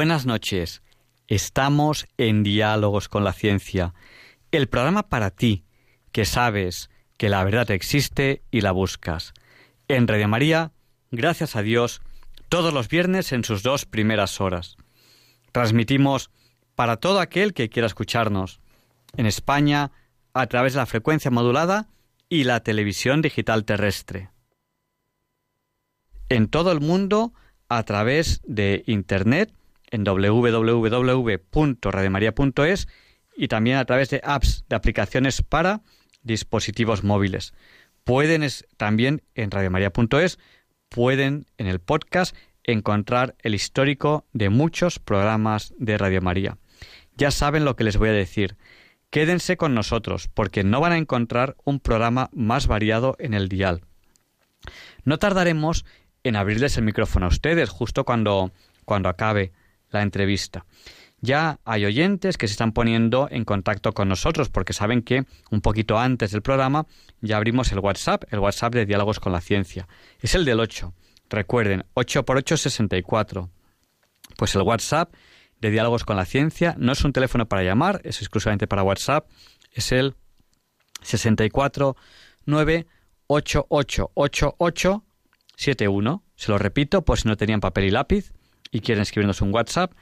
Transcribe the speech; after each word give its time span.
Buenas 0.00 0.24
noches. 0.24 0.80
Estamos 1.28 2.06
en 2.16 2.42
Diálogos 2.42 3.10
con 3.10 3.22
la 3.22 3.34
Ciencia, 3.34 3.92
el 4.50 4.66
programa 4.66 5.10
para 5.10 5.30
ti, 5.30 5.66
que 6.10 6.24
sabes 6.24 6.88
que 7.18 7.28
la 7.28 7.44
verdad 7.44 7.70
existe 7.70 8.42
y 8.50 8.62
la 8.62 8.72
buscas. 8.72 9.34
En 9.88 10.08
Radio 10.08 10.26
María, 10.26 10.72
gracias 11.10 11.54
a 11.54 11.60
Dios, 11.60 12.00
todos 12.48 12.72
los 12.72 12.88
viernes 12.88 13.30
en 13.32 13.44
sus 13.44 13.62
dos 13.62 13.84
primeras 13.84 14.40
horas. 14.40 14.78
Transmitimos 15.52 16.30
para 16.74 16.96
todo 16.96 17.20
aquel 17.20 17.52
que 17.52 17.68
quiera 17.68 17.86
escucharnos, 17.86 18.62
en 19.18 19.26
España, 19.26 19.92
a 20.32 20.46
través 20.46 20.72
de 20.72 20.78
la 20.78 20.86
frecuencia 20.86 21.30
modulada 21.30 21.90
y 22.30 22.44
la 22.44 22.60
televisión 22.60 23.20
digital 23.20 23.66
terrestre. 23.66 24.30
En 26.30 26.48
todo 26.48 26.72
el 26.72 26.80
mundo, 26.80 27.34
a 27.68 27.82
través 27.82 28.40
de 28.46 28.82
Internet, 28.86 29.52
en 29.90 30.04
www.radiomaria.es 30.04 32.88
y 33.36 33.48
también 33.48 33.78
a 33.78 33.84
través 33.84 34.10
de 34.10 34.20
apps, 34.24 34.64
de 34.68 34.76
aplicaciones 34.76 35.42
para 35.42 35.82
dispositivos 36.22 37.02
móviles. 37.04 37.54
Pueden 38.04 38.46
también 38.76 39.22
en 39.34 39.50
radiomaria.es, 39.50 40.38
pueden 40.88 41.46
en 41.58 41.66
el 41.66 41.80
podcast 41.80 42.36
encontrar 42.64 43.36
el 43.40 43.54
histórico 43.54 44.26
de 44.32 44.50
muchos 44.50 44.98
programas 44.98 45.74
de 45.78 45.98
Radio 45.98 46.20
María. 46.20 46.58
Ya 47.16 47.30
saben 47.30 47.64
lo 47.64 47.76
que 47.76 47.84
les 47.84 47.96
voy 47.96 48.10
a 48.10 48.12
decir. 48.12 48.56
Quédense 49.10 49.56
con 49.56 49.74
nosotros 49.74 50.28
porque 50.32 50.62
no 50.62 50.80
van 50.80 50.92
a 50.92 50.98
encontrar 50.98 51.56
un 51.64 51.80
programa 51.80 52.30
más 52.32 52.66
variado 52.66 53.16
en 53.18 53.34
el 53.34 53.48
dial. 53.48 53.82
No 55.04 55.18
tardaremos 55.18 55.84
en 56.22 56.36
abrirles 56.36 56.76
el 56.76 56.84
micrófono 56.84 57.26
a 57.26 57.30
ustedes 57.30 57.70
justo 57.70 58.04
cuando, 58.04 58.52
cuando 58.84 59.08
acabe 59.08 59.52
la 59.90 60.02
entrevista. 60.02 60.64
Ya 61.22 61.60
hay 61.64 61.84
oyentes 61.84 62.38
que 62.38 62.48
se 62.48 62.52
están 62.52 62.72
poniendo 62.72 63.28
en 63.30 63.44
contacto 63.44 63.92
con 63.92 64.08
nosotros 64.08 64.48
porque 64.48 64.72
saben 64.72 65.02
que 65.02 65.24
un 65.50 65.60
poquito 65.60 65.98
antes 65.98 66.30
del 66.30 66.40
programa 66.40 66.86
ya 67.20 67.36
abrimos 67.36 67.70
el 67.72 67.80
WhatsApp, 67.80 68.24
el 68.30 68.38
WhatsApp 68.38 68.74
de 68.74 68.86
Diálogos 68.86 69.20
con 69.20 69.32
la 69.32 69.42
Ciencia. 69.42 69.86
Es 70.20 70.34
el 70.34 70.46
del 70.46 70.60
8. 70.60 70.94
Recuerden, 71.28 71.84
8 71.94 72.24
por 72.24 72.38
8 72.38 72.56
64. 72.56 73.50
Pues 74.38 74.54
el 74.54 74.62
WhatsApp 74.62 75.12
de 75.60 75.70
Diálogos 75.70 76.04
con 76.04 76.16
la 76.16 76.24
Ciencia 76.24 76.74
no 76.78 76.92
es 76.92 77.04
un 77.04 77.12
teléfono 77.12 77.46
para 77.46 77.62
llamar, 77.62 78.00
es 78.04 78.20
exclusivamente 78.20 78.66
para 78.66 78.82
WhatsApp. 78.82 79.28
Es 79.72 79.92
el 79.92 80.14
64 81.02 81.96
Se 86.34 86.50
lo 86.50 86.58
repito, 86.58 87.04
por 87.04 87.18
si 87.18 87.28
no 87.28 87.36
tenían 87.36 87.60
papel 87.60 87.84
y 87.84 87.90
lápiz 87.90 88.32
y 88.70 88.80
quieren 88.80 89.02
escribirnos 89.02 89.40
un 89.40 89.52
WhatsApp, 89.52 89.92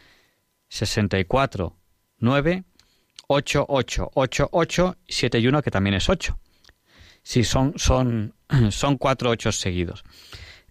64 0.69 1.77
9 2.19 2.65
8 3.27 3.67
8 3.69 4.11
8 4.15 4.49
8 4.53 4.97
7 5.07 5.49
1 5.49 5.63
que 5.63 5.71
también 5.71 5.95
es 5.95 6.09
8. 6.09 6.39
Sí, 7.23 7.45
son, 7.45 7.75
son, 7.77 8.35
son 8.71 8.97
cuatro 8.97 9.31
ocho 9.31 9.53
seguidos. 9.53 10.05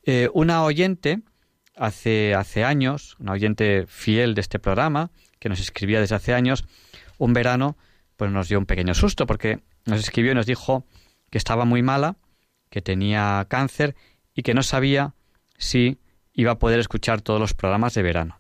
Eh, 0.03 0.29
una 0.33 0.63
oyente 0.63 1.21
hace, 1.75 2.33
hace 2.33 2.63
años, 2.63 3.15
una 3.19 3.33
oyente 3.33 3.85
fiel 3.87 4.33
de 4.33 4.41
este 4.41 4.57
programa, 4.57 5.11
que 5.39 5.49
nos 5.49 5.59
escribía 5.59 5.99
desde 5.99 6.15
hace 6.15 6.33
años, 6.33 6.65
un 7.17 7.33
verano, 7.33 7.77
pues 8.15 8.31
nos 8.31 8.49
dio 8.49 8.57
un 8.57 8.65
pequeño 8.65 8.95
susto 8.95 9.27
porque 9.27 9.59
nos 9.85 9.99
escribió 9.99 10.31
y 10.31 10.35
nos 10.35 10.45
dijo 10.45 10.85
que 11.29 11.37
estaba 11.37 11.65
muy 11.65 11.83
mala, 11.83 12.17
que 12.69 12.81
tenía 12.81 13.45
cáncer 13.49 13.95
y 14.33 14.41
que 14.41 14.53
no 14.53 14.63
sabía 14.63 15.13
si 15.57 15.99
iba 16.37 16.51
a 16.51 16.59
poder 16.59 16.79
escuchar 16.79 17.21
todos 17.21 17.41
los 17.41 17.53
programas 17.53 17.95
de 17.95 18.03
verano. 18.03 18.39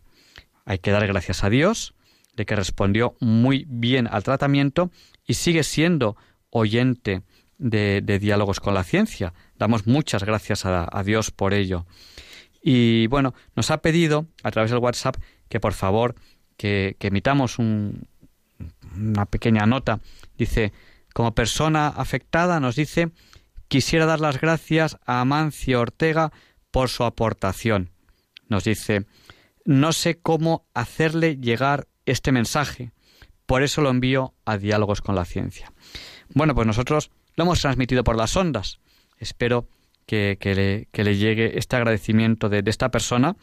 Hay 0.63 0.79
que 0.79 0.91
dar 0.91 1.05
gracias 1.07 1.43
a 1.43 1.49
Dios 1.49 1.95
de 2.37 2.45
que 2.45 2.55
respondió 2.55 3.15
muy 3.19 3.65
bien 3.67 4.07
al 4.09 4.23
tratamiento 4.23 4.91
y 5.25 5.33
sigue 5.33 5.63
siendo 5.63 6.15
oyente 6.51 7.23
de, 7.57 8.01
diálogos 8.21 8.59
con 8.59 8.75
la 8.75 8.83
ciencia. 8.83 9.33
Damos 9.57 9.87
muchas 9.87 10.23
gracias 10.23 10.63
a, 10.65 11.03
Dios 11.03 11.31
por 11.31 11.55
ello. 11.55 11.87
Y 12.61 13.07
bueno, 13.07 13.33
nos 13.55 13.71
ha 13.71 13.81
pedido 13.81 14.27
a 14.43 14.51
través 14.51 14.69
del 14.69 14.79
WhatsApp 14.79 15.17
que 15.49 15.59
por 15.59 15.73
favor 15.73 16.13
que, 16.55 16.95
emitamos 16.99 17.57
una 17.57 19.25
pequeña 19.25 19.65
nota. 19.65 20.01
Dice, 20.37 20.71
como 21.13 21.33
persona 21.33 21.87
afectada 21.87 22.59
nos 22.59 22.75
dice, 22.75 23.09
quisiera 23.67 24.05
dar 24.05 24.19
las 24.19 24.39
gracias 24.39 24.99
a 25.07 25.21
Amancio 25.21 25.81
Ortega 25.81 26.31
por 26.77 26.89
su 26.89 27.05
aportación. 27.05 27.89
Nos 28.49 28.65
dice, 28.65 29.07
no 29.65 29.93
sé 29.93 30.19
cómo 30.19 30.67
hacerle 30.75 31.37
llegar 31.37 31.87
este 32.05 32.31
mensaje, 32.31 32.91
por 33.47 33.63
eso 33.63 33.81
lo 33.81 33.89
envío 33.89 34.35
a 34.45 34.59
Diálogos 34.59 35.01
con 35.01 35.15
la 35.15 35.25
Ciencia. 35.25 35.73
Bueno, 36.35 36.53
pues 36.53 36.67
nosotros 36.67 37.09
lo 37.35 37.45
hemos 37.45 37.61
transmitido 37.61 38.03
por 38.03 38.15
las 38.15 38.37
ondas. 38.37 38.77
Espero 39.17 39.67
que, 40.05 40.37
le, 40.93 41.17
llegue 41.17 41.57
este 41.57 41.77
agradecimiento 41.77 42.47
de, 42.47 42.61
de 42.61 42.69
esta 42.69 42.91
persona 42.91 43.35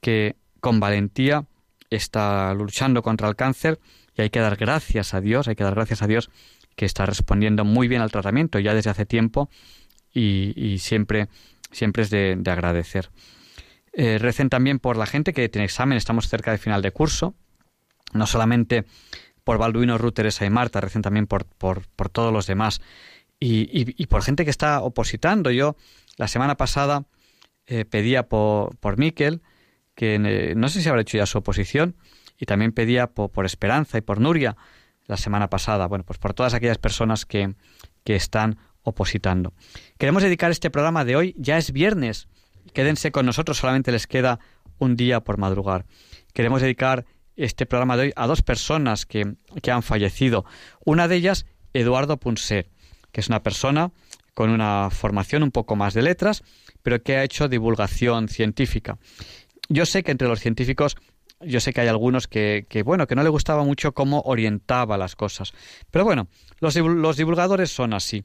que 0.00 0.36
con 0.60 0.80
valentía 0.80 1.44
está 1.90 2.54
luchando 2.54 3.02
contra 3.02 3.28
el 3.28 3.36
cáncer 3.36 3.80
y 4.16 4.22
hay 4.22 4.30
que 4.30 4.40
dar 4.40 4.56
gracias 4.56 5.12
a 5.12 5.20
Dios, 5.20 5.46
hay 5.46 5.56
que 5.56 5.64
dar 5.64 5.74
gracias 5.74 6.00
a 6.00 6.06
Dios 6.06 6.30
que 6.74 6.86
está 6.86 7.04
respondiendo 7.04 7.66
muy 7.66 7.86
bien 7.86 8.00
al 8.00 8.10
tratamiento 8.10 8.58
ya 8.60 8.72
desde 8.72 8.88
hace 8.88 9.04
tiempo 9.04 9.50
y 10.14 10.78
siempre 10.78 11.28
siempre 11.72 12.04
es 12.04 12.10
de, 12.10 12.40
agradecer. 12.46 13.10
Eh, 13.92 14.20
también 14.48 14.78
por 14.78 14.96
la 14.96 15.06
gente 15.06 15.32
que 15.32 15.48
tiene 15.48 15.64
examen, 15.64 15.98
estamos 15.98 16.28
cerca 16.28 16.52
de 16.52 16.58
final 16.58 16.82
de 16.82 16.92
curso, 16.92 17.34
no 18.12 18.26
solamente 18.26 18.84
por 19.44 19.58
Balduino, 19.58 19.98
Ruth, 19.98 20.20
y 20.40 20.50
Marta, 20.50 20.80
recen 20.80 21.02
también 21.02 21.26
por, 21.26 21.46
por, 21.46 21.82
todos 22.10 22.32
los 22.32 22.46
demás 22.46 22.80
y, 23.40 24.06
por 24.06 24.22
gente 24.22 24.44
que 24.44 24.50
está 24.50 24.80
opositando. 24.80 25.50
Yo 25.50 25.76
la 26.16 26.28
semana 26.28 26.56
pasada 26.56 27.06
eh, 27.66 27.84
pedía 27.84 28.28
por, 28.28 28.76
por 28.76 28.98
Miquel, 28.98 29.42
que 29.94 30.14
eh, 30.14 30.54
no 30.54 30.68
sé 30.68 30.80
si 30.80 30.88
habrá 30.88 31.02
hecho 31.02 31.18
ya 31.18 31.26
su 31.26 31.38
oposición, 31.38 31.96
y 32.38 32.46
también 32.46 32.72
pedía 32.72 33.08
por, 33.08 33.30
por, 33.30 33.46
Esperanza 33.46 33.98
y 33.98 34.00
por 34.00 34.20
Nuria 34.20 34.56
la 35.06 35.16
semana 35.16 35.50
pasada. 35.50 35.86
Bueno, 35.86 36.04
pues 36.04 36.18
por 36.18 36.34
todas 36.34 36.54
aquellas 36.54 36.78
personas 36.78 37.26
que, 37.26 37.54
que 38.04 38.14
están 38.14 38.58
opositando. 38.82 39.52
Queremos 39.98 40.22
dedicar 40.22 40.50
este 40.50 40.70
programa 40.70 41.04
de 41.04 41.16
hoy, 41.16 41.34
ya 41.38 41.58
es 41.58 41.72
viernes, 41.72 42.28
quédense 42.72 43.12
con 43.12 43.26
nosotros, 43.26 43.58
solamente 43.58 43.92
les 43.92 44.06
queda 44.06 44.38
un 44.78 44.96
día 44.96 45.20
por 45.20 45.38
madrugar. 45.38 45.86
Queremos 46.32 46.62
dedicar 46.62 47.04
este 47.36 47.66
programa 47.66 47.96
de 47.96 48.02
hoy 48.04 48.12
a 48.16 48.26
dos 48.26 48.42
personas 48.42 49.06
que, 49.06 49.34
que 49.62 49.70
han 49.70 49.82
fallecido. 49.82 50.44
Una 50.84 51.08
de 51.08 51.16
ellas, 51.16 51.46
Eduardo 51.72 52.18
Punset, 52.18 52.68
que 53.12 53.20
es 53.20 53.28
una 53.28 53.42
persona 53.42 53.92
con 54.34 54.50
una 54.50 54.88
formación 54.90 55.42
un 55.42 55.50
poco 55.50 55.76
más 55.76 55.94
de 55.94 56.02
letras, 56.02 56.42
pero 56.82 57.02
que 57.02 57.16
ha 57.16 57.24
hecho 57.24 57.48
divulgación 57.48 58.28
científica. 58.28 58.98
Yo 59.68 59.86
sé 59.86 60.02
que 60.02 60.10
entre 60.10 60.28
los 60.28 60.40
científicos, 60.40 60.96
yo 61.40 61.60
sé 61.60 61.72
que 61.72 61.82
hay 61.82 61.88
algunos 61.88 62.28
que, 62.28 62.66
bueno, 62.84 63.06
que 63.06 63.14
no 63.14 63.22
le 63.22 63.28
gustaba 63.28 63.64
mucho 63.64 63.92
cómo 63.92 64.22
orientaba 64.24 64.96
las 64.96 65.16
cosas. 65.16 65.52
Pero 65.90 66.04
bueno, 66.04 66.28
los, 66.60 66.76
los 66.76 67.16
divulgadores 67.16 67.70
son 67.70 67.94
así. 67.94 68.24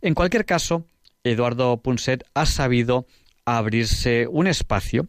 En 0.00 0.14
cualquier 0.14 0.44
caso, 0.44 0.84
Eduardo 1.24 1.76
Punset 1.82 2.24
ha 2.34 2.46
sabido 2.46 3.06
abrirse 3.44 4.26
un 4.28 4.46
espacio 4.46 5.08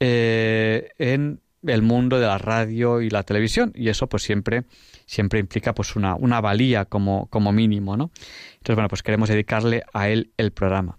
eh, 0.00 0.90
en 0.98 1.40
el 1.62 1.82
mundo 1.82 2.18
de 2.18 2.26
la 2.26 2.38
radio 2.38 3.00
y 3.00 3.10
la 3.10 3.22
televisión 3.22 3.72
y 3.74 3.88
eso 3.88 4.08
pues 4.08 4.22
siempre 4.22 4.64
siempre 5.06 5.38
implica 5.38 5.74
pues 5.74 5.94
una, 5.94 6.16
una 6.16 6.40
valía 6.40 6.86
como, 6.86 7.26
como 7.26 7.52
mínimo 7.52 7.96
no 7.96 8.10
entonces 8.54 8.74
bueno 8.74 8.88
pues 8.88 9.02
queremos 9.02 9.28
dedicarle 9.28 9.84
a 9.92 10.08
él 10.08 10.32
el 10.36 10.52
programa. 10.52 10.98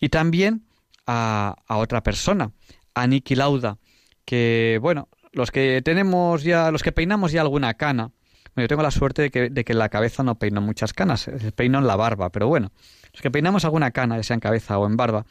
Y 0.00 0.08
también 0.08 0.64
a, 1.06 1.56
a 1.66 1.76
otra 1.76 2.02
persona 2.02 2.52
a 2.94 3.06
Niki 3.06 3.36
Lauda 3.36 3.78
que 4.24 4.78
bueno 4.80 5.08
los 5.32 5.50
que 5.50 5.82
tenemos 5.82 6.42
ya 6.42 6.70
los 6.70 6.82
que 6.82 6.92
peinamos 6.92 7.32
ya 7.32 7.42
alguna 7.42 7.74
cana 7.74 8.10
yo 8.56 8.68
tengo 8.68 8.82
la 8.82 8.90
suerte 8.90 9.22
de 9.22 9.30
que, 9.30 9.50
de 9.50 9.64
que 9.64 9.72
en 9.72 9.78
la 9.78 9.88
cabeza 9.88 10.22
no 10.22 10.36
peino 10.36 10.60
muchas 10.60 10.92
canas, 10.92 11.30
peino 11.56 11.78
en 11.78 11.86
la 11.86 11.96
barba, 11.96 12.30
pero 12.30 12.48
bueno, 12.48 12.72
los 13.12 13.22
que 13.22 13.30
peinamos 13.30 13.64
alguna 13.64 13.90
cana, 13.90 14.16
ya 14.16 14.22
sea 14.22 14.34
en 14.34 14.40
cabeza 14.40 14.78
o 14.78 14.86
en 14.86 14.96
barba, 14.96 15.24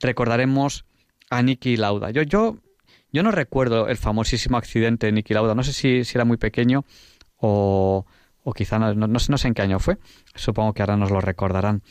recordaremos 0.00 0.84
a 1.30 1.42
Nicky 1.42 1.76
Lauda. 1.76 2.10
Yo, 2.10 2.22
yo, 2.22 2.58
Yo 3.12 3.22
no 3.22 3.30
recuerdo 3.30 3.88
el 3.88 3.96
famosísimo 3.96 4.56
accidente 4.56 5.06
de 5.06 5.12
Niki 5.12 5.32
Lauda, 5.34 5.54
no 5.54 5.62
sé 5.62 5.72
si, 5.72 6.04
si 6.04 6.16
era 6.16 6.24
muy 6.24 6.36
pequeño 6.36 6.84
o, 7.36 8.04
o 8.42 8.52
quizá 8.52 8.78
no, 8.78 8.94
no, 8.94 9.18
sé, 9.18 9.48
en 9.48 9.54
qué 9.54 9.62
año 9.62 9.78
fue, 9.78 9.98
supongo 10.34 10.72
que 10.72 10.82
ahora 10.82 10.96
nos 10.96 11.10
lo 11.10 11.20
recordarán. 11.20 11.82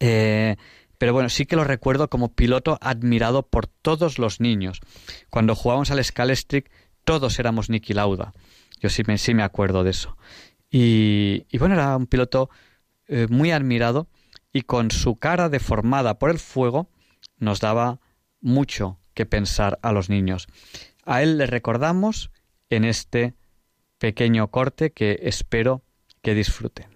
Eh, 0.00 0.56
pero 0.98 1.12
bueno, 1.12 1.28
sí 1.28 1.46
que 1.46 1.56
lo 1.56 1.64
recuerdo 1.64 2.08
como 2.08 2.32
piloto 2.32 2.78
admirado 2.80 3.42
por 3.42 3.66
todos 3.66 4.18
los 4.18 4.40
niños. 4.40 4.80
Cuando 5.30 5.54
jugábamos 5.54 5.90
al 5.90 6.04
Scalestrick, 6.04 6.70
todos 7.04 7.38
éramos 7.38 7.70
Niki 7.70 7.94
Lauda. 7.94 8.34
Yo 8.82 8.88
sí 8.88 9.04
me, 9.06 9.16
sí 9.16 9.32
me 9.32 9.44
acuerdo 9.44 9.84
de 9.84 9.90
eso. 9.90 10.16
Y, 10.68 11.46
bueno, 11.58 11.76
era 11.76 11.96
un 11.96 12.06
piloto 12.06 12.50
eh, 13.06 13.28
muy 13.30 13.52
admirado 13.52 14.08
y 14.52 14.62
con 14.62 14.90
su 14.90 15.16
cara 15.16 15.48
deformada 15.48 16.18
por 16.18 16.30
el 16.30 16.38
fuego 16.38 16.88
nos 17.38 17.60
daba 17.60 18.00
mucho 18.40 18.98
que 19.14 19.24
pensar 19.24 19.78
a 19.82 19.92
los 19.92 20.10
niños. 20.10 20.48
A 21.04 21.22
él 21.22 21.38
le 21.38 21.46
recordamos 21.46 22.30
en 22.70 22.84
este 22.84 23.34
pequeño 23.98 24.48
corte 24.50 24.90
que 24.90 25.20
espero 25.22 25.84
que 26.20 26.34
disfruten. 26.34 26.91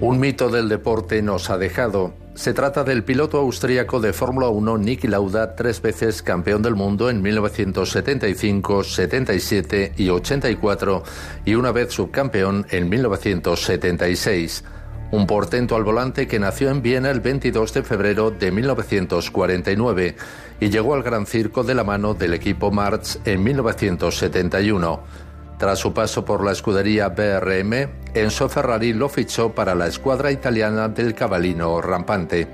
Un 0.00 0.18
mito 0.18 0.48
del 0.48 0.70
deporte 0.70 1.20
nos 1.20 1.50
ha 1.50 1.58
dejado. 1.58 2.14
Se 2.34 2.54
trata 2.54 2.84
del 2.84 3.04
piloto 3.04 3.36
austríaco 3.36 4.00
de 4.00 4.14
Fórmula 4.14 4.48
1 4.48 4.78
Niki 4.78 5.06
Lauda, 5.06 5.54
tres 5.54 5.82
veces 5.82 6.22
campeón 6.22 6.62
del 6.62 6.74
mundo 6.74 7.10
en 7.10 7.20
1975, 7.20 8.82
77 8.82 9.92
y 9.98 10.08
84 10.08 11.02
y 11.44 11.54
una 11.54 11.70
vez 11.72 11.92
subcampeón 11.92 12.66
en 12.70 12.88
1976. 12.88 14.64
Un 15.10 15.26
portento 15.26 15.76
al 15.76 15.84
volante 15.84 16.26
que 16.26 16.38
nació 16.38 16.70
en 16.70 16.80
Viena 16.80 17.10
el 17.10 17.20
22 17.20 17.74
de 17.74 17.82
febrero 17.82 18.30
de 18.30 18.52
1949 18.52 20.16
y 20.60 20.70
llegó 20.70 20.94
al 20.94 21.02
Gran 21.02 21.26
Circo 21.26 21.62
de 21.62 21.74
la 21.74 21.84
mano 21.84 22.14
del 22.14 22.32
equipo 22.32 22.70
March 22.70 23.18
en 23.26 23.42
1971. 23.42 25.29
Tras 25.60 25.78
su 25.78 25.92
paso 25.92 26.24
por 26.24 26.42
la 26.42 26.52
escudería 26.52 27.10
BRM, 27.10 27.90
Enzo 28.14 28.48
Ferrari 28.48 28.94
lo 28.94 29.10
fichó 29.10 29.54
para 29.54 29.74
la 29.74 29.88
escuadra 29.88 30.32
italiana 30.32 30.88
del 30.88 31.14
Cavallino 31.14 31.82
Rampante. 31.82 32.48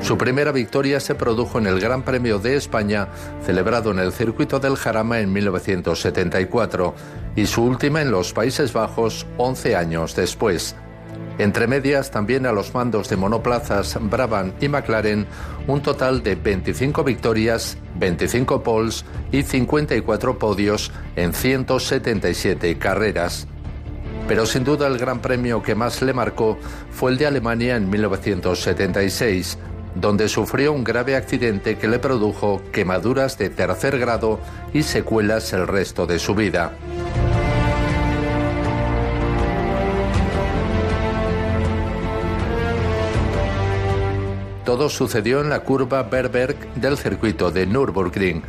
Su 0.00 0.18
primera 0.18 0.50
victoria 0.50 0.98
se 0.98 1.14
produjo 1.14 1.58
en 1.58 1.68
el 1.68 1.78
Gran 1.78 2.02
Premio 2.02 2.40
de 2.40 2.56
España, 2.56 3.06
celebrado 3.46 3.92
en 3.92 4.00
el 4.00 4.10
circuito 4.10 4.58
del 4.58 4.74
Jarama 4.74 5.20
en 5.20 5.32
1974, 5.32 6.92
y 7.36 7.46
su 7.46 7.62
última 7.62 8.02
en 8.02 8.10
los 8.10 8.32
Países 8.32 8.72
Bajos 8.72 9.28
11 9.36 9.76
años 9.76 10.16
después. 10.16 10.74
Entre 11.40 11.66
medias, 11.66 12.10
también 12.10 12.44
a 12.44 12.52
los 12.52 12.74
mandos 12.74 13.08
de 13.08 13.16
monoplazas 13.16 13.96
Brabham 13.98 14.52
y 14.60 14.68
McLaren, 14.68 15.26
un 15.66 15.80
total 15.80 16.22
de 16.22 16.34
25 16.34 17.02
victorias, 17.02 17.78
25 17.96 18.62
poles 18.62 19.06
y 19.32 19.42
54 19.42 20.38
podios 20.38 20.92
en 21.16 21.32
177 21.32 22.76
carreras. 22.76 23.46
Pero 24.28 24.44
sin 24.44 24.64
duda 24.64 24.86
el 24.86 24.98
gran 24.98 25.20
premio 25.20 25.62
que 25.62 25.74
más 25.74 26.02
le 26.02 26.12
marcó 26.12 26.58
fue 26.90 27.10
el 27.12 27.16
de 27.16 27.28
Alemania 27.28 27.76
en 27.76 27.88
1976, 27.88 29.56
donde 29.94 30.28
sufrió 30.28 30.74
un 30.74 30.84
grave 30.84 31.16
accidente 31.16 31.78
que 31.78 31.88
le 31.88 31.98
produjo 31.98 32.60
quemaduras 32.70 33.38
de 33.38 33.48
tercer 33.48 33.98
grado 33.98 34.40
y 34.74 34.82
secuelas 34.82 35.54
el 35.54 35.66
resto 35.66 36.06
de 36.06 36.18
su 36.18 36.34
vida. 36.34 36.72
Todo 44.70 44.88
sucedió 44.88 45.40
en 45.40 45.50
la 45.50 45.64
curva 45.64 46.04
Berberg 46.04 46.74
del 46.76 46.96
circuito 46.96 47.50
de 47.50 47.66
Nürburgring. 47.66 48.40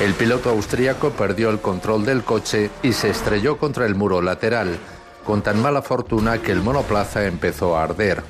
El 0.00 0.14
piloto 0.14 0.50
austríaco 0.50 1.10
perdió 1.10 1.50
el 1.50 1.60
control 1.60 2.04
del 2.04 2.24
coche 2.24 2.72
y 2.82 2.92
se 2.92 3.10
estrelló 3.10 3.58
contra 3.58 3.86
el 3.86 3.94
muro 3.94 4.20
lateral, 4.20 4.76
con 5.24 5.42
tan 5.42 5.62
mala 5.62 5.82
fortuna 5.82 6.38
que 6.38 6.50
el 6.50 6.62
monoplaza 6.62 7.26
empezó 7.26 7.76
a 7.76 7.84
arder. 7.84 8.24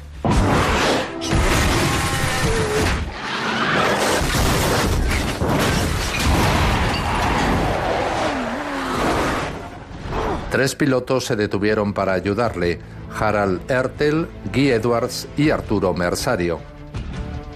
Tres 10.56 10.74
pilotos 10.74 11.26
se 11.26 11.36
detuvieron 11.36 11.92
para 11.92 12.14
ayudarle, 12.14 12.78
Harald 13.14 13.70
Ertel, 13.70 14.26
Guy 14.54 14.70
Edwards 14.70 15.28
y 15.36 15.50
Arturo 15.50 15.92
Mersario. 15.92 16.60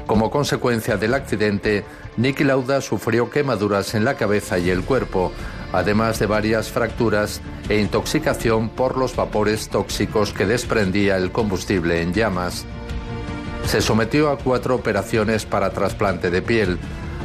Como 0.06 0.30
consecuencia 0.30 0.98
del 0.98 1.14
accidente, 1.14 1.82
Niki 2.18 2.44
Lauda 2.44 2.82
sufrió 2.82 3.30
quemaduras 3.30 3.94
en 3.94 4.04
la 4.04 4.16
cabeza 4.16 4.58
y 4.58 4.68
el 4.68 4.84
cuerpo, 4.84 5.32
además 5.72 6.18
de 6.18 6.26
varias 6.26 6.68
fracturas 6.68 7.40
e 7.70 7.80
intoxicación 7.80 8.68
por 8.68 8.98
los 8.98 9.16
vapores 9.16 9.70
tóxicos 9.70 10.34
que 10.34 10.44
desprendía 10.44 11.16
el 11.16 11.32
combustible 11.32 12.02
en 12.02 12.12
llamas. 12.12 12.66
Se 13.64 13.80
sometió 13.80 14.28
a 14.28 14.36
cuatro 14.36 14.74
operaciones 14.74 15.46
para 15.46 15.70
trasplante 15.70 16.30
de 16.30 16.42
piel, 16.42 16.78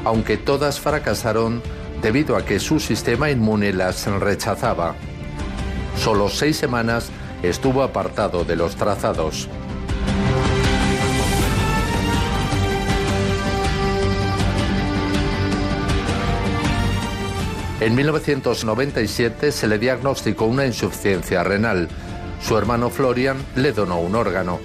aunque 0.05 0.37
todas 0.37 0.79
fracasaron 0.79 1.61
debido 2.01 2.37
a 2.37 2.45
que 2.45 2.61
su 2.61 2.79
sistema 2.79 3.29
inmune 3.29 3.73
las 3.73 4.07
rechazaba. 4.07 4.95
Solo 5.97 6.29
seis 6.29 6.57
semanas 6.57 7.09
estuvo 7.43 7.83
apartado 7.83 8.43
de 8.43 8.55
los 8.55 8.75
trazados. 8.75 9.47
En 17.81 17.93
1997 17.93 19.51
se 19.51 19.67
le 19.67 19.77
diagnosticó 19.77 20.45
una 20.45 20.65
insuficiencia 20.65 21.43
renal. 21.43 21.89
Su 22.41 22.57
hermano 22.57 22.89
Florian 22.89 23.37
le 23.55 23.73
donó 23.73 23.99
un 23.99 24.15
órgano. 24.15 24.59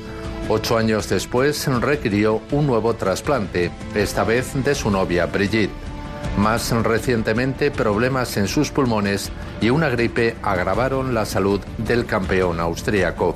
Ocho 0.49 0.77
años 0.79 1.09
después 1.09 1.67
requirió 1.81 2.41
un 2.51 2.67
nuevo 2.67 2.95
trasplante, 2.95 3.71
esta 3.95 4.25
vez 4.25 4.53
de 4.65 4.75
su 4.75 4.91
novia 4.91 5.27
Brigitte. 5.27 5.90
Más 6.39 6.71
recientemente, 6.71 7.71
problemas 7.71 8.37
en 8.37 8.49
sus 8.49 8.71
pulmones 8.71 9.31
y 9.61 9.71
una 9.71 9.89
gripe 9.89 10.37
agravaron 10.43 11.13
la 11.15 11.27
salud 11.27 11.61
del 11.79 12.07
campeón 12.07 12.61
austríaco. 12.61 13.35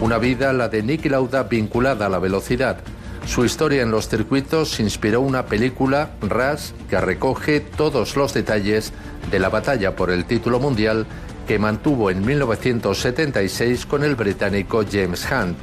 Una 0.00 0.18
vida, 0.18 0.52
la 0.52 0.68
de 0.68 0.82
Niki 0.82 1.08
Lauda, 1.08 1.44
vinculada 1.44 2.06
a 2.06 2.08
la 2.08 2.18
velocidad. 2.18 2.78
Su 3.26 3.44
historia 3.44 3.82
en 3.82 3.90
los 3.90 4.08
circuitos 4.08 4.80
inspiró 4.80 5.20
una 5.20 5.46
película, 5.46 6.10
Ras, 6.20 6.74
que 6.88 7.00
recoge 7.00 7.60
todos 7.60 8.16
los 8.16 8.34
detalles 8.34 8.92
de 9.30 9.38
la 9.38 9.50
batalla 9.50 9.94
por 9.94 10.10
el 10.10 10.24
título 10.24 10.58
mundial 10.58 11.06
que 11.50 11.58
mantuvo 11.58 12.12
en 12.12 12.24
1976 12.24 13.84
con 13.84 14.04
el 14.04 14.14
británico 14.14 14.84
James 14.88 15.26
Hunt 15.28 15.58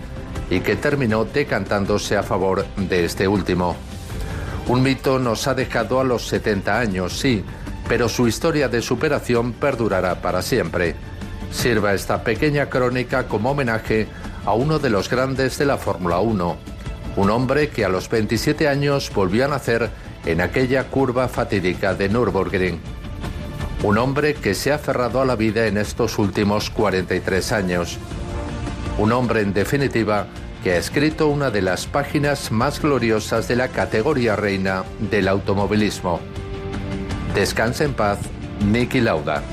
y 0.50 0.60
que 0.60 0.75
terminó 0.75 1.24
decantándose 1.24 2.17
a 2.17 2.24
favor 2.24 2.65
de 2.75 3.06
este 3.06 3.25
último. 3.25 3.74
Un 4.67 4.84
mito 4.84 5.17
nos 5.17 5.48
ha 5.48 5.53
dejado 5.53 6.01
a 6.01 6.03
los 6.03 6.27
70 6.27 6.77
años, 6.77 7.17
sí, 7.17 7.41
pero 7.88 8.10
su 8.10 8.27
historia 8.27 8.67
de 8.67 8.82
superación 8.82 9.53
perdurará 9.53 10.22
para 10.22 10.41
siempre. 10.41 10.94
Sirva 11.53 11.94
esta 11.94 12.22
pequeña 12.22 12.65
crónica 12.65 13.25
como 13.29 13.51
homenaje 13.51 14.10
a 14.44 14.51
uno 14.56 14.79
de 14.79 14.89
los 14.89 15.10
grandes 15.10 15.58
de 15.58 15.67
la 15.67 15.77
Fórmula 15.77 16.20
1, 16.20 16.58
un 17.15 17.29
hombre 17.29 17.70
que 17.70 17.86
a 17.86 17.89
los 17.89 18.10
27 18.10 18.67
años 18.67 19.10
volvió 19.15 19.46
a 19.46 19.48
nacer 19.48 19.89
en 20.25 20.41
aquella 20.41 20.89
curva 20.89 21.29
fatídica 21.29 21.94
de 21.94 22.10
Nürburgring 22.10 22.98
un 23.84 23.98
hombre 23.98 24.34
que 24.34 24.54
se 24.54 24.72
ha 24.72 24.76
aferrado 24.76 25.22
a 25.22 25.26
la 25.26 25.36
vida 25.36 25.68
en 25.68 25.78
estos 25.78 26.18
últimos 26.18 26.70
43 26.70 27.52
años. 27.52 27.98
Un 28.98 29.12
hombre, 29.12 29.42
en 29.42 29.54
definitiva, 29.54 30.28
que 30.64 30.72
ha 30.72 30.78
escrito 30.78 31.28
una 31.28 31.52
de 31.52 31.62
las 31.62 31.86
páginas 31.86 32.52
más 32.52 32.82
gloriosas 32.82 33.48
de 33.48 33.56
la 33.56 33.68
categoría 33.68 34.36
reina 34.36 34.84
del 35.12 35.28
automovilismo. 35.28 36.20
Descansa 37.36 37.84
en 37.84 37.94
paz, 37.94 38.20
Nicky 38.66 39.02
Lauda. 39.02 39.44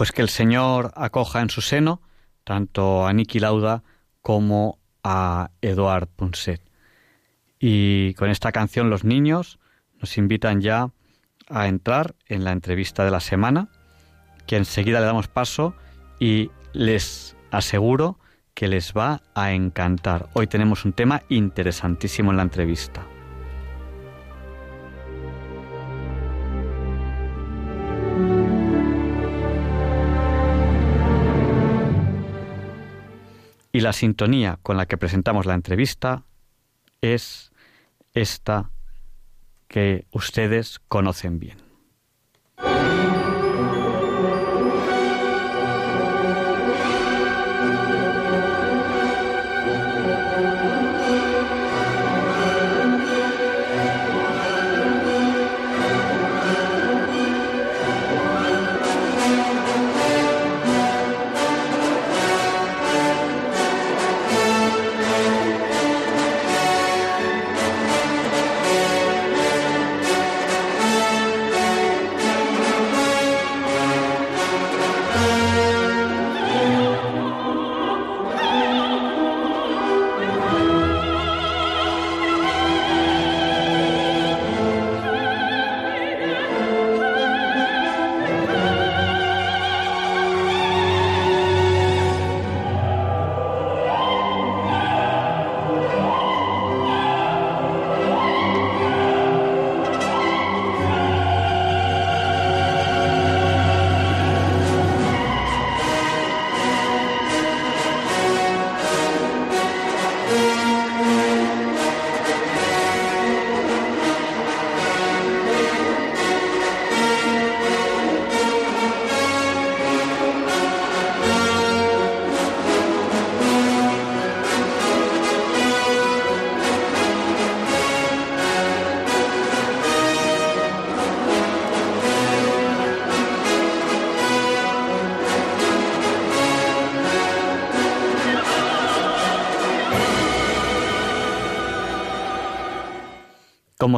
Pues 0.00 0.12
que 0.12 0.22
el 0.22 0.30
Señor 0.30 0.92
acoja 0.96 1.42
en 1.42 1.50
su 1.50 1.60
seno 1.60 2.00
tanto 2.44 3.06
a 3.06 3.12
Niki 3.12 3.38
Lauda 3.38 3.82
como 4.22 4.78
a 5.04 5.50
Eduard 5.60 6.08
Punset. 6.08 6.62
Y 7.58 8.14
con 8.14 8.30
esta 8.30 8.50
canción 8.50 8.88
los 8.88 9.04
niños 9.04 9.58
nos 10.00 10.16
invitan 10.16 10.62
ya 10.62 10.88
a 11.50 11.68
entrar 11.68 12.14
en 12.28 12.44
la 12.44 12.52
entrevista 12.52 13.04
de 13.04 13.10
la 13.10 13.20
semana, 13.20 13.68
que 14.46 14.56
enseguida 14.56 15.00
le 15.00 15.04
damos 15.04 15.28
paso 15.28 15.74
y 16.18 16.50
les 16.72 17.36
aseguro 17.50 18.18
que 18.54 18.68
les 18.68 18.94
va 18.94 19.20
a 19.34 19.52
encantar. 19.52 20.30
Hoy 20.32 20.46
tenemos 20.46 20.86
un 20.86 20.94
tema 20.94 21.24
interesantísimo 21.28 22.30
en 22.30 22.38
la 22.38 22.44
entrevista. 22.44 23.06
Y 33.80 33.82
la 33.82 33.94
sintonía 33.94 34.58
con 34.60 34.76
la 34.76 34.84
que 34.84 34.98
presentamos 34.98 35.46
la 35.46 35.54
entrevista 35.54 36.26
es 37.00 37.50
esta 38.12 38.72
que 39.68 40.04
ustedes 40.10 40.80
conocen 40.80 41.38
bien. 41.38 41.69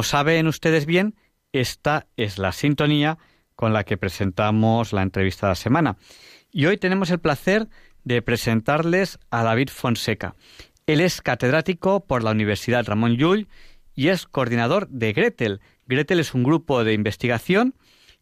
Saben 0.03 0.47
ustedes 0.47 0.85
bien, 0.85 1.15
esta 1.53 2.07
es 2.17 2.37
la 2.37 2.51
sintonía 2.51 3.17
con 3.55 3.71
la 3.71 3.85
que 3.85 3.97
presentamos 3.97 4.91
la 4.91 5.01
entrevista 5.01 5.47
de 5.47 5.51
la 5.51 5.55
semana. 5.55 5.97
Y 6.51 6.65
hoy 6.65 6.77
tenemos 6.77 7.09
el 7.09 7.19
placer 7.19 7.67
de 8.03 8.21
presentarles 8.21 9.17
a 9.31 9.43
David 9.43 9.69
Fonseca. 9.69 10.35
Él 10.87 10.99
es 10.99 11.21
catedrático 11.21 12.05
por 12.05 12.21
la 12.21 12.31
Universidad 12.31 12.85
Ramón 12.85 13.15
Llull 13.15 13.47
y 13.95 14.09
es 14.09 14.27
coordinador 14.27 14.89
de 14.89 15.13
Gretel. 15.13 15.61
Gretel 15.87 16.19
es 16.19 16.33
un 16.33 16.43
grupo 16.43 16.83
de 16.83 16.93
investigación 16.93 17.73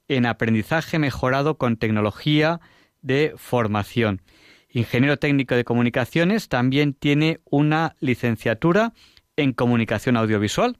en 0.07 0.27
aprendizaje 0.27 0.99
mejorado 0.99 1.57
con 1.57 1.77
tecnología 1.77 2.61
de 3.01 3.33
formación. 3.37 4.21
Ingeniero 4.69 5.17
técnico 5.17 5.55
de 5.55 5.63
comunicaciones, 5.63 6.47
también 6.47 6.93
tiene 6.93 7.39
una 7.45 7.95
licenciatura 7.99 8.93
en 9.35 9.53
comunicación 9.53 10.15
audiovisual 10.15 10.77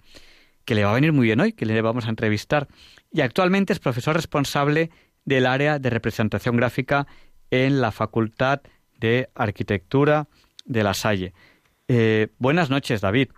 que 0.65 0.75
le 0.75 0.84
va 0.84 0.91
a 0.91 0.96
venir 0.96 1.13
muy 1.13 1.25
bien 1.27 1.39
hoy, 1.39 1.53
que 1.53 1.65
le 1.65 1.82
vamos 1.82 2.06
a 2.06 2.10
entrevistar. 2.10 2.68
Y 3.12 3.22
actualmente 3.22 3.74
es 3.74 3.80
profesor 3.80 4.15
responsable 4.15 4.89
del 5.25 5.46
área 5.46 5.80
de 5.80 5.89
representación 5.89 6.56
gráfica 6.56 7.08
en 7.50 7.82
la 7.82 7.91
Facultad 7.91 8.62
de 8.98 9.30
Arquitectura 9.36 10.27
de 10.65 10.84
La 10.84 10.94
Salle. 10.94 11.34
Eh, 11.88 12.30
buenas 12.38 12.70
noches, 12.70 13.01
David. 13.01 13.30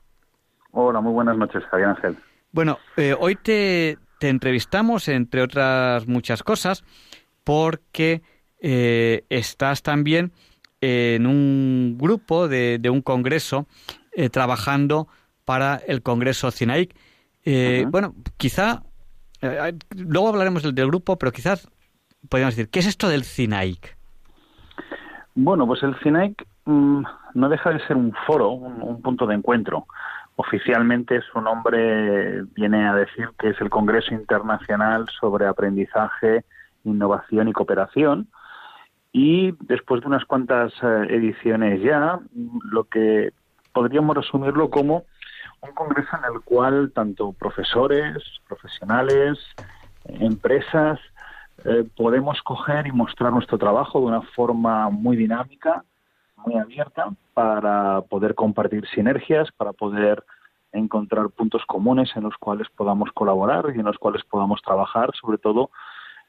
Hola, 0.72 1.02
muy 1.02 1.14
buenas 1.14 1.38
noches, 1.38 1.64
Javier 1.70 1.90
Ángel. 1.90 2.18
Bueno, 2.52 2.78
eh, 2.98 3.16
hoy 3.20 3.36
te, 3.36 3.98
entrevistamos, 4.22 5.08
entre 5.08 5.42
otras 5.42 6.08
muchas 6.08 6.44
cosas, 6.44 6.84
porque 7.44 8.22
eh, 8.62 9.26
estás 9.30 9.82
también 9.82 10.32
en 10.82 11.26
un 11.26 11.98
grupo 11.98 12.48
de, 12.48 12.80
un 12.92 13.02
congreso 13.02 13.68
trabajando 14.32 15.08
para 15.46 15.82
el 15.88 16.04
Congreso 16.04 16.52
CINAIC 16.52 16.96
eh, 17.46 17.86
bueno, 17.90 18.14
quizá, 18.38 18.84
eh, 19.42 19.74
luego 19.96 20.30
hablaremos 20.30 20.64
del, 20.64 20.88
grupo, 20.88 21.18
pero 21.18 21.32
quizás 21.32 21.70
podríamos 22.30 22.56
decir, 22.56 22.70
¿qué 22.70 22.80
es 22.80 22.88
esto 22.88 23.10
del 23.10 23.24
CINAIC? 23.24 23.98
Bueno, 25.36 25.68
pues 25.68 25.84
el 25.84 25.96
CINAIC 26.00 26.46
mm, 26.66 27.04
no 27.34 27.50
deja 27.50 27.72
de 27.72 27.86
ser 27.86 27.98
un 27.98 28.14
foro, 28.26 28.52
un, 28.52 29.02
punto 29.02 29.28
de 29.28 29.36
encuentro. 29.36 29.88
Oficialmente 30.36 31.22
su 31.32 31.42
nombre 31.42 32.44
viene 32.56 32.88
a 32.88 32.96
decir 32.96 33.30
que 33.38 33.50
es 33.50 33.62
el 33.62 33.70
Congreso 33.70 34.14
Internacional 34.14 35.06
sobre 35.20 35.46
Aprendizaje, 35.46 36.44
Innovación 36.86 37.50
y 37.50 37.54
Cooperación. 37.54 38.28
Y 39.12 39.52
después 39.60 40.02
de 40.02 40.08
unas 40.08 40.26
cuantas 40.26 40.74
eh, 40.82 41.08
ediciones 41.10 41.82
ya, 41.84 42.20
lo 42.72 42.86
que 42.86 43.32
podríamos 43.72 44.16
resumirlo 44.16 44.70
como 44.70 45.04
un 45.64 45.72
congreso 45.74 46.10
en 46.18 46.34
el 46.34 46.42
cual 46.42 46.92
tanto 46.94 47.32
profesores, 47.34 48.22
profesionales, 48.48 49.40
empresas, 50.06 51.00
eh, 51.66 51.88
podemos 51.96 52.42
coger 52.42 52.88
y 52.88 52.92
mostrar 52.92 53.32
nuestro 53.32 53.58
trabajo 53.58 54.00
de 54.00 54.06
una 54.08 54.22
forma 54.22 54.90
muy 54.90 55.16
dinámica, 55.16 55.84
muy 56.46 56.56
abierta, 56.56 57.10
para 57.34 58.02
poder 58.02 58.36
compartir 58.36 58.86
sinergias, 58.94 59.50
para 59.56 59.72
poder 59.72 60.24
encontrar 60.74 61.30
puntos 61.30 61.64
comunes 61.66 62.12
en 62.16 62.24
los 62.24 62.36
cuales 62.38 62.68
podamos 62.76 63.12
colaborar 63.14 63.66
y 63.74 63.80
en 63.80 63.86
los 63.86 63.98
cuales 63.98 64.24
podamos 64.26 64.62
trabajar, 64.62 65.12
sobre 65.20 65.38
todo 65.38 65.70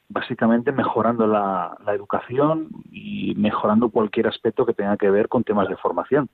básicamente 0.09 0.71
mejorando 0.71 1.27
la, 1.27 1.77
educación 1.89 2.69
y 2.93 3.35
mejorando 3.37 3.89
cualquier 3.89 4.29
aspecto 4.29 4.67
que 4.67 4.75
tenga 4.75 4.97
que 4.97 5.11
ver 5.11 5.29
con 5.29 5.45
temas 5.45 5.69
de 5.69 5.77
formación. 5.77 6.29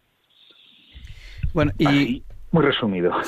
Bueno, 1.55 1.73
y, 1.79 2.25
muy 2.51 2.65
resumido. 2.65 3.13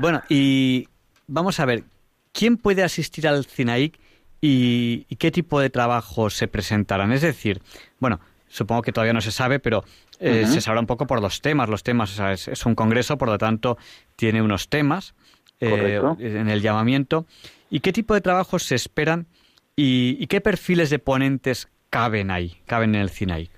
Bueno, 0.00 0.22
y 0.28 0.88
vamos 1.28 1.60
a 1.60 1.66
ver, 1.66 1.84
¿quién 2.32 2.56
puede 2.56 2.82
asistir 2.82 3.28
al 3.28 3.44
CINAIC 3.44 3.96
y, 4.40 5.04
qué 5.20 5.30
tipo 5.30 5.60
de 5.60 5.70
trabajos 5.70 6.34
se 6.34 6.48
presentarán? 6.48 7.12
Es 7.12 7.22
decir, 7.22 7.62
bueno, 8.00 8.18
supongo 8.48 8.82
que 8.82 8.90
todavía 8.90 9.12
no 9.12 9.20
se 9.20 9.30
sabe, 9.30 9.60
pero 9.60 9.84
eh, 10.18 10.46
se 10.48 10.60
sabrá 10.60 10.80
un 10.80 10.88
poco 10.88 11.06
por 11.06 11.22
los 11.22 11.40
temas. 11.42 11.68
Los 11.68 11.84
temas, 11.84 12.18
es, 12.18 12.66
un 12.66 12.74
congreso, 12.74 13.16
por 13.16 13.28
lo 13.28 13.38
tanto, 13.38 13.78
tiene 14.16 14.42
unos 14.42 14.68
temas 14.68 15.14
eh, 15.60 16.00
en 16.18 16.48
el 16.48 16.60
llamamiento. 16.60 17.24
¿Y 17.70 17.78
qué 17.78 17.92
tipo 17.92 18.14
de 18.14 18.20
trabajos 18.20 18.64
se 18.64 18.74
esperan 18.74 19.28
y, 19.76 20.16
y 20.18 20.26
qué 20.26 20.40
perfiles 20.40 20.90
de 20.90 20.98
ponentes 20.98 21.68
caben 21.88 22.32
ahí, 22.32 22.56
caben 22.66 22.96
en 22.96 23.02
el 23.02 23.10
CINAIC? 23.10 23.48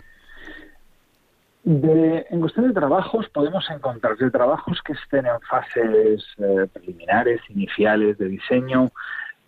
En 1.66 2.40
cuestión 2.40 2.68
de 2.68 2.74
trabajos 2.74 3.28
podemos 3.30 3.68
encontrar 3.70 4.16
de 4.16 4.30
trabajos 4.30 4.80
que 4.82 4.92
estén 4.92 5.26
en 5.26 5.40
fases 5.40 6.24
eh, 6.38 6.68
preliminares, 6.72 7.40
iniciales 7.48 8.16
de 8.18 8.28
diseño, 8.28 8.90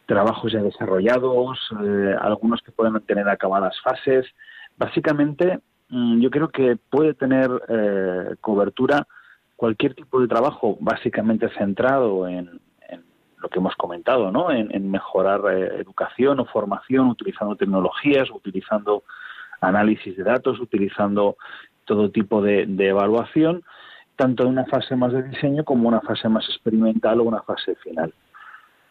trabajos 0.04 0.50
ya 0.50 0.60
desarrollados, 0.60 1.58
eh, 1.80 2.16
algunos 2.20 2.60
que 2.62 2.72
pueden 2.72 3.00
tener 3.02 3.28
acabadas 3.28 3.80
fases. 3.82 4.26
Básicamente, 4.76 5.60
mm, 5.90 6.20
yo 6.20 6.30
creo 6.30 6.48
que 6.48 6.76
puede 6.90 7.14
tener 7.14 7.50
eh, 7.68 8.34
cobertura 8.40 9.06
cualquier 9.54 9.94
tipo 9.94 10.20
de 10.20 10.26
trabajo 10.26 10.76
básicamente 10.80 11.48
centrado 11.50 12.26
en, 12.26 12.60
lo 13.40 13.48
que 13.48 13.60
hemos 13.60 13.76
comentado, 13.76 14.32
¿no? 14.32 14.50
En, 14.50 14.90
mejorar 14.90 15.40
eh, 15.52 15.80
educación 15.80 16.40
o 16.40 16.44
formación 16.46 17.06
utilizando 17.06 17.54
tecnologías, 17.54 18.28
utilizando 18.30 19.04
análisis 19.60 20.16
de 20.16 20.24
datos, 20.24 20.58
utilizando 20.58 21.36
todo 21.88 22.10
tipo 22.10 22.40
de, 22.40 22.66
evaluación, 22.78 23.64
tanto 24.14 24.44
en 24.44 24.50
una 24.50 24.66
fase 24.66 24.94
más 24.94 25.12
de 25.12 25.24
diseño 25.24 25.64
como 25.64 25.88
una 25.88 26.00
fase 26.02 26.28
más 26.28 26.46
experimental 26.48 27.20
o 27.20 27.24
una 27.24 27.42
fase 27.42 27.74
final. 27.76 28.14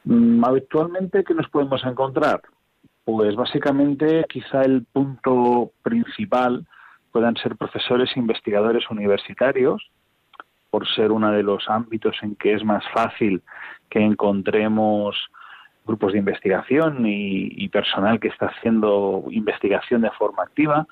Mm, 0.04 0.44
habitualmente, 0.44 1.24
¿qué 1.24 1.34
nos 1.34 1.48
podemos 1.48 1.82
encontrar? 1.86 2.42
Pues 3.06 3.36
básicamente 3.36 4.26
quizá 4.28 4.64
el 4.64 4.86
punto 4.92 5.72
principal 5.84 6.66
puedan 7.12 7.36
ser 7.38 7.56
profesores 7.56 8.10
e 8.16 8.20
investigadores 8.20 8.90
universitarios, 8.90 9.90
por 10.70 10.88
ser 10.88 11.12
uno 11.12 11.32
de 11.32 11.44
los 11.44 11.70
ámbitos 11.70 12.18
en 12.22 12.36
que 12.36 12.54
es 12.54 12.64
más 12.64 12.84
fácil 12.94 13.42
que 13.90 14.00
encontremos 14.00 15.16
grupos 15.86 16.12
de 16.12 16.20
investigación 16.20 17.04
y, 17.06 17.68
personal 17.70 18.20
que 18.20 18.28
está 18.28 18.48
haciendo 18.48 19.24
investigación 19.30 20.02
de 20.02 20.12
forma 20.12 20.44
activa, 20.44 20.86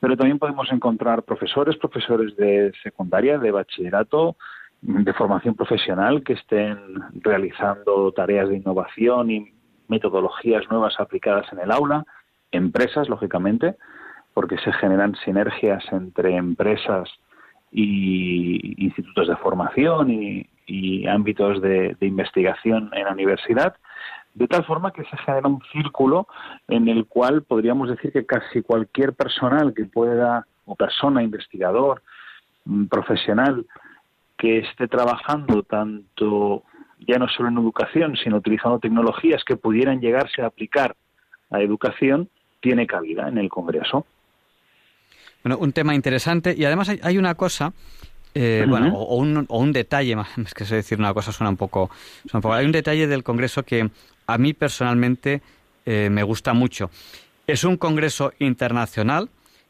pero 0.00 0.16
también 0.16 0.38
podemos 0.38 0.72
encontrar 0.72 1.22
profesores, 1.22 1.76
profesores 1.76 2.34
de 2.36 2.72
secundaria, 2.82 3.38
de 3.38 3.50
bachillerato, 3.50 4.36
de 4.80 5.12
formación 5.12 5.54
profesional 5.54 6.24
que 6.24 6.32
estén 6.32 6.78
realizando 7.20 8.10
tareas 8.12 8.48
de 8.48 8.56
innovación 8.56 9.30
y 9.30 9.52
metodologías 9.88 10.64
nuevas 10.70 10.98
aplicadas 10.98 11.52
en 11.52 11.60
el 11.60 11.70
aula, 11.70 12.06
empresas, 12.50 13.08
lógicamente, 13.08 13.76
porque 14.32 14.56
se 14.58 14.72
generan 14.72 15.14
sinergias 15.16 15.84
entre 15.92 16.36
empresas 16.36 17.08
y 17.72 18.84
institutos 18.84 19.28
de 19.28 19.36
formación 19.36 20.10
y, 20.10 20.46
ámbitos 21.08 21.60
de, 21.60 21.96
investigación 22.00 22.90
en 22.94 23.04
la 23.04 23.12
universidad, 23.12 23.74
de 24.34 24.46
tal 24.46 24.64
forma 24.64 24.92
que 24.92 25.04
se 25.04 25.16
genera 25.18 25.48
un 25.48 25.62
círculo 25.72 26.26
en 26.68 26.88
el 26.88 27.06
cual 27.06 27.42
podríamos 27.42 27.88
decir 27.88 28.12
que 28.12 28.26
casi 28.26 28.62
cualquier 28.62 29.12
personal 29.14 29.74
que 29.74 29.84
pueda, 29.84 30.46
o 30.66 30.74
persona, 30.76 31.22
investigador, 31.22 32.02
mm, 32.64 32.86
profesional, 32.86 33.66
que 34.38 34.58
esté 34.58 34.88
trabajando 34.88 35.62
tanto 35.62 36.64
ya 37.06 37.18
no 37.18 37.28
solo 37.28 37.48
en 37.48 37.58
educación, 37.58 38.16
sino 38.16 38.36
utilizando 38.36 38.78
tecnologías 38.78 39.42
que 39.44 39.56
pudieran 39.56 40.00
llegarse 40.00 40.42
a 40.42 40.46
aplicar 40.46 40.96
a 41.50 41.60
educación, 41.60 42.28
tiene 42.60 42.86
cabida 42.86 43.28
en 43.28 43.38
el 43.38 43.48
Congreso. 43.48 44.06
Bueno, 45.42 45.58
un 45.58 45.72
tema 45.72 45.94
interesante 45.94 46.54
y 46.56 46.64
además 46.64 46.90
hay, 47.02 47.18
una 47.18 47.34
cosa, 47.34 47.72
eh, 48.34 48.64
bueno, 48.68 48.94
o, 48.94 49.16
un, 49.16 49.46
o, 49.48 49.58
un, 49.58 49.72
detalle, 49.72 50.16
más 50.16 50.28
es 50.38 50.54
que 50.54 50.64
decir 50.64 50.98
una 50.98 51.12
cosa 51.12 51.32
suena 51.32 51.50
un, 51.50 51.56
poco, 51.56 51.90
un 52.32 52.40
poco, 52.40 52.54
Hay 52.54 52.64
un 52.64 52.72
detalle 52.72 53.06
del 53.06 53.22
Congreso 53.22 53.64
que 53.64 53.90
a 54.26 54.38
mí 54.38 54.52
personalmente 54.52 55.42
eh, 55.84 56.08
me 56.10 56.22
gusta 56.22 56.52
mucho. 56.52 56.90
Es 57.46 57.64
un 57.64 57.76
Congreso 57.76 58.32
internacional, 58.38 59.28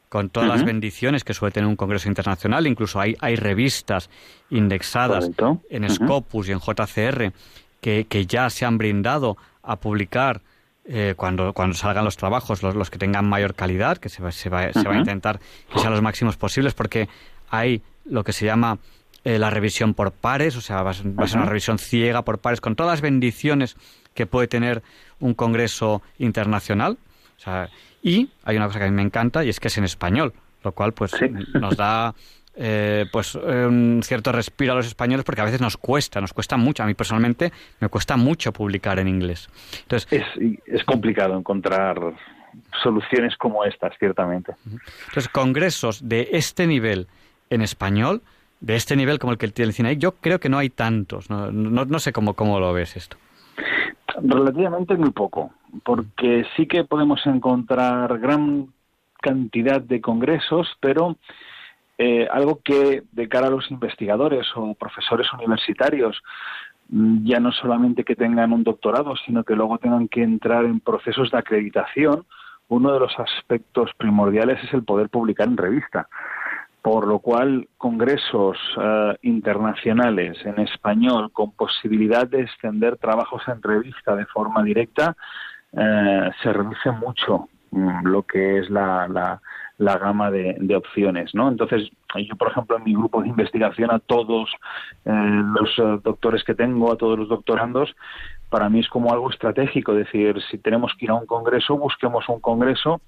con 0.09 0.29
todas 0.29 0.49
las 0.49 0.65
bendiciones 0.65 1.23
que 1.23 1.33
suele 1.33 1.53
tener 1.53 1.69
un 1.69 1.77
Congreso 1.77 2.09
internacional, 2.09 2.67
incluso 2.67 2.99
hay, 2.99 3.15
hay 3.21 3.37
revistas 3.37 4.09
indexadas 4.49 5.31
en 5.69 5.89
Scopus 5.89 6.49
y 6.49 6.51
en 6.51 6.59
JCR 6.59 7.31
que, 7.79 8.05
que 8.09 8.25
ya 8.25 8.49
se 8.49 8.65
han 8.65 8.77
brindado 8.77 9.37
a 9.63 9.77
publicar 9.77 10.41
eh, 10.83 11.13
cuando, 11.15 11.53
cuando 11.53 11.75
salgan 11.75 12.03
los 12.03 12.17
trabajos, 12.17 12.61
los, 12.61 12.75
los, 12.75 12.89
que 12.89 12.97
tengan 12.97 13.25
mayor 13.27 13.55
calidad, 13.55 13.99
que 13.99 14.09
se 14.09 14.21
va, 14.21 14.31
se 14.31 14.49
va, 14.49 14.73
se 14.73 14.83
va 14.83 14.95
a 14.95 14.97
intentar 14.97 15.39
que 15.71 15.79
sean 15.79 15.93
los 15.93 16.01
máximos 16.01 16.35
posibles, 16.35 16.73
porque 16.73 17.07
hay 17.49 17.81
lo 18.11 18.23
que 18.23 18.33
se 18.33 18.45
llama 18.45 18.77
eh, 19.23 19.39
la 19.39 19.49
revisión 19.49 19.93
por 19.93 20.11
pares, 20.11 20.55
o 20.55 20.61
sea, 20.61 20.83
va 20.83 20.91
a, 20.91 20.93
ser, 20.93 21.07
una 21.07 21.45
revisión 21.45 21.77
ciega 21.77 22.23
por 22.23 22.39
pares, 22.39 22.59
con 22.59 22.75
todas 22.75 22.93
las 22.93 23.01
bendiciones 23.01 23.77
que 24.13 24.25
puede 24.25 24.47
tener 24.47 24.83
un 25.19 25.33
congreso 25.33 26.01
internacional. 26.19 26.97
O 27.37 27.39
sea, 27.39 27.69
y 28.03 28.29
hay 28.43 28.57
una 28.57 28.67
cosa 28.67 28.79
que 28.79 28.85
a 28.85 28.89
mí 28.89 28.95
me 28.95 29.03
encanta 29.03 29.43
y 29.43 29.49
es 29.49 29.59
que 29.59 29.67
es 29.67 29.77
en 29.77 29.83
español, 29.83 30.33
lo 30.63 30.71
cual 30.71 30.93
pues 30.93 31.11
nos 31.53 31.77
da 31.77 32.13
eh, 32.55 33.05
pues 33.11 33.35
un 33.35 34.01
cierto 34.03 34.31
respiro 34.31 34.73
a 34.73 34.75
los 34.75 34.87
españoles 34.87 35.23
porque 35.23 35.41
a 35.41 35.45
veces 35.45 35.61
nos 35.61 35.77
cuesta, 35.77 36.19
nos 36.19 36.33
cuesta 36.33 36.57
mucho. 36.57 36.83
A 36.83 36.85
mí 36.85 36.95
personalmente 36.95 37.51
me 37.79 37.89
cuesta 37.89 38.17
mucho 38.17 38.51
publicar 38.51 38.99
en 38.99 39.07
inglés. 39.07 39.49
Entonces, 39.83 40.07
es, 40.65 40.83
complicado 40.83 41.37
encontrar 41.37 41.97
soluciones 42.83 43.37
como 43.37 43.63
estas, 43.63 43.93
ciertamente. 43.97 44.53
Entonces, 44.65 45.29
congresos 45.29 46.09
de 46.09 46.29
este 46.33 46.67
nivel 46.67 47.07
en 47.51 47.61
español, 47.61 48.21
de 48.61 48.75
este 48.75 48.95
nivel 48.95 49.19
como 49.19 49.33
el 49.33 49.37
que 49.37 49.47
tiene 49.49 49.69
el 49.69 49.73
CINAIC, 49.73 49.99
yo 49.99 50.13
creo 50.13 50.39
que 50.39 50.49
no 50.49 50.57
hay 50.57 50.69
tantos. 50.69 51.29
No, 51.29 51.51
no, 51.51 51.99
sé 51.99 52.11
cómo, 52.11 52.33
cómo 52.33 52.59
lo 52.59 52.73
ves 52.73 52.95
esto. 52.95 53.17
Relativamente 54.23 54.95
muy 54.95 55.11
poco, 55.11 55.51
porque 55.83 56.45
sí 56.55 56.65
que 56.65 56.83
podemos 56.83 57.25
encontrar 57.25 58.19
gran 58.19 58.67
cantidad 59.21 59.81
de 59.81 60.01
congresos, 60.01 60.67
pero 60.79 61.17
eh, 61.97 62.27
algo 62.31 62.59
que 62.63 63.03
de 63.11 63.29
cara 63.29 63.47
a 63.47 63.51
los 63.51 63.69
investigadores 63.69 64.47
o 64.55 64.73
profesores 64.75 65.27
universitarios, 65.33 66.21
mm, 66.89 67.25
ya 67.25 67.39
no 67.39 67.51
solamente 67.51 68.03
que 68.03 68.15
tengan 68.15 68.53
un 68.53 68.63
doctorado, 68.63 69.15
sino 69.25 69.43
que 69.43 69.55
luego 69.55 69.77
tengan 69.77 70.07
que 70.07 70.23
entrar 70.23 70.65
en 70.65 70.79
procesos 70.79 71.31
de 71.31 71.37
acreditación, 71.37 72.25
uno 72.67 72.93
de 72.93 72.99
los 72.99 73.13
aspectos 73.19 73.91
primordiales 73.97 74.63
es 74.63 74.73
el 74.73 74.83
poder 74.83 75.09
publicar 75.09 75.47
en 75.47 75.57
revista. 75.57 76.07
Por 76.81 77.07
lo 77.07 77.19
cual, 77.19 77.67
congresos 77.77 78.57
eh, 78.81 79.15
internacionales 79.21 80.37
en 80.45 80.59
español 80.59 81.31
con 81.31 81.51
posibilidad 81.51 82.27
de 82.27 82.41
extender 82.41 82.97
trabajos 82.97 83.43
en 83.47 83.61
revista 83.61 84.15
de 84.15 84.25
forma 84.25 84.63
directa 84.63 85.15
eh, 85.73 86.29
se 86.41 86.51
reduce 86.51 86.91
mucho 86.91 87.49
mm, 87.69 88.07
lo 88.07 88.23
que 88.23 88.57
es 88.59 88.69
la, 88.69 89.07
la 89.81 89.97
gama 89.97 90.29
de, 90.29 90.75
opciones, 90.75 91.33
¿no? 91.33 91.49
Entonces, 91.49 91.89
yo, 92.15 92.35
por 92.35 92.51
ejemplo, 92.51 92.77
en 92.77 92.83
mi 92.83 92.93
grupo 92.93 93.21
de 93.21 93.29
investigación, 93.29 93.89
a 93.91 93.97
todos 93.97 94.49
eh, 95.05 95.11
los 95.11 96.03
doctores 96.03 96.43
que 96.43 96.53
tengo, 96.53 96.91
a 96.91 96.97
todos 96.97 97.17
los 97.17 97.29
doctorandos, 97.29 97.95
para 98.51 98.69
mí 98.69 98.79
es 98.79 98.89
como 98.89 99.11
algo 99.11 99.31
estratégico, 99.31 99.93
es 99.93 100.05
decir, 100.05 100.39
si 100.51 100.59
tenemos 100.59 100.93
que 100.97 101.05
ir 101.05 101.11
a 101.11 101.15
un 101.15 101.25
congreso, 101.25 101.77
busquemos 101.77 102.29
un 102.29 102.39
congreso 102.39 103.01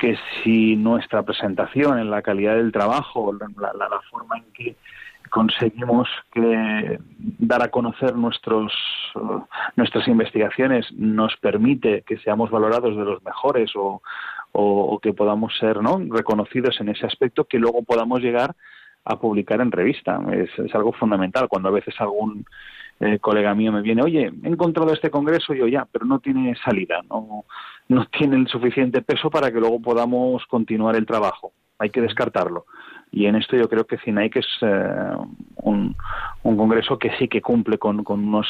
que 0.00 0.16
si 0.42 0.76
nuestra 0.76 1.22
presentación 1.22 1.98
en 1.98 2.10
la 2.10 2.22
calidad 2.22 2.56
del 2.56 2.72
trabajo, 2.72 3.32
la, 3.32 3.72
la 3.74 4.00
forma 4.10 4.38
en 4.38 4.44
que 4.52 4.76
conseguimos 5.30 6.08
que 6.32 6.98
dar 7.38 7.62
a 7.62 7.68
conocer 7.68 8.16
nuestros 8.16 8.72
nuestras 9.76 10.06
investigaciones 10.08 10.86
nos 10.92 11.36
permite 11.36 12.02
que 12.02 12.18
seamos 12.18 12.50
valorados 12.50 12.96
de 12.96 13.04
los 13.04 13.22
mejores 13.22 13.70
o, 13.74 14.02
o, 14.52 14.98
que 15.00 15.12
podamos 15.12 15.56
ser 15.58 15.82
¿no? 15.82 16.00
reconocidos 16.10 16.80
en 16.80 16.90
ese 16.90 17.06
aspecto, 17.06 17.44
que 17.44 17.58
luego 17.58 17.82
podamos 17.82 18.20
llegar 18.20 18.54
a 19.04 19.18
publicar 19.18 19.60
en 19.60 19.72
revista. 19.72 20.20
Es, 20.32 20.50
es 20.58 20.74
algo 20.74 20.92
fundamental. 20.92 21.48
Cuando 21.48 21.68
a 21.68 21.72
veces 21.72 21.94
algún 21.98 22.44
eh, 23.00 23.18
colega 23.18 23.54
mío 23.54 23.72
me 23.72 23.82
viene, 23.82 24.02
oye, 24.02 24.30
he 24.42 24.48
encontrado 24.48 24.92
este 24.92 25.10
congreso, 25.10 25.54
yo 25.54 25.66
ya, 25.66 25.86
pero 25.90 26.04
no 26.04 26.18
tiene 26.18 26.54
salida, 26.56 27.00
no, 27.08 27.44
no 27.90 28.06
tiene 28.06 28.36
el 28.36 28.46
suficiente 28.46 29.02
peso 29.02 29.30
para 29.30 29.50
que 29.50 29.58
luego 29.58 29.82
podamos 29.82 30.46
continuar 30.46 30.94
el 30.94 31.06
trabajo. 31.06 31.52
Hay 31.76 31.90
que 31.90 32.00
descartarlo. 32.00 32.66
Y 33.10 33.26
en 33.26 33.34
esto 33.34 33.56
yo 33.56 33.68
creo 33.68 33.84
que 33.84 33.98
CINAIC 33.98 34.36
es 34.36 34.46
eh, 34.62 35.10
un, 35.56 35.96
un, 36.44 36.56
congreso 36.56 36.96
que 37.00 37.10
sí 37.18 37.26
que 37.26 37.42
cumple 37.42 37.78
con, 37.78 38.04
con 38.04 38.20
unos 38.24 38.46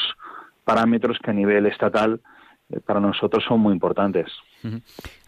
parámetros 0.63 1.17
que 1.23 1.31
a 1.31 1.33
nivel 1.33 1.65
estatal 1.65 2.21
eh, 2.69 2.79
para 2.85 2.99
nosotros 2.99 3.43
son 3.47 3.61
muy 3.61 3.73
importantes. 3.73 4.27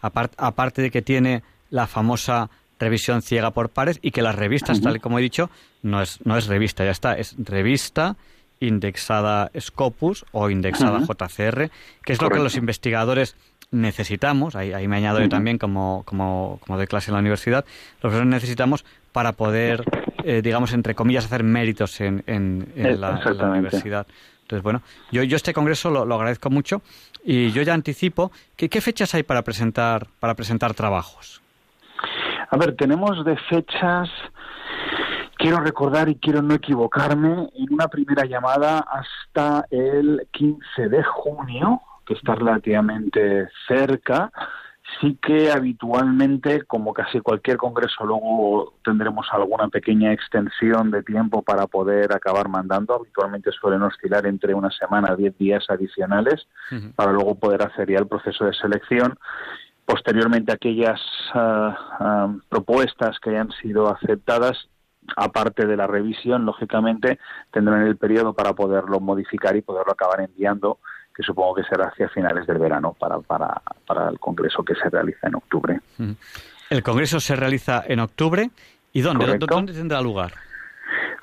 aparte 0.00 0.82
de 0.82 0.92
que 0.92 1.02
tiene 1.02 1.42
la 1.70 1.88
famosa 1.88 2.50
revisión 2.78 3.20
ciega 3.20 3.50
por 3.50 3.70
pares 3.70 3.98
y 4.00 4.12
que 4.12 4.22
las 4.22 4.36
revistas, 4.36 4.80
tal 4.80 5.00
como 5.00 5.18
he 5.18 5.22
dicho, 5.22 5.50
no 5.82 6.00
es, 6.00 6.24
no 6.24 6.36
es 6.36 6.46
revista, 6.46 6.84
ya 6.84 6.92
está, 6.92 7.14
es 7.14 7.34
revista 7.36 8.16
indexada 8.60 9.50
Scopus 9.58 10.24
o 10.32 10.50
indexada 10.50 11.00
JCR, 11.00 11.70
que 12.04 12.12
es 12.12 12.22
lo 12.22 12.30
que 12.30 12.38
los 12.38 12.56
investigadores 12.56 13.36
necesitamos, 13.74 14.56
ahí, 14.56 14.72
ahí 14.72 14.88
me 14.88 14.96
añado 14.96 15.20
yo 15.20 15.28
también 15.28 15.58
como, 15.58 16.02
como, 16.04 16.58
como 16.64 16.78
de 16.78 16.86
clase 16.86 17.10
en 17.10 17.14
la 17.14 17.20
universidad, 17.20 17.64
los 18.02 18.12
que 18.12 18.24
necesitamos 18.24 18.84
para 19.12 19.32
poder, 19.32 19.84
eh, 20.24 20.42
digamos, 20.42 20.72
entre 20.72 20.94
comillas, 20.94 21.26
hacer 21.26 21.42
méritos 21.42 22.00
en, 22.00 22.24
en, 22.26 22.66
la, 23.00 23.20
universidad. 23.50 24.06
Entonces, 24.42 24.62
bueno, 24.62 24.82
yo, 25.10 25.22
yo 25.22 25.36
este 25.36 25.52
congreso 25.54 25.90
lo, 25.90 26.14
agradezco 26.14 26.50
mucho 26.50 26.82
y 27.24 27.50
yo 27.52 27.62
ya 27.62 27.74
anticipo 27.74 28.30
que 28.56 28.68
qué 28.68 28.80
fechas 28.80 29.14
hay 29.14 29.22
para 29.22 29.42
presentar 29.42 30.06
para 30.20 30.34
presentar 30.34 30.74
trabajos. 30.74 31.40
A 32.50 32.56
ver, 32.56 32.76
tenemos 32.76 33.24
de 33.24 33.36
fechas 33.48 34.08
quiero 35.36 35.60
recordar 35.60 36.08
y 36.08 36.16
quiero 36.16 36.42
no 36.42 36.54
equivocarme 36.54 37.48
en 37.54 37.72
una 37.72 37.88
primera 37.88 38.24
llamada 38.24 38.78
hasta 38.78 39.66
el 39.70 40.26
15 40.32 40.88
de 40.88 41.02
junio 41.02 41.80
que 42.04 42.14
está 42.14 42.34
relativamente 42.34 43.48
cerca. 43.66 44.30
Sí 45.00 45.18
que 45.20 45.50
habitualmente, 45.50 46.62
como 46.64 46.92
casi 46.92 47.20
cualquier 47.20 47.56
congreso, 47.56 48.04
luego 48.04 48.74
tendremos 48.84 49.26
alguna 49.32 49.68
pequeña 49.68 50.12
extensión 50.12 50.90
de 50.90 51.02
tiempo 51.02 51.42
para 51.42 51.66
poder 51.66 52.12
acabar 52.12 52.48
mandando. 52.48 52.94
Habitualmente 52.94 53.50
suelen 53.52 53.82
oscilar 53.82 54.26
entre 54.26 54.52
una 54.54 54.70
semana 54.70 55.16
diez 55.16 55.36
días 55.38 55.64
adicionales 55.70 56.46
para 56.96 57.12
luego 57.12 57.34
poder 57.36 57.62
hacer 57.62 57.90
ya 57.90 57.98
el 57.98 58.06
proceso 58.06 58.44
de 58.44 58.52
selección. 58.52 59.18
Posteriormente, 59.86 60.52
aquellas 60.52 61.00
ah, 61.32 62.34
propuestas 62.48 63.18
que 63.20 63.30
hayan 63.30 63.50
sido 63.52 63.88
aceptadas 63.88 64.68
aparte 65.16 65.66
de 65.66 65.76
la 65.76 65.86
revisión, 65.86 66.44
lógicamente 66.44 67.18
tendrán 67.52 67.82
el 67.86 67.96
periodo 67.96 68.32
para 68.32 68.54
poderlo 68.54 69.00
modificar 69.00 69.56
y 69.56 69.62
poderlo 69.62 69.92
acabar 69.92 70.20
enviando, 70.20 70.78
que 71.14 71.22
supongo 71.22 71.56
que 71.56 71.64
será 71.64 71.86
hacia 71.88 72.08
finales 72.08 72.46
del 72.46 72.58
verano 72.58 72.96
para, 72.98 73.18
para, 73.20 73.62
para 73.86 74.08
el 74.08 74.18
Congreso 74.18 74.62
que 74.64 74.74
se 74.74 74.90
realiza 74.90 75.28
en 75.28 75.36
octubre. 75.36 75.80
El 76.70 76.82
Congreso 76.82 77.20
se 77.20 77.36
realiza 77.36 77.84
en 77.86 78.00
octubre. 78.00 78.50
¿Y 78.92 79.00
dónde? 79.00 79.38
¿Dónde 79.38 79.72
tendrá 79.72 80.00
lugar? 80.00 80.32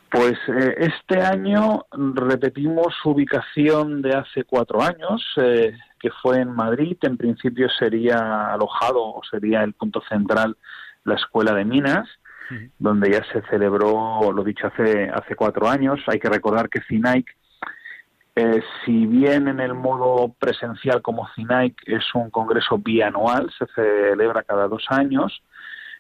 Pues 0.10 0.38
eh, 0.48 0.76
este 0.78 1.22
año 1.22 1.86
repetimos 1.92 2.94
su 3.02 3.12
ubicación 3.12 4.02
de 4.02 4.14
hace 4.14 4.44
cuatro 4.44 4.82
años, 4.82 5.26
eh, 5.38 5.78
que 6.00 6.10
fue 6.22 6.40
en 6.40 6.54
Madrid. 6.54 6.98
En 7.02 7.18
principio 7.18 7.70
sería 7.70 8.52
alojado 8.52 9.02
o 9.02 9.22
sería 9.30 9.64
el 9.64 9.74
punto 9.74 10.02
central 10.10 10.58
la 11.04 11.16
Escuela 11.16 11.54
de 11.54 11.66
Minas 11.66 12.08
donde 12.80 13.12
ya 13.12 13.24
se 13.32 13.42
celebró, 13.50 14.32
lo 14.32 14.44
dicho, 14.44 14.68
hace, 14.68 15.10
hace 15.10 15.36
cuatro 15.36 15.70
años. 15.70 16.00
Hay 16.08 16.20
que 16.20 16.30
recordar 16.30 16.70
que 16.70 16.82
CINAIC, 16.82 17.26
eh, 18.36 18.62
si 18.84 19.06
bien 19.08 19.48
en 19.48 19.60
el 19.60 19.74
modo 19.74 20.34
presencial 20.40 21.02
como 21.02 21.28
CINAIC 21.36 21.76
es 21.86 22.04
un 22.16 22.30
congreso 22.30 22.78
bianual, 22.78 23.52
se 23.58 23.66
celebra 23.76 24.44
cada 24.44 24.68
dos 24.68 24.86
años, 24.90 25.44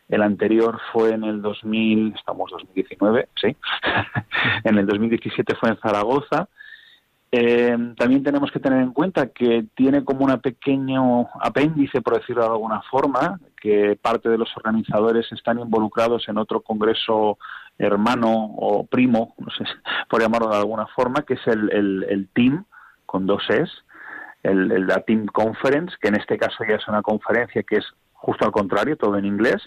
el 0.08 0.22
anterior 0.22 0.80
fue 0.91 1.13
en 1.13 1.24
el 1.24 1.41
2000, 1.41 2.13
estamos 2.15 2.52
2019, 2.52 3.30
sí, 3.36 3.56
en 4.63 4.78
el 4.78 4.86
2017 4.86 5.56
fue 5.56 5.70
en 5.70 5.78
Zaragoza, 5.78 6.48
eh, 7.34 7.78
también 7.98 8.24
tenemos 8.24 8.52
que 8.52 8.60
tener 8.60 8.82
en 8.82 8.91
cuenta 8.91 9.28
que 9.28 9.65
tiene 9.74 10.04
como 10.04 10.26
un 10.26 10.41
pequeño 10.41 11.28
apéndice, 11.39 12.02
por 12.02 12.20
decirlo 12.20 12.44
de 12.44 12.50
alguna 12.50 12.82
forma, 12.91 13.39
que 13.62 13.98
parte 14.02 14.28
de 14.28 14.38
los 14.38 14.50
organizadores 14.58 15.32
están 15.32 15.60
involucrados 15.60 16.28
en 16.28 16.38
otro 16.38 16.60
congreso 16.60 17.38
hermano 17.82 18.32
o 18.58 18.86
primo, 18.86 19.36
no 19.38 19.50
sé 19.52 19.63
por 20.10 20.22
llamarlo 20.22 20.50
de 20.50 20.58
alguna 20.58 20.88
forma, 20.88 21.24
que 21.24 21.36
es 21.36 21.48
el, 21.48 21.72
el, 21.72 22.30
TEAM, 22.34 22.65
con 23.06 23.26
dos 23.26 23.44
es, 23.50 23.70
el, 24.44 24.88
la 24.88 25.02
Team 25.02 25.26
Conference, 25.26 25.96
que 26.02 26.10
en 26.10 26.15
este 26.15 26.38
caso 26.38 26.63
ya 26.67 26.76
es 26.76 26.88
una 26.88 27.02
conferencia 27.02 27.63
que 27.63 27.78
es 27.78 27.86
justo 28.13 28.46
al 28.46 28.52
contrario, 28.52 28.98
todo 28.98 29.17
en 29.17 29.26
inglés, 29.26 29.62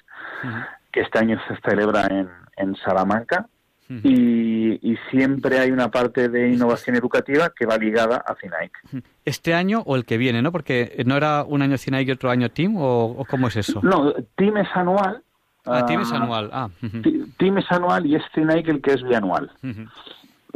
que 0.92 1.00
este 1.00 1.18
año 1.18 1.38
se 1.48 1.56
celebra 1.68 2.06
en, 2.06 2.28
en 2.56 2.76
Salamanca 2.76 3.48
y, 3.88 4.96
siempre 5.10 5.58
hay 5.58 5.70
una 5.70 5.90
parte 5.90 6.28
de 6.28 6.50
innovación 6.50 6.96
educativa 6.96 7.52
que 7.56 7.66
va 7.66 7.76
ligada 7.76 8.16
a 8.16 8.34
CINAIC. 8.34 8.72
¿Este 9.24 9.54
año 9.54 9.82
o 9.86 9.96
el 9.96 10.04
que 10.04 10.18
viene, 10.18 10.42
no? 10.42 10.52
Porque 10.52 11.02
no 11.06 11.16
era 11.16 11.44
un 11.44 11.62
año 11.62 11.78
CINAIC 11.78 12.08
y 12.08 12.12
otro 12.12 12.30
año 12.30 12.50
TEAM, 12.50 12.76
¿o, 12.76 13.24
cómo 13.28 13.48
es 13.48 13.56
eso? 13.56 13.80
No, 13.82 14.12
TEAM 14.36 14.58
es 14.58 14.68
anual. 14.74 15.22
Ah, 15.66 15.86
TEAM 15.86 16.02
es 16.02 16.12
ah, 16.12 16.16
anual. 16.16 16.50
Ah. 16.52 16.68
TEAM 17.38 17.58
es 17.58 17.70
anual 17.70 18.06
y 18.06 18.16
es 18.16 18.22
CINAIC 18.34 18.68
el 18.68 18.82
que 18.82 18.92
es 18.92 19.02
bianual. 19.02 19.50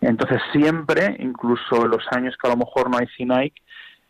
Entonces 0.01 0.41
siempre, 0.53 1.17
incluso 1.19 1.85
en 1.85 1.91
los 1.91 2.05
años 2.13 2.37
que 2.41 2.47
a 2.49 2.51
lo 2.51 2.59
mejor 2.59 2.91
no 2.91 2.99
hay 2.99 3.07
CINAIC, 3.17 3.55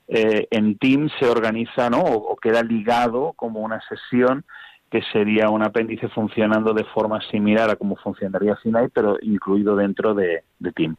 eh, 0.09 0.49
en 0.51 0.77
TEAM 0.79 1.11
se 1.19 1.27
organiza, 1.27 1.91
¿no? 1.91 2.01
o 2.01 2.37
queda 2.37 2.63
ligado 2.63 3.33
como 3.37 3.61
una 3.61 3.81
sesión 3.89 4.45
que 4.91 5.03
sería 5.13 5.51
un 5.51 5.63
apéndice 5.63 6.09
funcionando 6.09 6.73
de 6.73 6.85
forma 6.85 7.21
similar 7.31 7.71
a 7.71 7.77
cómo 7.77 7.97
funcionaría 7.97 8.59
Sinai, 8.63 8.89
pero 8.89 9.19
incluido 9.21 9.77
dentro 9.77 10.15
de, 10.15 10.45
de 10.59 10.73
Team. 10.73 10.97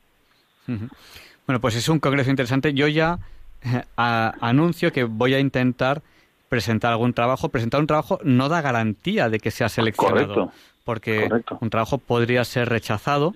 Bueno, 1.48 1.60
pues 1.60 1.76
es 1.76 1.90
un 1.90 2.00
congreso 2.00 2.30
interesante. 2.30 2.74
Yo 2.74 2.88
ya 2.88 3.18
eh, 3.64 3.84
anuncio 3.96 4.92
que 4.92 5.04
voy 5.04 5.34
a 5.34 5.40
intentar 5.40 6.04
presentar 6.50 6.92
algún 6.92 7.14
trabajo. 7.14 7.50
Presentar 7.50 7.80
un 7.80 7.88
trabajo 7.88 8.20
no 8.24 8.50
da 8.50 8.62
garantía 8.62 9.30
de 9.30 9.40
que 9.40 9.52
sea 9.52 9.70
seleccionado, 9.70 10.52
porque 10.84 11.30
un 11.62 11.70
trabajo 11.70 12.00
podría 12.00 12.44
ser 12.44 12.68
rechazado 12.68 13.36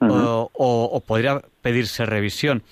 o, 0.00 1.02
podría 1.06 1.42
pedirse 1.60 2.06
revisión. 2.06 2.62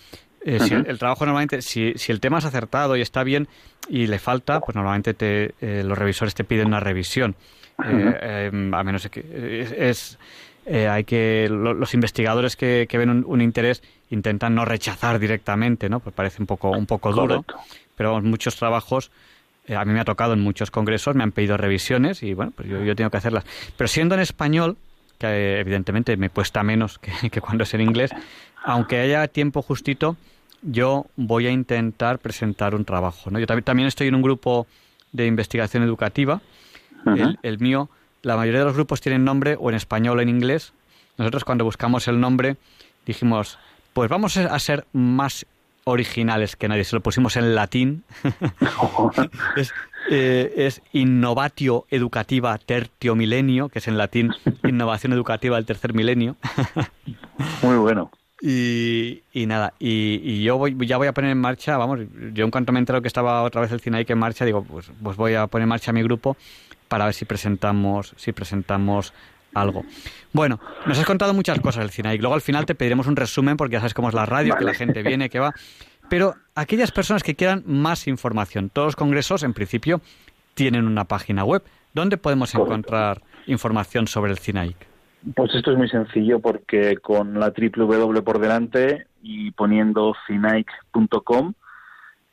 Eh, 0.42 0.58
si 0.60 0.72
el, 0.72 0.98
trabajo 0.98 1.26
normalmente, 1.26 1.60
si, 1.60 1.92
si, 1.96 2.12
el 2.12 2.20
tema 2.20 2.38
es 2.38 2.46
acertado 2.46 2.96
y 2.96 3.02
está 3.02 3.22
bien 3.24 3.46
y 3.90 4.06
le 4.06 4.18
falta, 4.18 4.60
pues 4.60 4.74
normalmente 4.74 5.12
te, 5.12 5.54
eh, 5.60 5.82
los 5.84 5.98
revisores 5.98 6.34
te 6.34 6.44
piden 6.44 6.68
una 6.68 6.80
revisión. 6.80 7.34
Eh, 7.84 8.48
em, 8.50 8.72
a 8.74 8.82
menos 8.82 9.08
que 9.08 9.66
es, 9.76 10.18
hay 10.66 11.04
que 11.04 11.48
los 11.50 11.94
investigadores 11.94 12.56
que, 12.56 12.86
que 12.88 12.98
ven 12.98 13.24
un, 13.26 13.40
interés 13.40 13.82
intentan 14.10 14.54
no 14.54 14.64
rechazar 14.64 15.18
directamente, 15.18 15.88
¿no? 15.88 16.00
Pues 16.00 16.14
parece 16.14 16.42
un 16.42 16.46
poco 16.46 16.70
un 16.70 16.86
poco 16.86 17.12
duro, 17.12 17.44
pero 17.96 18.20
muchos 18.22 18.56
trabajos 18.56 19.10
a 19.76 19.84
mí 19.84 19.92
me 19.92 20.00
ha 20.00 20.04
tocado 20.04 20.32
en 20.32 20.40
muchos 20.40 20.70
congresos, 20.70 21.14
me 21.14 21.22
han 21.22 21.32
pedido 21.32 21.56
revisiones 21.56 22.22
y 22.22 22.34
bueno, 22.34 22.52
pues 22.54 22.68
yo, 22.68 22.82
yo 22.82 22.96
tengo 22.96 23.10
que 23.10 23.16
hacerlas. 23.16 23.44
Pero 23.76 23.88
siendo 23.88 24.14
en 24.14 24.20
español, 24.20 24.76
que 25.18 25.60
evidentemente 25.60 26.16
me 26.16 26.30
cuesta 26.30 26.62
menos 26.62 26.98
que, 26.98 27.12
que 27.30 27.40
cuando 27.40 27.64
es 27.64 27.74
en 27.74 27.82
inglés, 27.82 28.10
aunque 28.64 28.98
haya 28.98 29.26
tiempo 29.28 29.62
justito, 29.62 30.16
yo 30.62 31.06
voy 31.16 31.46
a 31.46 31.50
intentar 31.50 32.18
presentar 32.18 32.74
un 32.74 32.84
trabajo. 32.84 33.30
¿no? 33.30 33.38
Yo 33.38 33.46
también, 33.46 33.88
estoy 33.88 34.08
en 34.08 34.14
un 34.14 34.22
grupo 34.22 34.66
de 35.12 35.26
investigación 35.26 35.82
educativa. 35.82 36.40
el, 37.42 37.58
mío, 37.58 37.88
la 38.22 38.36
mayoría 38.36 38.60
de 38.60 38.66
los 38.66 38.74
grupos 38.74 39.00
tienen 39.00 39.24
nombre 39.24 39.56
o 39.58 39.70
en 39.70 39.76
español 39.76 40.18
o 40.18 40.22
en 40.22 40.28
inglés. 40.28 40.72
Nosotros 41.16 41.44
cuando 41.44 41.64
buscamos 41.64 42.08
el 42.08 42.20
nombre 42.20 42.56
dijimos, 43.06 43.58
pues 43.92 44.08
vamos 44.10 44.36
a 44.36 44.58
ser 44.58 44.86
más 44.92 45.46
originales 45.84 46.56
que 46.56 46.68
nadie. 46.68 46.84
Se 46.84 46.96
lo 46.96 47.02
pusimos 47.02 47.36
en 47.36 47.54
latín. 47.54 48.04
es, 49.56 49.72
eh, 50.10 50.52
es, 50.56 50.82
Innovatio 50.92 51.86
Educativa 51.90 52.56
Tertio 52.58 53.14
Milenio, 53.14 53.68
que 53.68 53.80
es 53.80 53.88
en 53.88 53.98
latín 53.98 54.32
Innovación 54.64 55.12
Educativa 55.12 55.56
del 55.56 55.66
Tercer 55.66 55.94
Milenio. 55.94 56.36
Muy 57.62 57.76
bueno. 57.76 58.10
Y, 58.42 59.22
y 59.34 59.44
nada, 59.44 59.74
y, 59.78 60.42
yo 60.42 60.56
voy, 60.56 60.74
ya 60.86 60.96
voy 60.96 61.08
a 61.08 61.12
poner 61.12 61.30
en 61.30 61.38
marcha, 61.38 61.76
vamos, 61.76 62.00
yo 62.32 62.46
en 62.46 62.50
cuanto 62.50 62.72
me 62.72 62.78
entero 62.78 63.02
que 63.02 63.08
estaba 63.08 63.42
otra 63.42 63.60
vez 63.60 63.70
el 63.70 63.82
que 63.82 64.12
en 64.12 64.18
marcha, 64.18 64.46
digo, 64.46 64.64
pues, 64.64 64.90
pues 65.02 65.18
voy 65.18 65.34
a 65.34 65.46
poner 65.46 65.64
en 65.64 65.68
marcha 65.68 65.92
mi 65.92 66.02
grupo 66.02 66.38
para 66.88 67.04
ver 67.04 67.12
si 67.12 67.26
presentamos, 67.26 68.14
si 68.16 68.32
presentamos 68.32 69.12
algo. 69.54 69.84
Bueno, 70.32 70.60
nos 70.86 70.98
has 70.98 71.04
contado 71.04 71.34
muchas 71.34 71.60
cosas 71.60 71.82
del 71.82 71.90
CINAIC. 71.90 72.20
Luego 72.20 72.34
al 72.34 72.40
final 72.40 72.66
te 72.66 72.74
pediremos 72.74 73.06
un 73.06 73.16
resumen 73.16 73.56
porque 73.56 73.74
ya 73.74 73.80
sabes 73.80 73.94
cómo 73.94 74.08
es 74.08 74.14
la 74.14 74.26
radio, 74.26 74.56
que 74.56 74.64
la 74.64 74.74
gente 74.74 75.02
viene, 75.02 75.28
que 75.28 75.38
va. 75.38 75.52
Pero 76.08 76.34
aquellas 76.54 76.90
personas 76.90 77.22
que 77.22 77.36
quieran 77.36 77.62
más 77.66 78.08
información, 78.08 78.68
todos 78.68 78.86
los 78.86 78.96
congresos 78.96 79.42
en 79.42 79.54
principio 79.54 80.00
tienen 80.54 80.86
una 80.86 81.04
página 81.04 81.44
web. 81.44 81.62
¿Dónde 81.94 82.16
podemos 82.16 82.54
encontrar 82.54 83.22
información 83.46 84.06
sobre 84.06 84.32
el 84.32 84.38
CINAIC? 84.38 84.76
Pues 85.34 85.54
esto 85.54 85.72
es 85.72 85.76
muy 85.76 85.88
sencillo 85.88 86.40
porque 86.40 86.96
con 86.96 87.38
la 87.38 87.52
www 87.52 88.22
por 88.22 88.38
delante 88.38 89.06
y 89.22 89.50
poniendo 89.50 90.14
cinaic.com, 90.26 91.52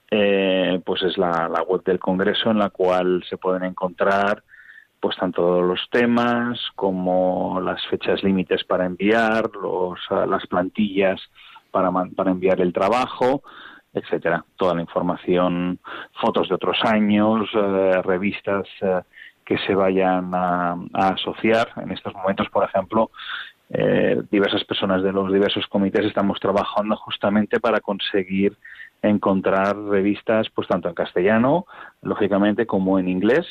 eh, 0.10 0.82
pues 0.86 1.04
es 1.04 1.18
la, 1.18 1.50
web 1.68 1.84
del 1.84 2.00
Congreso 2.00 2.50
en 2.50 2.60
la 2.60 2.70
cual 2.70 3.24
se 3.30 3.38
pueden 3.38 3.64
encontrar 3.64 4.44
pues 5.00 5.16
tanto 5.18 5.62
los 5.62 5.88
temas 5.92 6.60
como 6.76 7.60
las 7.62 7.86
fechas 7.88 8.24
límites 8.24 8.64
para 8.64 8.86
enviar, 8.86 9.50
los, 9.56 10.00
las 10.10 10.46
plantillas 10.48 11.22
para, 11.72 11.92
para 12.16 12.32
enviar 12.32 12.62
el 12.62 12.74
trabajo, 12.74 13.44
etcétera. 13.94 14.44
Toda 14.56 14.76
la 14.76 14.82
información, 14.82 15.80
fotos 16.22 16.50
de 16.50 16.56
otros 16.56 16.78
años, 16.84 17.50
eh, 17.54 18.02
revistas. 18.04 18.68
Eh, 18.82 19.02
que 19.48 19.58
se 19.60 19.74
vayan 19.74 20.30
a, 20.34 20.78
asociar. 20.94 21.70
En 21.78 21.92
estos 21.92 22.14
momentos, 22.14 22.50
por 22.50 22.66
ejemplo, 22.66 23.12
eh, 23.70 24.22
diversas 24.30 24.66
personas 24.66 25.02
de 25.02 25.14
los 25.14 25.32
diversos 25.32 25.66
comités 25.68 26.06
estamos 26.06 26.38
trabajando 26.42 26.98
justamente 26.98 27.62
para 27.62 27.80
conseguir 27.80 28.58
encontrar 29.02 29.78
revistas, 29.78 30.50
pues 30.54 30.68
tanto 30.68 30.90
en 30.90 30.96
castellano, 30.96 31.66
lógicamente, 32.02 32.66
como 32.66 33.00
en 33.00 33.08
inglés, 33.08 33.46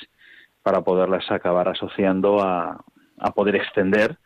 para 0.67 0.81
poderlas 0.81 1.31
acabar 1.31 1.69
asociando 1.69 2.43
a, 2.43 2.85
poder 3.37 3.55
extender 3.55 4.19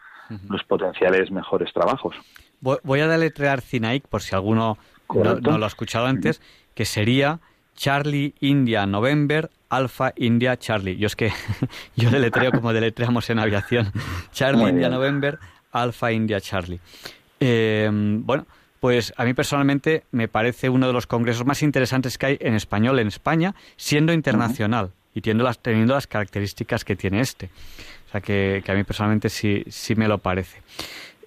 los 0.49 0.65
potenciales 0.65 1.31
mejores 1.31 1.71
trabajos. 1.75 2.17
Voy 2.61 3.01
a 3.01 3.09
deletrear 3.09 3.61
CINAIC 3.61 4.09
por 4.09 4.23
si 4.23 4.35
alguno 4.35 4.79
no, 5.15 5.59
lo 5.59 5.65
ha 5.67 5.69
escuchado 5.69 6.07
antes, 6.07 6.41
que 6.75 6.87
sería 6.87 7.41
Charlie 7.75 8.35
India 8.41 8.87
November 8.87 9.51
Alpha 9.69 10.15
India 10.17 10.57
Charlie. 10.57 10.97
Yo 10.97 11.09
es 11.09 11.15
que 11.15 11.31
yo 11.97 12.11
deletreo 12.11 12.53
como 12.53 12.73
deletreamos 12.73 13.29
en 13.29 13.39
aviación. 13.39 13.93
Charlie 14.33 14.71
India 14.71 14.89
November 14.89 15.39
Alpha 15.73 16.11
India 16.11 16.41
Charlie. 16.41 16.81
Eh, 17.39 17.91
bueno, 17.93 18.47
pues 18.81 19.13
a 19.19 19.27
mí 19.27 19.35
personalmente 19.35 20.05
me 20.11 20.27
parece 20.27 20.71
uno 20.71 20.87
de 20.87 20.95
los 20.95 21.07
congresos 21.07 21.45
más 21.45 21.63
interesantes 21.63 22.17
que 22.17 22.25
hay 22.25 22.39
en 22.41 22.55
español 22.55 22.99
en 22.99 23.09
España, 23.09 23.55
siendo 23.77 24.15
internacional 24.15 24.93
y 25.15 25.21
teniendo 25.21 25.45
las, 25.45 25.59
teniendo 25.59 25.95
las 25.95 26.07
características 26.07 26.85
que 26.85 26.97
tiene 26.97 27.21
este. 27.21 27.51
O 28.09 28.11
sea 28.11 28.21
que, 28.21 28.63
a 28.67 28.75
mí 28.75 28.85
personalmente 28.85 29.29
sí, 29.29 29.65
sí 29.69 29.95
me 29.95 30.09
lo 30.09 30.19
parece. 30.19 30.63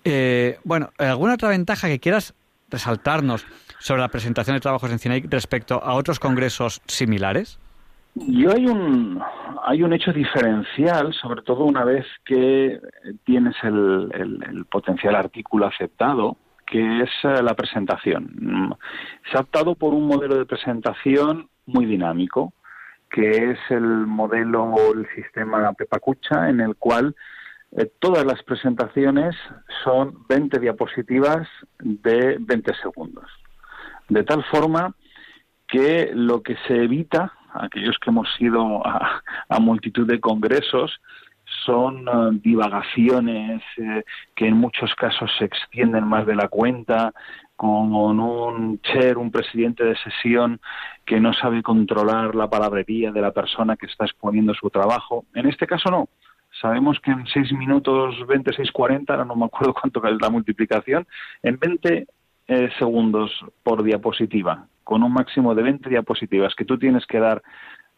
Eh, 0.04 0.58
bueno, 0.64 0.90
¿alguna 0.98 1.36
otra 1.36 1.50
ventaja 1.50 1.88
que 1.88 2.00
quieras 2.00 2.34
resaltarnos 2.70 3.46
sobre 3.80 4.02
la 4.02 4.10
presentación 4.10 4.56
de 4.56 4.62
trabajos 4.62 4.92
en 4.92 5.00
CINEIC 5.00 5.32
respecto 5.32 5.82
a 5.84 5.94
otros 5.94 6.20
congresos 6.20 6.82
similares? 6.88 7.60
Yo 8.16 8.52
hay 8.52 8.68
un 8.68 9.22
hay 9.66 9.82
un 9.82 9.94
hecho 9.94 10.12
diferencial, 10.12 11.14
sobre 11.14 11.42
todo 11.42 11.64
una 11.64 11.84
vez 11.84 12.06
que 12.26 12.80
tienes 13.24 13.56
el, 13.64 14.66
potencial 14.70 15.16
artículo 15.16 15.68
aceptado, 15.68 16.38
que 16.66 17.02
es 17.02 17.10
eh, 17.24 17.42
la 17.42 17.54
presentación. 17.56 18.76
Se 19.32 19.38
ha 19.38 19.42
optado 19.42 19.76
por 19.76 19.94
un 19.94 20.06
modelo 20.06 20.36
de 20.36 20.46
presentación 20.46 21.48
muy 21.66 21.86
dinámico, 21.86 22.54
que 23.14 23.52
es 23.52 23.60
el 23.70 23.84
modelo, 24.08 24.76
el 24.94 25.08
sistema 25.16 25.72
Pepacucha, 25.74 26.50
en 26.50 26.60
el 26.60 26.76
cual 26.76 27.16
eh, 27.72 27.90
todas 28.00 28.26
las 28.26 28.44
presentaciones 28.44 29.36
son 29.86 30.26
20 30.28 30.60
diapositivas 30.60 31.48
de 31.80 32.38
20 32.40 32.74
segundos. 32.82 33.30
De 34.10 34.24
tal 34.24 34.44
forma 34.46 34.94
que 35.68 36.12
lo 36.14 36.44
que 36.44 36.58
se 36.68 36.84
evita 36.84 37.32
aquellos 37.54 37.98
que 38.00 38.10
hemos 38.10 38.28
ido 38.40 38.86
a, 38.86 39.22
multitud 39.60 40.08
de 40.08 40.20
congresos, 40.20 41.00
son 41.66 42.08
eh, 42.08 42.40
divagaciones 42.42 43.62
eh, 43.78 44.04
que 44.36 44.48
en 44.48 44.58
muchos 44.58 44.94
casos 44.96 45.30
se 45.38 45.46
extienden 45.46 46.06
más 46.06 46.26
de 46.26 46.36
la 46.36 46.48
cuenta, 46.48 47.14
con 47.56 47.94
un 48.20 48.80
chair, 48.82 49.18
un 49.18 49.32
presidente 49.32 49.84
de 49.84 49.96
sesión 49.98 50.60
que 51.06 51.20
no 51.20 51.34
sabe 51.34 51.62
controlar 51.62 52.36
la 52.36 52.50
palabrería 52.50 53.12
de 53.12 53.22
la 53.22 53.32
persona 53.32 53.78
que 53.78 53.86
está 53.86 54.06
exponiendo 54.06 54.54
su 54.54 54.70
trabajo. 54.70 55.26
En 55.34 55.48
este 55.48 55.68
caso 55.68 55.90
no. 55.90 56.10
Sabemos 56.62 57.00
que 57.00 57.12
en 57.12 57.26
6 57.26 57.54
minutos 57.54 58.16
26, 58.28 58.72
40, 58.72 59.12
ahora 59.12 59.26
no 59.26 59.36
me 59.36 59.46
acuerdo 59.46 59.74
cuánto 59.82 60.06
es 60.06 60.22
la 60.22 60.30
multiplicación, 60.30 61.08
en 61.42 61.58
20 61.58 62.08
eh, 62.48 62.70
segundos 62.78 63.32
por 63.64 63.84
diapositiva, 63.84 64.68
con 64.84 65.04
un 65.04 65.14
máximo 65.14 65.56
de 65.56 65.64
20 65.64 65.90
diapositivas 65.90 66.54
que 66.56 66.66
tú 66.66 66.78
tienes 66.78 67.06
que 67.06 67.20
dar 67.20 67.42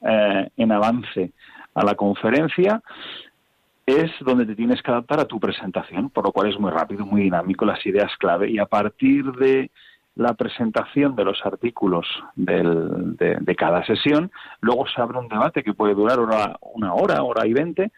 eh, 0.02 0.50
en 0.56 0.72
avance 0.72 1.32
a 1.74 1.84
la 1.84 1.96
conferencia, 1.96 2.82
es 3.86 4.12
donde 4.21 4.45
te 4.45 4.56
tienes 4.56 4.82
que 4.82 4.91
adaptar 4.91 5.19
a 5.19 5.26
tu 5.26 5.39
presentación, 5.39 6.10
por 6.10 6.26
lo 6.26 6.32
cual 6.32 6.50
es 6.50 6.60
muy 6.60 6.71
rápido, 6.71 7.06
muy 7.06 7.21
dinámico, 7.21 7.65
las 7.65 7.86
ideas 7.86 8.12
clave, 8.17 8.50
y 8.50 8.58
a 8.58 8.65
partir 8.65 9.26
de 9.34 9.69
la 10.15 10.34
presentación 10.34 11.15
de 11.15 11.26
los 11.26 11.45
artículos 11.45 12.08
de, 12.36 13.56
cada 13.58 13.86
sesión, 13.86 14.32
luego 14.62 14.88
se 14.88 15.02
abre 15.02 15.19
un 15.19 15.28
debate 15.28 15.62
que 15.62 15.74
puede 15.74 15.93
durar 15.93 16.19
una 16.19 16.93
hora, 16.93 17.21
hora 17.21 17.45
y 17.45 17.54
veinte, 17.54 17.91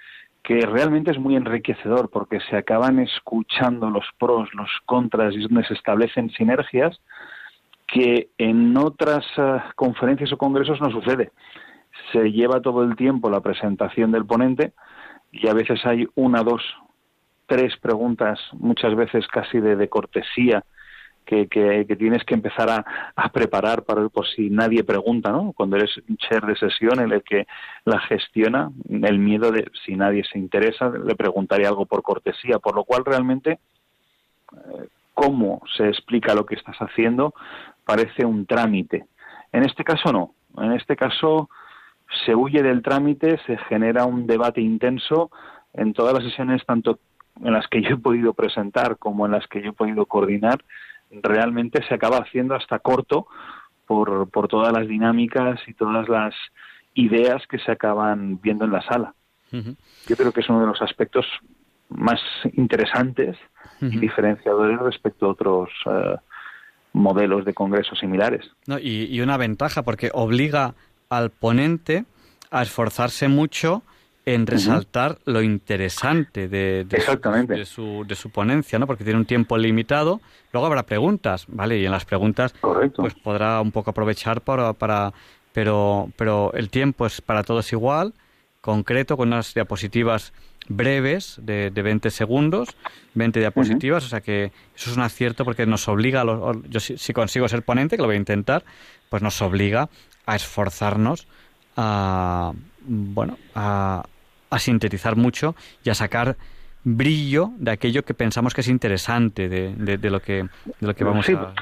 que 0.44 0.62
realmente 0.62 1.12
es 1.12 1.20
muy 1.20 1.36
enriquecedor 1.36 2.10
porque 2.10 2.40
se 2.50 2.58
acaban 2.58 3.00
escuchando 3.00 3.90
los 3.90 4.06
pros, 4.18 4.50
los 4.54 4.70
contras 4.86 5.36
y 5.36 5.42
donde 5.42 5.66
se 5.66 5.74
establecen 5.74 6.30
sinergias 6.32 7.00
que 7.86 8.30
en 8.38 8.76
otras 8.78 9.26
eh, 9.38 9.60
conferencias 9.76 10.32
o 10.34 10.38
congresos 10.38 10.82
no 10.82 10.90
sucede. 10.90 11.32
Se 12.12 12.32
lleva 12.32 12.62
todo 12.62 12.84
el 12.84 12.96
tiempo 12.96 13.30
la 13.30 13.42
presentación 13.42 14.12
del 14.12 14.26
ponente 14.26 14.74
y 15.32 15.48
a 15.48 15.54
veces 15.54 15.86
hay 15.86 16.08
una, 16.16 16.44
dos, 16.44 16.62
tres 17.46 17.76
preguntas, 17.78 18.40
muchas 18.54 18.96
veces 18.96 19.28
casi 19.28 19.60
de 19.60 19.90
cortesía 19.90 20.64
que, 21.28 21.96
tienes 21.98 22.24
que 22.24 22.34
empezar 22.34 22.70
a, 23.16 23.30
preparar 23.30 23.84
para 23.84 24.08
por 24.10 24.26
si 24.28 24.50
nadie 24.50 24.84
pregunta, 24.84 25.32
¿no? 25.32 25.52
Cuando 25.54 25.76
eres 25.76 25.92
un 26.10 26.18
chair 26.18 26.42
de 26.46 26.56
sesión 26.56 27.00
en 27.00 27.12
el 27.12 27.22
que 27.22 27.46
la 27.84 28.00
gestiona, 28.00 28.72
el 28.90 29.20
miedo 29.20 29.52
de 29.52 29.70
si 29.86 29.96
nadie 29.96 30.24
se 30.24 30.40
interesa, 30.40 30.90
le 30.90 31.16
preguntaré 31.16 31.68
algo 31.68 31.86
por 31.86 32.02
cortesía, 32.02 32.60
por 32.60 32.76
lo 32.76 32.86
cual 32.86 33.04
realmente 33.06 33.52
eh, 33.52 34.88
cómo 35.14 35.62
se 35.76 35.90
explica 35.90 36.34
lo 36.34 36.46
que 36.46 36.56
estás 36.56 36.78
haciendo 36.78 37.34
parece 37.84 38.26
un 38.26 38.46
trámite. 38.46 39.06
En 39.52 39.64
este 39.64 39.84
caso 39.84 40.12
no, 40.12 40.34
en 40.64 40.74
este 40.74 40.96
caso 40.96 41.50
se 42.26 42.36
huye 42.36 42.64
del 42.64 42.82
trámite, 42.82 43.40
se 43.46 43.58
genera 43.70 44.06
un 44.06 44.28
debate 44.28 44.62
intenso 44.62 45.32
en 45.74 45.94
todas 45.94 46.14
las 46.14 46.24
sesiones, 46.24 46.66
tanto 46.66 47.00
en 47.44 47.54
las 47.54 47.68
que 47.68 47.82
yo 47.82 47.96
he 47.96 47.98
podido 47.98 48.34
presentar 48.34 48.98
como 48.98 49.26
en 49.26 49.34
las 49.34 49.48
que 49.48 49.62
yo 49.62 49.72
he 49.72 49.74
podido 49.74 50.06
coordinar, 50.06 50.64
realmente 51.12 51.84
se 51.88 51.94
acaba 51.94 52.18
haciendo 52.18 52.56
hasta 52.56 52.80
corto 52.80 53.28
por, 53.86 54.30
por 54.30 54.48
todas 54.48 54.74
las 54.74 54.88
dinámicas 54.88 55.60
y 55.68 55.74
todas 55.74 56.10
las 56.10 56.34
ideas 56.94 57.46
que 57.48 57.60
se 57.60 57.72
acaban 57.72 58.40
viendo 58.42 58.66
en 58.66 58.72
la 58.72 58.82
sala. 58.82 59.14
Yo 59.52 60.18
creo 60.18 60.34
que 60.34 60.42
es 60.42 60.50
uno 60.50 60.62
de 60.62 60.68
los 60.68 60.82
aspectos 60.82 61.26
más 61.90 62.20
interesantes 62.54 63.38
y 63.80 63.98
diferenciadores 63.98 64.78
respecto 64.80 65.26
a 65.26 65.30
otros 65.30 65.70
eh, 65.86 66.16
modelos 66.92 67.46
de 67.46 67.54
congresos 67.54 67.98
similares. 67.98 68.46
y, 68.82 69.06
y, 69.06 69.22
una 69.22 69.38
ventaja, 69.38 69.84
porque 69.84 70.10
obliga 70.14 70.74
al 71.10 71.30
ponente 71.32 72.06
a 72.52 72.62
esforzarse 72.62 73.28
mucho 73.28 73.84
en 74.26 74.46
resaltar 74.46 75.20
lo 75.24 75.42
interesante 75.42 76.50
de, 76.50 76.84
de, 76.84 77.66
Su, 77.66 78.04
de, 78.06 78.16
su, 78.16 78.30
ponencia, 78.30 78.78
¿no? 78.78 78.86
Porque 78.86 79.06
tiene 79.06 79.18
un 79.18 79.26
tiempo 79.26 79.58
limitado. 79.58 80.20
Luego 80.52 80.68
habrá 80.68 80.84
preguntas, 80.84 81.46
¿vale? 81.48 81.80
Y 81.80 81.86
en 81.86 81.92
las 81.92 82.04
preguntas 82.04 82.54
pues 82.94 83.14
podrá 83.14 83.62
un 83.62 83.72
poco 83.72 83.92
aprovechar 83.92 84.42
para, 84.42 84.74
para 84.74 85.14
pero, 85.54 86.12
pero 86.18 86.52
el 86.56 86.70
tiempo 86.70 87.06
es 87.06 87.22
para 87.22 87.44
todos 87.44 87.72
igual, 87.72 88.14
concreto, 88.60 89.16
con 89.16 89.30
unas 89.30 89.54
diapositivas 89.54 90.34
breves 90.68 91.40
de, 91.42 91.72
de 91.72 91.82
20 91.82 92.12
segundos, 92.12 92.76
20 93.14 93.40
diapositivas, 93.40 94.04
o 94.04 94.10
sea 94.10 94.20
que 94.20 94.52
eso 94.76 94.92
es 94.92 94.98
un 94.98 95.04
acierto 95.04 95.46
porque 95.46 95.66
nos 95.66 95.88
obliga, 95.88 96.22
a 96.22 96.24
los, 96.26 96.58
yo 96.68 96.82
si, 96.82 96.98
si, 96.98 97.14
consigo 97.14 97.48
ser 97.48 97.64
ponente, 97.64 97.96
que 97.96 98.02
lo 98.02 98.08
voy 98.08 98.18
a 98.18 98.20
intentar, 98.20 98.66
pues 99.10 99.24
nos 99.24 99.42
obliga 99.42 99.90
a 100.28 100.36
esforzarnos 100.36 101.28
a, 101.76 102.54
bueno, 102.86 103.38
a, 103.56 104.04
a 104.50 104.60
sintetizar 104.60 105.16
mucho 105.16 105.56
y 105.84 105.90
a 105.90 105.96
sacar 105.96 106.38
brillo 106.84 107.52
de 107.58 107.72
aquello 107.72 108.04
que 108.04 108.14
pensamos 108.14 108.54
que 108.54 108.62
es 108.62 108.68
interesante 108.68 109.50
de, 109.50 109.74
de, 109.76 110.10
lo 110.10 110.22
que 110.22 110.44
de 110.44 110.88
lo 110.88 110.94
que 110.94 111.04
vamos 111.04 111.28
a 111.30 111.54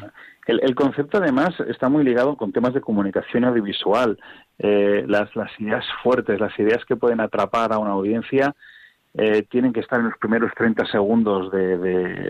el, 0.45 0.59
el, 0.61 0.75
concepto 0.75 1.17
además 1.17 1.55
está 1.67 1.89
muy 1.89 2.03
ligado 2.03 2.37
con 2.37 2.51
temas 2.51 2.75
de 2.75 2.81
comunicación 2.81 3.45
audiovisual. 3.45 4.19
Eh, 4.59 5.03
las, 5.07 5.35
las 5.35 5.49
ideas 5.59 5.83
fuertes 6.03 6.39
las 6.39 6.57
ideas 6.59 6.85
que 6.85 6.95
pueden 6.95 7.19
atrapar 7.19 7.73
a 7.73 7.79
una 7.79 7.91
audiencia 7.91 8.55
eh, 9.15 9.43
tienen 9.49 9.73
que 9.73 9.79
estar 9.79 9.99
en 9.99 10.05
los 10.05 10.17
primeros 10.17 10.51
30 10.55 10.85
segundos 10.87 11.51
de, 11.51 11.77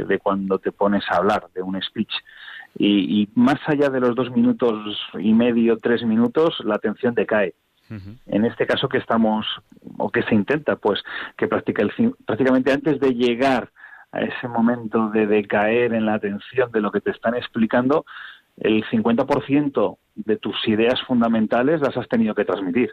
de, 0.05 0.19
cuando 0.19 0.59
te 0.59 0.71
pones 0.71 1.03
a 1.09 1.17
hablar 1.17 1.47
de 1.53 1.61
un 1.61 1.81
speech 1.81 2.13
y, 2.77 3.21
y 3.21 3.29
más 3.35 3.59
allá 3.67 3.89
de 3.89 3.99
los 3.99 4.15
dos 4.15 4.31
minutos 4.31 4.99
y 5.17 5.33
medio 5.33 5.77
tres 5.77 6.03
minutos 6.03 6.59
la 6.63 6.75
atención 6.75 7.13
decae. 7.13 7.55
En 8.25 8.45
este 8.45 8.65
caso 8.65 8.89
que 8.89 8.97
estamos, 8.97 9.45
o 9.97 10.09
que 10.09 10.23
se 10.23 10.33
intenta, 10.33 10.75
pues, 10.75 11.03
que 11.37 11.47
practica 11.47 11.83
el, 11.83 11.91
prácticamente 12.25 12.71
antes 12.71 12.99
de 12.99 13.13
llegar 13.13 13.71
a 14.11 14.21
ese 14.21 14.47
momento 14.47 15.09
de 15.09 15.27
decaer 15.27 15.93
en 15.93 16.05
la 16.05 16.15
atención 16.15 16.71
de 16.71 16.81
lo 16.81 16.91
que 16.91 17.01
te 17.01 17.11
están 17.11 17.35
explicando, 17.35 18.05
el 18.57 18.83
50% 18.85 19.97
de 20.15 20.37
tus 20.37 20.67
ideas 20.67 20.99
fundamentales 21.03 21.81
las 21.81 21.95
has 21.95 22.07
tenido 22.07 22.33
que 22.33 22.45
transmitir 22.45 22.91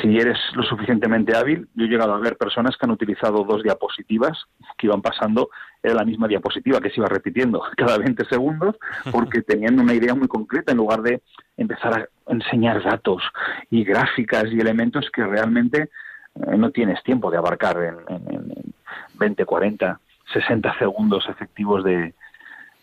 si 0.00 0.16
eres 0.16 0.38
lo 0.54 0.62
suficientemente 0.62 1.36
hábil, 1.36 1.68
yo 1.74 1.84
he 1.84 1.88
llegado 1.88 2.14
a 2.14 2.18
ver 2.18 2.36
personas 2.36 2.76
que 2.76 2.86
han 2.86 2.92
utilizado 2.92 3.44
dos 3.44 3.62
diapositivas 3.62 4.38
que 4.78 4.86
iban 4.86 5.02
pasando, 5.02 5.50
era 5.82 5.94
la 5.94 6.04
misma 6.04 6.28
diapositiva 6.28 6.80
que 6.80 6.90
se 6.90 7.00
iba 7.00 7.08
repitiendo 7.08 7.62
cada 7.76 7.98
20 7.98 8.24
segundos, 8.26 8.76
porque 9.10 9.42
tenían 9.46 9.80
una 9.80 9.94
idea 9.94 10.14
muy 10.14 10.28
concreta 10.28 10.72
en 10.72 10.78
lugar 10.78 11.02
de 11.02 11.22
empezar 11.56 11.94
a 11.94 12.32
enseñar 12.32 12.82
datos 12.82 13.22
y 13.70 13.84
gráficas 13.84 14.44
y 14.52 14.60
elementos 14.60 15.10
que 15.12 15.24
realmente 15.24 15.90
eh, 16.36 16.56
no 16.56 16.70
tienes 16.70 17.02
tiempo 17.02 17.30
de 17.30 17.38
abarcar 17.38 17.98
en, 18.08 18.74
20, 19.14 19.44
40, 19.44 20.00
60 20.32 20.78
segundos 20.78 21.24
efectivos 21.28 21.84
de, 21.84 22.14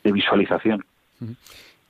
de 0.04 0.12
visualización. 0.12 0.86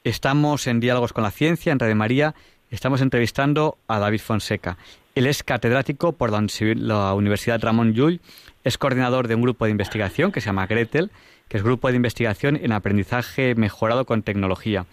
Estamos 0.04 0.66
en 0.68 0.80
Diálogos 0.80 1.14
con 1.14 1.24
la 1.24 1.32
Ciencia, 1.32 1.72
en 1.72 1.80
Radio 1.80 1.96
María, 1.96 2.34
Estamos 2.72 3.02
entrevistando 3.02 3.80
a 3.88 3.98
David 3.98 4.20
Fonseca. 4.20 4.78
Él 5.16 5.26
es 5.26 5.42
catedrático 5.42 6.12
por 6.12 6.32
la 6.32 7.14
Universidad 7.16 7.60
Ramón 7.62 7.94
Llull, 7.94 8.22
es 8.64 8.78
coordinador 8.78 9.28
de 9.28 9.34
un 9.34 9.42
grupo 9.42 9.66
de 9.66 9.72
investigación 9.72 10.32
que 10.32 10.40
se 10.40 10.48
llama 10.48 10.68
Gretel, 10.68 11.10
que 11.48 11.58
es 11.58 11.64
Grupo 11.64 11.90
de 11.90 11.96
Investigación 11.96 12.60
en 12.62 12.72
Aprendizaje 12.72 13.56
Mejorado 13.56 14.06
con 14.06 14.22
Tecnología. 14.22 14.86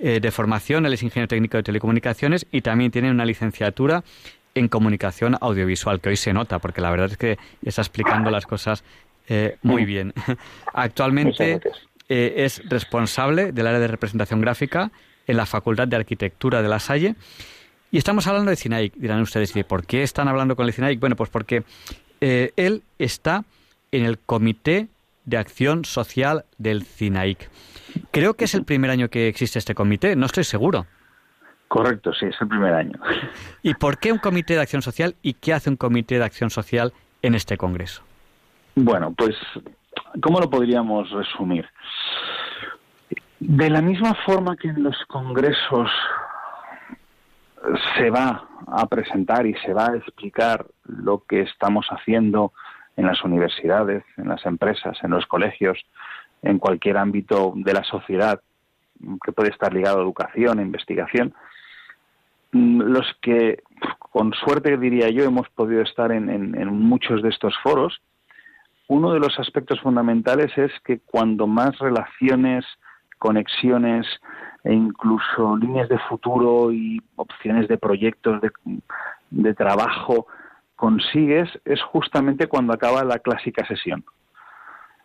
Eh, 0.00 0.18
de 0.20 0.30
formación, 0.32 0.84
él 0.84 0.94
es 0.94 1.02
ingeniero 1.04 1.28
técnico 1.28 1.56
de 1.56 1.62
telecomunicaciones 1.62 2.44
y 2.50 2.62
también 2.62 2.90
tiene 2.90 3.10
una 3.10 3.24
licenciatura 3.24 4.02
en 4.56 4.66
comunicación 4.66 5.36
audiovisual, 5.40 6.00
que 6.00 6.08
hoy 6.08 6.16
se 6.16 6.32
nota, 6.32 6.58
porque 6.58 6.80
la 6.80 6.90
verdad 6.90 7.12
es 7.12 7.16
que 7.16 7.38
está 7.64 7.82
explicando 7.82 8.32
las 8.32 8.46
cosas 8.46 8.82
eh, 9.28 9.58
muy 9.62 9.84
bien. 9.84 10.12
Actualmente 10.74 11.60
eh, 12.08 12.34
es 12.38 12.68
responsable 12.68 13.52
del 13.52 13.68
área 13.68 13.78
de 13.78 13.86
representación 13.86 14.40
gráfica 14.40 14.90
en 15.26 15.36
la 15.36 15.46
Facultad 15.46 15.88
de 15.88 15.96
Arquitectura 15.96 16.62
de 16.62 16.68
La 16.68 16.78
Salle. 16.78 17.14
Y 17.90 17.98
estamos 17.98 18.26
hablando 18.26 18.50
de 18.50 18.56
CINAIC. 18.56 18.94
Dirán 18.94 19.20
ustedes, 19.20 19.52
¿por 19.64 19.86
qué 19.86 20.02
están 20.02 20.28
hablando 20.28 20.56
con 20.56 20.66
el 20.66 20.72
CINAIC? 20.72 20.98
Bueno, 20.98 21.16
pues 21.16 21.30
porque 21.30 21.64
eh, 22.20 22.52
él 22.56 22.82
está 22.98 23.44
en 23.90 24.04
el 24.04 24.18
Comité 24.18 24.88
de 25.24 25.36
Acción 25.36 25.84
Social 25.84 26.44
del 26.58 26.84
CINAIC. 26.84 27.50
Creo 28.10 28.34
que 28.34 28.44
es 28.44 28.54
el 28.54 28.64
primer 28.64 28.90
año 28.90 29.08
que 29.08 29.28
existe 29.28 29.58
este 29.58 29.74
comité, 29.74 30.16
no 30.16 30.26
estoy 30.26 30.44
seguro. 30.44 30.86
Correcto, 31.68 32.12
sí, 32.12 32.26
es 32.26 32.36
el 32.40 32.48
primer 32.48 32.74
año. 32.74 32.98
¿Y 33.62 33.74
por 33.74 33.98
qué 33.98 34.12
un 34.12 34.18
comité 34.18 34.54
de 34.54 34.60
acción 34.60 34.82
social 34.82 35.14
y 35.22 35.34
qué 35.34 35.54
hace 35.54 35.70
un 35.70 35.76
comité 35.76 36.18
de 36.18 36.24
acción 36.24 36.50
social 36.50 36.92
en 37.22 37.34
este 37.34 37.56
Congreso? 37.56 38.02
Bueno, 38.74 39.14
pues, 39.16 39.36
¿cómo 40.20 40.40
lo 40.40 40.50
podríamos 40.50 41.10
resumir? 41.10 41.66
De 43.44 43.68
la 43.68 43.82
misma 43.82 44.14
forma 44.24 44.56
que 44.56 44.68
en 44.68 44.84
los 44.84 44.96
congresos 45.08 45.90
se 47.96 48.08
va 48.08 48.48
a 48.68 48.86
presentar 48.86 49.46
y 49.46 49.54
se 49.54 49.74
va 49.74 49.86
a 49.86 49.96
explicar 49.96 50.64
lo 50.84 51.24
que 51.24 51.40
estamos 51.40 51.88
haciendo 51.88 52.52
en 52.96 53.06
las 53.06 53.24
universidades, 53.24 54.04
en 54.16 54.28
las 54.28 54.46
empresas, 54.46 54.96
en 55.02 55.10
los 55.10 55.26
colegios, 55.26 55.76
en 56.42 56.60
cualquier 56.60 56.96
ámbito 56.96 57.52
de 57.56 57.72
la 57.72 57.82
sociedad 57.82 58.40
que 59.24 59.32
puede 59.32 59.50
estar 59.50 59.74
ligado 59.74 59.98
a 59.98 60.02
educación, 60.02 60.60
a 60.60 60.62
investigación, 60.62 61.34
mm, 62.52 62.80
los 62.80 63.12
que, 63.20 63.64
con 63.98 64.32
suerte 64.34 64.76
diría 64.76 65.08
yo, 65.08 65.24
hemos 65.24 65.48
podido 65.48 65.82
estar 65.82 66.12
en, 66.12 66.30
en, 66.30 66.68
muchos 66.68 67.24
de 67.24 67.30
estos 67.30 67.56
foros, 67.60 68.00
uno 68.86 69.12
de 69.12 69.18
los 69.18 69.36
aspectos 69.40 69.80
fundamentales 69.80 70.56
es 70.56 70.70
que 70.84 71.00
cuando 71.00 71.48
más 71.48 71.76
relaciones, 71.80 72.64
conexiones 73.22 74.04
e 74.64 74.74
incluso 74.74 75.56
líneas 75.56 75.88
de 75.88 75.98
futuro 76.08 76.72
y 76.72 77.00
opciones 77.14 77.68
de 77.68 77.78
proyectos 77.78 78.40
de, 79.30 79.54
trabajo 79.54 80.26
consigues 80.74 81.48
es 81.64 81.80
justamente 81.82 82.48
cuando 82.48 82.72
acaba 82.72 83.04
la 83.04 83.20
clásica 83.20 83.64
sesión. 83.64 84.04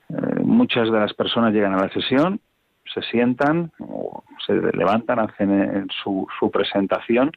Eh, 0.10 0.40
muchas 0.44 0.92
de 0.92 1.00
las 1.00 1.14
personas 1.14 1.54
llegan 1.54 1.76
a 1.76 1.84
la 1.84 1.90
sesión, 1.90 2.40
se 2.92 3.04
sientan 3.04 3.72
o 3.78 4.24
se 4.48 4.54
levantan, 4.54 5.20
hacen 5.20 5.50
eh, 5.62 5.86
su, 6.04 6.26
su 6.40 6.50
presentación 6.50 7.32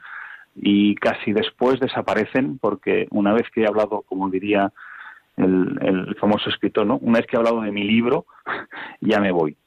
y 0.54 0.94
casi 0.94 1.34
después 1.34 1.78
desaparecen 1.78 2.58
porque 2.58 3.06
una 3.10 3.34
vez 3.34 3.50
que 3.52 3.64
he 3.64 3.66
hablado, 3.66 4.02
como 4.08 4.30
diría 4.30 4.72
el, 5.36 5.78
el, 5.82 6.16
famoso 6.16 6.48
escritor, 6.48 6.86
¿no? 6.86 6.96
Una 7.02 7.18
vez 7.18 7.26
que 7.26 7.36
he 7.36 7.38
hablado 7.38 7.60
de 7.60 7.70
mi 7.70 7.84
libro, 7.84 8.24
ya 9.02 9.20
me 9.20 9.30
voy. 9.30 9.58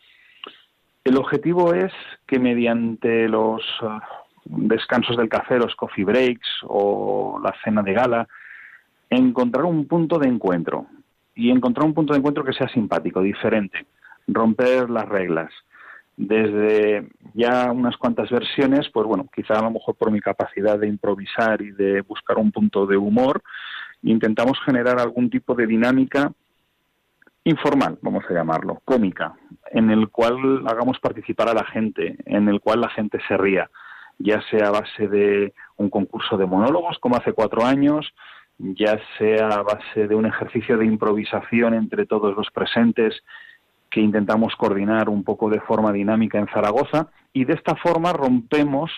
El 1.04 1.18
objetivo 1.18 1.74
es 1.74 1.92
que 2.26 2.40
mediante 2.40 3.28
los 3.28 3.62
uh, 3.82 4.00
descansos 4.46 5.18
del 5.18 5.28
café, 5.28 5.58
los 5.58 5.76
coffee 5.76 6.06
breaks 6.06 6.48
o 6.64 7.40
la 7.44 7.54
cena 7.64 7.84
de 7.84 7.94
gala, 7.94 8.28
encontrar 9.10 9.66
un 9.66 9.86
punto 9.86 10.18
de 10.18 10.30
encuentro 10.30 10.88
y 11.36 11.50
encontrar 11.50 11.86
un 11.86 11.94
punto 11.94 12.14
de 12.14 12.20
encuentro 12.20 12.46
que 12.46 12.54
sea 12.54 12.70
simpático, 12.70 13.22
diferente, 13.22 13.86
romper 14.28 14.90
las 14.90 15.08
reglas. 15.10 15.52
Desde 16.16 17.10
ya 17.34 17.72
unas 17.72 17.98
cuantas 17.98 18.30
versiones, 18.30 18.88
pues 18.94 19.06
bueno, 19.06 19.28
quizá 19.34 19.56
a 19.56 19.64
lo 19.64 19.72
mejor 19.72 19.96
por 19.96 20.12
mi 20.12 20.22
capacidad 20.22 20.80
de 20.80 20.88
improvisar 20.88 21.62
y 21.62 21.72
de 21.72 22.02
buscar 22.02 22.38
un 22.38 22.52
punto 22.52 22.86
de 22.86 22.98
humor, 22.98 23.42
intentamos 24.04 24.60
generar 24.64 25.00
algún 25.00 25.30
tipo 25.30 25.56
de 25.56 25.68
dinámica 25.68 26.32
informal, 27.46 27.98
vamos 28.02 28.24
a 28.30 28.34
llamarlo, 28.34 28.82
cómica, 28.86 29.34
en 29.72 29.90
el 29.92 30.10
cual 30.10 30.66
hagamos 30.68 31.00
participar 31.00 31.50
a 31.50 31.54
la 31.54 31.66
gente, 31.66 32.16
en 32.26 32.48
el 32.48 32.62
cual 32.62 32.82
la 32.82 32.90
gente 32.90 33.20
se 33.28 33.38
ría, 33.38 33.70
ya 34.18 34.42
sea 34.50 34.68
a 34.68 34.72
base 34.72 35.08
de 35.08 35.54
un 35.78 35.90
concurso 35.90 36.38
de 36.38 36.46
monólogos, 36.46 36.98
como 37.00 37.18
hace 37.18 37.34
cuatro 37.34 37.66
años, 37.66 38.14
ya 38.58 39.00
sea 39.18 39.48
a 39.48 39.64
base 39.64 40.08
de 40.08 40.16
un 40.16 40.26
ejercicio 40.26 40.78
de 40.78 40.86
improvisación 40.86 41.74
entre 41.74 42.06
todos 42.06 42.36
los 42.36 42.50
presentes 42.52 43.22
que 43.90 44.00
intentamos 44.02 44.56
coordinar 44.56 45.10
un 45.10 45.24
poco 45.24 45.50
de 45.50 45.60
forma 45.62 45.92
dinámica 45.92 46.40
en 46.40 46.48
Zaragoza 46.48 47.10
y 47.34 47.46
de 47.46 47.54
esta 47.54 47.76
forma 47.76 48.14
rompemos 48.14 48.92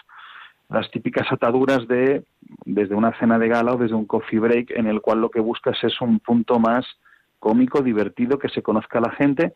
las 0.69 0.89
típicas 0.91 1.31
ataduras 1.31 1.88
de 1.88 2.23
desde 2.65 2.95
una 2.95 3.17
cena 3.19 3.38
de 3.38 3.47
gala 3.47 3.73
o 3.73 3.77
desde 3.77 3.95
un 3.95 4.05
coffee 4.05 4.39
break 4.39 4.71
en 4.71 4.88
el 4.88 5.01
cual 5.01 5.19
lo 5.19 5.29
que 5.29 5.39
buscas 5.39 5.77
es 5.84 5.99
un 6.01 6.19
punto 6.19 6.60
más 6.60 6.86
cómico, 7.45 7.84
divertido, 7.84 8.39
que 8.39 8.49
se 8.49 8.63
conozca 8.63 8.97
a 8.97 9.01
la 9.01 9.12
gente, 9.12 9.53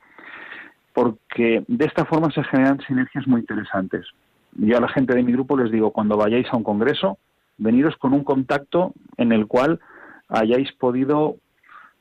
porque 0.94 1.64
de 1.68 1.86
esta 1.86 2.06
forma 2.06 2.30
se 2.30 2.44
generan 2.44 2.80
sinergias 2.82 3.26
muy 3.28 3.42
interesantes. 3.42 4.06
Yo 4.52 4.78
a 4.78 4.80
la 4.80 4.90
gente 4.90 5.16
de 5.16 5.24
mi 5.24 5.32
grupo 5.32 5.58
les 5.58 5.72
digo, 5.72 5.90
cuando 5.90 6.16
vayáis 6.16 6.46
a 6.52 6.58
un 6.58 6.64
congreso, 6.64 7.18
veniros 7.58 7.98
con 7.98 8.14
un 8.14 8.24
contacto 8.24 8.94
en 9.18 9.32
el 9.32 9.48
cual 9.48 9.80
hayáis 10.28 10.72
podido 10.74 11.38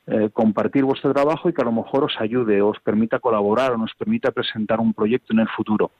eh, 0.06 0.28
compartir 0.30 0.84
vuestro 0.84 1.14
trabajo 1.14 1.48
y 1.48 1.54
que 1.54 1.62
a 1.62 1.64
lo 1.64 1.72
mejor 1.72 2.04
os 2.04 2.20
ayude, 2.20 2.60
os 2.60 2.78
permita 2.80 3.18
colaborar 3.18 3.72
o 3.72 3.78
nos 3.78 3.94
permita 3.94 4.30
presentar 4.30 4.80
un 4.80 4.92
proyecto 4.92 5.32
en 5.32 5.38
el 5.38 5.48
futuro. 5.48 5.90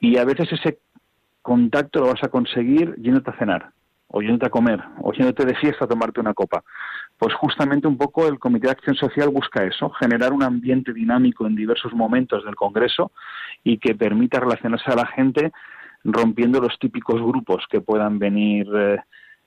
Y 0.00 0.16
a 0.16 0.24
veces 0.24 0.50
ese 0.50 0.78
contacto 1.40 2.00
lo 2.00 2.08
vas 2.08 2.24
a 2.24 2.28
conseguir 2.30 2.96
yéndote 2.96 3.30
a 3.30 3.38
cenar, 3.38 3.70
o 4.10 4.20
a 4.20 4.50
comer, 4.50 4.80
o 5.02 5.12
yéndote 5.12 5.44
de 5.44 5.54
fiesta 5.54 5.84
a 5.84 5.88
tomarte 5.88 6.20
una 6.20 6.34
copa. 6.34 6.64
Pues 7.18 7.34
justamente 7.34 7.86
un 7.86 7.98
poco 7.98 8.26
el 8.26 8.38
Comité 8.38 8.68
de 8.68 8.72
Acción 8.72 8.96
Social 8.96 9.28
busca 9.28 9.64
eso, 9.64 9.90
generar 9.90 10.32
un 10.32 10.42
ambiente 10.42 10.92
dinámico 10.92 11.46
en 11.46 11.54
diversos 11.54 11.92
momentos 11.92 12.44
del 12.44 12.54
Congreso 12.54 13.12
y 13.64 13.78
que 13.78 13.94
permita 13.94 14.40
relacionarse 14.40 14.90
a 14.90 14.96
la 14.96 15.06
gente 15.06 15.52
rompiendo 16.04 16.60
los 16.60 16.78
típicos 16.78 17.20
grupos 17.20 17.64
que 17.68 17.80
puedan 17.80 18.18
venir 18.18 18.66
eh, 18.74 18.98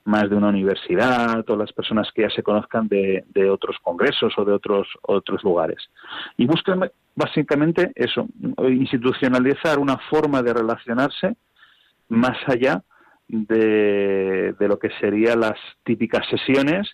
más 0.03 0.29
de 0.29 0.35
una 0.35 0.49
universidad 0.49 1.49
o 1.49 1.55
las 1.55 1.71
personas 1.73 2.09
que 2.13 2.23
ya 2.23 2.29
se 2.29 2.43
conozcan 2.43 2.87
de, 2.87 3.23
de 3.29 3.49
otros 3.49 3.77
congresos 3.81 4.33
o 4.37 4.45
de 4.45 4.51
otros, 4.51 4.87
otros 5.03 5.43
lugares. 5.43 5.89
Y 6.37 6.45
buscan 6.45 6.89
básicamente 7.15 7.91
eso, 7.95 8.27
institucionalizar 8.67 9.79
una 9.79 9.97
forma 10.09 10.41
de 10.41 10.53
relacionarse 10.53 11.35
más 12.09 12.37
allá 12.47 12.83
de, 13.31 14.53
de 14.59 14.67
lo 14.67 14.77
que 14.77 14.89
serían 14.99 15.39
las 15.39 15.57
típicas 15.83 16.27
sesiones 16.29 16.89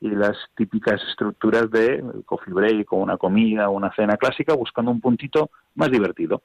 y 0.00 0.08
las 0.08 0.36
típicas 0.56 1.00
estructuras 1.10 1.70
de 1.70 2.02
coffee 2.24 2.54
break 2.54 2.92
o 2.92 2.96
una 2.96 3.18
comida 3.18 3.68
o 3.68 3.72
una 3.72 3.92
cena 3.94 4.16
clásica, 4.16 4.54
buscando 4.54 4.90
un 4.90 5.00
puntito 5.00 5.50
más 5.74 5.90
divertido. 5.90 6.42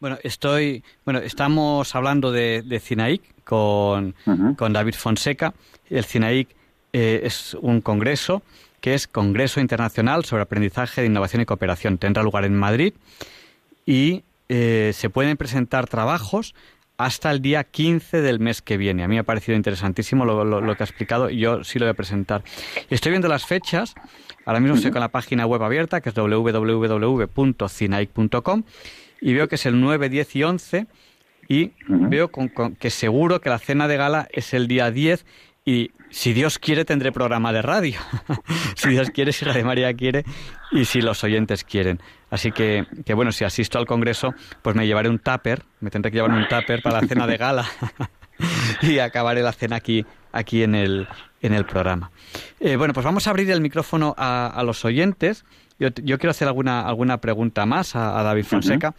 Bueno, 0.00 0.18
estoy, 0.22 0.84
bueno, 1.04 1.20
estamos 1.20 1.94
hablando 1.94 2.32
de, 2.32 2.62
de 2.62 2.80
CINAIC 2.80 3.44
con, 3.44 4.14
con, 4.56 4.72
David 4.72 4.94
Fonseca. 4.94 5.54
El 5.88 6.04
CINAIC 6.04 6.48
eh, 6.92 7.20
es 7.22 7.56
un 7.60 7.80
congreso 7.80 8.42
que 8.80 8.94
es 8.94 9.06
Congreso 9.06 9.60
Internacional 9.60 10.24
sobre 10.24 10.42
Aprendizaje 10.42 11.00
de 11.00 11.06
Innovación 11.06 11.42
y 11.42 11.46
Cooperación. 11.46 11.96
Tendrá 11.96 12.22
lugar 12.22 12.44
en 12.44 12.54
Madrid 12.54 12.92
y 13.86 14.22
eh, 14.48 14.90
se 14.94 15.10
pueden 15.10 15.36
presentar 15.36 15.86
trabajos 15.88 16.54
hasta 16.98 17.30
el 17.30 17.40
día 17.42 17.64
15 17.64 18.22
del 18.22 18.40
mes 18.40 18.62
que 18.62 18.76
viene. 18.76 19.04
A 19.04 19.08
mí 19.08 19.16
me 19.16 19.20
ha 19.20 19.24
parecido 19.24 19.56
interesantísimo 19.56 20.24
lo, 20.24 20.44
lo, 20.44 20.76
que 20.76 20.82
ha 20.82 20.86
explicado 20.86 21.30
y 21.30 21.38
yo 21.38 21.62
sí 21.64 21.78
lo 21.78 21.86
voy 21.86 21.90
a 21.90 21.94
presentar. 21.94 22.42
Estoy 22.90 23.10
viendo 23.10 23.28
las 23.28 23.46
fechas. 23.46 23.94
Ahora 24.44 24.60
mismo 24.60 24.76
estoy 24.76 24.90
con 24.92 25.00
la 25.00 25.08
página 25.08 25.46
web 25.46 25.62
abierta, 25.62 26.00
que 26.00 26.10
es 26.10 26.14
www.cinaic.com 26.14 28.62
y 29.20 29.34
veo 29.34 29.48
que 29.48 29.56
es 29.56 29.66
el 29.66 29.80
9, 29.80 30.08
10 30.08 30.36
y 30.36 30.44
11 30.44 30.86
y 31.48 31.72
veo 31.88 32.30
con, 32.30 32.50
que 32.76 32.90
seguro 32.90 33.40
que 33.40 33.50
la 33.50 33.58
cena 33.58 33.88
de 33.88 33.96
gala 33.96 34.28
es 34.32 34.54
el 34.54 34.68
día 34.68 34.90
10 34.90 35.24
y 35.64 35.90
si 36.10 36.32
Dios 36.32 36.58
quiere 36.58 36.84
tendré 36.84 37.12
programa 37.12 37.52
de 37.52 37.62
radio. 37.62 38.00
si 38.76 38.90
Dios 38.90 39.10
quiere, 39.10 39.32
si 39.32 39.44
de 39.44 39.64
María 39.64 39.92
quiere 39.94 40.24
y 40.70 40.84
si 40.84 41.00
los 41.00 41.24
oyentes 41.24 41.64
quieren. 41.64 42.00
Así 42.30 42.50
que, 42.50 42.86
que 43.04 43.14
bueno, 43.14 43.32
si 43.32 43.44
asisto 43.44 43.78
al 43.78 43.86
congreso, 43.86 44.34
pues 44.62 44.74
me 44.74 44.86
llevaré 44.86 45.08
un 45.08 45.18
tupper, 45.18 45.62
me 45.80 45.90
tendré 45.90 46.10
que 46.10 46.16
llevar 46.16 46.32
un 46.32 46.48
tupper 46.48 46.82
para 46.82 47.00
la 47.00 47.06
cena 47.06 47.26
de 47.26 47.36
gala 47.36 47.66
y 48.82 48.98
acabaré 48.98 49.42
la 49.42 49.52
cena 49.52 49.76
aquí, 49.76 50.04
aquí 50.32 50.62
en 50.62 50.74
el, 50.74 51.06
en 51.40 51.54
el 51.54 51.64
programa. 51.64 52.10
Eh, 52.58 52.76
bueno, 52.76 52.92
pues 52.94 53.04
vamos 53.04 53.26
a 53.26 53.30
abrir 53.30 53.50
el 53.50 53.60
micrófono 53.60 54.14
a, 54.18 54.48
a 54.48 54.62
los 54.64 54.84
oyentes. 54.84 55.44
Yo, 55.78 55.92
quiero 55.92 56.30
hacer 56.30 56.48
alguna, 56.48 56.80
alguna 56.80 57.18
pregunta 57.18 57.66
más 57.66 57.96
a, 57.96 58.22
David 58.22 58.44
Fonseca, 58.44 58.94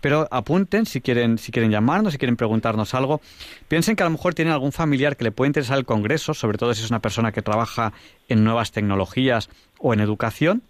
pero 0.00 0.28
apunten 0.30 0.86
si 0.86 1.00
quieren, 1.00 1.38
si 1.38 1.50
quieren 1.50 1.72
llamarnos, 1.72 2.12
si 2.12 2.18
quieren 2.18 2.36
preguntarnos 2.36 2.94
algo. 2.94 3.20
Piensen 3.66 3.96
que 3.96 4.04
a 4.04 4.06
lo 4.06 4.10
mejor 4.10 4.34
tienen 4.34 4.54
algún 4.54 4.70
familiar 4.70 5.16
que 5.16 5.24
le 5.24 5.32
puede 5.32 5.48
interesar 5.48 5.76
el 5.76 5.84
Congreso, 5.84 6.32
sobre 6.32 6.56
todo 6.56 6.72
si 6.72 6.84
es 6.84 6.90
una 6.90 7.00
persona 7.00 7.32
que 7.32 7.42
trabaja 7.42 7.92
en 8.28 8.44
nuevas 8.44 8.70
tecnologías 8.70 9.50
o 9.78 9.92
en 9.92 9.98
educación. 9.98 10.62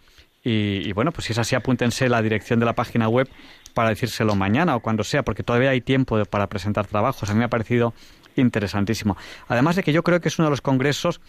Y, 0.42 0.92
bueno, 0.92 1.12
pues 1.12 1.26
si 1.26 1.32
es 1.32 1.38
así, 1.38 1.54
apúntense 1.54 2.08
la 2.08 2.22
dirección 2.22 2.60
de 2.60 2.66
la 2.66 2.74
página 2.74 3.08
web 3.08 3.28
para 3.74 3.90
decírselo 3.90 4.34
mañana 4.34 4.74
o 4.74 4.80
cuando 4.80 5.04
sea, 5.04 5.22
porque 5.22 5.42
todavía 5.42 5.70
hay 5.70 5.82
tiempo 5.82 6.24
para 6.24 6.48
presentar 6.48 6.86
trabajos. 6.86 7.28
A 7.28 7.34
mí 7.34 7.38
me 7.38 7.44
ha 7.44 7.50
parecido 7.50 7.92
interesantísimo. 8.36 9.16
Además 9.48 9.76
de 9.76 9.82
que 9.82 9.92
yo 9.92 10.02
creo 10.02 10.20
que 10.20 10.28
es 10.28 10.38
uno 10.38 10.46
de 10.46 10.50
los 10.50 10.62
congresos 10.62 11.20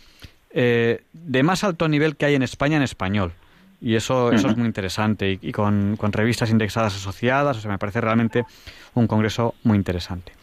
eh, 0.51 1.03
de 1.13 1.43
más 1.43 1.63
alto 1.63 1.87
nivel 1.87 2.15
que 2.15 2.25
hay 2.25 2.35
en 2.35 2.43
España 2.43 2.77
en 2.77 2.83
español 2.83 3.33
y 3.81 3.95
eso, 3.95 4.31
eso 4.31 4.49
es 4.49 4.57
muy 4.57 4.67
interesante 4.67 5.39
y, 5.41 5.51
con, 5.51 5.97
con, 5.97 6.13
revistas 6.13 6.51
indexadas 6.51 6.95
asociadas, 6.95 7.57
o 7.57 7.61
sea, 7.61 7.71
me 7.71 7.79
parece 7.79 7.99
realmente 7.99 8.45
un 8.93 9.07
congreso 9.07 9.55
muy 9.63 9.75
interesante. 9.75 10.33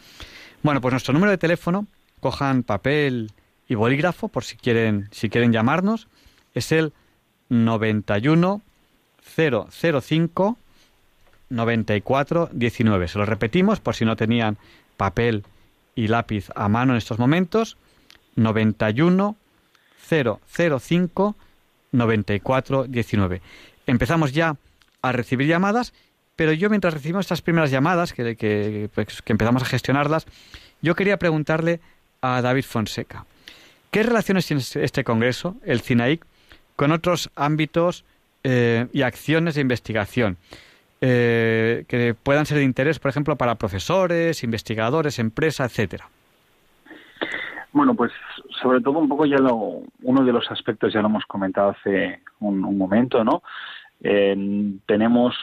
Bueno, 0.61 0.81
pues 0.81 0.91
nuestro 0.91 1.13
número 1.13 1.31
de 1.31 1.37
teléfono, 1.37 1.87
cojan 2.19 2.63
papel 2.63 3.31
y 3.69 3.75
bolígrafo 3.75 4.27
por 4.27 4.43
si 4.43 4.57
quieren, 4.57 5.07
si 5.11 5.29
quieren 5.29 5.53
llamarnos, 5.53 6.09
es 6.53 6.73
el 6.73 6.91
91 7.49 8.61
005 9.35 10.57
94 11.49 12.49
19. 12.51 13.07
Se 13.07 13.17
lo 13.17 13.25
repetimos 13.25 13.79
por 13.79 13.95
si 13.95 14.05
no 14.05 14.15
tenían 14.15 14.57
papel 14.97 15.43
y 15.95 16.07
lápiz 16.07 16.49
a 16.55 16.69
mano 16.69 16.93
en 16.93 16.97
estos 16.97 17.19
momentos. 17.19 17.77
91 18.35 19.35
005 20.09 21.35
94 21.91 22.83
19. 22.85 23.41
Empezamos 23.87 24.31
ya 24.33 24.55
a 25.01 25.11
recibir 25.11 25.47
llamadas, 25.47 25.93
pero 26.35 26.53
yo 26.53 26.69
mientras 26.69 26.93
recibimos 26.93 27.25
estas 27.25 27.41
primeras 27.41 27.71
llamadas, 27.71 28.13
que, 28.13 28.35
que, 28.35 28.89
pues, 28.93 29.21
que 29.21 29.33
empezamos 29.33 29.63
a 29.63 29.65
gestionarlas, 29.65 30.25
yo 30.81 30.95
quería 30.95 31.17
preguntarle 31.17 31.79
a 32.21 32.41
David 32.41 32.63
Fonseca, 32.63 33.25
¿qué 33.91 34.03
relaciones 34.03 34.45
tiene 34.45 34.61
este 34.61 35.03
Congreso, 35.03 35.55
el 35.63 35.81
CINAIC, 35.81 36.25
con 36.79 36.93
otros 36.93 37.29
ámbitos 37.35 38.05
eh, 38.45 38.87
y 38.93 39.01
acciones 39.01 39.55
de 39.55 39.61
investigación? 39.61 40.37
Eh, 41.01 41.83
que 41.89 42.13
puedan 42.13 42.45
ser 42.45 42.59
de 42.59 42.63
interés, 42.63 42.99
por 42.99 43.09
ejemplo, 43.09 43.35
para 43.35 43.55
profesores, 43.55 44.45
investigadores, 44.45 45.19
empresas, 45.19 45.71
etcétera. 45.71 46.07
Bueno, 47.73 47.95
pues 47.95 48.13
sobre 48.61 48.79
todo 48.79 48.99
un 48.99 49.09
poco 49.09 49.25
ya 49.25 49.39
lo, 49.39 49.81
uno 50.03 50.23
de 50.23 50.31
los 50.31 50.49
aspectos 50.51 50.93
ya 50.93 51.01
lo 51.01 51.09
hemos 51.09 51.25
comentado 51.25 51.71
hace 51.71 52.21
un, 52.39 52.61
momento, 52.77 53.25
¿no? 53.25 53.43
tenemos 54.85 55.35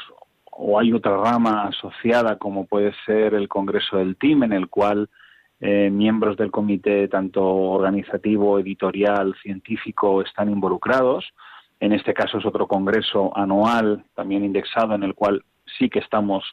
o 0.50 0.80
hay 0.80 0.90
otra 0.94 1.18
rama 1.18 1.64
asociada 1.64 2.38
como 2.38 2.64
puede 2.64 2.94
ser 3.04 3.34
el 3.34 3.46
Congreso 3.46 3.98
del 3.98 4.16
TIM, 4.16 4.44
en 4.44 4.54
el 4.54 4.68
cual 4.68 5.10
eh, 5.60 5.88
miembros 5.90 6.36
del 6.36 6.50
comité, 6.50 7.08
tanto 7.08 7.42
organizativo, 7.42 8.58
editorial, 8.58 9.34
científico, 9.42 10.20
están 10.20 10.50
involucrados. 10.50 11.24
En 11.80 11.92
este 11.92 12.12
caso 12.12 12.38
es 12.38 12.46
otro 12.46 12.66
congreso 12.66 13.36
anual, 13.36 14.04
también 14.14 14.44
indexado, 14.44 14.94
en 14.94 15.02
el 15.02 15.14
cual 15.14 15.44
sí 15.78 15.88
que 15.88 16.00
estamos 16.00 16.44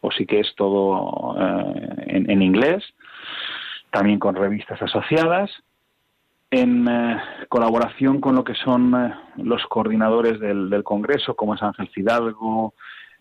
o 0.00 0.10
sí 0.10 0.26
que 0.26 0.40
es 0.40 0.54
todo 0.56 1.36
eh, 1.38 2.24
en, 2.28 2.42
inglés, 2.42 2.84
también 3.90 4.18
con 4.18 4.34
revistas 4.34 4.80
asociadas, 4.82 5.50
en 6.50 6.86
eh, 6.86 7.16
colaboración 7.48 8.20
con 8.20 8.34
lo 8.34 8.44
que 8.44 8.54
son 8.54 8.92
los 9.36 9.64
coordinadores 9.66 10.38
del, 10.38 10.84
Congreso, 10.84 11.34
como 11.34 11.54
es 11.54 11.62
Ángel 11.62 11.88
Fidalgo, 11.88 12.74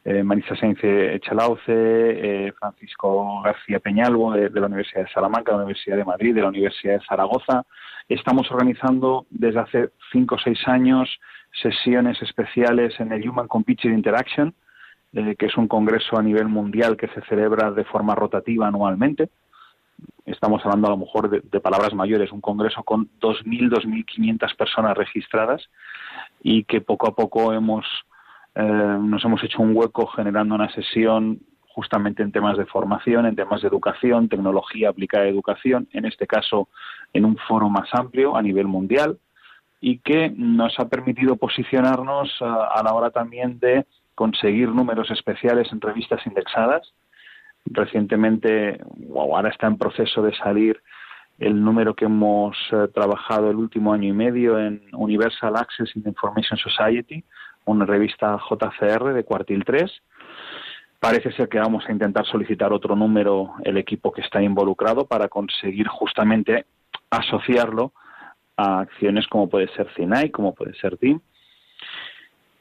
Marisa 0.05 0.55
Sainz 0.55 0.79
Echalauce, 0.83 2.53
Francisco 2.59 3.41
García 3.41 3.79
Peñalvo 3.79 4.33
de, 4.33 4.49
de, 4.49 4.59
la 4.59 4.67
Universidad 4.67 5.03
de 5.03 5.11
Salamanca, 5.11 5.51
de 5.51 5.57
la 5.57 5.63
Universidad 5.63 5.95
de 5.95 6.03
Madrid, 6.03 6.35
de 6.35 6.41
la 6.41 6.49
Universidad 6.49 6.99
de 6.99 7.05
Zaragoza. 7.05 7.63
Estamos 8.09 8.51
organizando 8.51 9.25
desde 9.29 9.59
hace 9.59 9.89
cinco 10.11 10.35
o 10.35 10.39
seis 10.39 10.59
años 10.67 11.09
sesiones 11.61 12.21
especiales 12.21 12.99
en 12.99 13.11
el 13.11 13.27
Human 13.27 13.47
Computer 13.47 13.91
Interaction, 13.91 14.53
eh, 15.13 15.35
que 15.37 15.45
es 15.45 15.57
un 15.57 15.67
congreso 15.67 16.17
a 16.17 16.23
nivel 16.23 16.47
mundial 16.47 16.97
que 16.97 17.07
se 17.09 17.21
celebra 17.21 17.71
de 17.71 17.83
forma 17.85 18.15
rotativa 18.15 18.67
anualmente. 18.67 19.29
Estamos 20.25 20.65
hablando 20.65 20.87
a 20.87 20.91
lo 20.91 20.97
mejor 20.97 21.29
de, 21.29 21.59
palabras 21.59 21.93
mayores, 21.93 22.31
un 22.31 22.41
congreso 22.41 22.83
con 22.83 23.09
2.000, 23.19 23.69
2.500 23.69 24.55
personas 24.55 24.97
registradas 24.97 25.69
y 26.41 26.63
que 26.63 26.81
poco 26.81 27.07
a 27.07 27.15
poco 27.15 27.53
hemos, 27.53 27.85
eh, 28.55 28.97
nos 28.99 29.23
hemos 29.25 29.43
hecho 29.43 29.61
un 29.61 29.75
hueco 29.75 30.07
generando 30.07 30.55
una 30.55 30.71
sesión 30.73 31.39
justamente 31.73 32.21
en 32.21 32.31
temas 32.31 32.55
de 32.57 32.67
formación, 32.67 33.25
en 33.25 33.35
temas 33.35 33.61
de 33.61 33.67
educación, 33.67 34.29
tecnología 34.29 34.89
aplicada 34.89 35.25
a 35.25 35.29
educación, 35.29 35.87
en 35.91 36.05
este 36.05 36.27
caso 36.27 36.69
en 37.13 37.25
un 37.25 37.35
foro 37.35 37.67
más 37.67 37.89
amplio 37.93 38.35
a 38.35 38.43
nivel 38.43 38.67
mundial, 38.67 39.17
y 39.81 39.97
que 39.99 40.29
nos 40.29 40.79
ha 40.79 40.87
permitido 40.87 41.35
posicionarnos 41.35 42.31
a, 42.41 42.81
la 42.83 42.93
hora 42.93 43.09
también 43.09 43.59
de 43.59 43.85
conseguir 44.15 44.69
números 44.69 45.09
especiales 45.09 45.67
en 45.73 45.81
revistas 45.81 46.25
indexadas. 46.27 46.93
Recientemente, 47.65 48.79
o 49.09 49.35
ahora 49.35 49.49
está 49.49 49.67
en 49.67 49.77
proceso 49.77 50.21
de 50.21 50.35
salir 50.35 50.81
el 51.39 51.61
número 51.63 51.95
que 51.95 52.05
hemos 52.05 52.55
eh, 52.71 52.87
trabajado 52.93 53.49
el 53.49 53.57
último 53.57 53.93
año 53.93 54.09
y 54.09 54.13
medio 54.13 54.59
en 54.59 54.83
Universal 54.93 55.55
Access 55.55 55.95
in 55.95 56.03
Information 56.05 56.57
Society, 56.57 57.23
una 57.65 57.85
revista 57.85 58.37
JCR 58.49 59.13
de 59.13 59.23
cuartil 59.23 59.63
3. 59.65 59.91
Parece 60.99 61.31
ser 61.33 61.49
que 61.49 61.59
vamos 61.59 61.83
a 61.87 61.91
intentar 61.91 62.25
solicitar 62.25 62.71
otro 62.71 62.95
número 62.95 63.55
el 63.63 63.77
equipo 63.77 64.11
que 64.11 64.21
está 64.21 64.41
involucrado 64.41 65.05
para 65.05 65.27
conseguir 65.27 65.87
justamente 65.87 66.65
asociarlo 67.09 67.91
a 68.55 68.79
acciones 68.79 69.27
como 69.27 69.49
puede 69.49 69.67
ser 69.75 69.89
CINAI, 69.95 70.31
como 70.31 70.53
puede 70.53 70.73
ser 70.75 70.97
DIM. 70.99 71.19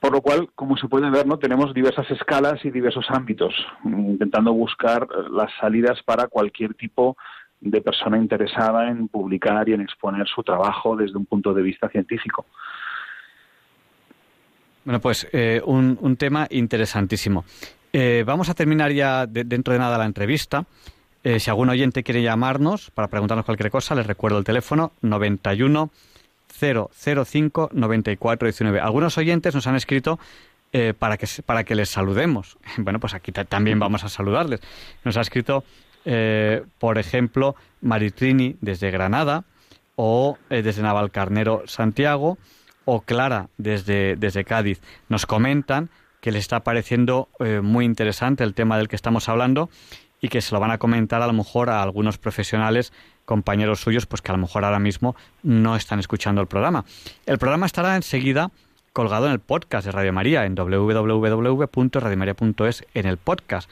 Por 0.01 0.13
lo 0.13 0.21
cual, 0.21 0.51
como 0.57 0.77
se 0.77 0.89
puede 0.89 1.09
ver, 1.11 1.27
no 1.27 1.39
tenemos 1.39 1.73
diversas 1.73 2.11
escalas 2.11 2.65
y 2.65 2.71
diversos 2.73 3.07
ámbitos, 3.11 3.55
intentando 3.85 4.53
buscar 4.53 5.07
las 5.31 5.53
salidas 5.61 6.03
para 6.03 6.27
cualquier 6.27 6.75
tipo 6.75 7.17
de 7.61 7.81
persona 7.81 8.19
interesada 8.19 8.89
en 8.89 9.07
publicar 9.07 9.69
y 9.69 9.75
en 9.75 9.81
exponer 9.81 10.27
su 10.27 10.43
trabajo 10.43 10.97
desde 10.97 11.17
un 11.17 11.27
punto 11.27 11.55
de 11.55 11.63
vista 11.63 11.89
científico. 11.89 12.47
Bueno, 14.85 15.01
pues 15.01 15.27
eh, 15.33 15.61
un, 15.65 16.17
tema 16.17 16.47
interesantísimo. 16.51 17.45
Eh, 17.93 18.25
vamos 18.27 18.49
a 18.49 18.55
terminar 18.55 18.93
ya 18.93 19.27
dentro 19.27 19.73
de 19.73 19.79
nada 19.79 19.99
la 19.99 20.07
entrevista. 20.07 20.67
Eh, 21.25 21.39
si 21.39 21.51
algún 21.51 21.69
oyente 21.69 22.03
quiere 22.03 22.23
llamarnos 22.23 22.91
para 22.91 23.09
preguntarnos 23.09 23.47
cualquier 23.47 23.71
cosa, 23.71 23.95
les 23.95 24.07
recuerdo 24.07 24.39
el 24.39 24.45
teléfono 24.45 24.93
91 25.03 25.91
005 26.61 27.71
94 27.73 28.47
19. 28.47 28.81
Algunos 28.81 29.19
oyentes 29.19 29.55
nos 29.55 29.67
han 29.67 29.77
escrito 29.77 30.19
eh, 30.73 30.95
para, 30.99 31.17
que, 31.17 31.27
para 31.45 31.65
que 31.65 31.75
les 31.75 31.91
saludemos. 31.91 32.59
Bueno, 32.79 32.99
pues 32.99 33.15
aquí 33.15 33.31
también 33.31 33.79
vamos 33.79 34.05
a 34.05 34.09
saludarles. 34.09 34.61
Nos 35.05 35.17
ha 35.17 35.21
escrito, 35.21 35.65
eh, 36.05 36.63
por 36.79 36.99
ejemplo, 36.99 37.55
Maritrini 37.81 38.57
desde 38.61 38.91
Granada, 38.91 39.45
o 39.95 40.39
desde 40.49 40.83
Navalcarnero, 40.83 41.65
Santiago, 41.67 42.39
o 42.85 43.03
Clara 43.03 43.49
desde, 43.59 44.17
desde 44.17 44.45
Cádiz. 44.45 44.81
Nos 45.09 45.27
comentan 45.27 45.91
que 46.21 46.33
les 46.33 46.43
está 46.43 46.61
pareciendo 46.61 47.29
muy 47.63 47.85
interesante 47.85 48.45
el 48.45 48.55
tema 48.55 48.79
del 48.79 48.87
que 48.87 48.95
estamos 48.95 49.29
hablando 49.29 49.71
y 50.21 50.29
que 50.29 50.41
se 50.41 50.55
lo 50.55 50.61
van 50.61 50.71
a 50.71 50.79
comentar 50.79 51.21
a 51.21 51.27
lo 51.27 51.33
mejor 51.33 51.69
a 51.69 51.83
algunos 51.83 52.17
profesionales, 52.17 52.93
compañeros 53.25 53.81
suyos, 53.81 54.07
pues 54.07 54.23
que 54.23 54.31
a 54.31 54.37
lo 54.37 54.41
mejor 54.41 54.65
ahora 54.65 54.79
mismo 54.79 55.17
no 55.43 55.75
están 55.75 55.99
escuchando 55.99 56.41
el 56.41 56.47
programa. 56.47 56.85
El 57.27 57.39
programa 57.39 57.67
estará 57.67 57.97
enseguida 57.97 58.53
colgado 58.93 59.27
en 59.27 59.33
el 59.33 59.41
podcast 59.41 59.87
de 59.87 59.93
Radio 59.93 60.13
María, 60.13 60.45
en 60.47 60.55
www.radiomaria.es, 60.55 62.85
en 62.95 63.07
el 63.07 63.17
podcast. 63.17 63.69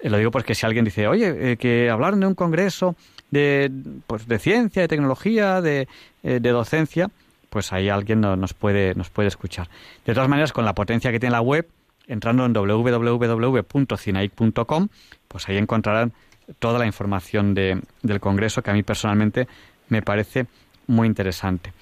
Eh, 0.00 0.10
lo 0.10 0.18
digo 0.18 0.30
porque 0.30 0.54
si 0.54 0.66
alguien 0.66 0.84
dice, 0.84 1.08
oye, 1.08 1.52
eh, 1.52 1.56
que 1.56 1.88
hablaron 1.88 2.20
de 2.20 2.26
un 2.26 2.34
congreso 2.34 2.94
de, 3.30 3.72
pues, 4.06 4.28
de 4.28 4.38
ciencia, 4.38 4.82
de 4.82 4.88
tecnología, 4.88 5.62
eh, 5.64 5.86
de 6.22 6.50
docencia, 6.50 7.10
pues 7.54 7.72
ahí 7.72 7.88
alguien 7.88 8.20
nos, 8.20 8.52
puede, 8.52 8.94
nos 8.96 9.08
puede 9.10 9.28
escuchar. 9.28 9.68
De 10.04 10.12
todas 10.12 10.28
maneras, 10.28 10.52
con 10.52 10.64
la 10.64 10.74
potencia 10.74 11.12
que 11.12 11.20
tiene 11.20 11.34
la 11.34 11.40
web, 11.40 11.68
entrando 12.08 12.44
en 12.44 12.52
www.cinaic.com, 12.52 14.88
pues 15.28 15.48
ahí 15.48 15.56
encontrarán 15.56 16.12
toda 16.58 16.80
la 16.80 16.86
información 16.86 17.54
de, 17.54 17.80
del 18.02 18.18
Congreso 18.18 18.60
que 18.60 18.72
a 18.72 18.74
mí 18.74 18.82
personalmente 18.82 19.46
me 19.88 20.02
parece 20.02 20.46
muy 20.88 21.06
interesante. 21.06 21.72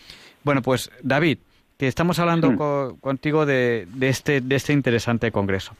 Bueno, 0.45 0.61
pues 0.61 0.91
David, 1.03 1.39
que 1.79 1.89
estamos 1.89 2.19
hablando 2.19 2.99
contigo 3.01 3.47
de, 3.47 3.89
de, 3.95 4.11
este, 4.11 4.43
de 4.43 4.55
este 4.55 4.75
interesante 4.75 5.33
Congreso. 5.33 5.75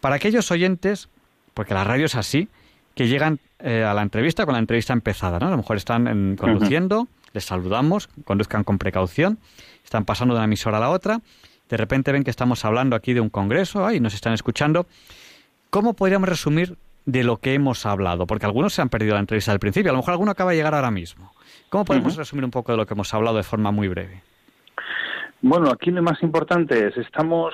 Para 0.00 0.14
aquellos 0.14 0.50
oyentes, 0.50 1.10
porque 1.52 1.74
la 1.74 1.84
radio 1.84 2.06
es 2.06 2.14
así, 2.14 2.48
que 2.94 3.08
llegan 3.08 3.38
eh, 3.58 3.82
a 3.82 3.94
la 3.94 4.02
entrevista 4.02 4.44
con 4.44 4.54
la 4.54 4.60
entrevista 4.60 4.92
empezada, 4.92 5.38
¿no? 5.38 5.48
A 5.48 5.50
lo 5.50 5.56
mejor 5.56 5.76
están 5.76 6.36
conduciendo, 6.36 7.08
les 7.32 7.44
saludamos, 7.44 8.08
conduzcan 8.24 8.64
con 8.64 8.78
precaución, 8.78 9.38
están 9.84 10.04
pasando 10.04 10.34
de 10.34 10.38
una 10.38 10.44
emisora 10.44 10.76
a 10.78 10.80
la 10.80 10.90
otra 10.90 11.20
de 11.68 11.76
repente 11.76 12.12
ven 12.12 12.24
que 12.24 12.30
estamos 12.30 12.64
hablando 12.64 12.96
aquí 12.96 13.14
de 13.14 13.20
un 13.20 13.30
congreso 13.30 13.90
y 13.92 14.00
nos 14.00 14.14
están 14.14 14.32
escuchando. 14.32 14.86
¿Cómo 15.70 15.94
podríamos 15.94 16.28
resumir 16.28 16.76
de 17.06 17.24
lo 17.24 17.38
que 17.38 17.54
hemos 17.54 17.86
hablado? 17.86 18.26
Porque 18.26 18.46
algunos 18.46 18.74
se 18.74 18.82
han 18.82 18.88
perdido 18.88 19.14
la 19.14 19.20
entrevista 19.20 19.52
al 19.52 19.58
principio, 19.58 19.90
a 19.90 19.92
lo 19.92 19.98
mejor 19.98 20.12
alguno 20.12 20.30
acaba 20.30 20.50
de 20.50 20.58
llegar 20.58 20.74
ahora 20.74 20.90
mismo. 20.90 21.32
¿Cómo 21.70 21.84
podemos 21.84 22.16
resumir 22.16 22.44
un 22.44 22.50
poco 22.50 22.72
de 22.72 22.78
lo 22.78 22.86
que 22.86 22.94
hemos 22.94 23.12
hablado 23.14 23.36
de 23.36 23.42
forma 23.42 23.72
muy 23.72 23.88
breve? 23.88 24.22
Bueno, 25.40 25.70
aquí 25.70 25.90
lo 25.90 26.02
más 26.02 26.22
importante 26.22 26.86
es, 26.86 26.96
estamos 26.96 27.52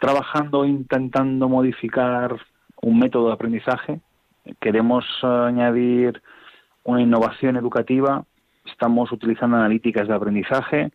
trabajando, 0.00 0.64
intentando 0.64 1.48
modificar 1.48 2.36
un 2.82 2.98
método 2.98 3.28
de 3.28 3.34
aprendizaje, 3.34 4.00
queremos 4.60 5.04
añadir 5.22 6.22
una 6.84 7.00
innovación 7.00 7.56
educativa, 7.56 8.24
estamos 8.66 9.10
utilizando 9.12 9.56
analíticas 9.56 10.08
de 10.08 10.14
aprendizaje, 10.14 10.90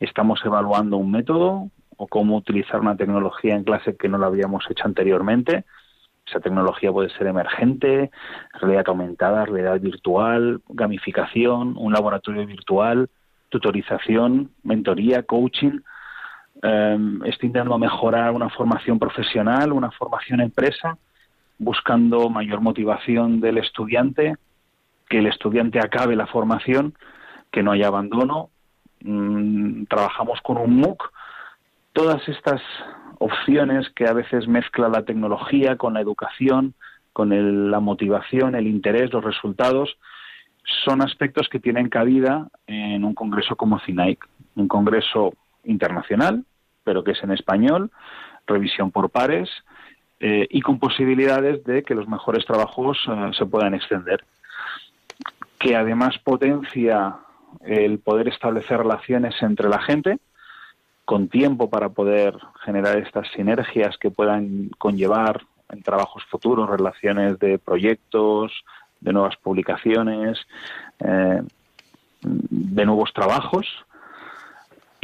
Estamos 0.00 0.40
evaluando 0.44 0.96
un 0.96 1.10
método 1.10 1.70
o 1.96 2.06
cómo 2.08 2.36
utilizar 2.36 2.80
una 2.80 2.96
tecnología 2.96 3.54
en 3.54 3.64
clase 3.64 3.96
que 3.96 4.08
no 4.08 4.18
la 4.18 4.26
habíamos 4.26 4.64
hecho 4.68 4.84
anteriormente. 4.84 5.64
Esa 6.26 6.40
tecnología 6.40 6.90
puede 6.90 7.10
ser 7.10 7.26
emergente, 7.26 8.10
realidad 8.60 8.84
aumentada, 8.88 9.44
realidad 9.46 9.80
virtual, 9.80 10.60
gamificación, 10.68 11.74
un 11.76 11.92
laboratorio 11.92 12.46
virtual, 12.46 13.08
tutorización, 13.50 14.50
mentoría, 14.62 15.22
coaching. 15.22 15.80
Eh, 16.62 16.98
estoy 17.26 17.48
intentando 17.48 17.78
mejorar 17.78 18.32
una 18.32 18.48
formación 18.48 18.98
profesional, 18.98 19.72
una 19.72 19.90
formación 19.90 20.40
empresa, 20.40 20.98
buscando 21.58 22.28
mayor 22.28 22.60
motivación 22.60 23.40
del 23.40 23.58
estudiante, 23.58 24.36
que 25.08 25.18
el 25.18 25.26
estudiante 25.26 25.78
acabe 25.78 26.16
la 26.16 26.26
formación, 26.26 26.94
que 27.50 27.62
no 27.62 27.72
haya 27.72 27.88
abandono. 27.88 28.50
Mm, 29.02 29.84
trabajamos 29.84 30.40
con 30.42 30.56
un 30.56 30.76
MOOC. 30.76 31.12
Todas 31.92 32.26
estas 32.28 32.60
opciones 33.18 33.88
que 33.90 34.06
a 34.06 34.12
veces 34.12 34.48
mezcla 34.48 34.88
la 34.88 35.04
tecnología 35.04 35.76
con 35.76 35.94
la 35.94 36.00
educación, 36.00 36.74
con 37.12 37.70
la 37.70 37.80
motivación, 37.80 38.56
el 38.56 38.66
interés, 38.66 39.12
los 39.12 39.22
resultados, 39.22 39.96
son 40.84 41.02
aspectos 41.02 41.48
que 41.48 41.60
tienen 41.60 41.88
cabida 41.88 42.48
en 42.66 43.04
un 43.04 43.14
congreso 43.14 43.54
como 43.54 43.78
CINAIC, 43.80 44.26
un 44.56 44.66
congreso 44.66 45.34
internacional, 45.62 46.44
pero 46.82 47.04
que 47.04 47.12
es 47.12 47.22
en 47.22 47.30
español, 47.30 47.90
revisión 48.46 48.90
por 48.90 49.10
pares 49.10 49.48
eh, 50.26 50.46
y 50.48 50.62
con 50.62 50.78
posibilidades 50.78 51.62
de 51.64 51.82
que 51.82 51.94
los 51.94 52.08
mejores 52.08 52.46
trabajos 52.46 52.96
eh, 53.06 53.30
se 53.36 53.44
puedan 53.44 53.74
extender, 53.74 54.24
que 55.58 55.76
además 55.76 56.16
potencia 56.16 57.16
el 57.60 57.98
poder 57.98 58.28
establecer 58.28 58.78
relaciones 58.78 59.34
entre 59.42 59.68
la 59.68 59.82
gente, 59.82 60.16
con 61.04 61.28
tiempo 61.28 61.68
para 61.68 61.90
poder 61.90 62.38
generar 62.64 62.96
estas 62.96 63.28
sinergias 63.32 63.98
que 63.98 64.10
puedan 64.10 64.70
conllevar 64.78 65.42
en 65.68 65.82
trabajos 65.82 66.24
futuros, 66.30 66.70
relaciones 66.70 67.38
de 67.38 67.58
proyectos, 67.58 68.64
de 69.00 69.12
nuevas 69.12 69.36
publicaciones, 69.36 70.38
eh, 71.00 71.42
de 72.22 72.86
nuevos 72.86 73.12
trabajos. 73.12 73.66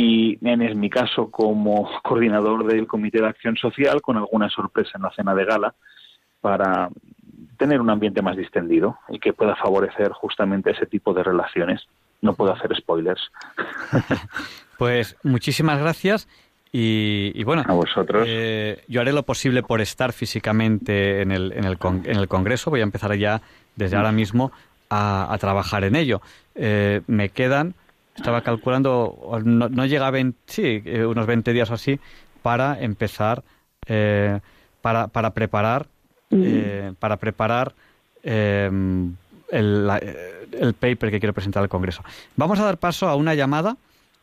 Y 0.02 0.38
en 0.40 0.80
mi 0.80 0.88
caso 0.88 1.30
como 1.30 1.90
coordinador 2.02 2.64
del 2.64 2.86
Comité 2.86 3.20
de 3.20 3.28
Acción 3.28 3.56
Social, 3.56 4.00
con 4.00 4.16
alguna 4.16 4.48
sorpresa 4.48 4.92
en 4.94 5.02
la 5.02 5.10
cena 5.10 5.34
de 5.34 5.44
gala, 5.44 5.74
para 6.40 6.88
tener 7.58 7.82
un 7.82 7.90
ambiente 7.90 8.22
más 8.22 8.34
distendido 8.34 8.96
y 9.10 9.18
que 9.18 9.34
pueda 9.34 9.54
favorecer 9.56 10.12
justamente 10.12 10.70
ese 10.70 10.86
tipo 10.86 11.12
de 11.12 11.22
relaciones. 11.22 11.86
No 12.22 12.32
puedo 12.32 12.52
hacer 12.52 12.74
spoilers. 12.76 13.20
Pues 14.78 15.14
muchísimas 15.22 15.78
gracias. 15.78 16.26
Y, 16.72 17.44
bueno, 17.44 17.64
a 17.66 17.74
vosotros. 17.74 18.24
Eh, 18.26 18.82
yo 18.88 19.02
haré 19.02 19.12
lo 19.12 19.24
posible 19.24 19.62
por 19.62 19.82
estar 19.82 20.14
físicamente 20.14 21.20
en 21.20 21.32
el, 21.32 21.52
en 21.52 21.64
el, 21.66 21.76
en 22.04 22.16
el 22.16 22.28
Congreso. 22.28 22.70
Voy 22.70 22.80
a 22.80 22.84
empezar 22.84 23.14
ya 23.14 23.42
desde 23.76 23.98
ahora 23.98 24.10
mismo 24.10 24.52
a, 24.88 25.36
trabajar 25.38 25.84
en 25.84 25.96
ello. 25.96 26.22
Eh, 26.54 27.02
me 27.08 27.28
quedan, 27.28 27.74
estaba 28.20 28.42
calculando, 28.42 29.40
no, 29.44 29.86
llega 29.86 30.06
a 30.06 30.10
20, 30.10 30.38
sí, 30.46 30.82
eh, 30.84 31.04
unos 31.04 31.26
20 31.26 31.52
días 31.52 31.70
o 31.70 31.74
así, 31.74 31.98
para 32.42 32.80
empezar, 32.80 33.42
para, 34.82 35.08
para 35.08 35.30
preparar, 35.30 35.86
para 36.98 37.16
preparar 37.16 37.74
el, 38.22 39.14
el 39.50 40.74
paper 40.74 41.10
que 41.10 41.18
quiero 41.18 41.34
presentar 41.34 41.62
al 41.62 41.68
Congreso. 41.68 42.02
Vamos 42.36 42.60
a 42.60 42.64
dar 42.64 42.78
paso 42.78 43.08
a 43.08 43.16
una 43.16 43.34
llamada 43.34 43.76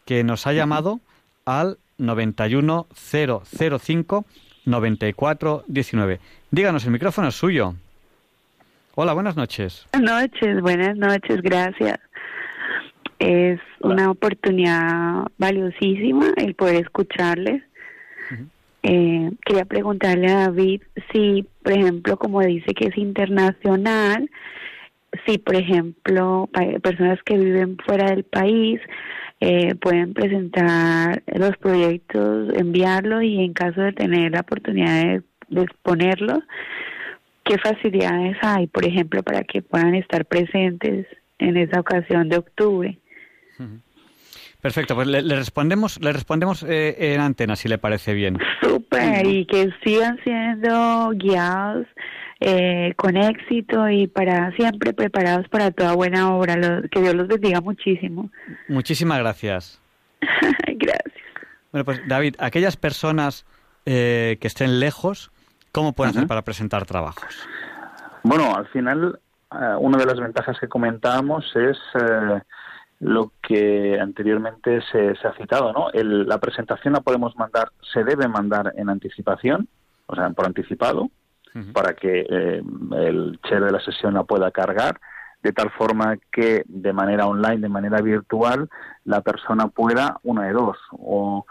que 0.06 0.24
nos 0.24 0.48
ha 0.48 0.54
llamado 0.54 1.02
al 1.46 1.78
91005 1.98 4.26
9419. 4.66 6.20
Díganos, 6.52 6.86
el 6.86 6.92
micrófono 6.92 7.28
es 7.30 7.36
suyo. 7.36 7.74
Hola, 8.96 9.14
buenas 9.14 9.36
noches. 9.36 9.88
Buenas 9.94 10.24
noches, 10.24 10.62
buenas 10.62 10.96
noches, 10.98 11.42
gracias. 11.42 12.00
Es 13.20 13.60
una 13.82 14.12
oportunidad 14.12 15.28
valiosísima 15.38 16.34
el 16.38 16.56
poder 16.56 16.76
escucharles. 16.76 17.64
eh, 18.84 19.32
quería 19.46 19.66
preguntarle 19.66 20.28
a 20.28 20.48
David 20.48 20.82
si, 21.12 21.46
por 21.64 21.74
ejemplo, 21.74 22.18
como 22.18 22.42
dice 22.42 22.74
que 22.74 22.88
es 22.88 22.98
internacional, 22.98 24.30
si, 25.26 25.38
por 25.38 25.56
ejemplo, 25.56 26.50
personas 26.82 27.20
que 27.24 27.38
viven 27.38 27.78
fuera 27.86 28.10
del 28.10 28.24
país 28.24 28.80
eh, 29.40 29.76
pueden 29.76 30.14
presentar 30.14 31.22
los 31.28 31.56
proyectos, 31.58 32.54
enviarlos 32.56 33.24
y 33.24 33.40
en 33.44 33.54
caso 33.54 33.82
de 33.82 33.94
tener 33.94 34.32
la 34.32 34.42
oportunidad 34.42 35.22
de, 35.50 35.62
exponerlos, 35.62 36.40
¿qué 37.46 37.58
facilidades 37.60 38.36
hay, 38.42 38.68
por 38.68 38.86
ejemplo, 38.86 39.24
para 39.24 39.44
que 39.44 39.62
puedan 39.62 39.96
estar 39.96 40.26
presentes 40.26 41.06
en 41.40 41.56
esa 41.56 41.80
ocasión 41.80 42.30
de 42.30 42.38
octubre? 42.38 42.98
Perfecto, 44.62 44.96
pues 44.96 45.08
le, 45.08 45.22
respondemos, 45.36 46.00
le 46.02 46.12
respondemos 46.12 46.64
eh, 46.64 47.14
en 47.14 47.22
antena 47.22 47.56
si 47.56 47.70
le 47.70 47.78
parece 47.78 48.14
bien. 48.14 48.38
Súper, 48.62 49.26
y 49.26 49.46
que 49.46 49.72
sigan 49.84 50.20
siendo 50.24 51.12
guiados 51.12 51.86
eh, 52.40 52.94
con 52.98 53.18
éxito 53.18 53.90
y 53.90 54.06
para 54.06 54.52
siempre 54.52 54.94
preparados 54.94 55.48
para 55.50 55.72
toda 55.72 55.94
buena 55.96 56.36
obra. 56.36 56.56
que 56.92 57.02
Dios 57.02 57.16
los 57.16 57.28
bendiga 57.28 57.62
muchísimo. 57.62 58.30
Muchísimas 58.68 59.20
gracias. 59.20 59.82
gracias. 60.68 61.14
Bueno, 61.72 61.86
pues 61.86 62.02
David, 62.08 62.36
aquellas 62.40 62.78
personas 62.78 63.46
eh, 63.86 64.38
que 64.40 64.48
estén 64.48 64.80
lejos, 64.80 65.32
¿cómo 65.72 65.94
pueden 65.94 66.12
hacer 66.12 66.28
para 66.28 66.44
presentar 66.44 66.86
trabajos? 66.86 67.48
Bueno, 68.24 68.56
al 68.56 68.68
final, 68.68 69.20
eh, 69.52 69.76
una 69.80 69.98
de 69.98 70.06
las 70.06 70.20
ventajas 70.20 70.60
que 70.60 70.68
comentábamos 70.68 71.56
es 71.56 71.78
lo 73.00 73.32
que 73.42 74.00
anteriormente 74.00 74.82
se, 74.92 75.10
ha 75.10 75.34
citado, 75.34 75.72
¿no? 75.72 75.90
la 75.94 76.40
presentación 76.40 76.94
la 76.94 77.02
podemos 77.02 77.36
mandar, 77.36 77.72
se 77.94 78.04
debe 78.04 78.28
mandar 78.28 78.74
en 78.76 78.90
anticipación, 78.90 79.68
o 80.08 80.16
sea, 80.16 80.30
por 80.32 80.46
anticipado, 80.46 81.10
para 81.74 81.96
que 81.96 82.26
eh, 82.30 82.62
el 82.98 83.40
share 83.44 83.66
de 83.66 83.72
la 83.72 83.80
sesión 83.80 84.14
la 84.14 84.24
pueda 84.24 84.52
cargar, 84.52 85.00
de 85.42 85.54
tal 85.54 85.72
forma 85.72 86.18
que 86.32 86.64
de 86.68 86.94
manera 86.94 87.26
online, 87.26 87.58
de 87.58 87.70
manera 87.70 88.00
virtual, 88.02 88.70
la 89.06 89.22
persona 89.22 89.68
pueda, 89.68 90.20
una 90.24 90.44
de 90.44 90.54
dos, 90.54 90.78
o 90.92 91.46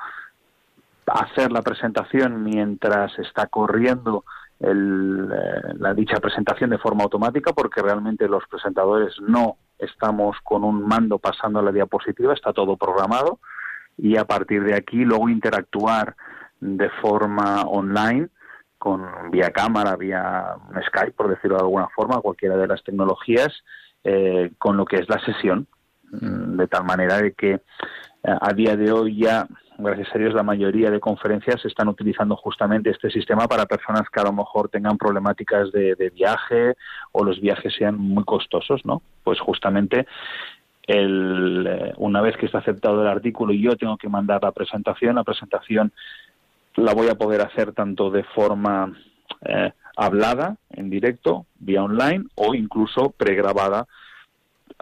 hacer 1.07 1.51
la 1.51 1.63
presentación 1.63 2.45
mientras 2.45 3.19
está 3.19 3.47
corriendo 3.47 4.25
el, 4.61 5.29
eh, 5.33 5.75
la 5.79 5.95
dicha 5.95 6.19
presentación 6.19 6.71
de 6.71 6.79
forma 6.79 7.05
automática, 7.05 7.53
porque 7.53 7.83
realmente 7.83 8.29
los 8.29 8.45
presentadores 8.49 9.15
no 9.21 9.57
estamos 9.79 10.37
con 10.43 10.65
un 10.65 10.87
mando 10.87 11.19
pasando 11.19 11.59
a 11.59 11.63
la 11.63 11.73
diapositiva, 11.73 12.33
está 12.33 12.53
todo 12.53 12.77
programado, 12.77 13.41
y 13.99 14.17
a 14.17 14.25
partir 14.25 14.63
de 14.65 14.75
aquí 14.75 15.05
luego 15.05 15.29
interactuar 15.29 16.17
de 16.61 16.89
forma 17.03 17.63
online 17.63 18.29
con 18.79 19.31
vía 19.31 19.51
cámara, 19.51 19.97
vía 19.97 20.57
Skype, 20.87 21.13
por 21.13 21.29
decirlo 21.29 21.57
de 21.57 21.63
alguna 21.63 21.89
forma, 21.95 22.21
cualquiera 22.21 22.57
de 22.57 22.67
las 22.67 22.83
tecnologías, 22.85 23.65
eh, 24.05 24.53
con 24.59 24.77
lo 24.77 24.85
que 24.85 24.97
es 24.97 25.09
la 25.09 25.19
sesión, 25.25 25.67
mm, 26.13 26.57
de 26.57 26.69
tal 26.69 26.85
manera 26.85 27.19
de 27.19 27.33
que 27.33 27.53
eh, 27.55 27.61
a 28.23 28.53
día 28.53 28.77
de 28.77 28.93
hoy 28.93 29.17
ya, 29.19 29.47
gracias 29.79 30.09
a 30.15 30.19
Dios, 30.19 30.35
la 30.35 30.43
mayoría 30.43 30.91
de 30.91 31.01
conferencias 31.01 31.65
están 31.65 31.89
utilizando 31.89 32.37
justamente 32.37 32.91
este 32.91 33.11
sistema 33.11 33.47
para 33.47 33.67
personas 33.67 34.09
que 34.11 34.21
a 34.21 34.25
lo 34.25 34.33
mejor 34.33 34.69
tengan 34.69 34.97
problemáticas 34.97 35.71
de, 35.73 36.13
viaje 36.15 36.75
o 37.13 37.25
los 37.25 37.41
viajes 37.41 37.75
sean 37.75 37.99
muy 37.99 38.25
costosos, 38.25 38.85
¿no? 38.85 39.03
Pues 39.23 39.39
justamente 39.41 40.07
eh, 40.87 41.93
una 41.97 42.21
vez 42.21 42.37
que 42.37 42.47
está 42.47 42.59
aceptado 42.59 43.03
el 43.03 43.09
artículo 43.09 43.53
y 43.53 43.63
yo 43.63 43.77
tengo 43.77 43.97
que 43.97 44.09
mandar 44.09 44.43
la 44.43 44.53
presentación, 44.53 45.17
la 45.17 45.25
presentación 45.25 45.93
la 46.77 46.95
voy 46.95 47.09
a 47.09 47.15
poder 47.15 47.41
hacer 47.41 47.73
tanto 47.73 48.11
de 48.11 48.25
forma 48.25 48.93
eh, 49.45 49.73
hablada, 49.97 50.57
en 50.71 50.91
directo, 50.91 51.47
vía 51.59 51.83
online, 51.83 52.25
o 52.35 52.55
incluso 52.55 53.11
pregrabada 53.11 53.87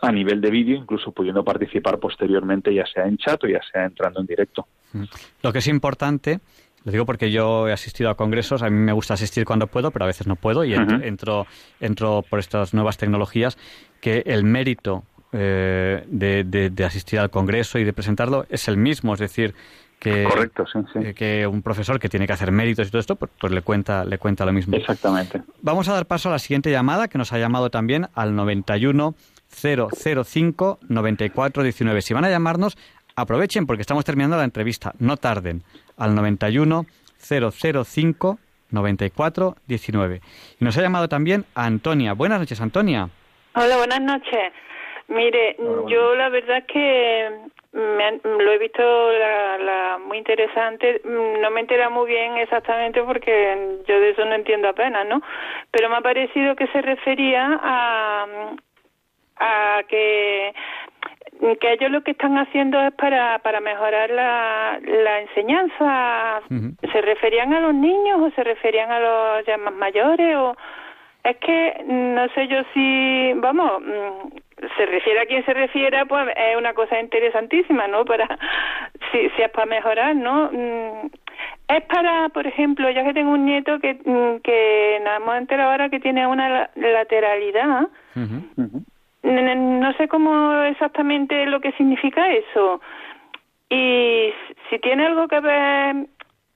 a 0.05 0.13
nivel 0.13 0.41
de 0.41 0.51
vídeo, 0.51 0.77
incluso 0.77 1.13
pudiendo 1.13 1.45
participar 1.45 1.99
posteriormente, 1.99 2.75
ya 2.75 2.87
sea 2.87 3.07
en 3.07 3.17
chat 3.17 3.43
o 3.45 3.49
ya 3.49 3.61
sea 3.73 3.85
entrando 3.85 4.21
en 4.21 4.27
directo. 4.27 4.67
Mm. 4.93 5.05
Lo 5.43 5.53
que 5.53 5.59
es 5.59 5.69
importante, 5.69 6.41
lo 6.85 6.93
digo 6.93 7.07
porque 7.07 7.31
yo 7.31 7.69
he 7.69 7.73
asistido 7.73 8.11
a 8.11 8.15
congresos, 8.15 8.63
a 8.63 8.71
mí 8.71 8.77
me 8.77 8.93
gusta 8.93 9.15
asistir 9.15 9.45
cuando 9.45 9.67
puedo, 9.67 9.91
pero 9.91 10.05
a 10.05 10.09
veces 10.09 10.27
no 10.27 10.37
puedo 10.37 10.65
y 10.65 10.75
entro, 10.75 11.47
entro, 11.81 12.25
por 12.29 12.39
estas 12.39 12.75
nuevas 12.75 12.99
tecnologías, 12.99 13.59
que 14.01 14.23
el 14.27 14.45
mérito 14.45 15.05
eh, 15.33 16.05
de, 16.07 16.85
asistir 16.85 17.19
al 17.19 17.31
congreso 17.31 17.79
y 17.79 17.85
de 17.85 17.93
presentarlo 17.93 18.47
es 18.51 18.69
el 18.69 18.77
mismo, 18.77 19.15
es 19.15 19.21
decir, 19.21 19.55
que, 19.99 20.25
Correcto, 20.25 20.65
eh, 20.97 21.15
que 21.15 21.47
un 21.47 21.63
profesor 21.63 21.99
que 21.99 22.11
tiene 22.11 22.27
que 22.27 22.35
hacer 22.35 22.53
méritos 22.53 22.87
y 22.87 22.91
todo 22.91 23.01
esto, 23.01 23.17
pues, 23.17 23.31
pues, 23.41 23.53
le 23.53 23.63
cuenta 23.63 24.05
le 24.05 24.19
cuenta 24.19 24.45
lo 24.45 24.53
mismo. 24.53 24.77
Exactamente. 24.77 25.43
Vamos 25.63 25.89
a 25.89 25.95
dar 25.95 26.05
paso 26.05 26.29
a 26.29 26.33
la 26.33 26.39
siguiente 26.39 26.71
llamada 26.71 27.09
que 27.09 27.17
nos 27.17 27.33
ha 27.33 27.39
llamado 27.39 27.71
también 27.71 28.09
al 28.15 28.37
91 28.37 29.15
005 29.55 30.79
94 30.89 31.63
19. 31.63 32.03
Si 32.03 32.15
van 32.15 32.25
a 32.25 32.31
llamarnos, 32.31 32.77
aprovechen 33.17 33.67
porque 33.67 33.83
estamos 33.83 34.05
terminando 34.05 34.37
la 34.37 34.45
entrevista. 34.45 34.93
No 34.99 35.17
tarden. 35.17 35.63
Al 35.97 36.15
91 36.15 36.87
005 37.19 38.39
94 38.71 39.55
19. 39.67 40.21
Y 40.61 40.65
nos 40.65 40.77
ha 40.77 40.83
llamado 40.83 41.09
también 41.09 41.45
Antonia. 41.55 42.13
Buenas 42.13 42.41
noches, 42.41 42.61
Antonia. 42.61 43.09
Hola, 43.55 43.77
buenas 43.77 44.01
noches. 44.01 44.53
Mire, 45.09 45.57
yo 45.87 46.15
la 46.15 46.29
verdad 46.31 46.59
es 46.59 46.65
que 46.65 47.31
me 47.73 48.21
lo 48.23 48.53
he 48.53 48.59
visto 48.59 48.83
la, 48.83 49.99
muy 50.05 50.19
interesante. 50.19 51.03
No 51.05 51.51
me 51.51 51.61
entera 51.61 51.91
muy 51.91 52.09
bien 52.09 52.37
exactamente 52.39 53.03
porque 53.03 53.81
yo 53.87 54.01
de 54.01 54.11
eso 54.11 54.25
no 54.25 54.35
entiendo 54.35 54.69
apenas, 54.69 55.07
¿no? 55.07 55.21
Pero 55.71 55.89
me 55.89 55.97
ha 55.97 56.01
parecido 56.01 56.57
que 56.57 56.67
se 56.69 56.81
refería 56.81 57.61
a, 57.63 58.27
a 59.39 59.83
que 59.89 60.55
que 61.61 61.73
ellos 61.73 61.91
lo 61.91 62.03
que 62.03 62.13
están 62.13 62.39
haciendo 62.39 62.81
es 62.81 62.93
para, 62.95 63.39
para 63.41 63.61
mejorar 63.61 64.11
la, 64.11 64.79
la 64.83 65.21
enseñanza. 65.21 66.41
¿Se 66.93 67.01
referían 67.01 67.53
a 67.53 67.61
los 67.61 67.75
niños 67.75 68.21
o 68.21 68.31
se 68.31 68.45
referían 68.45 68.91
a 68.91 69.01
los 69.01 69.47
ya 69.47 69.59
más 69.59 69.75
mayores? 69.75 70.37
o 70.37 70.57
Es 71.25 71.37
que 71.39 71.85
no 71.87 72.29
sé 72.29 72.49
yo 72.49 72.63
si, 72.73 73.33
vamos, 73.37 73.83
mm, 73.83 74.37
se 74.77 74.87
refiere 74.87 75.21
a 75.21 75.27
quien 75.27 75.45
se 75.45 75.53
refiera, 75.53 76.05
pues 76.07 76.29
es 76.37 76.57
una 76.57 76.73
cosa 76.73 77.01
interesantísima, 77.01 77.89
¿no? 77.89 78.05
Para, 78.05 78.27
si, 79.13 79.29
si 79.31 79.43
es 79.43 79.51
para 79.51 79.67
mejorar, 79.67 80.17
¿no? 80.17 80.51
Mm, 80.53 81.11
es 81.69 81.83
para, 81.85 82.29
por 82.29 82.47
ejemplo, 82.47 82.91
ya 82.91 83.05
que 83.05 83.15
tengo 83.15 83.33
un 83.33 83.45
nieto 83.45 83.81
que, 83.81 83.95
mm, 83.95 84.41
que 84.43 85.01
nos 85.05 85.17
hemos 85.17 85.37
enterado 85.37 85.73
ahora 85.73 85.89
que 85.89 86.01
tiene 86.01 86.27
una 86.27 86.71
lateralidad, 86.77 87.89
no 89.25 89.93
sé 89.95 90.09
cómo 90.09 90.63
exactamente 90.63 91.47
lo 91.47 91.61
que 91.61 91.73
significa 91.73 92.31
eso. 92.33 92.81
Y 93.71 94.31
si 94.69 94.79
tiene 94.81 95.07
algo 95.07 95.27
que 95.29 95.41
ver, 95.41 96.07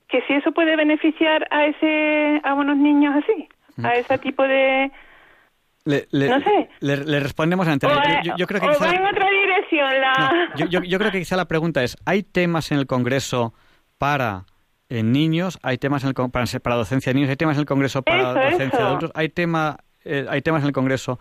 que 0.08 0.22
si 0.26 0.34
eso 0.34 0.52
puede 0.52 0.76
beneficiar 0.76 1.46
a 1.50 1.66
ese, 1.66 2.40
a 2.44 2.54
unos 2.54 2.76
niños 2.76 3.14
así, 3.16 3.48
a 3.82 3.94
ese 3.94 4.18
tipo 4.18 4.42
de... 4.42 4.90
Le, 5.84 6.06
no 6.12 6.40
sé. 6.40 6.68
Le, 6.80 7.20
respondemos 7.20 7.66
a 7.66 7.76
yo, 7.78 8.36
yo, 8.36 8.46
creo 8.46 8.60
que 8.60 8.66
en 8.66 9.06
otra 9.06 9.30
dirección. 9.30 10.00
La... 10.00 10.48
yo, 10.56 10.82
yo, 10.82 10.98
creo 10.98 11.10
que 11.10 11.20
quizá 11.20 11.34
la 11.34 11.46
pregunta 11.46 11.82
es, 11.82 11.96
¿hay 12.04 12.22
temas 12.22 12.70
en 12.72 12.78
el 12.78 12.86
Congreso 12.86 13.54
para 13.96 14.44
en 14.90 15.12
niños? 15.12 15.58
¿Hay 15.62 15.78
temas 15.78 16.04
en 16.04 16.08
el, 16.10 16.14
para, 16.14 16.44
para 16.62 16.76
docencia 16.76 17.10
de 17.10 17.14
niños? 17.14 17.30
¿Hay 17.30 17.36
temas 17.36 17.56
en 17.56 17.60
el 17.60 17.66
Congreso 17.66 18.02
para 18.02 18.34
docencia 18.34 18.78
de 18.78 18.84
adultos? 18.84 19.12
¿Hay, 19.14 19.30
tema, 19.30 19.78
eh, 20.04 20.26
¿Hay 20.28 20.42
temas 20.42 20.60
en 20.60 20.66
el 20.66 20.72
Congreso 20.74 21.18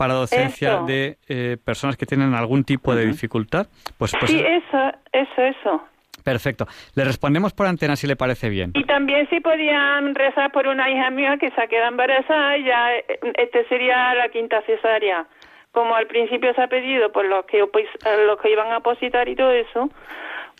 para 0.00 0.14
docencia 0.14 0.80
de 0.86 1.18
eh, 1.28 1.58
personas 1.62 1.98
que 1.98 2.06
tienen 2.06 2.32
algún 2.32 2.64
tipo 2.64 2.94
de 2.94 3.04
dificultad? 3.04 3.66
Pues, 3.98 4.12
pues, 4.18 4.30
sí, 4.30 4.40
eso, 4.40 4.92
eso, 5.12 5.42
eso. 5.42 5.82
Perfecto. 6.24 6.64
Le 6.94 7.04
respondemos 7.04 7.52
por 7.52 7.66
antena 7.66 7.96
si 7.96 8.06
le 8.06 8.16
parece 8.16 8.48
bien. 8.48 8.70
Y 8.74 8.84
también 8.84 9.28
si 9.28 9.40
podían 9.40 10.14
rezar 10.14 10.52
por 10.52 10.68
una 10.68 10.88
hija 10.88 11.10
mía 11.10 11.36
que 11.38 11.50
se 11.50 11.60
ha 11.60 11.66
quedado 11.66 11.90
embarazada, 11.90 12.56
ya 12.56 12.94
eh, 12.94 13.04
este 13.36 13.68
sería 13.68 14.14
la 14.14 14.30
quinta 14.30 14.62
cesárea. 14.62 15.26
Como 15.70 15.94
al 15.94 16.06
principio 16.06 16.54
se 16.54 16.62
ha 16.62 16.68
pedido 16.68 17.12
por 17.12 17.26
los 17.26 17.44
que 17.44 17.66
pues, 17.66 17.86
los 18.26 18.40
que 18.40 18.52
iban 18.52 18.72
a 18.72 18.80
positar 18.80 19.28
y 19.28 19.36
todo 19.36 19.52
eso, 19.52 19.90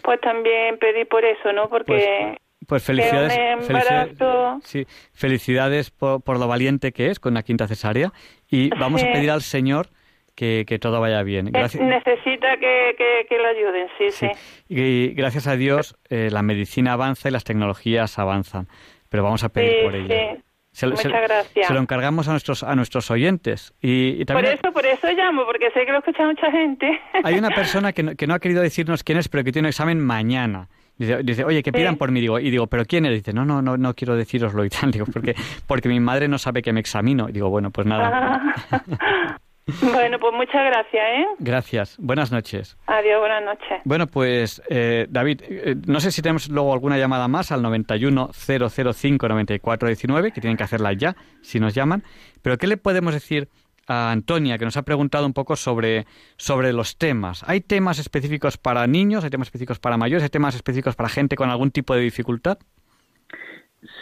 pues 0.03 0.20
también 0.20 0.76
pedí 0.76 1.07
por 1.07 1.24
eso, 1.24 1.51
¿no? 1.55 1.70
Porque 1.70 2.36
pues, 2.36 2.38
pues 2.70 2.84
felicidades, 2.84 3.36
felicidades, 3.66 4.86
felicidades 5.12 5.90
por, 5.90 6.38
lo 6.38 6.46
valiente 6.46 6.92
que 6.92 7.08
es 7.08 7.18
con 7.18 7.34
la 7.34 7.42
quinta 7.42 7.66
cesárea 7.66 8.12
y 8.48 8.70
vamos 8.78 9.02
a 9.02 9.06
pedir 9.12 9.32
al 9.32 9.42
Señor 9.42 9.88
que, 10.36 10.78
todo 10.80 11.00
vaya 11.00 11.24
bien. 11.24 11.46
Necesita 11.46 12.56
que, 12.58 13.26
que, 13.28 13.38
lo 13.38 13.48
ayuden, 13.48 13.88
sí, 13.98 14.10
sí. 14.10 14.28
Y 14.68 15.14
gracias 15.14 15.48
a 15.48 15.56
Dios 15.56 15.96
eh, 16.10 16.28
la 16.30 16.42
medicina 16.42 16.92
avanza 16.92 17.28
y 17.28 17.32
las 17.32 17.42
tecnologías 17.42 18.20
avanzan, 18.20 18.68
pero 19.08 19.24
vamos 19.24 19.42
a 19.42 19.48
pedir 19.48 19.82
por 19.82 19.96
ello. 19.96 20.40
Se, 20.70 20.86
Muchas 20.86 21.10
gracias. 21.10 21.66
Se 21.66 21.74
lo 21.74 21.80
encargamos 21.80 22.28
a 22.28 22.30
nuestros 22.30 22.62
a 22.62 22.76
nuestros 22.76 23.10
oyentes. 23.10 23.74
Y, 23.82 24.24
también, 24.26 24.60
por 24.60 24.68
eso 24.68 24.72
por 24.72 24.86
eso 24.86 25.08
llamo, 25.10 25.44
porque 25.44 25.72
sé 25.72 25.84
que 25.84 25.90
lo 25.90 25.98
escucha 25.98 26.24
mucha 26.24 26.52
gente. 26.52 27.00
Hay 27.24 27.34
una 27.34 27.50
persona 27.54 27.92
que 27.92 28.14
que 28.14 28.28
no 28.28 28.34
ha 28.34 28.38
querido 28.38 28.62
decirnos 28.62 29.02
quién 29.02 29.18
es, 29.18 29.28
pero 29.28 29.42
que 29.42 29.50
tiene 29.50 29.66
un 29.66 29.70
examen 29.70 29.98
mañana. 29.98 30.68
Dice, 31.01 31.44
oye, 31.44 31.62
que 31.62 31.72
pidan 31.72 31.96
por 31.96 32.12
mí. 32.12 32.20
Digo, 32.20 32.38
y 32.38 32.51
digo, 32.51 32.66
¿pero 32.66 32.84
quién 32.84 33.07
es? 33.07 33.12
Dice, 33.12 33.32
no, 33.32 33.46
no, 33.46 33.62
no, 33.62 33.78
no 33.78 33.94
quiero 33.94 34.16
deciroslo 34.16 34.66
y 34.66 34.68
tal. 34.68 34.90
Digo, 34.90 35.07
porque, 35.11 35.34
porque 35.66 35.88
mi 35.88 35.98
madre 35.98 36.28
no 36.28 36.36
sabe 36.36 36.61
que 36.61 36.74
me 36.74 36.80
examino. 36.80 37.30
Y 37.30 37.32
digo, 37.32 37.48
bueno, 37.48 37.70
pues 37.70 37.86
nada. 37.86 38.42
bueno, 39.80 40.18
pues 40.18 40.34
muchas 40.34 40.62
gracias, 40.62 41.03
¿eh? 41.03 41.24
Gracias. 41.38 41.96
Buenas 41.98 42.30
noches. 42.30 42.76
Adiós, 42.86 43.18
buenas 43.18 43.42
noches. 43.42 43.80
Bueno, 43.84 44.09
pues, 44.09 44.61
eh, 44.68 45.07
David, 45.09 45.40
eh, 45.48 45.74
no 45.86 46.01
sé 46.01 46.12
si 46.12 46.20
tenemos 46.20 46.51
luego 46.51 46.74
alguna 46.74 46.98
llamada 46.98 47.28
más 47.28 47.51
al 47.51 47.62
91-005-9419, 47.62 50.34
que 50.34 50.42
tienen 50.42 50.59
que 50.59 50.64
hacerla 50.64 50.92
ya, 50.92 51.16
si 51.40 51.61
nos 51.61 51.74
llaman. 51.74 52.05
Pero, 52.42 52.59
¿qué 52.59 52.66
le 52.66 52.76
podemos 52.76 53.14
decir 53.14 53.48
a 53.91 54.12
Antonia, 54.12 54.57
que 54.57 54.64
nos 54.64 54.76
ha 54.76 54.82
preguntado 54.82 55.26
un 55.26 55.32
poco 55.32 55.57
sobre, 55.57 56.07
sobre 56.36 56.72
los 56.72 56.97
temas. 56.97 57.43
¿Hay 57.49 57.61
temas 57.61 57.99
específicos 57.99 58.57
para 58.57 58.86
niños, 58.86 59.24
hay 59.24 59.30
temas 59.30 59.49
específicos 59.49 59.80
para 59.80 59.97
mayores, 59.97 60.22
hay 60.22 60.28
temas 60.28 60.55
específicos 60.55 60.95
para 60.95 61.09
gente 61.09 61.34
con 61.34 61.51
algún 61.51 61.72
tipo 61.72 61.95
de 61.97 62.03
dificultad? 62.03 62.59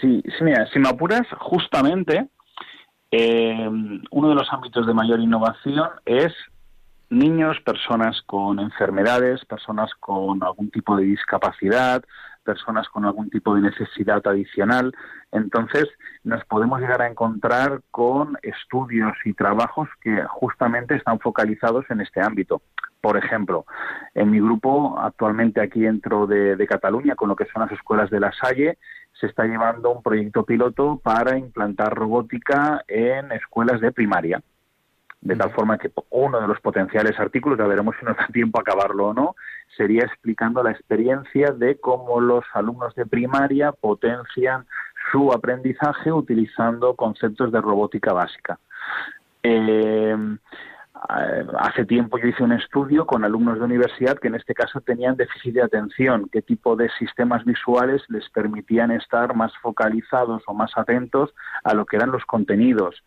Sí, 0.00 0.22
sí 0.24 0.44
mira, 0.44 0.68
si 0.72 0.78
me 0.78 0.90
apuras, 0.90 1.26
justamente 1.38 2.28
eh, 3.10 3.68
uno 4.10 4.28
de 4.28 4.34
los 4.34 4.52
ámbitos 4.52 4.86
de 4.86 4.92
mayor 4.92 5.20
innovación 5.20 5.88
es 6.04 6.34
niños, 7.08 7.56
personas 7.64 8.20
con 8.26 8.60
enfermedades, 8.60 9.42
personas 9.46 9.90
con 10.00 10.42
algún 10.42 10.70
tipo 10.70 10.96
de 10.96 11.04
discapacidad, 11.04 12.04
personas 12.48 12.88
con 12.88 13.04
algún 13.04 13.28
tipo 13.28 13.54
de 13.54 13.60
necesidad 13.60 14.26
adicional. 14.26 14.94
Entonces, 15.32 15.84
nos 16.24 16.42
podemos 16.46 16.80
llegar 16.80 17.02
a 17.02 17.06
encontrar 17.06 17.82
con 17.90 18.38
estudios 18.42 19.12
y 19.26 19.34
trabajos 19.34 19.86
que 20.00 20.24
justamente 20.24 20.94
están 20.94 21.18
focalizados 21.20 21.84
en 21.90 22.00
este 22.00 22.22
ámbito. 22.22 22.62
Por 23.02 23.18
ejemplo, 23.18 23.66
en 24.14 24.30
mi 24.30 24.40
grupo, 24.40 24.98
actualmente 24.98 25.60
aquí 25.60 25.80
dentro 25.80 26.26
de, 26.26 26.66
Cataluña, 26.66 27.16
con 27.16 27.28
lo 27.28 27.36
que 27.36 27.44
son 27.52 27.60
las 27.60 27.72
escuelas 27.72 28.08
de 28.08 28.20
la 28.20 28.32
Salle, 28.32 28.78
se 29.20 29.26
está 29.26 29.44
llevando 29.44 29.90
un 29.90 30.02
proyecto 30.02 30.44
piloto 30.44 30.98
para 31.04 31.36
implantar 31.36 31.94
robótica 31.94 32.82
en 32.88 33.30
escuelas 33.32 33.82
de 33.82 33.92
primaria. 33.92 34.40
De 35.20 35.34
tal 35.34 35.50
forma 35.50 35.78
que 35.78 35.90
uno 36.10 36.40
de 36.40 36.46
los 36.46 36.60
potenciales 36.60 37.18
artículos, 37.18 37.58
ya 37.58 37.66
veremos 37.66 37.96
si 37.98 38.04
nos 38.04 38.16
da 38.16 38.28
tiempo 38.28 38.58
a 38.58 38.62
acabarlo 38.62 39.08
o 39.08 39.14
no, 39.14 39.36
sería 39.76 40.04
explicando 40.04 40.62
la 40.62 40.70
experiencia 40.70 41.52
de 41.52 41.78
cómo 41.78 42.20
los 42.20 42.44
alumnos 42.54 42.94
de 42.94 43.04
primaria 43.04 43.72
potencian 43.72 44.66
su 45.10 45.32
aprendizaje 45.32 46.12
utilizando 46.12 46.94
conceptos 46.94 47.50
de 47.50 47.60
robótica 47.60 48.12
básica. 48.12 48.58
Eh, 49.42 50.16
hace 51.58 51.84
tiempo 51.84 52.18
yo 52.18 52.28
hice 52.28 52.42
un 52.42 52.52
estudio 52.52 53.06
con 53.06 53.24
alumnos 53.24 53.58
de 53.58 53.64
universidad 53.64 54.18
que 54.18 54.28
en 54.28 54.34
este 54.34 54.54
caso 54.54 54.80
tenían 54.80 55.16
déficit 55.16 55.54
de 55.54 55.62
atención, 55.62 56.28
qué 56.32 56.42
tipo 56.42 56.76
de 56.76 56.90
sistemas 56.98 57.44
visuales 57.44 58.02
les 58.08 58.28
permitían 58.30 58.90
estar 58.90 59.34
más 59.34 59.52
focalizados 59.62 60.42
o 60.46 60.54
más 60.54 60.72
atentos 60.76 61.34
a 61.64 61.74
lo 61.74 61.86
que 61.86 61.96
eran 61.96 62.10
los 62.10 62.24
contenidos 62.24 63.02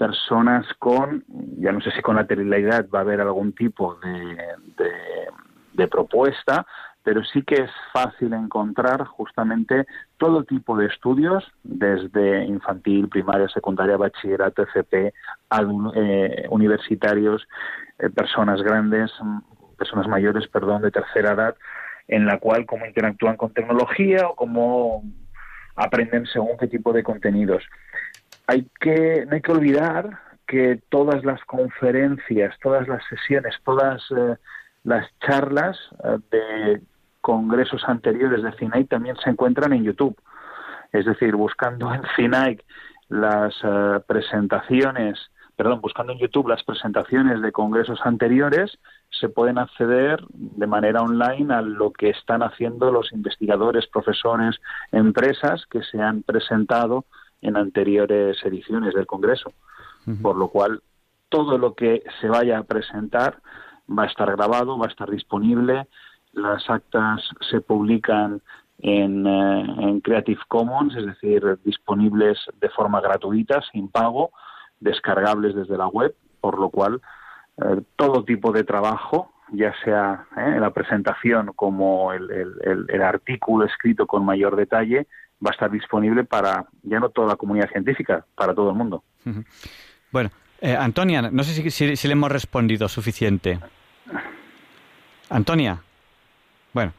personas 0.00 0.64
con, 0.78 1.24
ya 1.58 1.72
no 1.72 1.82
sé 1.82 1.90
si 1.90 2.00
con 2.00 2.16
la 2.16 2.22
lateralidad 2.22 2.88
va 2.88 3.00
a 3.00 3.02
haber 3.02 3.20
algún 3.20 3.52
tipo 3.52 3.96
de, 3.96 5.88
propuesta, 5.88 6.66
pero 7.02 7.22
sí 7.22 7.42
que 7.42 7.56
es 7.56 7.70
fácil 7.92 8.32
encontrar 8.32 9.04
justamente 9.04 9.86
todo 10.16 10.44
tipo 10.44 10.76
de 10.78 10.86
estudios, 10.86 11.44
desde 11.62 12.44
infantil, 12.44 13.08
primaria, 13.08 13.48
secundaria, 13.48 13.98
bachillerato, 13.98 14.62
FP, 14.62 15.12
eh, 15.94 16.46
universitarios, 16.48 17.46
eh, 17.98 18.08
personas 18.08 18.62
grandes, 18.62 19.10
personas 19.76 20.08
mayores, 20.08 20.48
perdón, 20.48 20.80
de 20.80 20.90
tercera 20.90 21.32
edad, 21.32 21.56
en 22.08 22.24
la 22.24 22.38
cual 22.38 22.64
cómo 22.64 22.86
interactúan 22.86 23.36
con 23.36 23.52
tecnología 23.52 24.28
o 24.28 24.34
cómo 24.34 25.02
aprenden 25.76 26.24
según 26.26 26.56
qué 26.58 26.68
tipo 26.68 26.92
de 26.92 27.02
contenidos 27.02 27.62
hay 28.50 28.66
que, 28.80 29.26
no 29.26 29.36
hay 29.36 29.42
que 29.42 29.52
olvidar 29.52 30.18
que 30.44 30.82
todas 30.88 31.24
las 31.24 31.40
conferencias, 31.44 32.58
todas 32.60 32.88
las 32.88 33.00
sesiones, 33.08 33.54
todas 33.64 34.02
eh, 34.10 34.36
las 34.82 35.06
charlas 35.20 35.78
eh, 36.02 36.18
de 36.32 36.82
congresos 37.20 37.84
anteriores 37.86 38.42
de 38.42 38.50
CINAIC 38.58 38.88
también 38.88 39.14
se 39.22 39.30
encuentran 39.30 39.72
en 39.72 39.84
YouTube. 39.84 40.16
Es 40.90 41.04
decir, 41.04 41.36
buscando 41.36 41.94
en 41.94 42.02
CINAIC 42.16 42.64
las 43.08 43.54
eh, 43.62 44.00
presentaciones, 44.08 45.30
perdón, 45.54 45.80
buscando 45.80 46.12
en 46.12 46.18
YouTube 46.18 46.48
las 46.48 46.64
presentaciones 46.64 47.40
de 47.42 47.52
congresos 47.52 48.00
anteriores, 48.02 48.76
se 49.10 49.28
pueden 49.28 49.58
acceder 49.58 50.24
de 50.30 50.66
manera 50.66 51.02
online 51.02 51.54
a 51.54 51.62
lo 51.62 51.92
que 51.92 52.10
están 52.10 52.42
haciendo 52.42 52.90
los 52.90 53.12
investigadores, 53.12 53.86
profesores, 53.86 54.56
empresas 54.90 55.66
que 55.66 55.84
se 55.84 56.02
han 56.02 56.24
presentado 56.24 57.04
en 57.42 57.56
anteriores 57.56 58.38
ediciones 58.44 58.94
del 58.94 59.06
Congreso, 59.06 59.52
por 60.22 60.36
lo 60.36 60.48
cual 60.48 60.82
todo 61.28 61.58
lo 61.58 61.74
que 61.74 62.02
se 62.20 62.28
vaya 62.28 62.58
a 62.58 62.64
presentar 62.64 63.40
va 63.88 64.04
a 64.04 64.06
estar 64.06 64.30
grabado, 64.36 64.78
va 64.78 64.86
a 64.86 64.90
estar 64.90 65.10
disponible 65.10 65.86
Las 66.32 66.68
actas 66.68 67.28
se 67.50 67.60
publican 67.60 68.40
en, 68.78 69.26
en 69.26 70.00
Creative 70.00 70.40
Commons, 70.48 70.96
es 70.96 71.06
decir, 71.06 71.58
disponibles 71.64 72.38
de 72.60 72.68
forma 72.70 73.00
gratuita, 73.00 73.60
sin 73.72 73.88
pago, 73.88 74.30
descargables 74.80 75.54
desde 75.54 75.76
la 75.76 75.86
web, 75.86 76.14
por 76.40 76.58
lo 76.58 76.70
cual 76.70 77.00
todo 77.96 78.24
tipo 78.24 78.52
de 78.52 78.64
trabajo 78.64 79.32
ya 79.52 79.74
sea 79.84 80.26
¿eh? 80.36 80.58
la 80.60 80.70
presentación 80.70 81.52
como 81.54 82.12
el, 82.12 82.30
el, 82.88 83.02
artículo 83.02 83.64
escrito 83.64 84.06
con 84.06 84.24
mayor 84.24 84.56
detalle, 84.56 85.06
va 85.44 85.50
a 85.50 85.52
estar 85.52 85.70
disponible 85.70 86.24
para 86.24 86.66
ya 86.82 87.00
no 87.00 87.08
toda 87.08 87.28
la 87.28 87.36
comunidad 87.36 87.70
científica, 87.70 88.24
para 88.34 88.54
todo 88.54 88.70
el 88.70 88.76
mundo. 88.76 89.02
Bueno, 90.10 90.30
eh, 90.60 90.76
Antonia, 90.76 91.22
no 91.22 91.42
sé 91.42 91.70
si, 91.70 91.96
si, 91.96 92.08
le 92.08 92.12
hemos 92.12 92.30
respondido 92.30 92.88
suficiente. 92.88 93.58
Antonia, 95.30 95.80
bueno, 96.72 96.92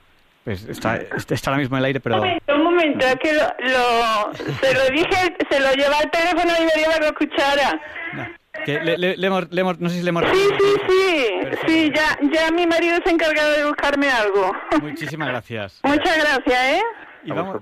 pues 0.43 0.65
está, 0.65 0.97
está 0.97 1.51
ahora 1.51 1.61
mismo 1.61 1.75
en 1.75 1.79
el 1.79 1.85
aire, 1.85 1.99
pero... 1.99 2.15
Un 2.15 2.21
momento, 2.21 2.55
un 2.55 2.63
momento, 2.63 3.05
es 3.05 3.15
que 3.15 3.33
lo, 3.33 4.33
se 4.33 4.73
lo 4.73 4.89
dije, 4.91 5.37
se 5.49 5.59
lo 5.59 5.73
lleva 5.73 5.97
al 5.99 6.09
teléfono 6.09 6.51
y 6.59 6.63
me 6.63 6.81
lleva 6.81 6.99
la 6.99 7.11
cuchara. 7.11 7.81
Que 8.65 8.79
le, 8.79 8.97
le, 8.97 9.17
le, 9.17 9.27
hemos, 9.27 9.51
le, 9.51 9.61
hemos, 9.61 9.79
no 9.79 9.89
sé 9.89 9.97
si 9.97 10.03
le 10.03 10.09
hemos... 10.09 10.23
Sí, 10.25 10.47
sí, 10.59 10.81
sí. 10.87 11.11
Sí, 11.67 11.91
ya, 11.93 12.17
ya 12.31 12.51
mi 12.51 12.65
marido 12.65 12.97
se 13.03 13.09
ha 13.09 13.13
encargado 13.13 13.51
de 13.51 13.65
buscarme 13.65 14.09
algo. 14.09 14.51
Muchísimas 14.81 15.27
gracias. 15.29 15.79
Muchas 15.83 16.17
gracias, 16.17 16.73
¿eh? 16.73 16.81
Y 17.23 17.31
vamos, 17.31 17.61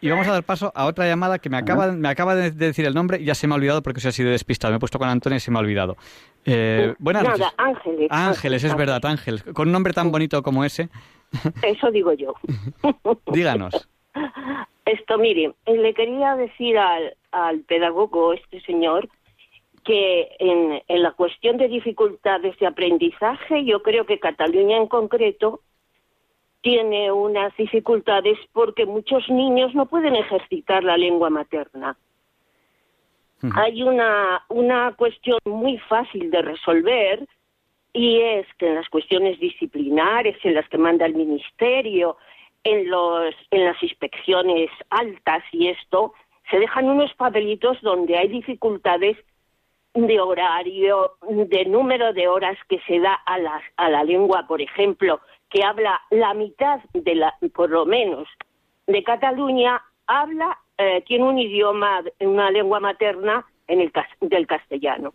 y 0.00 0.08
vamos, 0.08 0.28
a 0.28 0.32
dar 0.32 0.44
paso 0.44 0.72
a 0.74 0.86
otra 0.86 1.06
llamada 1.06 1.38
que 1.38 1.50
me 1.50 1.56
acaba, 1.56 1.90
me 1.92 2.08
acaba 2.08 2.34
de 2.34 2.50
decir 2.50 2.86
el 2.86 2.94
nombre 2.94 3.20
y 3.20 3.24
ya 3.24 3.34
se 3.34 3.46
me 3.46 3.54
ha 3.54 3.56
olvidado 3.56 3.82
porque 3.82 4.00
se 4.00 4.08
ha 4.08 4.12
sido 4.12 4.30
despistado. 4.30 4.72
Me 4.72 4.76
he 4.76 4.80
puesto 4.80 4.98
con 4.98 5.08
Antonio 5.08 5.36
y 5.36 5.40
se 5.40 5.50
me 5.50 5.58
ha 5.58 5.60
olvidado. 5.60 5.96
Eh, 6.44 6.94
buenas 6.98 7.24
Nada, 7.24 7.52
Ángeles. 7.56 8.08
Ángeles, 8.10 8.64
es 8.64 8.76
verdad, 8.76 9.04
Ángeles. 9.04 9.42
Con 9.54 9.68
un 9.68 9.72
nombre 9.72 9.92
tan 9.92 10.12
bonito 10.12 10.42
como 10.42 10.64
ese. 10.64 10.88
Eso 11.62 11.90
digo 11.90 12.12
yo. 12.12 12.34
Díganos. 13.32 13.88
Esto, 14.84 15.18
mire, 15.18 15.54
le 15.66 15.94
quería 15.94 16.36
decir 16.36 16.78
al, 16.78 17.16
al 17.32 17.60
pedagogo, 17.60 18.34
este 18.34 18.60
señor, 18.60 19.08
que 19.84 20.28
en, 20.38 20.82
en, 20.86 21.02
la 21.02 21.12
cuestión 21.12 21.56
de 21.56 21.68
dificultades 21.68 22.58
de 22.58 22.66
aprendizaje, 22.66 23.64
yo 23.64 23.82
creo 23.82 24.06
que 24.06 24.20
Cataluña 24.20 24.76
en 24.76 24.86
concreto 24.86 25.60
tiene 26.64 27.12
unas 27.12 27.54
dificultades 27.58 28.38
porque 28.54 28.86
muchos 28.86 29.28
niños 29.28 29.74
no 29.74 29.84
pueden 29.84 30.16
ejercitar 30.16 30.82
la 30.82 30.96
lengua 30.96 31.28
materna. 31.28 31.94
Hay 33.54 33.82
una, 33.82 34.42
una 34.48 34.94
cuestión 34.96 35.38
muy 35.44 35.76
fácil 35.76 36.30
de 36.30 36.40
resolver 36.40 37.28
y 37.92 38.18
es 38.18 38.46
que 38.56 38.68
en 38.68 38.76
las 38.76 38.88
cuestiones 38.88 39.38
disciplinares, 39.38 40.38
en 40.42 40.54
las 40.54 40.66
que 40.70 40.78
manda 40.78 41.04
el 41.04 41.14
ministerio, 41.14 42.16
en, 42.64 42.88
los, 42.88 43.34
en 43.50 43.66
las 43.66 43.82
inspecciones 43.82 44.70
altas 44.88 45.44
y 45.52 45.68
esto, 45.68 46.14
se 46.50 46.58
dejan 46.58 46.86
unos 46.86 47.12
papelitos 47.12 47.76
donde 47.82 48.16
hay 48.16 48.28
dificultades 48.28 49.18
de 49.92 50.18
horario, 50.18 51.18
de 51.28 51.66
número 51.66 52.14
de 52.14 52.26
horas 52.26 52.56
que 52.70 52.80
se 52.86 53.00
da 53.00 53.12
a 53.12 53.38
la, 53.38 53.60
a 53.76 53.90
la 53.90 54.02
lengua, 54.02 54.46
por 54.48 54.62
ejemplo, 54.62 55.20
que 55.54 55.62
habla 55.62 56.00
la 56.10 56.34
mitad 56.34 56.80
de 56.92 57.14
la, 57.14 57.32
por 57.54 57.70
lo 57.70 57.86
menos, 57.86 58.26
de 58.88 59.04
Cataluña, 59.04 59.80
habla, 60.08 60.58
eh, 60.76 61.04
tiene 61.06 61.26
un 61.26 61.38
idioma, 61.38 62.02
una 62.18 62.50
lengua 62.50 62.80
materna 62.80 63.46
en 63.68 63.80
el, 63.80 63.92
del 64.20 64.48
castellano. 64.48 65.14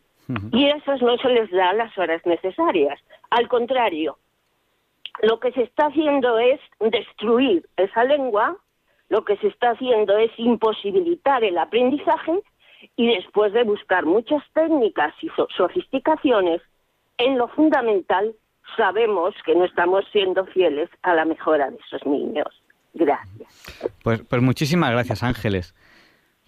Y 0.51 0.69
esos 0.69 1.01
no 1.01 1.17
se 1.17 1.27
les 1.27 1.49
da 1.51 1.73
las 1.73 1.97
horas 1.97 2.23
necesarias. 2.25 2.99
Al 3.31 3.49
contrario, 3.49 4.17
lo 5.23 5.39
que 5.39 5.51
se 5.51 5.63
está 5.63 5.87
haciendo 5.87 6.37
es 6.37 6.61
destruir 6.79 7.67
esa 7.75 8.05
lengua, 8.05 8.55
lo 9.09 9.25
que 9.25 9.35
se 9.37 9.47
está 9.47 9.71
haciendo 9.71 10.17
es 10.19 10.31
imposibilitar 10.37 11.43
el 11.43 11.57
aprendizaje 11.57 12.39
y 12.95 13.07
después 13.07 13.51
de 13.51 13.63
buscar 13.63 14.05
muchas 14.05 14.43
técnicas 14.53 15.13
y 15.21 15.29
sofisticaciones, 15.57 16.61
en 17.17 17.37
lo 17.37 17.49
fundamental 17.49 18.35
sabemos 18.75 19.35
que 19.45 19.55
no 19.55 19.65
estamos 19.65 20.05
siendo 20.11 20.45
fieles 20.45 20.89
a 21.03 21.13
la 21.13 21.25
mejora 21.25 21.69
de 21.69 21.77
esos 21.77 22.05
niños. 22.05 22.47
Gracias. 22.93 23.91
Pues, 24.03 24.21
pues 24.21 24.41
muchísimas 24.41 24.91
gracias, 24.91 25.23
Ángeles. 25.23 25.75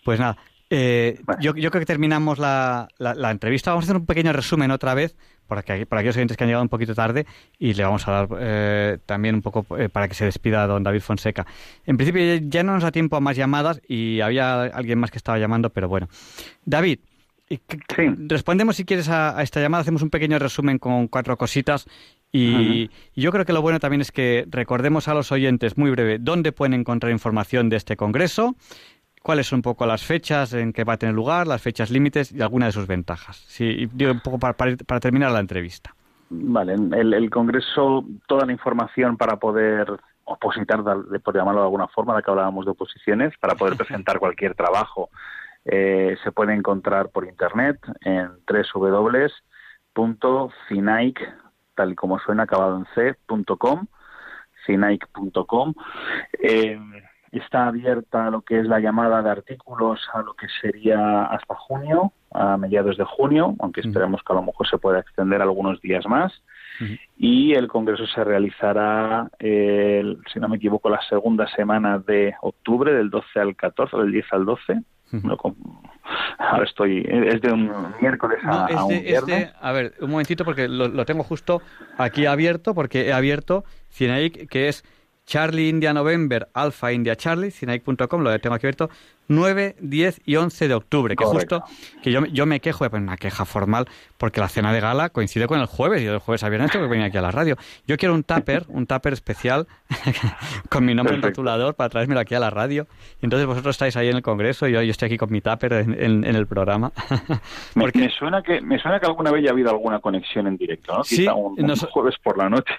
Pues 0.03 0.19
nada, 0.19 0.37
eh, 0.73 1.19
yo, 1.41 1.53
yo, 1.53 1.69
creo 1.69 1.81
que 1.81 1.85
terminamos 1.85 2.39
la, 2.39 2.87
la, 2.97 3.31
entrevista. 3.31 3.71
Vamos 3.71 3.83
a 3.83 3.87
hacer 3.87 3.97
un 3.97 4.05
pequeño 4.05 4.31
resumen 4.31 4.71
otra 4.71 4.93
vez, 4.93 5.17
para, 5.45 5.63
que, 5.63 5.85
para 5.85 5.99
aquellos 5.99 6.15
oyentes 6.15 6.37
que 6.37 6.45
han 6.45 6.47
llegado 6.47 6.63
un 6.63 6.69
poquito 6.69 6.95
tarde, 6.95 7.25
y 7.59 7.73
le 7.73 7.83
vamos 7.83 8.07
a 8.07 8.11
dar 8.11 8.27
eh, 8.39 8.97
también 9.05 9.35
un 9.35 9.41
poco 9.41 9.65
eh, 9.77 9.89
para 9.89 10.07
que 10.07 10.13
se 10.13 10.23
despida 10.23 10.65
don 10.67 10.81
David 10.81 11.01
Fonseca. 11.01 11.45
En 11.85 11.97
principio 11.97 12.23
ya 12.47 12.63
no 12.63 12.73
nos 12.73 12.83
da 12.83 12.91
tiempo 12.91 13.17
a 13.17 13.19
más 13.19 13.35
llamadas 13.35 13.81
y 13.85 14.21
había 14.21 14.61
alguien 14.63 14.97
más 14.97 15.11
que 15.11 15.17
estaba 15.17 15.37
llamando, 15.37 15.71
pero 15.71 15.89
bueno. 15.89 16.07
David, 16.63 16.99
respondemos 18.27 18.75
si 18.75 18.85
quieres 18.85 19.09
a, 19.09 19.41
esta 19.41 19.59
llamada, 19.59 19.81
hacemos 19.81 20.01
un 20.01 20.09
pequeño 20.09 20.39
resumen 20.39 20.79
con 20.79 21.07
cuatro 21.07 21.37
cositas 21.37 21.87
y, 22.31 22.89
y, 23.15 23.21
yo 23.21 23.31
creo 23.31 23.45
que 23.45 23.53
lo 23.53 23.61
bueno 23.61 23.79
también 23.79 24.01
es 24.01 24.11
que 24.11 24.45
recordemos 24.49 25.07
a 25.07 25.13
los 25.13 25.31
oyentes, 25.31 25.77
muy 25.77 25.91
breve, 25.91 26.17
dónde 26.19 26.51
pueden 26.51 26.73
encontrar 26.73 27.11
información 27.11 27.69
de 27.69 27.75
este 27.75 27.97
congreso, 27.97 28.55
cuáles 29.21 29.47
son 29.47 29.57
un 29.57 29.63
poco 29.63 29.85
las 29.85 30.03
fechas 30.03 30.53
en 30.53 30.73
que 30.73 30.83
va 30.83 30.93
a 30.93 30.97
tener 30.97 31.15
lugar, 31.15 31.47
las 31.47 31.61
fechas 31.61 31.91
límites 31.91 32.31
y 32.31 32.41
algunas 32.41 32.69
de 32.69 32.71
sus 32.73 32.87
ventajas. 32.87 33.37
Sí, 33.47 33.89
un 33.99 34.19
poco 34.21 34.39
para, 34.39 34.53
para, 34.53 34.99
terminar 34.99 35.31
la 35.31 35.39
entrevista. 35.39 35.93
Vale, 36.29 36.73
el, 36.73 37.13
el, 37.13 37.29
Congreso, 37.29 38.05
toda 38.27 38.45
la 38.45 38.51
información 38.51 39.17
para 39.17 39.37
poder 39.37 39.99
opositar, 40.23 40.81
por 41.23 41.35
llamarlo 41.35 41.61
de 41.61 41.65
alguna 41.65 41.87
forma, 41.87 42.15
de 42.15 42.23
que 42.23 42.31
hablábamos 42.31 42.65
de 42.65 42.71
oposiciones, 42.71 43.33
para 43.39 43.55
poder 43.55 43.75
presentar 43.77 44.19
cualquier 44.19 44.55
trabajo, 44.55 45.09
eh, 45.65 46.15
se 46.23 46.31
puede 46.31 46.53
encontrar 46.53 47.09
por 47.09 47.25
Internet 47.25 47.77
en 48.01 48.31
www.cinaic, 49.95 51.19
tal 51.75 51.91
y 51.91 51.95
como 51.95 52.19
suena, 52.19 52.43
acabado 52.43 52.77
en 52.77 52.85
c.com. 52.95 53.87
Eh, 56.39 56.79
Está 57.31 57.67
abierta 57.67 58.29
lo 58.29 58.41
que 58.41 58.59
es 58.59 58.65
la 58.65 58.81
llamada 58.81 59.21
de 59.21 59.29
artículos 59.29 60.01
a 60.13 60.21
lo 60.21 60.33
que 60.33 60.47
sería 60.59 61.23
hasta 61.23 61.55
junio, 61.55 62.11
a 62.31 62.57
mediados 62.57 62.97
de 62.97 63.05
junio, 63.05 63.55
aunque 63.59 63.79
esperemos 63.79 64.21
que 64.21 64.33
a 64.33 64.35
lo 64.35 64.43
mejor 64.43 64.67
se 64.67 64.77
pueda 64.77 64.99
extender 64.99 65.41
algunos 65.41 65.79
días 65.79 66.05
más. 66.07 66.33
Y 67.15 67.53
el 67.53 67.69
Congreso 67.69 68.05
se 68.07 68.23
realizará, 68.25 69.29
si 69.39 70.39
no 70.41 70.49
me 70.49 70.57
equivoco, 70.57 70.89
la 70.89 71.01
segunda 71.07 71.47
semana 71.55 71.99
de 71.99 72.35
octubre, 72.41 72.93
del 72.93 73.09
12 73.09 73.39
al 73.39 73.55
14, 73.55 73.95
del 73.95 74.11
10 74.11 74.25
al 74.33 74.45
12. 74.45 74.81
Ahora 76.37 76.63
estoy. 76.63 77.05
Es 77.07 77.41
de 77.41 77.51
un 77.51 77.71
miércoles 78.01 78.39
a, 78.43 78.85
un 78.85 79.01
viernes. 79.01 79.51
a 79.59 79.71
ver, 79.71 79.93
un 80.01 80.11
momentito, 80.11 80.43
porque 80.43 80.67
lo, 80.67 81.05
tengo 81.05 81.23
justo 81.23 81.61
aquí 81.97 82.25
abierto, 82.25 82.73
porque 82.73 83.07
he 83.07 83.13
abierto 83.13 83.63
Cineic, 83.89 84.49
que 84.49 84.67
es 84.67 84.83
Charlie 85.31 85.69
India 85.69 85.93
November, 85.93 86.49
Alpha 86.53 86.91
India 86.91 87.15
Charlie, 87.15 87.51
cinaic.com, 87.51 88.21
lo 88.21 88.37
tengo 88.41 88.53
aquí 88.53 88.65
abierto, 88.65 88.89
9, 89.29 89.77
10 89.79 90.23
y 90.25 90.35
11 90.35 90.67
de 90.67 90.73
octubre, 90.73 91.15
que 91.15 91.23
justo, 91.23 91.63
que 92.03 92.11
yo, 92.11 92.25
yo 92.25 92.45
me 92.45 92.59
quejo, 92.59 92.87
de 92.89 92.97
una 92.97 93.15
queja 93.15 93.45
formal, 93.45 93.85
porque 94.17 94.41
la 94.41 94.49
cena 94.49 94.73
de 94.73 94.81
gala 94.81 95.07
coincide 95.07 95.47
con 95.47 95.61
el 95.61 95.67
jueves, 95.67 96.01
y 96.01 96.07
el 96.07 96.19
jueves 96.19 96.43
había 96.43 96.65
hecho 96.65 96.79
que 96.79 96.87
venía 96.87 97.05
aquí 97.05 97.15
a 97.15 97.21
la 97.21 97.31
radio. 97.31 97.55
Yo 97.87 97.95
quiero 97.95 98.13
un 98.13 98.23
tupper, 98.23 98.65
un 98.67 98.85
tupper 98.87 99.13
especial, 99.13 99.67
con 100.69 100.83
mi 100.83 100.93
nombre 100.93 101.15
en 101.15 101.21
rotulador, 101.21 101.75
para 101.75 101.89
traérmelo 101.89 102.19
aquí 102.19 102.35
a 102.35 102.39
la 102.41 102.49
radio. 102.49 102.87
Y 103.21 103.25
entonces 103.25 103.47
vosotros 103.47 103.75
estáis 103.75 103.95
ahí 103.95 104.09
en 104.09 104.17
el 104.17 104.21
congreso, 104.21 104.67
y 104.67 104.73
yo, 104.73 104.81
yo 104.81 104.91
estoy 104.91 105.05
aquí 105.05 105.17
con 105.17 105.31
mi 105.31 105.39
tupper 105.39 105.71
en, 105.71 106.25
el 106.25 106.45
programa. 106.45 106.91
porque... 107.73 107.99
me, 107.99 108.09
suena 108.09 108.41
que, 108.41 108.59
me 108.59 108.79
suena 108.79 108.99
que 108.99 109.05
alguna 109.05 109.31
vez 109.31 109.45
ya 109.45 109.51
ha 109.51 109.53
habido 109.53 109.69
alguna 109.69 109.99
conexión 109.99 110.47
en 110.47 110.57
directo, 110.57 110.97
¿no? 110.97 111.03
Sí, 111.05 111.25
un, 111.25 111.73
jueves 111.89 112.15
por 112.21 112.37
la 112.37 112.49
noche. 112.49 112.73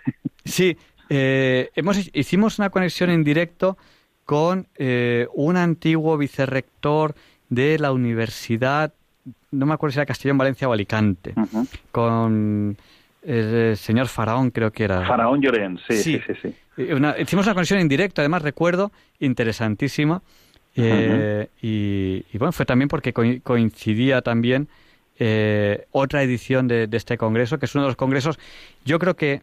sí, 0.44 0.76
eh, 1.14 1.70
hemos, 1.74 2.08
hicimos 2.14 2.58
una 2.58 2.70
conexión 2.70 3.10
en 3.10 3.22
directo 3.22 3.76
con 4.24 4.66
eh, 4.76 5.26
un 5.34 5.58
antiguo 5.58 6.16
vicerrector 6.16 7.14
de 7.50 7.78
la 7.78 7.92
Universidad, 7.92 8.94
no 9.50 9.66
me 9.66 9.74
acuerdo 9.74 9.92
si 9.92 9.98
era 9.98 10.06
Castellón, 10.06 10.38
Valencia 10.38 10.66
o 10.70 10.72
Alicante, 10.72 11.34
con 11.90 12.78
el 13.22 13.76
señor 13.76 14.08
Faraón, 14.08 14.50
creo 14.52 14.72
que 14.72 14.84
era. 14.84 15.06
Faraón 15.06 15.42
Llorén, 15.42 15.78
sí, 15.86 15.96
sí, 15.96 16.20
sí. 16.40 16.54
Eh, 16.78 17.14
hicimos 17.18 17.44
una 17.44 17.54
conexión 17.54 17.80
en 17.80 17.88
directo, 17.88 18.22
además 18.22 18.40
recuerdo, 18.40 18.90
interesantísima. 19.20 20.22
y, 20.74 22.38
bueno, 22.38 22.52
fue 22.52 22.64
también 22.64 22.88
porque 22.88 23.12
coincidía 23.12 24.22
también 24.22 24.66
otra 25.90 26.22
edición 26.22 26.68
de, 26.68 26.86
de, 26.86 26.96
este 26.96 27.18
congreso, 27.18 27.58
que 27.58 27.66
es 27.66 27.74
uno 27.74 27.84
de 27.84 27.90
los 27.90 27.96
congresos, 27.96 28.38
yo 28.86 28.98
creo 28.98 29.14
que, 29.14 29.42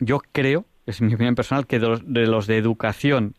yo 0.00 0.20
creo 0.32 0.64
es 0.86 1.00
mi 1.00 1.14
opinión 1.14 1.34
personal, 1.34 1.66
que 1.66 1.78
de 1.78 2.26
los 2.26 2.46
de, 2.46 2.58
educación 2.58 3.34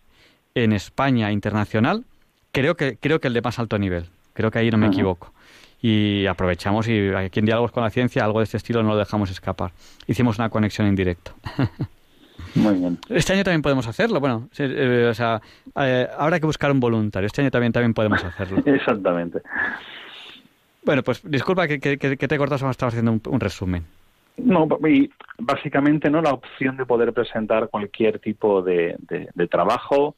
en 0.56 0.74
España 0.74 1.32
internacional, 1.32 2.06
creo 2.52 2.76
que, 2.76 2.98
creo 2.98 3.20
que 3.20 3.28
el 3.28 3.34
de 3.34 3.42
más 3.42 3.60
alto 3.60 3.78
nivel. 3.78 4.06
Creo 4.34 4.52
que 4.52 4.60
ahí 4.60 4.70
no 4.70 4.78
me 4.78 4.88
equivoco. 4.88 5.34
Y 5.82 6.26
aprovechamos 6.26 6.88
y 6.88 7.10
aquí 7.10 7.40
en 7.40 7.46
Diálogos 7.46 7.72
con 7.72 7.84
la 7.84 7.90
Ciencia 7.90 8.24
algo 8.26 8.40
de 8.40 8.46
este 8.46 8.58
estilo 8.58 8.82
no 8.84 8.90
lo 8.90 8.98
dejamos 8.98 9.30
escapar. 9.30 9.72
Hicimos 10.08 10.40
una 10.40 10.50
conexión 10.50 10.88
en 10.88 10.96
directo. 10.96 11.34
Muy 12.56 12.76
bien. 12.76 12.98
Este 13.10 13.34
año 13.34 13.44
también 13.44 13.62
podemos 13.62 13.88
hacerlo. 13.88 14.20
Bueno, 14.20 14.50
o 14.52 15.14
sea, 15.14 15.42
habrá 16.18 16.40
que 16.40 16.46
buscar 16.46 16.72
un 16.72 16.80
voluntario. 16.80 17.28
Este 17.28 17.42
año 17.42 17.52
también, 17.52 17.72
también 17.72 17.94
podemos 17.94 18.24
hacerlo. 18.24 18.62
Exactamente. 18.66 19.42
Bueno, 20.84 21.02
pues 21.04 21.22
disculpa 21.24 21.68
que, 21.68 21.80
que, 21.80 21.98
que 21.98 22.28
te 22.28 22.38
cortas, 22.38 22.62
estaba 22.62 22.90
haciendo 22.90 23.20
un, 23.26 23.40
resumen. 23.40 23.86
No, 24.38 24.68
y 24.88 25.10
básicamente 25.40 26.10
no 26.10 26.22
la 26.22 26.32
opción 26.32 26.78
de 26.78 26.86
poder 26.86 27.14
presentar 27.14 27.70
cualquier 27.70 28.20
tipo 28.20 28.62
de, 28.62 28.98
trabajo 29.50 30.16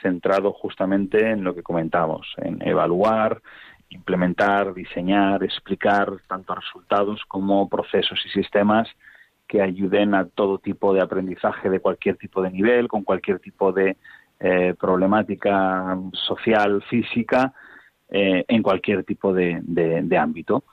centrado 0.00 0.52
justamente 0.52 1.30
en 1.30 1.44
lo 1.44 1.54
que 1.54 1.62
comentamos, 1.62 2.26
en 2.38 2.66
evaluar, 2.66 3.42
implementar, 3.90 4.72
diseñar, 4.72 5.44
explicar 5.44 6.10
tanto 6.26 6.54
resultados 6.54 7.22
como 7.28 7.68
procesos 7.68 8.18
y 8.24 8.30
sistemas 8.30 8.88
que 9.46 9.60
ayuden 9.60 10.14
a 10.14 10.26
todo 10.26 10.58
tipo 10.58 10.94
de 10.94 11.02
aprendizaje 11.02 11.68
de 11.68 11.80
cualquier 11.80 12.16
tipo 12.16 12.40
de 12.40 12.50
nivel, 12.50 12.88
con 12.88 13.02
cualquier 13.02 13.40
tipo 13.40 13.72
de 13.72 13.96
eh, 14.38 14.74
problemática 14.78 15.98
social, 16.12 16.82
física, 16.88 17.52
eh, 18.08 18.44
en 18.48 18.62
cualquier 18.62 19.04
tipo 19.04 19.32
de, 19.34 19.60
ámbito. 20.18 20.64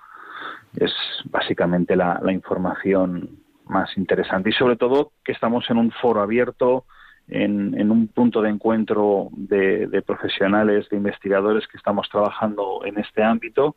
Es 0.76 0.94
básicamente 1.26 1.96
la, 1.96 2.22
información 2.32 3.40
más 3.66 3.98
interesante 3.98 4.50
y 4.50 4.54
sobre 4.54 4.76
todo 4.76 5.12
que 5.24 5.32
estamos 5.32 5.70
en 5.70 5.78
un 5.78 5.92
foro 5.92 6.22
abierto, 6.22 6.86
en, 7.28 7.92
un 7.92 8.08
punto 8.08 8.42
de 8.42 8.50
encuentro 8.50 9.30
de, 9.32 10.04
profesionales, 10.06 10.88
de 10.90 10.98
investigadores 10.98 11.68
que 11.68 11.78
estamos 11.78 12.08
trabajando 12.10 12.82
en 12.86 12.98
este 13.00 13.24
ámbito, 13.24 13.76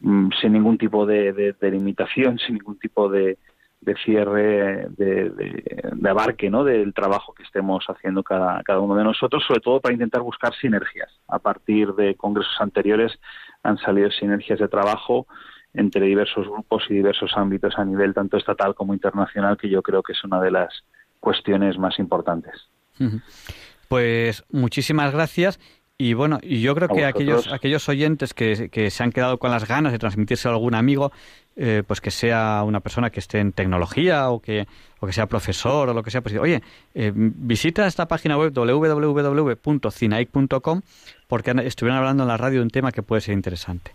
mm, 0.00 0.30
sin 0.40 0.52
ningún 0.52 0.78
tipo 0.78 1.06
de, 1.06 1.54
limitación, 1.60 2.38
sin 2.38 2.54
ningún 2.54 2.78
tipo 2.78 3.08
de, 3.08 3.38
cierre, 4.04 4.88
de, 4.96 6.08
abarque 6.08 6.50
¿no? 6.50 6.64
del 6.64 6.92
trabajo 6.92 7.34
que 7.34 7.44
estemos 7.44 7.84
haciendo 7.88 8.24
cada, 8.24 8.62
cada 8.64 8.80
uno 8.80 8.96
de 8.96 9.04
nosotros, 9.04 9.44
sobre 9.46 9.60
todo 9.60 9.80
para 9.80 9.92
intentar 9.92 10.22
buscar 10.22 10.54
sinergias. 10.54 11.12
A 11.28 11.38
partir 11.38 11.92
de 11.94 12.16
congresos 12.16 12.56
anteriores 12.58 13.12
han 13.62 13.78
salido 13.78 14.10
sinergias 14.10 14.58
de 14.58 14.68
trabajo 14.68 15.26
entre 15.76 16.06
diversos 16.06 16.48
grupos 16.48 16.84
y 16.88 16.94
diversos 16.94 17.32
ámbitos 17.36 17.78
a 17.78 17.84
nivel 17.84 18.14
tanto 18.14 18.36
estatal 18.36 18.74
como 18.74 18.94
internacional, 18.94 19.56
que 19.56 19.68
yo 19.68 19.82
creo 19.82 20.02
que 20.02 20.12
es 20.12 20.24
una 20.24 20.40
de 20.40 20.50
las 20.50 20.84
cuestiones 21.20 21.78
más 21.78 21.98
importantes. 21.98 22.68
Pues 23.88 24.44
muchísimas 24.50 25.12
gracias. 25.12 25.60
Y 25.98 26.12
bueno, 26.12 26.38
y 26.42 26.60
yo 26.60 26.74
creo 26.74 26.88
que 26.88 27.06
aquellos, 27.06 27.50
aquellos 27.50 27.88
oyentes 27.88 28.34
que, 28.34 28.68
que, 28.68 28.90
se 28.90 29.02
han 29.02 29.12
quedado 29.12 29.38
con 29.38 29.50
las 29.50 29.66
ganas 29.66 29.92
de 29.92 29.98
transmitirse 29.98 30.46
a 30.46 30.50
algún 30.50 30.74
amigo, 30.74 31.10
eh, 31.56 31.82
pues 31.86 32.02
que 32.02 32.10
sea 32.10 32.62
una 32.66 32.80
persona 32.80 33.08
que 33.08 33.18
esté 33.18 33.38
en 33.38 33.52
tecnología 33.52 34.28
o 34.28 34.40
que, 34.40 34.66
o 35.00 35.06
que 35.06 35.14
sea 35.14 35.26
profesor 35.26 35.88
o 35.88 35.94
lo 35.94 36.02
que 36.02 36.10
sea, 36.10 36.20
pues 36.20 36.36
oye, 36.36 36.62
eh, 36.94 37.12
visita 37.14 37.86
esta 37.86 38.08
página 38.08 38.36
web 38.36 38.52
www.cinaic.com 38.52 40.82
porque 41.28 41.54
estuvieron 41.64 41.96
hablando 41.96 42.24
en 42.24 42.28
la 42.28 42.36
radio 42.36 42.58
de 42.58 42.64
un 42.64 42.70
tema 42.70 42.92
que 42.92 43.02
puede 43.02 43.22
ser 43.22 43.32
interesante. 43.32 43.92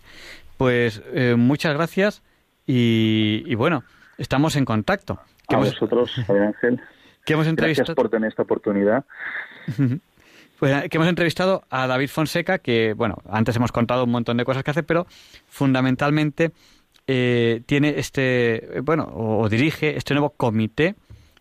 Pues 0.62 1.02
eh, 1.12 1.34
muchas 1.36 1.74
gracias 1.74 2.22
y, 2.68 3.52
bueno, 3.56 3.82
estamos 4.16 4.54
en 4.54 4.64
contacto. 4.64 5.18
a 5.48 5.56
vosotros, 5.56 6.16
Ángel. 6.28 6.80
Que 7.24 7.32
hemos 7.32 7.48
entrevistado... 7.48 7.86
Gracias 7.86 7.96
por 7.96 8.08
tener 8.08 8.28
esta 8.28 8.42
oportunidad. 8.42 9.04
Pues, 10.60 10.88
que 10.88 10.96
hemos 10.96 11.08
entrevistado 11.08 11.64
a 11.68 11.88
David 11.88 12.08
Fonseca, 12.08 12.58
que, 12.58 12.94
bueno, 12.94 13.16
antes 13.28 13.56
hemos 13.56 13.72
contado 13.72 14.04
un 14.04 14.12
montón 14.12 14.36
de 14.36 14.44
cosas 14.44 14.62
que 14.62 14.70
hace, 14.70 14.84
pero 14.84 15.08
fundamentalmente 15.48 16.52
eh, 17.08 17.62
tiene 17.66 17.94
este, 17.98 18.80
bueno, 18.84 19.10
o, 19.12 19.48
dirige 19.48 19.96
este 19.96 20.14
nuevo 20.14 20.30
comité 20.30 20.94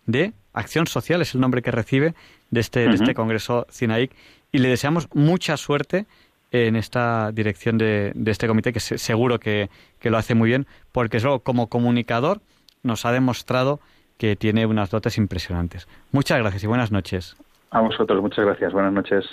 de 0.07 0.33
acción 0.53 0.87
social, 0.87 1.21
es 1.21 1.35
el 1.35 1.41
nombre 1.41 1.61
que 1.61 1.69
recibe 1.69 2.15
de 2.49 2.59
este, 2.59 2.87
de 2.87 2.95
este 2.95 3.13
Congreso 3.13 3.67
CINAIC, 3.69 4.11
y 4.51 4.57
le 4.57 4.69
deseamos 4.69 5.07
mucha 5.13 5.55
suerte 5.55 6.07
en 6.51 6.75
esta 6.75 7.31
dirección 7.31 7.77
de, 7.77 8.11
de 8.13 8.31
este 8.31 8.47
comité, 8.47 8.73
que 8.73 8.79
seguro 8.79 9.39
que, 9.39 9.69
que, 9.99 10.09
lo 10.09 10.17
hace 10.17 10.35
muy 10.35 10.49
bien, 10.49 10.67
porque 10.91 11.19
luego 11.19 11.39
como 11.39 11.67
comunicador 11.67 12.41
nos 12.83 13.05
ha 13.05 13.11
demostrado 13.11 13.79
que 14.17 14.35
tiene 14.35 14.65
unas 14.65 14.91
dotes 14.91 15.17
impresionantes. 15.17 15.87
Muchas 16.11 16.39
gracias 16.39 16.63
y 16.63 16.67
buenas 16.67 16.91
noches. 16.91 17.37
A 17.71 17.81
vosotros, 17.81 18.21
muchas 18.21 18.45
gracias. 18.45 18.73
Buenas 18.73 18.93
noches. 18.93 19.25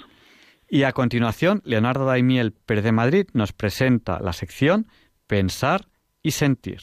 Y 0.71 0.85
a 0.85 0.93
continuación, 0.93 1.61
Leonardo 1.65 2.07
Daimiel 2.07 2.53
Pérez 2.53 2.85
de 2.85 2.93
Madrid 2.93 3.27
nos 3.33 3.53
presenta 3.53 4.21
la 4.21 4.33
sección 4.33 4.87
Pensar 5.27 5.87
y 6.23 6.33
Sentir. 6.33 6.81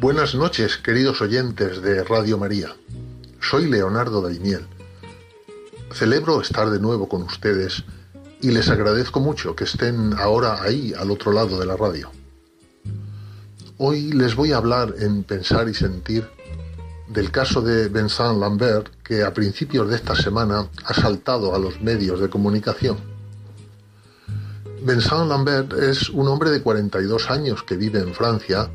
Buenas 0.00 0.34
noches, 0.34 0.78
queridos 0.78 1.20
oyentes 1.20 1.82
de 1.82 2.02
Radio 2.02 2.38
María. 2.38 2.74
Soy 3.38 3.68
Leonardo 3.68 4.22
Daimiel. 4.22 4.66
Celebro 5.92 6.40
estar 6.40 6.70
de 6.70 6.80
nuevo 6.80 7.06
con 7.06 7.20
ustedes 7.20 7.84
y 8.40 8.50
les 8.50 8.70
agradezco 8.70 9.20
mucho 9.20 9.54
que 9.54 9.64
estén 9.64 10.14
ahora 10.14 10.62
ahí 10.62 10.94
al 10.98 11.10
otro 11.10 11.32
lado 11.32 11.60
de 11.60 11.66
la 11.66 11.76
radio. 11.76 12.10
Hoy 13.76 14.12
les 14.12 14.34
voy 14.36 14.52
a 14.52 14.56
hablar 14.56 14.94
en 15.00 15.22
Pensar 15.22 15.68
y 15.68 15.74
Sentir 15.74 16.26
del 17.06 17.30
caso 17.30 17.60
de 17.60 17.90
Vincent 17.90 18.40
Lambert 18.40 18.88
que 19.04 19.22
a 19.22 19.34
principios 19.34 19.90
de 19.90 19.96
esta 19.96 20.16
semana 20.16 20.66
ha 20.82 20.94
saltado 20.94 21.54
a 21.54 21.58
los 21.58 21.78
medios 21.82 22.20
de 22.20 22.30
comunicación. 22.30 22.96
Vincent 24.80 25.28
Lambert 25.28 25.74
es 25.74 26.08
un 26.08 26.26
hombre 26.26 26.48
de 26.48 26.62
42 26.62 27.30
años 27.30 27.62
que 27.64 27.76
vive 27.76 28.00
en 28.00 28.14
Francia 28.14 28.70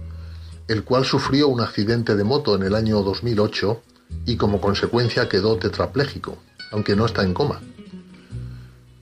el 0.67 0.83
cual 0.83 1.05
sufrió 1.05 1.47
un 1.47 1.61
accidente 1.61 2.15
de 2.15 2.23
moto 2.23 2.55
en 2.55 2.63
el 2.63 2.75
año 2.75 3.01
2008 3.03 3.81
y 4.25 4.37
como 4.37 4.59
consecuencia 4.59 5.29
quedó 5.29 5.57
tetrapléjico, 5.57 6.37
aunque 6.71 6.95
no 6.95 7.05
está 7.05 7.23
en 7.23 7.33
coma. 7.33 7.61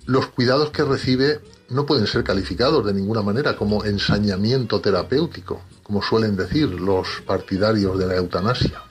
Los 0.05 0.27
cuidados 0.27 0.71
que 0.71 0.83
recibe 0.83 1.39
no 1.69 1.85
pueden 1.85 2.07
ser 2.07 2.23
calificados 2.23 2.85
de 2.85 2.93
ninguna 2.93 3.21
manera 3.21 3.55
como 3.55 3.85
ensañamiento 3.85 4.81
terapéutico, 4.81 5.61
como 5.81 6.01
suelen 6.01 6.35
decir 6.35 6.69
los 6.69 7.21
partidarios 7.25 7.97
de 7.97 8.07
la 8.07 8.15
eutanasia. 8.17 8.83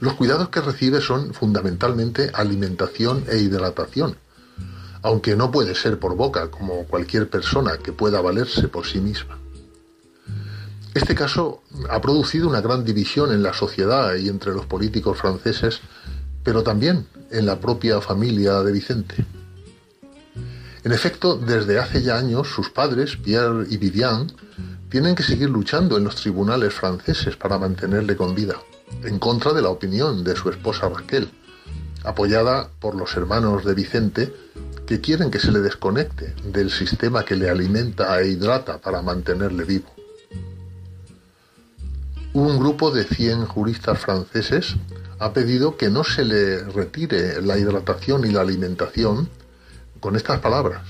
Los 0.00 0.14
cuidados 0.14 0.48
que 0.48 0.60
recibe 0.60 1.00
son 1.00 1.32
fundamentalmente 1.32 2.30
alimentación 2.34 3.24
e 3.28 3.38
hidratación, 3.38 4.16
aunque 5.02 5.36
no 5.36 5.52
puede 5.52 5.76
ser 5.76 6.00
por 6.00 6.16
boca 6.16 6.50
como 6.50 6.84
cualquier 6.86 7.30
persona 7.30 7.78
que 7.78 7.92
pueda 7.92 8.20
valerse 8.20 8.66
por 8.66 8.84
sí 8.86 9.00
misma. 9.00 9.41
Este 10.94 11.14
caso 11.14 11.62
ha 11.88 12.02
producido 12.02 12.48
una 12.48 12.60
gran 12.60 12.84
división 12.84 13.32
en 13.32 13.42
la 13.42 13.54
sociedad 13.54 14.14
y 14.16 14.28
entre 14.28 14.52
los 14.52 14.66
políticos 14.66 15.16
franceses, 15.16 15.80
pero 16.44 16.62
también 16.62 17.06
en 17.30 17.46
la 17.46 17.58
propia 17.58 18.02
familia 18.02 18.62
de 18.62 18.72
Vicente. 18.72 19.24
En 20.84 20.92
efecto, 20.92 21.36
desde 21.36 21.78
hace 21.78 22.02
ya 22.02 22.18
años 22.18 22.48
sus 22.48 22.68
padres, 22.68 23.16
Pierre 23.16 23.66
y 23.70 23.78
Vivian, 23.78 24.30
tienen 24.90 25.14
que 25.14 25.22
seguir 25.22 25.48
luchando 25.48 25.96
en 25.96 26.04
los 26.04 26.16
tribunales 26.16 26.74
franceses 26.74 27.36
para 27.36 27.56
mantenerle 27.56 28.14
con 28.14 28.34
vida, 28.34 28.56
en 29.02 29.18
contra 29.18 29.54
de 29.54 29.62
la 29.62 29.70
opinión 29.70 30.22
de 30.22 30.36
su 30.36 30.50
esposa 30.50 30.90
Raquel, 30.90 31.30
apoyada 32.04 32.68
por 32.80 32.96
los 32.96 33.16
hermanos 33.16 33.64
de 33.64 33.72
Vicente, 33.72 34.34
que 34.86 35.00
quieren 35.00 35.30
que 35.30 35.38
se 35.38 35.52
le 35.52 35.60
desconecte 35.60 36.34
del 36.44 36.70
sistema 36.70 37.24
que 37.24 37.36
le 37.36 37.48
alimenta 37.48 38.20
e 38.20 38.28
hidrata 38.28 38.78
para 38.78 39.00
mantenerle 39.00 39.64
vivo 39.64 40.01
un 42.34 42.58
grupo 42.58 42.90
de 42.90 43.04
100 43.04 43.46
juristas 43.46 43.98
franceses 43.98 44.76
ha 45.18 45.32
pedido 45.32 45.76
que 45.76 45.90
no 45.90 46.02
se 46.02 46.24
le 46.24 46.64
retire 46.64 47.42
la 47.42 47.58
hidratación 47.58 48.24
y 48.24 48.30
la 48.30 48.40
alimentación 48.40 49.28
con 50.00 50.16
estas 50.16 50.40
palabras. 50.40 50.82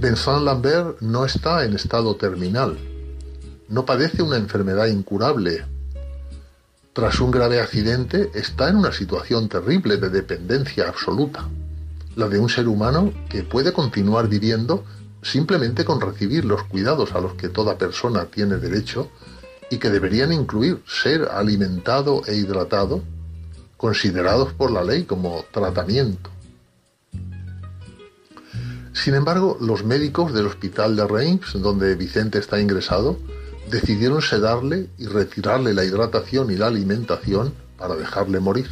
Vincent 0.00 0.42
Lambert 0.42 1.00
no 1.00 1.24
está 1.24 1.64
en 1.64 1.74
estado 1.74 2.16
terminal, 2.16 2.76
no 3.68 3.86
padece 3.86 4.22
una 4.22 4.36
enfermedad 4.36 4.86
incurable, 4.86 5.64
tras 6.94 7.18
un 7.18 7.32
grave 7.32 7.60
accidente, 7.60 8.30
está 8.34 8.68
en 8.68 8.76
una 8.76 8.92
situación 8.92 9.48
terrible 9.48 9.96
de 9.96 10.10
dependencia 10.10 10.88
absoluta, 10.88 11.48
la 12.14 12.28
de 12.28 12.38
un 12.38 12.48
ser 12.48 12.68
humano 12.68 13.12
que 13.28 13.42
puede 13.42 13.72
continuar 13.72 14.28
viviendo 14.28 14.84
simplemente 15.20 15.84
con 15.84 16.00
recibir 16.00 16.44
los 16.44 16.62
cuidados 16.64 17.12
a 17.14 17.20
los 17.20 17.34
que 17.34 17.48
toda 17.48 17.78
persona 17.78 18.26
tiene 18.26 18.58
derecho 18.58 19.10
y 19.74 19.78
que 19.78 19.90
deberían 19.90 20.32
incluir 20.32 20.80
ser 20.86 21.28
alimentado 21.32 22.22
e 22.26 22.36
hidratado, 22.36 23.02
considerados 23.76 24.52
por 24.52 24.70
la 24.70 24.84
ley 24.84 25.02
como 25.02 25.44
tratamiento. 25.50 26.30
Sin 28.92 29.14
embargo, 29.14 29.58
los 29.60 29.84
médicos 29.84 30.32
del 30.32 30.46
hospital 30.46 30.94
de 30.94 31.06
Reims, 31.08 31.54
donde 31.54 31.96
Vicente 31.96 32.38
está 32.38 32.60
ingresado, 32.60 33.18
decidieron 33.68 34.22
sedarle 34.22 34.90
y 34.96 35.06
retirarle 35.06 35.74
la 35.74 35.84
hidratación 35.84 36.52
y 36.52 36.56
la 36.56 36.68
alimentación 36.68 37.52
para 37.76 37.96
dejarle 37.96 38.38
morir. 38.38 38.68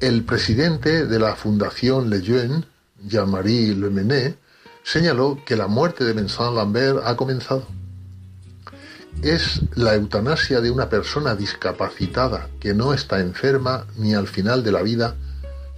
El 0.00 0.24
presidente 0.24 1.06
de 1.06 1.18
la 1.20 1.36
Fundación 1.36 2.10
Le 2.10 2.20
Jeune, 2.22 2.64
Jean-Marie 3.06 3.76
Le 3.76 4.36
señaló 4.82 5.38
que 5.46 5.54
la 5.54 5.68
muerte 5.68 6.04
de 6.04 6.12
Vincent 6.12 6.54
Lambert 6.56 6.98
ha 7.04 7.16
comenzado. 7.16 7.66
Es 9.22 9.62
la 9.74 9.94
eutanasia 9.94 10.60
de 10.60 10.70
una 10.70 10.88
persona 10.88 11.34
discapacitada 11.34 12.48
que 12.60 12.74
no 12.74 12.92
está 12.92 13.20
enferma 13.20 13.86
ni 13.96 14.14
al 14.14 14.28
final 14.28 14.62
de 14.62 14.72
la 14.72 14.82
vida, 14.82 15.16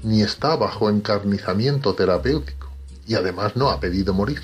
ni 0.03 0.23
está 0.23 0.57
bajo 0.57 0.91
encarnizamiento 0.91 1.95
terapéutico, 1.95 2.71
y 3.07 3.15
además 3.15 3.57
no 3.57 3.71
ha 3.71 3.81
pedido 3.81 4.13
morir. 4.13 4.43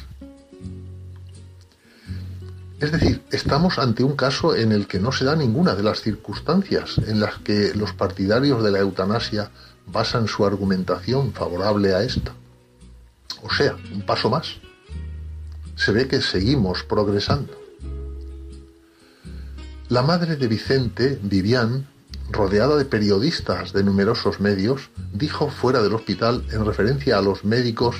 Es 2.80 2.92
decir, 2.92 3.22
estamos 3.30 3.78
ante 3.78 4.04
un 4.04 4.14
caso 4.14 4.54
en 4.54 4.70
el 4.72 4.86
que 4.86 4.98
no 4.98 5.10
se 5.10 5.24
da 5.24 5.36
ninguna 5.36 5.74
de 5.74 5.82
las 5.82 6.00
circunstancias 6.00 6.98
en 6.98 7.18
las 7.20 7.38
que 7.38 7.72
los 7.74 7.92
partidarios 7.92 8.62
de 8.62 8.70
la 8.70 8.80
eutanasia 8.80 9.50
basan 9.86 10.28
su 10.28 10.44
argumentación 10.44 11.32
favorable 11.32 11.94
a 11.94 12.02
esta. 12.02 12.34
O 13.42 13.50
sea, 13.52 13.76
un 13.92 14.02
paso 14.02 14.30
más. 14.30 14.56
Se 15.76 15.92
ve 15.92 16.08
que 16.08 16.20
seguimos 16.20 16.84
progresando. 16.84 17.63
La 19.90 20.00
madre 20.00 20.36
de 20.36 20.48
Vicente, 20.48 21.18
Vivian, 21.22 21.86
rodeada 22.30 22.76
de 22.76 22.86
periodistas 22.86 23.74
de 23.74 23.84
numerosos 23.84 24.40
medios, 24.40 24.88
dijo 25.12 25.50
fuera 25.50 25.82
del 25.82 25.92
hospital 25.92 26.42
en 26.52 26.64
referencia 26.64 27.18
a 27.18 27.22
los 27.22 27.44
médicos 27.44 27.96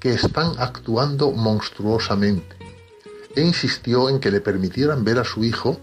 que 0.00 0.12
están 0.12 0.52
actuando 0.58 1.32
monstruosamente 1.32 2.56
e 3.34 3.40
insistió 3.40 4.10
en 4.10 4.20
que 4.20 4.30
le 4.30 4.42
permitieran 4.42 5.02
ver 5.02 5.18
a 5.18 5.24
su 5.24 5.44
hijo 5.44 5.80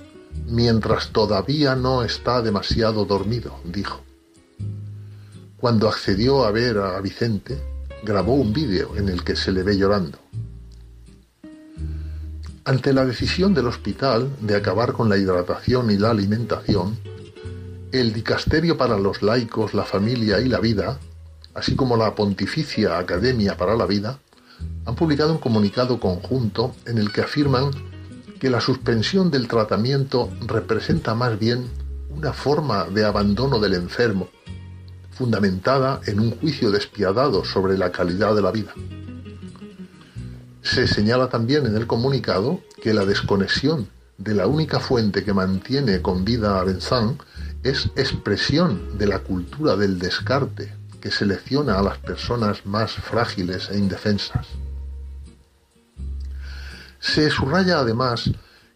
mientras 0.47 1.09
todavía 1.09 1.76
no 1.76 2.03
está 2.03 2.43
demasiado 2.43 3.05
dormido, 3.05 3.59
dijo. 3.63 4.01
Cuando 5.57 5.89
accedió 5.89 6.45
a 6.45 6.51
ver 6.51 6.78
a 6.78 7.01
Vicente, 7.01 7.59
grabó 8.03 8.36
un 8.36 8.53
vídeo 8.53 8.95
en 8.95 9.09
el 9.09 9.23
que 9.23 9.36
se 9.36 9.51
le 9.51 9.63
ve 9.63 9.76
llorando. 9.76 10.19
Ante 12.68 12.93
la 12.93 13.05
decisión 13.05 13.53
del 13.53 13.68
hospital 13.68 14.28
de 14.41 14.55
acabar 14.55 14.93
con 14.93 15.07
la 15.07 15.18
hidratación 15.18 15.91
y 15.91 15.97
la 15.97 16.09
alimentación, 16.09 16.97
el 17.91 18.11
Dicasterio 18.11 18.76
para 18.76 18.97
los 18.97 19.22
laicos, 19.22 19.76
la 19.76 19.84
familia 19.84 20.41
y 20.41 20.49
la 20.49 20.59
vida, 20.59 20.97
así 21.53 21.76
como 21.76 21.95
la 21.95 22.16
Pontificia 22.16 22.97
Academia 22.97 23.55
para 23.55 23.76
la 23.76 23.86
Vida, 23.86 24.18
han 24.84 24.95
publicado 24.95 25.34
un 25.34 25.38
comunicado 25.38 25.99
conjunto 25.99 26.76
en 26.88 26.97
el 26.97 27.11
que 27.11 27.22
afirman 27.22 27.70
que 28.39 28.49
la 28.49 28.59
suspensión 28.59 29.30
del 29.30 29.47
tratamiento 29.47 30.32
representa 30.47 31.13
más 31.13 31.38
bien 31.38 31.70
una 32.09 32.34
forma 32.34 32.86
de 32.86 33.05
abandono 33.05 33.59
del 33.59 33.76
enfermo, 33.76 34.30
fundamentada 35.11 36.01
en 36.07 36.20
un 36.20 36.32
juicio 36.32 36.72
despiadado 36.72 37.45
sobre 37.45 37.78
la 37.78 37.91
calidad 37.91 38.34
de 38.34 38.41
la 38.41 38.51
vida. 38.51 38.74
Se 40.66 40.88
señala 40.88 41.30
también 41.30 41.68
en 41.68 41.78
el 41.78 41.86
comunicado 41.86 42.59
que 42.82 42.93
la 42.93 43.05
desconexión 43.05 43.88
de 44.18 44.34
la 44.34 44.47
única 44.47 44.80
fuente 44.80 45.24
que 45.24 45.32
mantiene 45.32 46.01
con 46.01 46.26
vida 46.26 46.59
a 46.59 46.63
Benzán 46.63 47.20
es 47.63 47.91
expresión 47.95 48.97
de 48.97 49.05
la 49.05 49.20
cultura 49.20 49.76
del 49.76 49.99
descarte 49.99 50.74
que 50.99 51.11
selecciona 51.11 51.78
a 51.78 51.84
las 51.84 51.99
personas 51.99 52.66
más 52.66 52.93
frágiles 52.93 53.70
e 53.70 53.78
indefensas. 53.78 54.47
Se 56.99 57.30
subraya 57.30 57.78
además 57.78 58.32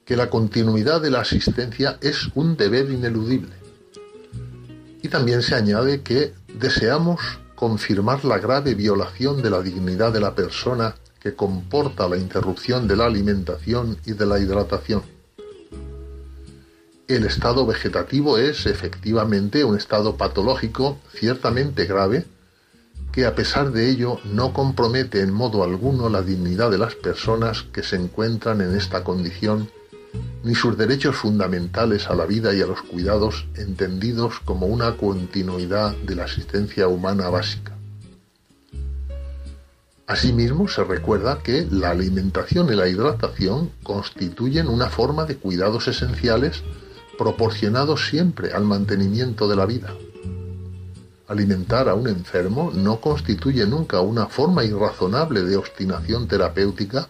que 0.05 0.15
la 0.15 0.29
continuidad 0.29 1.01
de 1.01 1.09
la 1.09 1.21
asistencia 1.21 1.97
es 2.01 2.29
un 2.35 2.55
deber 2.55 2.91
ineludible. 2.91 3.55
Y 5.01 5.07
también 5.07 5.41
se 5.41 5.55
añade 5.55 6.03
que 6.03 6.33
deseamos 6.53 7.19
confirmar 7.55 8.23
la 8.25 8.37
grave 8.37 8.75
violación 8.75 9.41
de 9.41 9.49
la 9.49 9.61
dignidad 9.61 10.13
de 10.13 10.19
la 10.19 10.35
persona 10.35 10.93
comporta 11.35 12.07
la 12.07 12.17
interrupción 12.17 12.87
de 12.87 12.95
la 12.95 13.05
alimentación 13.05 13.97
y 14.05 14.13
de 14.13 14.25
la 14.25 14.39
hidratación. 14.39 15.03
El 17.07 17.25
estado 17.25 17.65
vegetativo 17.65 18.37
es 18.37 18.67
efectivamente 18.67 19.63
un 19.63 19.75
estado 19.75 20.15
patológico 20.15 20.99
ciertamente 21.11 21.85
grave 21.85 22.25
que 23.11 23.25
a 23.25 23.33
pesar 23.33 23.71
de 23.71 23.89
ello 23.89 24.19
no 24.25 24.53
compromete 24.53 25.21
en 25.21 25.33
modo 25.33 25.63
alguno 25.63 26.09
la 26.09 26.21
dignidad 26.21 26.69
de 26.69 26.77
las 26.77 26.93
personas 26.93 27.63
que 27.63 27.81
se 27.81 27.95
encuentran 27.95 28.61
en 28.61 28.75
esta 28.75 29.03
condición, 29.03 29.71
ni 30.43 30.53
sus 30.53 30.77
derechos 30.77 31.15
fundamentales 31.15 32.07
a 32.07 32.15
la 32.15 32.27
vida 32.27 32.53
y 32.53 32.61
a 32.61 32.67
los 32.67 32.83
cuidados 32.83 33.47
entendidos 33.55 34.39
como 34.41 34.67
una 34.67 34.95
continuidad 34.95 35.95
de 35.95 36.15
la 36.15 36.25
asistencia 36.25 36.87
humana 36.87 37.29
básica. 37.29 37.78
Asimismo, 40.09 40.67
se 40.67 40.83
recuerda 40.83 41.37
que 41.43 41.67
la 41.69 41.91
alimentación 41.91 42.73
y 42.73 42.75
la 42.75 42.87
hidratación 42.87 43.69
constituyen 43.83 44.67
una 44.67 44.89
forma 44.89 45.25
de 45.25 45.37
cuidados 45.37 45.87
esenciales 45.87 46.63
proporcionados 47.15 48.07
siempre 48.07 48.51
al 48.51 48.63
mantenimiento 48.63 49.47
de 49.47 49.55
la 49.55 49.67
vida. 49.67 49.93
Alimentar 51.27 51.87
a 51.87 51.93
un 51.93 52.07
enfermo 52.07 52.71
no 52.73 52.99
constituye 52.99 53.67
nunca 53.67 54.01
una 54.01 54.25
forma 54.25 54.63
irrazonable 54.63 55.43
de 55.43 55.57
obstinación 55.57 56.27
terapéutica 56.27 57.09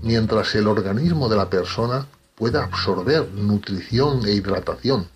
mientras 0.00 0.54
el 0.54 0.68
organismo 0.68 1.28
de 1.28 1.36
la 1.36 1.50
persona 1.50 2.06
pueda 2.34 2.64
absorber 2.64 3.28
nutrición 3.28 4.24
e 4.24 4.32
hidratación, 4.32 5.06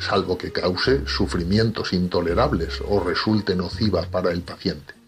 salvo 0.00 0.36
que 0.36 0.50
cause 0.50 1.02
sufrimientos 1.06 1.92
intolerables 1.92 2.82
o 2.88 2.98
resulte 2.98 3.54
nociva 3.54 4.02
para 4.10 4.32
el 4.32 4.42
paciente. 4.42 5.03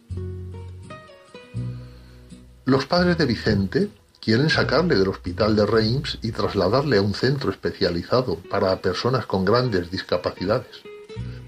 Los 2.67 2.85
padres 2.85 3.17
de 3.17 3.25
Vicente 3.25 3.89
quieren 4.21 4.51
sacarle 4.51 4.97
del 4.97 5.09
hospital 5.09 5.57
de 5.57 5.65
Reims 5.65 6.19
y 6.21 6.33
trasladarle 6.33 6.99
a 6.99 7.03
un 7.03 7.15
centro 7.15 7.51
especializado 7.51 8.37
para 8.51 8.77
personas 8.83 9.25
con 9.25 9.47
grandes 9.47 9.91
discapacidades 9.91 10.83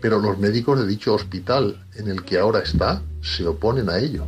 pero 0.01 0.19
los 0.19 0.39
médicos 0.39 0.79
de 0.79 0.87
dicho 0.87 1.15
hospital 1.15 1.85
en 1.97 2.09
el 2.09 2.25
que 2.25 2.39
ahora 2.39 2.61
está 2.61 3.03
se 3.23 3.47
oponen 3.47 3.91
a 3.91 3.99
ello. 3.99 4.27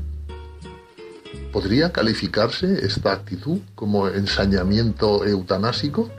¿Podría 1.52 1.92
calificarse 1.92 2.84
esta 2.86 3.12
actitud 3.12 3.58
como 3.74 4.08
ensañamiento 4.08 5.24
eutanásico? 5.24 6.10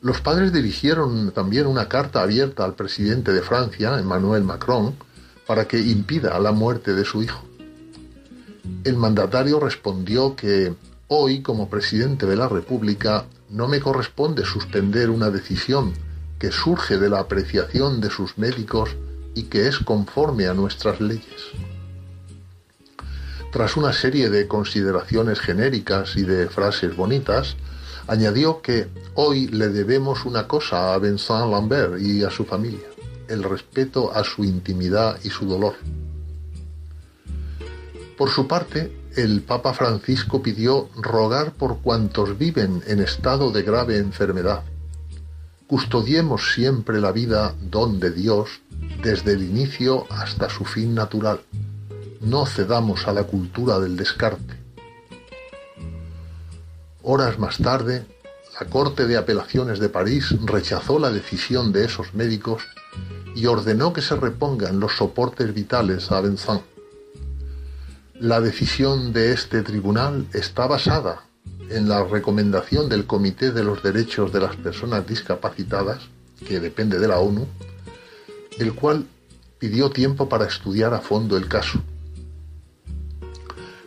Los 0.00 0.20
padres 0.20 0.52
dirigieron 0.52 1.32
también 1.32 1.66
una 1.66 1.88
carta 1.88 2.22
abierta 2.22 2.64
al 2.64 2.74
presidente 2.74 3.32
de 3.32 3.42
Francia, 3.42 3.98
Emmanuel 3.98 4.44
Macron, 4.44 4.94
para 5.46 5.66
que 5.66 5.78
impida 5.78 6.38
la 6.38 6.52
muerte 6.52 6.94
de 6.94 7.04
su 7.04 7.22
hijo. 7.22 7.42
El 8.84 8.96
mandatario 8.96 9.60
respondió 9.60 10.36
que 10.36 10.74
hoy, 11.08 11.42
como 11.42 11.68
presidente 11.68 12.26
de 12.26 12.36
la 12.36 12.48
República, 12.48 13.26
no 13.50 13.68
me 13.68 13.80
corresponde 13.80 14.44
suspender 14.44 15.10
una 15.10 15.30
decisión 15.30 15.92
que 16.38 16.52
surge 16.52 16.98
de 16.98 17.08
la 17.08 17.20
apreciación 17.20 18.00
de 18.00 18.10
sus 18.10 18.38
médicos 18.38 18.96
y 19.34 19.44
que 19.44 19.68
es 19.68 19.78
conforme 19.78 20.46
a 20.46 20.54
nuestras 20.54 21.00
leyes. 21.00 21.52
Tras 23.52 23.76
una 23.76 23.92
serie 23.92 24.28
de 24.28 24.48
consideraciones 24.48 25.40
genéricas 25.40 26.16
y 26.16 26.22
de 26.22 26.48
frases 26.48 26.96
bonitas, 26.96 27.56
añadió 28.06 28.60
que 28.60 28.88
hoy 29.14 29.48
le 29.48 29.68
debemos 29.68 30.24
una 30.24 30.46
cosa 30.46 30.94
a 30.94 30.98
Vincent 30.98 31.50
Lambert 31.50 32.00
y 32.00 32.22
a 32.24 32.30
su 32.30 32.44
familia, 32.44 32.86
el 33.28 33.42
respeto 33.42 34.12
a 34.14 34.24
su 34.24 34.44
intimidad 34.44 35.18
y 35.24 35.30
su 35.30 35.46
dolor. 35.46 35.74
Por 38.16 38.30
su 38.30 38.46
parte, 38.46 38.92
el 39.16 39.42
Papa 39.42 39.74
Francisco 39.74 40.42
pidió 40.42 40.88
rogar 40.96 41.52
por 41.52 41.78
cuantos 41.78 42.38
viven 42.38 42.82
en 42.86 43.00
estado 43.00 43.50
de 43.50 43.62
grave 43.62 43.98
enfermedad 43.98 44.62
Custodiemos 45.66 46.52
siempre 46.52 47.00
la 47.00 47.10
vida 47.10 47.52
don 47.60 47.98
de 47.98 48.12
Dios 48.12 48.60
desde 49.02 49.32
el 49.32 49.42
inicio 49.42 50.06
hasta 50.10 50.48
su 50.48 50.64
fin 50.64 50.94
natural. 50.94 51.40
No 52.20 52.46
cedamos 52.46 53.08
a 53.08 53.12
la 53.12 53.24
cultura 53.24 53.80
del 53.80 53.96
descarte. 53.96 54.54
Horas 57.02 57.40
más 57.40 57.58
tarde, 57.58 58.06
la 58.60 58.68
Corte 58.68 59.08
de 59.08 59.16
Apelaciones 59.16 59.80
de 59.80 59.88
París 59.88 60.36
rechazó 60.44 61.00
la 61.00 61.10
decisión 61.10 61.72
de 61.72 61.84
esos 61.84 62.14
médicos 62.14 62.62
y 63.34 63.46
ordenó 63.46 63.92
que 63.92 64.02
se 64.02 64.14
repongan 64.14 64.78
los 64.78 64.92
soportes 64.92 65.52
vitales 65.52 66.12
a 66.12 66.20
Vincent. 66.20 66.62
La 68.20 68.40
decisión 68.40 69.12
de 69.12 69.34
este 69.34 69.60
tribunal 69.60 70.26
está 70.32 70.66
basada 70.66 71.24
en 71.68 71.86
la 71.86 72.02
recomendación 72.02 72.88
del 72.88 73.04
Comité 73.06 73.52
de 73.52 73.62
los 73.62 73.82
Derechos 73.82 74.32
de 74.32 74.40
las 74.40 74.56
Personas 74.56 75.06
Discapacitadas, 75.06 76.00
que 76.48 76.58
depende 76.58 76.98
de 76.98 77.08
la 77.08 77.18
ONU, 77.18 77.46
el 78.58 78.72
cual 78.74 79.06
pidió 79.58 79.90
tiempo 79.90 80.30
para 80.30 80.46
estudiar 80.46 80.94
a 80.94 81.00
fondo 81.00 81.36
el 81.36 81.46
caso. 81.46 81.82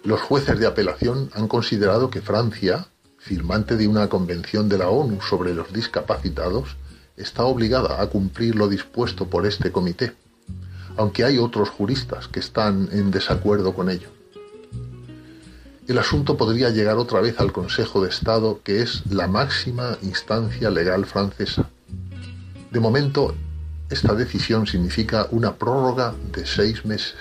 Los 0.03 0.21
jueces 0.21 0.59
de 0.59 0.67
apelación 0.67 1.31
han 1.33 1.47
considerado 1.47 2.11
que 2.11 2.21
Francia, 2.21 2.87
firmante 3.17 3.77
de 3.77 3.87
una 3.87 4.09
convención 4.09 4.69
de 4.69 4.77
la 4.77 4.89
ONU 4.89 5.21
sobre 5.21 5.55
los 5.55 5.73
discapacitados, 5.73 6.77
está 7.17 7.45
obligada 7.45 7.99
a 7.99 8.05
cumplir 8.05 8.53
lo 8.53 8.67
dispuesto 8.67 9.27
por 9.27 9.47
este 9.47 9.71
comité, 9.71 10.13
aunque 10.97 11.23
hay 11.23 11.39
otros 11.39 11.69
juristas 11.69 12.27
que 12.27 12.39
están 12.39 12.89
en 12.91 13.09
desacuerdo 13.09 13.73
con 13.73 13.89
ello. 13.89 14.18
El 15.89 15.97
asunto 15.97 16.37
podría 16.37 16.69
llegar 16.69 16.97
otra 16.97 17.19
vez 17.19 17.39
al 17.39 17.51
Consejo 17.51 18.03
de 18.03 18.09
Estado, 18.09 18.59
que 18.63 18.83
es 18.83 19.01
la 19.09 19.25
máxima 19.25 19.97
instancia 20.03 20.69
legal 20.69 21.07
francesa. 21.07 21.67
De 22.69 22.79
momento, 22.79 23.33
esta 23.89 24.13
decisión 24.13 24.67
significa 24.67 25.27
una 25.31 25.55
prórroga 25.55 26.13
de 26.31 26.45
seis 26.45 26.85
meses. 26.85 27.15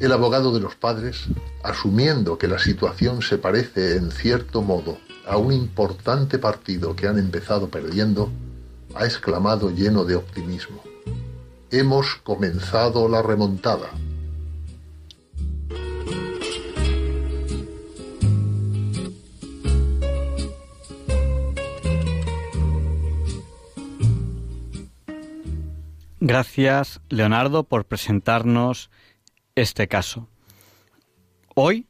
El 0.00 0.10
abogado 0.10 0.52
de 0.52 0.58
los 0.58 0.74
padres, 0.74 1.26
asumiendo 1.62 2.36
que 2.38 2.48
la 2.48 2.58
situación 2.58 3.22
se 3.22 3.38
parece 3.38 3.96
en 3.96 4.10
cierto 4.10 4.62
modo 4.62 4.98
a 5.28 5.36
un 5.36 5.52
importante 5.52 6.40
partido 6.40 6.96
que 6.96 7.06
han 7.06 7.20
empezado 7.20 7.68
perdiendo, 7.68 8.32
ha 8.96 9.04
exclamado 9.04 9.70
lleno 9.70 10.04
de 10.04 10.16
optimismo. 10.16 10.82
Hemos 11.70 12.16
comenzado 12.16 13.08
la 13.08 13.22
remontada. 13.22 13.90
Gracias, 26.24 27.00
Leonardo, 27.08 27.64
por 27.64 27.84
presentarnos 27.84 28.92
este 29.56 29.88
caso. 29.88 30.28
Hoy, 31.56 31.88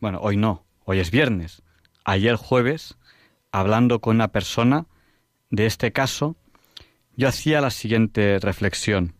bueno, 0.00 0.18
hoy 0.22 0.38
no, 0.38 0.64
hoy 0.86 0.98
es 0.98 1.10
viernes. 1.10 1.62
Ayer 2.06 2.36
jueves, 2.36 2.96
hablando 3.52 4.00
con 4.00 4.16
una 4.16 4.28
persona 4.28 4.86
de 5.50 5.66
este 5.66 5.92
caso, 5.92 6.36
yo 7.16 7.28
hacía 7.28 7.60
la 7.60 7.68
siguiente 7.68 8.38
reflexión. 8.38 9.14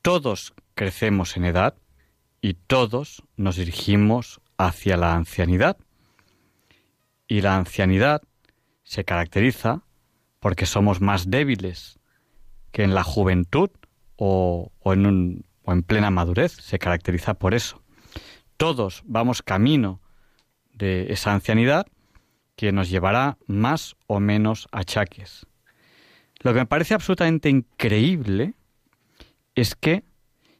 Todos 0.00 0.54
crecemos 0.74 1.36
en 1.36 1.44
edad 1.44 1.74
y 2.40 2.54
todos 2.54 3.22
nos 3.36 3.56
dirigimos 3.56 4.40
hacia 4.56 4.96
la 4.96 5.14
ancianidad. 5.14 5.76
Y 7.28 7.42
la 7.42 7.54
ancianidad 7.54 8.22
se 8.82 9.04
caracteriza 9.04 9.82
porque 10.40 10.64
somos 10.64 11.02
más 11.02 11.28
débiles 11.30 11.98
que 12.76 12.84
en 12.84 12.94
la 12.94 13.04
juventud 13.04 13.70
o, 14.16 14.70
en 14.84 15.06
un, 15.06 15.46
o 15.62 15.72
en 15.72 15.82
plena 15.82 16.10
madurez, 16.10 16.52
se 16.52 16.78
caracteriza 16.78 17.32
por 17.32 17.54
eso. 17.54 17.82
Todos 18.58 19.02
vamos 19.06 19.40
camino 19.40 20.02
de 20.74 21.10
esa 21.10 21.32
ancianidad 21.32 21.86
que 22.54 22.72
nos 22.72 22.90
llevará 22.90 23.38
más 23.46 23.96
o 24.06 24.20
menos 24.20 24.68
achaques. 24.72 25.46
Lo 26.40 26.52
que 26.52 26.58
me 26.58 26.66
parece 26.66 26.92
absolutamente 26.92 27.48
increíble 27.48 28.52
es 29.54 29.74
que 29.74 30.04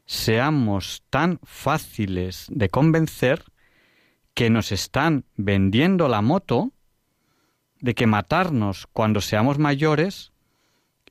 seamos 0.07 1.03
tan 1.11 1.39
fáciles 1.43 2.47
de 2.49 2.69
convencer 2.69 3.43
que 4.33 4.49
nos 4.49 4.71
están 4.71 5.25
vendiendo 5.35 6.07
la 6.07 6.23
moto 6.23 6.71
de 7.79 7.93
que 7.93 8.07
matarnos 8.07 8.87
cuando 8.91 9.21
seamos 9.21 9.59
mayores 9.59 10.31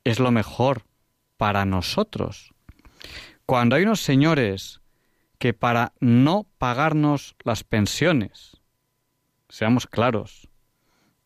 es 0.03 0.19
lo 0.19 0.31
mejor 0.31 0.83
para 1.37 1.65
nosotros. 1.65 2.53
Cuando 3.45 3.75
hay 3.75 3.83
unos 3.83 4.01
señores 4.01 4.81
que 5.39 5.53
para 5.53 5.93
no 5.99 6.45
pagarnos 6.57 7.35
las 7.43 7.63
pensiones, 7.63 8.57
seamos 9.49 9.87
claros, 9.87 10.49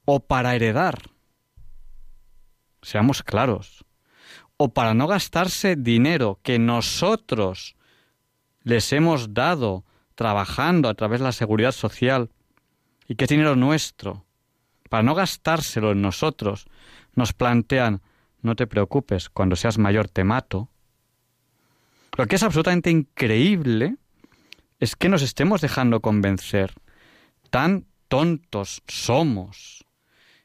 o 0.06 0.20
para 0.20 0.56
heredar, 0.56 1.00
seamos 2.82 3.24
claros, 3.24 3.86
o 4.58 4.74
para 4.74 4.94
no 4.94 5.08
gastarse 5.08 5.76
dinero 5.76 6.40
que 6.44 6.60
nosotros 6.60 7.76
les 8.64 8.94
hemos 8.94 9.34
dado 9.34 9.86
trabajando 10.16 10.90
a 10.90 10.94
través 10.94 11.20
de 11.20 11.26
la 11.26 11.32
seguridad 11.32 11.72
social 11.72 12.30
y 13.08 13.16
que 13.16 13.26
es 13.26 13.30
dinero 13.30 13.56
nuestro, 13.56 14.26
para 14.90 15.04
no 15.04 15.16
gastárselo 15.16 15.94
en 15.94 16.02
nosotros, 16.02 16.68
nos 17.16 17.34
plantean 17.34 18.02
no 18.42 18.56
te 18.56 18.68
preocupes, 18.68 19.30
cuando 19.30 19.56
seas 19.56 19.78
mayor 19.78 20.08
te 20.08 20.24
mato. 20.24 20.70
Lo 22.18 22.28
que 22.28 22.36
es 22.36 22.44
absolutamente 22.44 22.90
increíble 22.90 23.98
es 24.80 24.96
que 24.96 25.10
nos 25.10 25.22
estemos 25.22 25.62
dejando 25.62 26.02
convencer. 26.02 26.74
Tan 27.50 27.86
tontos 28.08 28.84
somos 28.88 29.86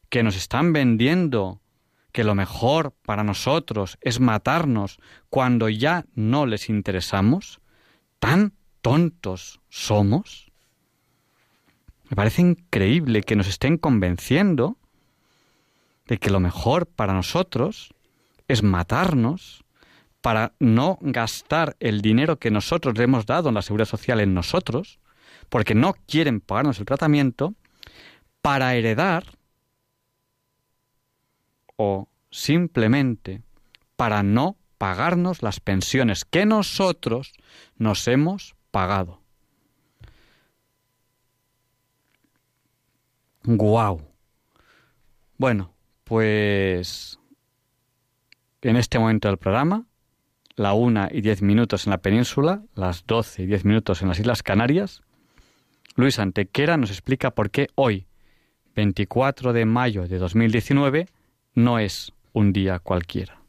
que 0.09 0.23
nos 0.23 0.37
están 0.37 0.73
vendiendo 0.73 1.61
que 2.13 2.25
lo 2.25 2.35
mejor 2.35 2.95
para 3.05 3.25
nosotros 3.25 3.99
es 4.01 4.21
matarnos 4.21 4.99
cuando 5.29 5.69
ya 5.69 6.07
no 6.15 6.47
les 6.47 6.69
interesamos. 6.69 7.61
Tan 8.19 8.55
tontos 8.81 9.61
somos. 9.69 10.53
Me 12.09 12.17
parece 12.17 12.43
increíble 12.43 13.23
que 13.23 13.37
nos 13.37 13.49
estén 13.49 13.79
convenciendo 13.79 14.79
de 16.07 16.19
que 16.19 16.31
lo 16.31 16.41
mejor 16.41 16.87
para 16.87 17.13
nosotros 17.13 17.93
es 18.49 18.63
matarnos 18.63 19.65
para 20.21 20.55
no 20.59 20.99
gastar 21.01 21.77
el 21.79 22.01
dinero 22.01 22.39
que 22.39 22.51
nosotros 22.51 22.97
le 22.99 23.05
hemos 23.05 23.27
dado 23.27 23.49
en 23.49 23.55
la 23.55 23.63
seguridad 23.63 23.89
social 23.89 24.21
en 24.21 24.35
nosotros, 24.35 24.99
porque 25.49 25.75
no 25.75 25.95
quieren 26.07 26.41
pagarnos 26.41 26.79
el 26.81 26.87
tratamiento, 26.87 27.55
para 28.43 28.75
heredar 28.75 29.25
o 31.77 32.09
simplemente 32.31 33.43
para 33.97 34.23
no 34.23 34.57
pagarnos 34.79 35.43
las 35.43 35.61
pensiones 35.61 36.25
que 36.25 36.47
nosotros 36.47 37.33
nos 37.77 38.07
hemos 38.09 38.55
pagado. 38.71 39.21
Guau. 43.45 44.03
Bueno, 45.39 45.73
pues 46.05 47.16
en 48.69 48.77
este 48.77 48.99
momento 48.99 49.29
del 49.29 49.39
programa, 49.39 49.85
la 50.57 50.73
una 50.73 51.09
y 51.13 51.21
diez 51.21 51.43
minutos 51.43 51.87
en 51.87 51.91
la 51.91 51.99
península, 51.99 52.63
las 52.75 53.07
doce 53.07 53.43
y 53.43 53.47
diez 53.47 53.65
minutos 53.65 54.03
en 54.03 54.09
las 54.09 54.19
Islas 54.19 54.43
Canarias, 54.43 55.03
Luis 55.95 56.19
Antequera 56.19 56.77
nos 56.77 56.91
explica 56.91 57.31
por 57.31 57.51
qué 57.51 57.69
hoy, 57.75 58.07
24 58.75 59.53
de 59.53 59.65
mayo 59.65 60.09
de 60.09 60.19
2019, 60.19 61.07
no 61.55 61.79
es 61.79 62.13
un 62.33 62.53
día 62.53 62.79
cualquiera. 62.79 63.41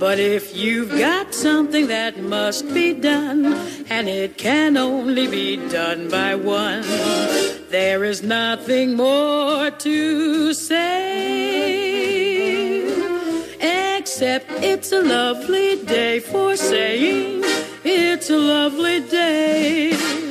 But 0.00 0.18
if 0.18 0.56
you've 0.56 0.88
got 0.88 1.34
something 1.34 1.88
that 1.88 2.18
must 2.18 2.72
be 2.72 2.94
done, 2.94 3.44
and 3.90 4.08
it 4.08 4.38
can 4.38 4.78
only 4.78 5.26
be 5.26 5.58
done 5.68 6.08
by 6.08 6.36
one, 6.36 6.80
there 7.68 8.02
is 8.04 8.22
nothing 8.22 8.96
more 8.96 9.70
to 9.70 10.54
say. 10.54 11.60
Except 13.98 14.50
it's 14.62 14.90
a 14.90 15.02
lovely 15.02 15.84
day 15.84 16.18
for 16.20 16.56
saying 16.56 17.42
it's 17.84 18.30
a 18.30 18.38
lovely 18.38 19.00
day. 19.00 20.29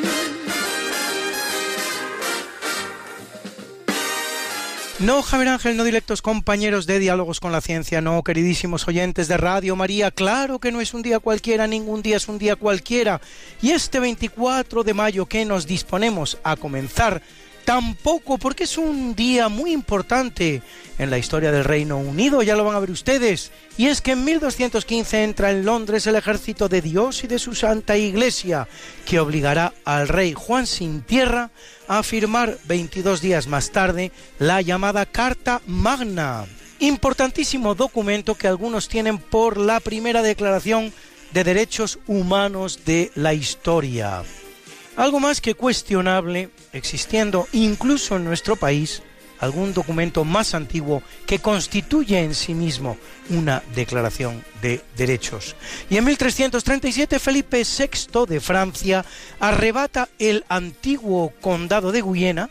No, 5.00 5.22
Javier 5.22 5.48
Ángel, 5.48 5.78
no 5.78 5.86
directos 5.86 6.22
compañeros 6.22 6.86
de 6.86 7.00
Diálogos 7.00 7.40
con 7.40 7.54
la 7.54 7.62
Ciencia, 7.62 8.02
no, 8.02 8.22
queridísimos 8.22 8.86
oyentes 8.86 9.30
de 9.30 9.38
Radio 9.38 9.78
María, 9.78 10.12
claro 10.12 10.60
que 10.60 10.74
no 10.74 10.82
es 10.82 10.94
un 10.94 11.04
día 11.04 11.20
cualquiera, 11.20 11.68
ningún 11.68 12.02
día 12.02 12.18
es 12.18 12.28
un 12.28 12.38
día 12.38 12.58
cualquiera. 12.58 13.22
Y 13.62 13.72
este 13.72 14.02
24 14.02 14.84
de 14.84 14.94
mayo 14.94 15.26
que 15.26 15.46
nos 15.46 15.66
disponemos 15.66 16.38
a 16.44 16.58
comenzar 16.58 17.22
Tampoco 17.70 18.40
porque 18.40 18.64
es 18.64 18.80
un 18.80 19.14
día 19.14 19.48
muy 19.48 19.72
importante 19.74 20.64
en 20.98 21.12
la 21.12 21.20
historia 21.20 21.52
del 21.52 21.64
Reino 21.64 22.00
Unido, 22.00 22.42
ya 22.42 22.56
lo 22.56 22.64
van 22.64 22.76
a 22.76 22.80
ver 22.80 22.90
ustedes. 22.90 23.52
Y 23.78 23.86
es 23.86 24.02
que 24.02 24.14
en 24.14 24.26
1215 24.26 25.24
entra 25.24 25.52
en 25.52 25.64
Londres 25.66 26.08
el 26.08 26.16
ejército 26.16 26.68
de 26.68 26.82
Dios 26.82 27.24
y 27.24 27.28
de 27.28 27.38
su 27.38 27.54
Santa 27.54 27.96
Iglesia, 27.96 28.68
que 29.06 29.20
obligará 29.20 29.72
al 29.86 30.08
rey 30.08 30.34
Juan 30.34 30.66
sin 30.66 31.04
tierra 31.04 31.52
a 31.88 32.02
firmar 32.02 32.58
22 32.68 33.22
días 33.22 33.46
más 33.46 33.70
tarde 33.70 34.12
la 34.40 34.64
llamada 34.64 35.06
Carta 35.06 35.62
Magna, 35.68 36.48
importantísimo 36.80 37.76
documento 37.76 38.34
que 38.34 38.48
algunos 38.48 38.88
tienen 38.88 39.20
por 39.20 39.58
la 39.58 39.80
primera 39.80 40.24
declaración 40.24 40.92
de 41.34 41.44
derechos 41.44 42.00
humanos 42.08 42.80
de 42.84 43.12
la 43.14 43.36
historia. 43.36 44.24
Algo 45.00 45.22
más 45.22 45.40
que 45.40 45.56
cuestionable, 45.56 46.50
existiendo 46.74 47.48
incluso 47.54 48.18
en 48.18 48.26
nuestro 48.26 48.58
país 48.58 49.02
algún 49.40 49.74
documento 49.74 50.26
más 50.26 50.54
antiguo 50.54 51.02
que 51.26 51.40
constituye 51.40 52.20
en 52.20 52.36
sí 52.36 52.54
mismo 52.54 52.98
una 53.30 53.64
declaración 53.76 54.44
de 54.62 54.82
derechos. 54.98 55.56
Y 55.90 55.96
en 55.96 56.04
1337 56.04 57.18
Felipe 57.18 57.64
VI 57.64 58.26
de 58.28 58.42
Francia 58.42 59.06
arrebata 59.40 60.10
el 60.20 60.44
antiguo 60.50 61.32
condado 61.40 61.94
de 61.94 62.02
Guyena 62.02 62.50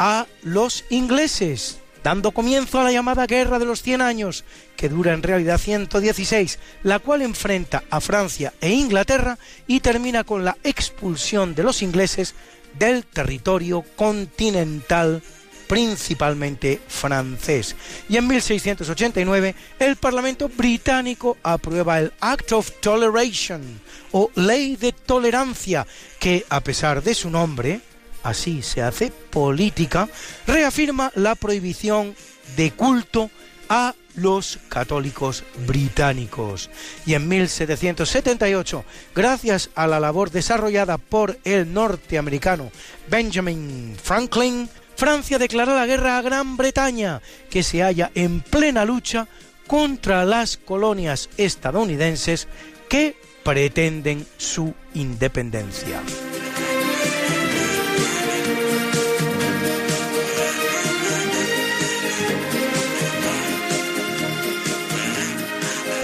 a 0.00 0.26
los 0.42 0.86
ingleses 0.90 1.78
dando 2.04 2.32
comienzo 2.32 2.78
a 2.78 2.84
la 2.84 2.92
llamada 2.92 3.26
Guerra 3.26 3.58
de 3.58 3.64
los 3.64 3.82
Cien 3.82 4.02
Años, 4.02 4.44
que 4.76 4.90
dura 4.90 5.14
en 5.14 5.22
realidad 5.22 5.58
116, 5.58 6.58
la 6.82 6.98
cual 6.98 7.22
enfrenta 7.22 7.82
a 7.90 8.00
Francia 8.00 8.52
e 8.60 8.70
Inglaterra 8.70 9.38
y 9.66 9.80
termina 9.80 10.22
con 10.22 10.44
la 10.44 10.56
expulsión 10.62 11.54
de 11.54 11.62
los 11.62 11.80
ingleses 11.80 12.34
del 12.78 13.06
territorio 13.06 13.82
continental 13.96 15.22
principalmente 15.66 16.78
francés. 16.86 17.74
Y 18.10 18.18
en 18.18 18.28
1689 18.28 19.54
el 19.78 19.96
Parlamento 19.96 20.50
británico 20.50 21.38
aprueba 21.42 22.00
el 22.00 22.12
Act 22.20 22.52
of 22.52 22.70
Toleration 22.80 23.80
o 24.12 24.30
Ley 24.34 24.76
de 24.76 24.92
Tolerancia, 24.92 25.86
que 26.20 26.44
a 26.50 26.60
pesar 26.60 27.02
de 27.02 27.14
su 27.14 27.30
nombre, 27.30 27.80
así 28.24 28.62
se 28.62 28.82
hace 28.82 29.12
política, 29.30 30.08
reafirma 30.46 31.12
la 31.14 31.36
prohibición 31.36 32.16
de 32.56 32.72
culto 32.72 33.30
a 33.68 33.94
los 34.16 34.58
católicos 34.68 35.44
británicos. 35.66 36.70
Y 37.06 37.14
en 37.14 37.28
1778, 37.28 38.84
gracias 39.14 39.70
a 39.74 39.86
la 39.86 40.00
labor 40.00 40.30
desarrollada 40.30 40.98
por 40.98 41.38
el 41.44 41.72
norteamericano 41.72 42.70
Benjamin 43.08 43.96
Franklin, 44.02 44.68
Francia 44.96 45.38
declara 45.38 45.74
la 45.74 45.86
guerra 45.86 46.18
a 46.18 46.22
Gran 46.22 46.56
Bretaña, 46.56 47.20
que 47.50 47.62
se 47.62 47.82
halla 47.82 48.10
en 48.14 48.40
plena 48.40 48.84
lucha 48.84 49.26
contra 49.66 50.24
las 50.24 50.56
colonias 50.56 51.30
estadounidenses 51.36 52.46
que 52.88 53.16
pretenden 53.42 54.26
su 54.36 54.74
independencia. 54.94 56.00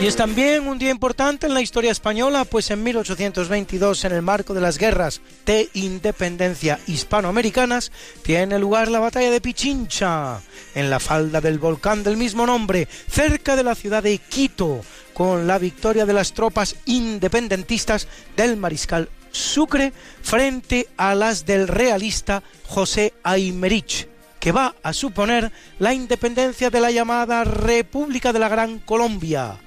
Y 0.01 0.06
es 0.06 0.16
también 0.16 0.66
un 0.66 0.78
día 0.78 0.89
importante 0.89 1.47
en 1.47 1.52
la 1.52 1.60
historia 1.60 1.93
española, 1.93 2.47
pues 2.47 2.70
en 2.70 2.82
1822, 2.82 4.06
en 4.06 4.12
el 4.12 4.22
marco 4.22 4.55
de 4.55 4.62
las 4.62 4.78
guerras 4.78 5.20
de 5.44 5.68
independencia 5.74 6.81
hispanoamericanas, 6.86 7.93
tiene 8.22 8.59
lugar 8.59 8.89
la 8.89 9.01
batalla 9.01 9.31
de 9.31 9.43
Pichincha, 9.43 10.40
en 10.74 10.89
la 10.89 11.01
falda 11.01 11.43
del 11.43 11.59
volcán 11.59 12.02
del 12.02 12.16
mismo 12.16 12.47
nombre, 12.47 12.89
cerca 13.10 13.56
de 13.56 13.62
la 13.62 13.74
ciudad 13.74 14.02
de 14.02 14.16
Quito, 14.16 14.81
con 15.12 15.47
la 15.47 15.59
victoria 15.59 16.06
de 16.06 16.14
las 16.14 16.32
tropas 16.32 16.77
independentistas 16.86 18.09
del 18.39 18.56
mariscal 18.56 19.10
Sucre 19.32 19.93
frente 20.22 20.89
a 20.97 21.14
las 21.14 21.44
del 21.44 21.68
realista 21.68 22.43
José 22.66 23.12
Aymerich, 23.22 24.09
que 24.40 24.51
va 24.51 24.74
a 24.82 24.94
suponer 24.94 25.52
la 25.78 25.93
independencia 25.93 26.70
de 26.70 26.81
la 26.81 26.90
llamada 26.90 27.44
República 27.44 28.32
de 28.32 28.39
la 28.39 28.48
Gran 28.48 28.78
Colombia 28.78 29.59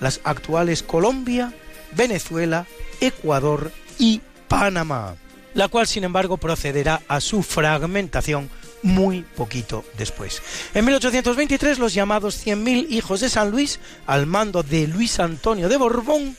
las 0.00 0.20
actuales 0.24 0.82
Colombia, 0.82 1.52
Venezuela, 1.92 2.66
Ecuador 3.00 3.72
y 3.98 4.20
Panamá, 4.48 5.16
la 5.54 5.68
cual 5.68 5.86
sin 5.86 6.04
embargo 6.04 6.36
procederá 6.36 7.02
a 7.08 7.20
su 7.20 7.42
fragmentación 7.42 8.50
muy 8.82 9.22
poquito 9.22 9.84
después. 9.98 10.42
En 10.74 10.84
1823 10.84 11.78
los 11.78 11.94
llamados 11.94 12.44
100.000 12.46 12.86
hijos 12.90 13.20
de 13.20 13.28
San 13.28 13.50
Luis, 13.50 13.78
al 14.06 14.26
mando 14.26 14.62
de 14.62 14.86
Luis 14.86 15.20
Antonio 15.20 15.68
de 15.68 15.76
Borbón, 15.76 16.36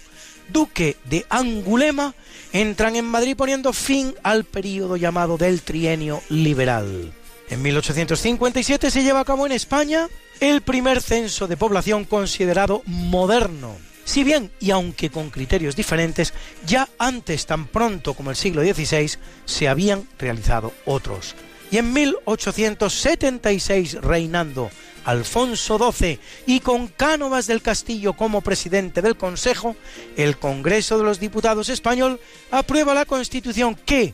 duque 0.49 0.97
de 1.05 1.25
Angulema, 1.29 2.15
entran 2.51 2.95
en 2.95 3.05
Madrid 3.05 3.35
poniendo 3.35 3.73
fin 3.73 4.13
al 4.23 4.43
período 4.43 4.97
llamado 4.97 5.37
del 5.37 5.61
trienio 5.61 6.21
liberal. 6.29 7.13
En 7.51 7.61
1857 7.61 8.89
se 8.89 9.03
lleva 9.03 9.19
a 9.19 9.25
cabo 9.25 9.45
en 9.45 9.51
España 9.51 10.07
el 10.39 10.61
primer 10.61 11.01
censo 11.01 11.49
de 11.49 11.57
población 11.57 12.05
considerado 12.05 12.81
moderno. 12.85 13.75
Si 14.05 14.23
bien, 14.23 14.53
y 14.61 14.71
aunque 14.71 15.09
con 15.09 15.29
criterios 15.29 15.75
diferentes, 15.75 16.33
ya 16.65 16.87
antes 16.97 17.45
tan 17.45 17.67
pronto 17.67 18.13
como 18.13 18.29
el 18.29 18.37
siglo 18.37 18.63
XVI 18.63 19.11
se 19.43 19.67
habían 19.67 20.07
realizado 20.17 20.71
otros. 20.85 21.35
Y 21.71 21.77
en 21.77 21.91
1876, 21.91 23.95
reinando 23.95 24.71
Alfonso 25.03 25.91
XII 25.91 26.21
y 26.45 26.61
con 26.61 26.87
Cánovas 26.87 27.47
del 27.47 27.61
Castillo 27.61 28.13
como 28.13 28.39
presidente 28.39 29.01
del 29.01 29.17
Consejo, 29.17 29.75
el 30.15 30.37
Congreso 30.37 30.97
de 30.97 31.03
los 31.03 31.19
Diputados 31.19 31.67
español 31.67 32.21
aprueba 32.49 32.93
la 32.93 33.03
Constitución 33.03 33.75
que, 33.75 34.13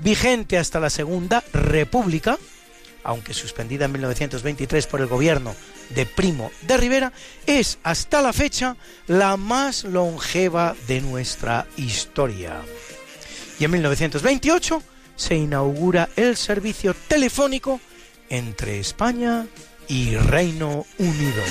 vigente 0.00 0.58
hasta 0.58 0.80
la 0.80 0.90
Segunda 0.90 1.44
República, 1.52 2.40
aunque 3.04 3.34
suspendida 3.34 3.86
en 3.86 3.92
1923 3.92 4.86
por 4.86 5.00
el 5.00 5.06
gobierno 5.06 5.54
de 5.90 6.06
Primo 6.06 6.50
de 6.62 6.76
Rivera, 6.76 7.12
es 7.46 7.78
hasta 7.82 8.22
la 8.22 8.32
fecha 8.32 8.76
la 9.06 9.36
más 9.36 9.84
longeva 9.84 10.74
de 10.86 11.00
nuestra 11.00 11.66
historia. 11.76 12.60
Y 13.58 13.64
en 13.64 13.70
1928 13.70 14.82
se 15.16 15.36
inaugura 15.36 16.08
el 16.16 16.36
servicio 16.36 16.94
telefónico 17.08 17.80
entre 18.28 18.80
España 18.80 19.46
y 19.88 20.16
Reino 20.16 20.86
Unido. 20.98 21.42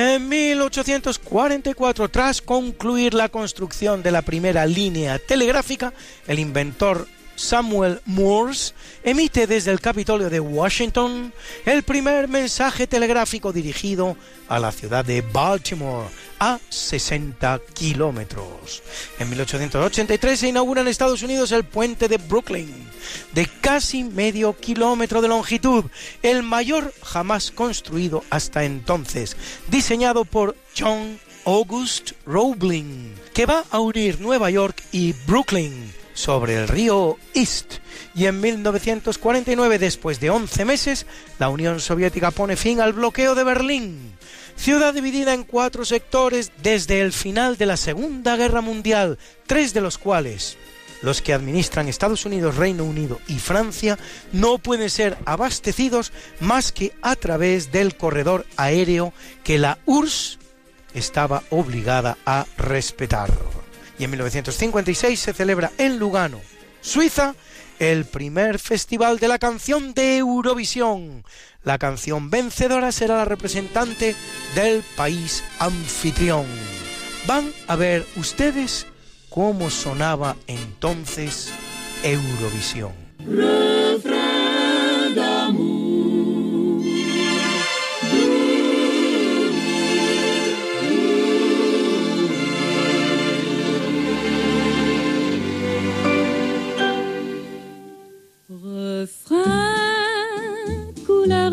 En 0.00 0.28
1844, 0.28 2.08
tras 2.08 2.40
concluir 2.40 3.14
la 3.14 3.30
construcción 3.30 4.00
de 4.00 4.12
la 4.12 4.22
primera 4.22 4.64
línea 4.64 5.18
telegráfica, 5.18 5.92
el 6.28 6.38
inventor 6.38 7.08
Samuel 7.38 8.00
Morse 8.04 8.74
emite 9.04 9.46
desde 9.46 9.70
el 9.70 9.80
Capitolio 9.80 10.28
de 10.28 10.40
Washington 10.40 11.32
el 11.64 11.84
primer 11.84 12.26
mensaje 12.26 12.88
telegráfico 12.88 13.52
dirigido 13.52 14.16
a 14.48 14.58
la 14.58 14.72
ciudad 14.72 15.04
de 15.04 15.22
Baltimore, 15.22 16.08
a 16.40 16.58
60 16.68 17.60
kilómetros. 17.74 18.82
En 19.20 19.30
1883 19.30 20.40
se 20.40 20.48
inaugura 20.48 20.80
en 20.80 20.88
Estados 20.88 21.22
Unidos 21.22 21.52
el 21.52 21.64
puente 21.64 22.08
de 22.08 22.16
Brooklyn, 22.16 22.74
de 23.32 23.46
casi 23.60 24.02
medio 24.02 24.56
kilómetro 24.56 25.22
de 25.22 25.28
longitud, 25.28 25.84
el 26.22 26.42
mayor 26.42 26.92
jamás 27.02 27.52
construido 27.52 28.24
hasta 28.30 28.64
entonces, 28.64 29.36
diseñado 29.68 30.24
por 30.24 30.56
John 30.76 31.20
August 31.44 32.12
Roebling, 32.26 33.14
que 33.32 33.46
va 33.46 33.64
a 33.70 33.78
unir 33.78 34.20
Nueva 34.20 34.50
York 34.50 34.82
y 34.90 35.14
Brooklyn 35.26 35.97
sobre 36.18 36.56
el 36.56 36.66
río 36.66 37.16
East. 37.32 37.74
Y 38.14 38.26
en 38.26 38.40
1949, 38.40 39.78
después 39.78 40.18
de 40.18 40.30
11 40.30 40.64
meses, 40.64 41.06
la 41.38 41.48
Unión 41.48 41.78
Soviética 41.78 42.32
pone 42.32 42.56
fin 42.56 42.80
al 42.80 42.92
bloqueo 42.92 43.36
de 43.36 43.44
Berlín, 43.44 44.14
ciudad 44.56 44.92
dividida 44.92 45.32
en 45.32 45.44
cuatro 45.44 45.84
sectores 45.84 46.50
desde 46.60 47.00
el 47.00 47.12
final 47.12 47.56
de 47.56 47.66
la 47.66 47.76
Segunda 47.76 48.36
Guerra 48.36 48.60
Mundial, 48.60 49.16
tres 49.46 49.72
de 49.74 49.80
los 49.80 49.96
cuales, 49.96 50.56
los 51.02 51.22
que 51.22 51.32
administran 51.32 51.86
Estados 51.86 52.26
Unidos, 52.26 52.56
Reino 52.56 52.82
Unido 52.82 53.20
y 53.28 53.38
Francia, 53.38 53.96
no 54.32 54.58
pueden 54.58 54.90
ser 54.90 55.16
abastecidos 55.24 56.10
más 56.40 56.72
que 56.72 56.92
a 57.00 57.14
través 57.14 57.70
del 57.70 57.96
corredor 57.96 58.44
aéreo 58.56 59.12
que 59.44 59.58
la 59.58 59.78
URSS 59.86 60.40
estaba 60.94 61.44
obligada 61.50 62.18
a 62.26 62.44
respetar 62.56 63.30
y 63.98 64.04
en 64.04 64.10
1956 64.10 65.18
se 65.18 65.32
celebra 65.32 65.72
en 65.78 65.98
Lugano, 65.98 66.40
Suiza, 66.80 67.34
el 67.78 68.04
primer 68.04 68.58
festival 68.58 69.18
de 69.18 69.28
la 69.28 69.38
canción 69.38 69.94
de 69.94 70.18
Eurovisión. 70.18 71.24
La 71.64 71.78
canción 71.78 72.30
vencedora 72.30 72.92
será 72.92 73.16
la 73.16 73.24
representante 73.24 74.14
del 74.54 74.82
país 74.96 75.44
anfitrión. 75.58 76.46
Van 77.26 77.52
a 77.66 77.76
ver 77.76 78.06
ustedes 78.16 78.86
cómo 79.28 79.70
sonaba 79.70 80.36
entonces 80.46 81.50
Eurovisión. 82.02 82.92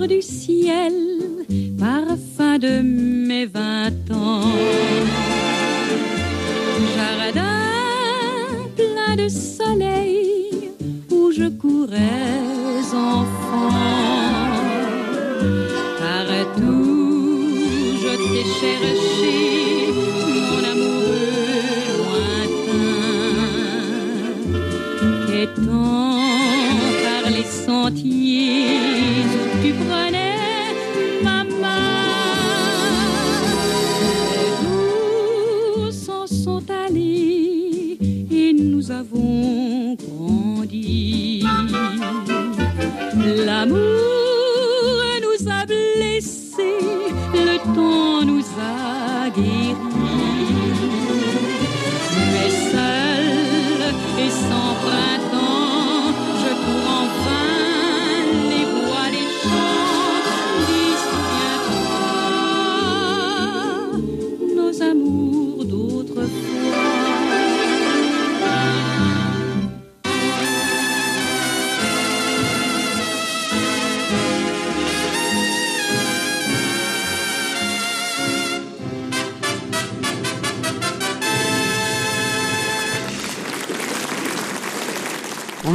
Du 0.07 0.21
ciel, 0.21 0.93
parfum 1.79 2.59
de 2.59 2.81
mes 2.81 3.45
vingt 3.45 4.11
ans. 4.11 4.41
Jardin 6.95 7.41
plein 8.75 9.15
de 9.15 9.27
soleil 9.27 10.71
où 11.09 11.31
je 11.31 11.47
courais 11.49 12.83
enfant. 12.93 13.71
Partout 15.99 17.17
je 18.01 18.11
t'ai 18.29 18.45
cherché, 18.59 19.37
mon 20.49 20.63
amoureux 20.73 21.79
lointain. 22.51 22.85
Qu'étant 25.27 26.19
par 27.03 27.23
les 27.31 27.47
sentiers 27.65 28.65
prenais 29.83 30.73
ma 31.23 31.43
main. 31.43 31.95
Nous 35.77 35.91
s'en 35.91 36.25
sont 36.27 36.63
allés 36.69 37.97
et 38.31 38.53
nous 38.53 38.91
avons 38.91 39.95
grandi. 39.95 41.43
L'amour 43.45 44.04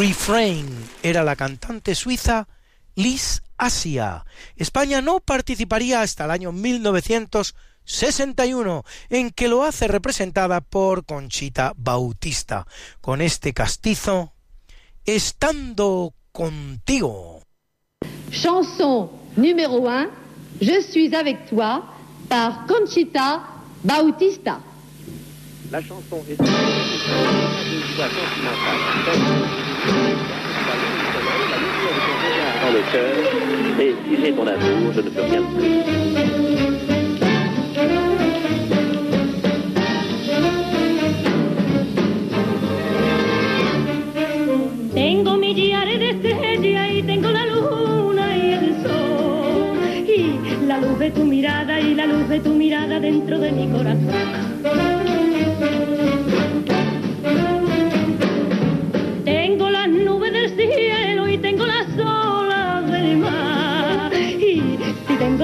Refrain 0.01 0.67
era 1.03 1.23
la 1.23 1.37
cantante 1.37 1.95
suiza 1.95 2.49
Liz 2.95 3.43
Asia. 3.59 4.25
España 4.57 5.03
no 5.03 5.21
participaría 5.21 6.01
hasta 6.01 6.25
el 6.25 6.31
año 6.31 6.53
1961, 6.53 8.85
en 9.11 9.31
que 9.31 9.49
lo 9.49 9.63
hace 9.63 9.89
representada 9.89 10.63
por 10.63 11.05
Conchita 11.05 11.75
Bautista, 11.77 12.67
con 13.03 13.21
este 13.21 13.53
castizo 13.53 14.33
Estando 15.05 16.15
contigo. 16.33 17.43
Chanson 18.31 19.11
numéro 19.37 19.83
1, 19.83 20.09
Je 20.63 20.81
suis 20.81 21.15
avec 21.15 21.51
toi, 21.51 21.83
par 22.27 22.65
Conchita 22.67 23.47
Bautista. 23.83 24.61
La 25.71 25.83
chanson 25.83 26.25
est 26.27 26.41
une 26.41 26.47
sentimentale. 27.99 29.70
Dans 32.63 32.73
le 32.73 32.83
cœur, 32.93 33.15
et 33.81 33.95
si 34.05 34.23
j'ai 34.23 34.33
ton 34.33 34.47
amour, 34.47 34.93
je 34.95 35.01
de 51.01 51.09
tu 51.09 51.25
mirada 51.25 51.81
y 51.81 51.95
la 51.95 52.05
luz 52.05 52.29
de 52.29 52.39
tu 52.39 52.51
mirada 52.51 53.01
dentro 53.01 53.39
de 53.39 53.51
mi 53.51 53.67
corazón. 53.69 55.00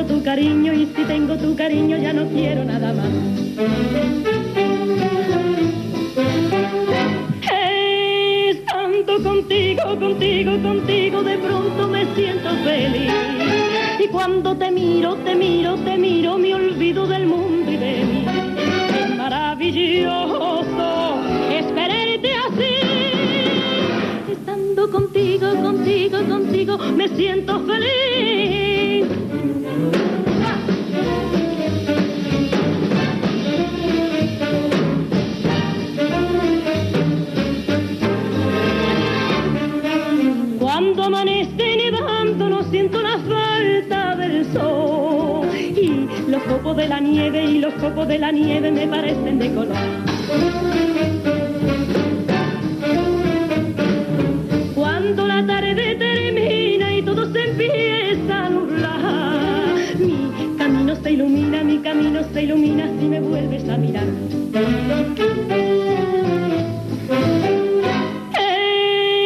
Tu 0.06 0.22
cariño 0.22 0.72
y 0.72 0.86
si 0.86 1.02
tengo 1.04 1.36
tu 1.36 1.54
cariño 1.56 1.96
ya 1.96 2.12
no 2.12 2.26
quiero 2.28 2.64
nada 2.64 2.92
más. 2.92 3.06
Estando 8.48 9.22
contigo, 9.22 9.82
contigo, 9.98 10.62
contigo, 10.62 11.22
de 11.22 11.38
pronto 11.38 11.88
me 11.88 12.04
siento 12.14 12.50
feliz. 12.64 13.12
Y 13.98 14.08
cuando 14.08 14.54
te 14.56 14.70
miro, 14.70 15.14
te 15.16 15.34
miro, 15.34 15.76
te 15.76 15.96
miro, 15.96 16.38
me 16.38 16.54
olvido 16.54 17.06
del 17.06 17.26
mundo 17.26 17.72
y 17.72 17.76
de 17.76 18.04
mí. 18.04 18.24
Es 19.00 19.16
maravilloso 19.16 21.18
esperarte 21.50 22.30
así. 22.46 22.74
Estando 24.30 24.90
contigo, 24.90 25.48
contigo, 25.62 26.18
contigo, 26.28 26.78
me 26.96 27.08
siento 27.08 27.60
feliz. 27.60 29.25
Cuando 40.58 41.04
amanece 41.04 41.76
nevando 41.76 42.48
no 42.48 42.62
siento 42.64 43.00
la 43.02 43.18
falta 43.18 44.16
del 44.16 44.44
sol 44.52 45.48
y 45.54 46.08
los 46.30 46.42
copos 46.42 46.76
de 46.76 46.88
la 46.88 47.00
nieve 47.00 47.44
y 47.44 47.58
los 47.60 47.72
copos 47.74 48.08
de 48.08 48.18
la 48.18 48.30
nieve 48.32 48.70
me 48.70 48.86
parecen 48.86 49.38
de 49.38 49.54
color. 49.54 49.76
Cuando 54.74 55.26
la 55.26 55.46
tarde 55.46 55.94
termina 55.96 56.94
y 56.94 57.02
todo 57.02 57.32
se 57.32 57.44
empieza 57.44 58.46
a 58.46 58.50
se 61.06 61.12
ilumina, 61.12 61.62
mi 61.62 61.78
camino 61.78 62.20
se 62.32 62.42
ilumina 62.42 62.90
si 62.98 63.06
me 63.06 63.20
vuelves 63.20 63.68
a 63.68 63.76
mirar. 63.76 64.08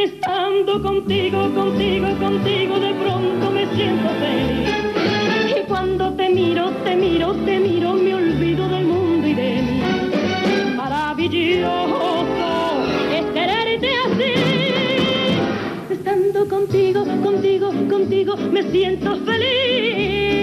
Estando 0.05 0.83
contigo, 0.83 1.39
contigo, 1.55 2.09
contigo, 2.21 2.81
de 2.81 2.93
pronto 3.03 3.51
me 3.51 3.65
siento 3.75 4.11
feliz. 4.21 5.57
Y 5.57 5.67
cuando 5.69 6.13
te 6.13 6.29
miro, 6.29 6.71
te 6.85 6.97
miro, 6.97 7.33
te 7.47 7.59
miro, 7.59 7.95
me 7.95 8.15
olvido 8.15 8.69
del 8.69 8.85
mundo 8.85 9.27
y 9.27 9.33
de 9.33 9.63
mí. 9.63 9.81
Maravilloso 10.77 11.71
es 13.17 13.25
quererte 13.33 13.91
así. 14.05 14.35
Estando 15.95 16.47
contigo, 16.47 17.07
contigo, 17.23 17.73
contigo, 17.89 18.37
me 18.37 18.63
siento 18.71 19.17
feliz. 19.25 20.40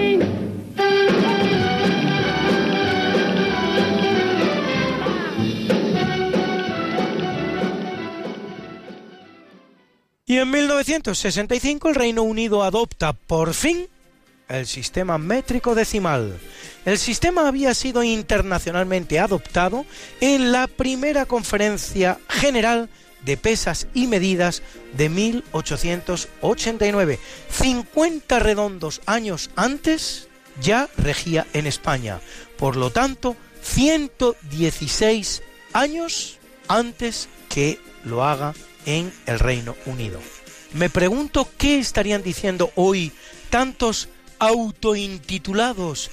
Y 10.28 10.36
en 10.36 10.50
1965 10.50 11.88
el 11.88 11.94
Reino 11.94 12.22
Unido 12.22 12.62
adopta 12.62 13.14
por 13.14 13.54
fin 13.54 13.88
el 14.46 14.66
sistema 14.66 15.16
métrico 15.16 15.74
decimal. 15.74 16.38
El 16.84 16.98
sistema 16.98 17.48
había 17.48 17.72
sido 17.72 18.02
internacionalmente 18.02 19.18
adoptado 19.18 19.86
en 20.20 20.52
la 20.52 20.66
primera 20.66 21.24
conferencia 21.24 22.18
general 22.28 22.90
de 23.24 23.38
pesas 23.38 23.86
y 23.94 24.06
medidas 24.06 24.62
de 24.92 25.08
1889. 25.08 27.18
50 27.50 28.38
redondos 28.38 29.00
años 29.06 29.50
antes 29.56 30.28
ya 30.60 30.90
regía 30.98 31.46
en 31.54 31.66
España. 31.66 32.20
Por 32.58 32.76
lo 32.76 32.90
tanto, 32.90 33.34
116 33.62 35.42
años 35.72 36.38
antes 36.68 37.30
que 37.48 37.80
lo 38.04 38.24
haga 38.24 38.52
en 38.88 39.12
el 39.26 39.38
Reino 39.38 39.76
Unido. 39.84 40.18
Me 40.72 40.88
pregunto 40.88 41.46
qué 41.58 41.78
estarían 41.78 42.22
diciendo 42.22 42.72
hoy 42.74 43.12
tantos 43.50 44.08
autointitulados 44.38 46.10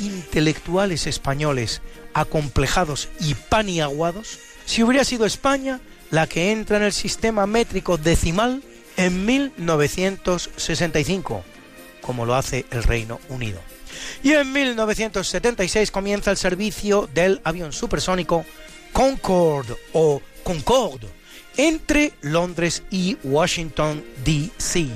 intelectuales 0.00 1.06
españoles 1.06 1.82
acomplejados 2.14 3.08
y 3.20 3.34
paniaguados 3.34 4.40
si 4.64 4.82
hubiera 4.82 5.04
sido 5.04 5.24
España 5.24 5.78
la 6.10 6.26
que 6.26 6.50
entra 6.50 6.78
en 6.78 6.82
el 6.82 6.92
sistema 6.92 7.46
métrico 7.46 7.96
decimal 7.96 8.60
en 8.96 9.24
1965, 9.24 11.44
como 12.00 12.26
lo 12.26 12.34
hace 12.34 12.66
el 12.72 12.82
Reino 12.82 13.20
Unido. 13.28 13.60
Y 14.24 14.32
en 14.32 14.52
1976 14.52 15.92
comienza 15.92 16.32
el 16.32 16.36
servicio 16.36 17.08
del 17.14 17.40
avión 17.44 17.72
supersónico 17.72 18.44
Concorde 18.92 19.76
o 19.92 20.20
Concorde 20.42 21.06
entre 21.56 22.12
Londres 22.20 22.82
y 22.90 23.16
Washington, 23.22 24.04
D.C., 24.24 24.86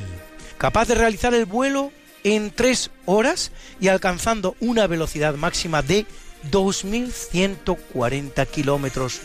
capaz 0.58 0.88
de 0.88 0.94
realizar 0.94 1.34
el 1.34 1.46
vuelo 1.46 1.92
en 2.24 2.50
tres 2.50 2.90
horas 3.06 3.52
y 3.80 3.88
alcanzando 3.88 4.56
una 4.60 4.86
velocidad 4.86 5.34
máxima 5.34 5.82
de 5.82 6.06
2.140 6.50 8.46
kilómetros 8.46 9.20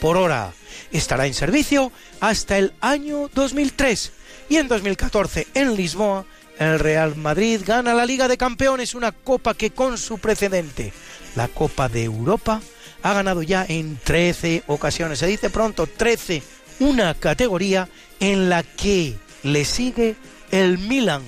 por 0.00 0.16
hora. 0.16 0.52
Estará 0.92 1.26
en 1.26 1.34
servicio 1.34 1.92
hasta 2.20 2.58
el 2.58 2.72
año 2.80 3.28
2003 3.34 4.12
y 4.48 4.56
en 4.56 4.68
2014 4.68 5.46
en 5.54 5.76
Lisboa 5.76 6.24
el 6.58 6.78
Real 6.78 7.16
Madrid 7.16 7.62
gana 7.64 7.94
la 7.94 8.04
Liga 8.04 8.28
de 8.28 8.36
Campeones, 8.36 8.94
una 8.94 9.12
copa 9.12 9.54
que 9.54 9.70
con 9.70 9.96
su 9.96 10.18
precedente, 10.18 10.92
la 11.34 11.48
Copa 11.48 11.88
de 11.88 12.04
Europa, 12.04 12.60
ha 13.02 13.14
ganado 13.14 13.42
ya 13.42 13.64
en 13.66 13.96
13 13.96 14.64
ocasiones. 14.66 15.20
Se 15.20 15.26
dice 15.26 15.48
pronto 15.48 15.86
13, 15.86 16.42
una 16.80 17.14
categoría 17.14 17.88
en 18.18 18.48
la 18.48 18.62
que 18.62 19.16
le 19.42 19.64
sigue 19.64 20.16
el 20.50 20.78
Milan 20.78 21.22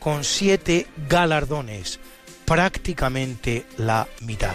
con 0.00 0.24
7 0.24 0.86
galardones, 1.08 2.00
prácticamente 2.44 3.64
la 3.76 4.08
mitad. 4.22 4.54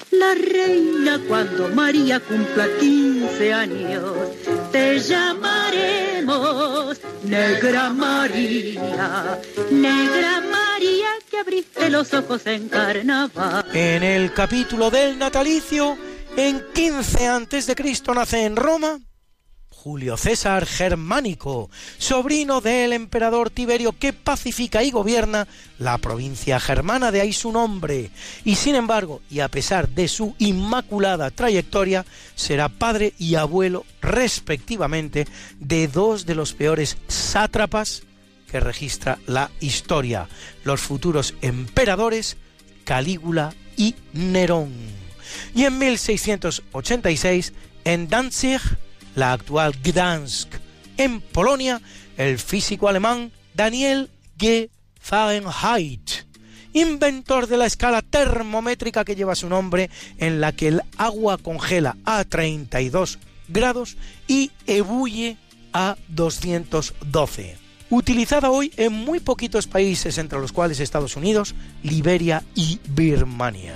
la 0.11 0.35
reina 0.35 1.19
cuando 1.27 1.69
María 1.69 2.19
cumpla 2.19 2.67
15 2.79 3.53
años. 3.53 4.13
Te 4.71 4.99
llamaremos 4.99 6.99
Negra 7.23 7.89
María, 7.89 9.39
Negra 9.69 10.41
María 10.41 11.07
que 11.29 11.37
abriste 11.37 11.89
los 11.89 12.13
ojos 12.13 12.45
en 12.45 12.69
carnaval. 12.69 13.65
En 13.73 14.03
el 14.03 14.33
capítulo 14.33 14.91
del 14.91 15.17
natalicio, 15.17 15.97
en 16.35 16.63
15 16.73 17.27
antes 17.27 17.67
de 17.67 17.75
Cristo 17.75 18.13
nace 18.13 18.45
en 18.45 18.55
Roma 18.55 18.99
Julio 19.83 20.15
César 20.15 20.67
Germánico, 20.67 21.71
sobrino 21.97 22.61
del 22.61 22.93
emperador 22.93 23.49
Tiberio 23.49 23.93
que 23.93 24.13
pacifica 24.13 24.83
y 24.83 24.91
gobierna 24.91 25.47
la 25.79 25.97
provincia 25.97 26.59
germana, 26.59 27.11
de 27.11 27.21
ahí 27.21 27.33
su 27.33 27.51
nombre, 27.51 28.11
y 28.45 28.57
sin 28.57 28.75
embargo, 28.75 29.23
y 29.27 29.39
a 29.39 29.47
pesar 29.47 29.89
de 29.89 30.07
su 30.07 30.35
inmaculada 30.37 31.31
trayectoria, 31.31 32.05
será 32.35 32.69
padre 32.69 33.15
y 33.17 33.33
abuelo 33.33 33.83
respectivamente 34.03 35.25
de 35.59 35.87
dos 35.87 36.27
de 36.27 36.35
los 36.35 36.53
peores 36.53 36.99
sátrapas 37.07 38.03
que 38.51 38.59
registra 38.59 39.17
la 39.25 39.49
historia, 39.61 40.27
los 40.63 40.79
futuros 40.79 41.33
emperadores 41.41 42.37
Calígula 42.83 43.55
y 43.77 43.95
Nerón. 44.13 44.73
Y 45.55 45.65
en 45.65 45.79
1686, 45.79 47.53
en 47.83 48.07
Danzig, 48.09 48.61
la 49.15 49.33
actual 49.33 49.75
Gdansk. 49.83 50.49
En 50.97 51.21
Polonia, 51.21 51.81
el 52.17 52.39
físico 52.39 52.87
alemán 52.87 53.31
Daniel 53.53 54.09
G. 54.37 54.69
Fahrenheit, 54.99 56.11
inventor 56.73 57.47
de 57.47 57.57
la 57.57 57.65
escala 57.65 58.01
termométrica 58.01 59.03
que 59.03 59.15
lleva 59.15 59.35
su 59.35 59.49
nombre, 59.49 59.89
en 60.17 60.41
la 60.41 60.51
que 60.51 60.67
el 60.67 60.81
agua 60.97 61.37
congela 61.37 61.97
a 62.05 62.23
32 62.23 63.19
grados 63.47 63.97
y 64.27 64.51
ebulle 64.67 65.37
a 65.73 65.97
212. 66.09 67.57
Utilizada 67.89 68.51
hoy 68.51 68.71
en 68.77 68.93
muy 68.93 69.19
poquitos 69.19 69.67
países, 69.67 70.17
entre 70.17 70.39
los 70.39 70.53
cuales 70.53 70.79
Estados 70.79 71.17
Unidos, 71.17 71.55
Liberia 71.83 72.43
y 72.55 72.79
Birmania. 72.87 73.73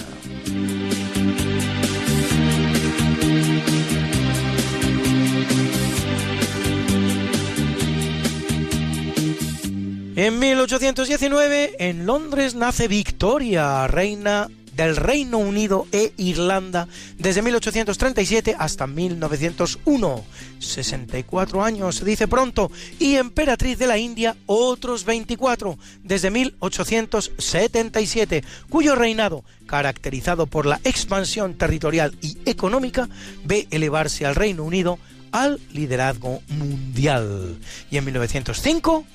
En 10.18 10.40
1819, 10.40 11.76
en 11.78 12.06
Londres 12.06 12.56
nace 12.56 12.88
Victoria, 12.88 13.86
reina 13.86 14.50
del 14.74 14.96
Reino 14.96 15.40
Unido 15.40 15.88
e 15.92 16.14
Irlanda 16.16 16.88
desde 17.18 17.42
1837 17.42 18.56
hasta 18.58 18.88
1901. 18.88 20.24
64 20.60 21.66
años, 21.66 21.98
se 21.98 22.06
dice 22.06 22.30
pronto, 22.30 22.72
y 22.98 23.16
emperatriz 23.16 23.78
de 23.78 23.88
la 23.88 23.98
India 23.98 24.38
otros 24.46 25.04
24 25.04 25.78
desde 26.04 26.32
1877, 26.32 28.42
cuyo 28.70 28.96
reinado, 28.96 29.44
caracterizado 29.66 30.48
por 30.48 30.66
la 30.66 30.80
expansión 30.86 31.56
territorial 31.56 32.18
y 32.22 32.38
económica, 32.46 33.10
ve 33.44 33.68
elevarse 33.70 34.26
al 34.26 34.36
Reino 34.36 34.64
Unido 34.64 34.98
al 35.34 35.60
liderazgo 35.74 36.42
mundial. 36.48 37.58
Y 37.92 37.98
en 37.98 38.06
1905, 38.06 39.06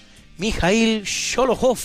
Mikhail 0.40 1.04
Sholokhov, 1.04 1.78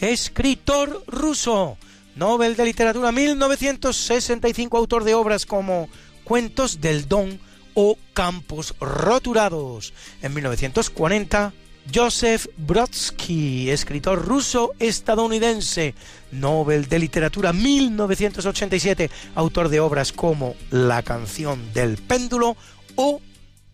escritor 0.00 1.04
ruso, 1.06 1.76
Nobel 2.16 2.56
de 2.56 2.64
Literatura 2.64 3.12
1965, 3.12 4.78
autor 4.78 5.04
de 5.04 5.14
obras 5.14 5.44
como 5.44 5.90
Cuentos 6.24 6.80
del 6.80 7.06
Don 7.06 7.38
o 7.74 7.98
Campos 8.14 8.74
Roturados. 8.80 9.92
En 10.22 10.32
1940, 10.32 11.52
Joseph 11.94 12.46
Brodsky, 12.56 13.68
escritor 13.68 14.24
ruso-estadounidense, 14.24 15.94
Nobel 16.30 16.88
de 16.88 16.98
Literatura 16.98 17.52
1987, 17.52 19.10
autor 19.34 19.68
de 19.68 19.80
obras 19.80 20.12
como 20.14 20.54
La 20.70 21.02
canción 21.02 21.74
del 21.74 21.98
péndulo 21.98 22.56
o 22.96 23.20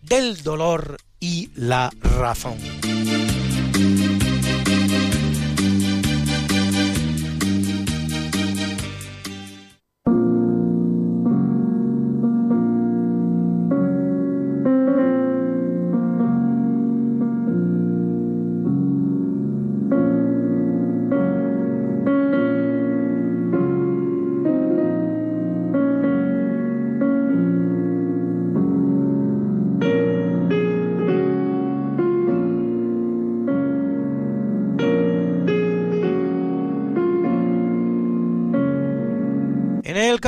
Del 0.01 0.43
dolor 0.43 0.97
y 1.21 1.51
la 1.55 1.89
razón. 2.01 2.57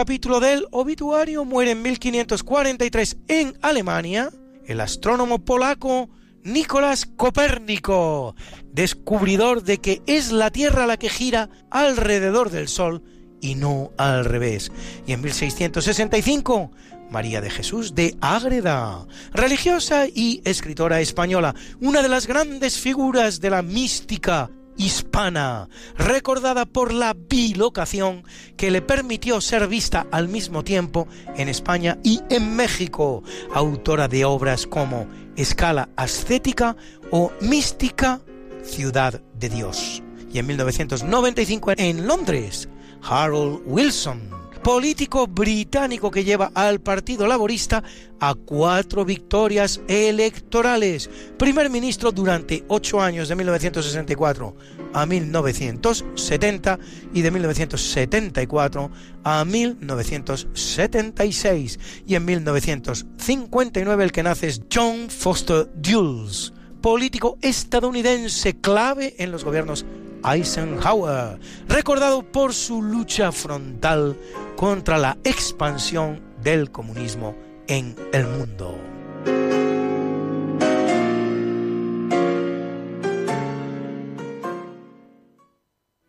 Capítulo 0.02 0.40
del 0.40 0.66
obituario 0.72 1.46
muere 1.46 1.72
en 1.72 1.84
1543 1.84 3.18
en 3.28 3.56
Alemania 3.62 4.32
el 4.66 4.80
astrónomo 4.82 5.46
polaco 5.46 6.10
Nicolás 6.44 7.06
Copérnico, 7.06 8.36
descubridor 8.74 9.62
de 9.62 9.78
que 9.78 10.02
es 10.08 10.32
la 10.32 10.50
Tierra 10.50 10.88
la 10.88 10.98
que 10.98 11.08
gira 11.08 11.52
alrededor 11.70 12.50
del 12.50 12.68
Sol 12.68 13.04
y 13.42 13.54
no 13.54 13.92
al 13.96 14.26
revés. 14.26 14.72
Y 15.06 15.14
en 15.14 15.22
1665, 15.22 16.72
María 17.12 17.40
de 17.40 17.52
Jesús 17.52 17.94
de 17.94 18.18
Ágreda, 18.22 19.06
religiosa 19.34 20.08
y 20.08 20.42
escritora 20.46 21.00
española, 21.00 21.54
una 21.80 22.02
de 22.02 22.10
las 22.10 22.26
grandes 22.26 22.80
figuras 22.80 23.40
de 23.40 23.52
la 23.52 23.62
mística 23.62 24.50
hispana, 24.78 25.70
recordada 25.98 26.66
por 26.66 26.94
la 26.94 27.14
bilocación 27.14 28.24
que 28.58 28.72
le 28.72 28.82
permitió 28.82 29.42
ser 29.42 29.68
vista 29.68 30.08
al 30.12 30.28
mismo 30.28 30.64
tiempo 30.64 31.08
en 31.36 31.50
España 31.50 31.98
y 32.04 32.22
en 32.30 32.56
México, 32.56 33.24
autora 33.54 34.08
de 34.08 34.26
obras 34.26 34.68
como 34.68 35.08
Escala 35.36 35.90
ascética 35.96 36.76
o 37.12 37.32
Mística 37.42 38.22
Ciudad 38.64 39.22
de 39.36 39.50
Dios. 39.50 40.04
Y 40.34 40.40
en 40.40 40.48
1995 40.48 41.74
en 41.78 42.08
Londres, 42.08 42.70
Harold 43.02 43.62
Wilson 43.66 44.41
político 44.64 45.28
británico 45.28 46.10
que 46.12 46.24
lleva 46.24 46.52
al 46.54 46.80
Partido 46.82 47.26
Laborista 47.28 47.84
a 48.20 48.36
cuatro 48.36 49.04
victorias 49.06 49.82
electorales. 49.88 51.10
Primer 51.38 51.70
ministro 51.70 52.12
durante 52.12 52.66
ocho 52.68 53.02
años 53.02 53.30
de 53.30 53.36
1964 53.36 54.56
a 54.94 55.06
1970 55.06 56.80
y 57.14 57.22
de 57.22 57.32
1974 57.32 58.92
a 59.24 59.46
1976. 59.46 61.80
Y 62.06 62.16
en 62.16 62.26
1959 62.26 64.04
el 64.04 64.12
que 64.12 64.24
nace 64.24 64.48
es 64.48 64.64
John 64.72 65.10
Foster 65.10 65.70
Dulles, 65.76 66.54
político 66.82 67.38
estadounidense 67.42 68.60
clave 68.60 69.16
en 69.18 69.32
los 69.32 69.44
gobiernos 69.44 69.86
Eisenhower, 70.24 71.40
recordado 71.68 72.24
por 72.24 72.54
su 72.54 72.82
lucha 72.82 73.32
frontal 73.32 74.18
contra 74.56 74.98
la 74.98 75.18
expansión 75.24 76.22
del 76.42 76.72
comunismo 76.72 77.36
en 77.68 77.96
el 78.14 78.28
mundo. 78.28 78.78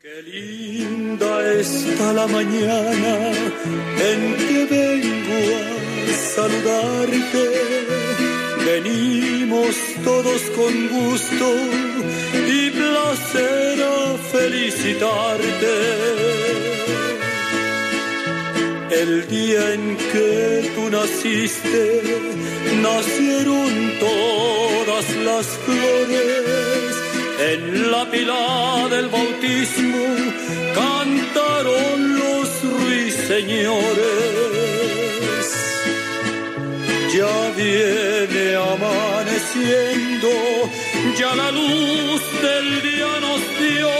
Qué 0.01 0.22
linda 0.22 1.52
está 1.55 2.12
la 2.12 2.26
mañana 2.26 3.32
en 3.32 4.36
que 4.36 4.66
vengo 4.70 5.40
a 6.10 6.16
saludarte. 6.34 8.11
Venimos 8.64 9.74
todos 10.05 10.40
con 10.56 10.89
gusto 10.89 11.56
y 12.48 12.70
placer 12.70 13.82
a 13.82 14.16
felicitarte. 14.32 15.76
El 18.90 19.26
día 19.26 19.74
en 19.74 19.97
que 19.97 20.70
tú 20.76 20.89
naciste, 20.90 22.02
nacieron 22.80 23.98
todas 23.98 25.10
las 25.26 25.47
flores. 25.64 26.94
En 27.52 27.90
la 27.90 28.09
pila 28.10 28.86
del 28.90 29.09
bautismo 29.09 30.06
cantaron 30.74 32.18
los 32.20 32.48
ruiseñores. 32.62 34.82
Ya 37.14 37.51
viene 37.55 38.56
amaneciendo, 38.56 40.30
ya 41.18 41.34
la 41.34 41.51
luz 41.51 42.22
del 42.40 42.82
día 42.82 43.20
nos 43.20 43.43
dio. 43.60 43.90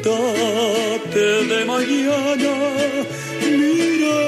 Levántate 0.00 1.26
de 1.50 1.64
mañana, 1.66 2.54
mira 3.44 4.20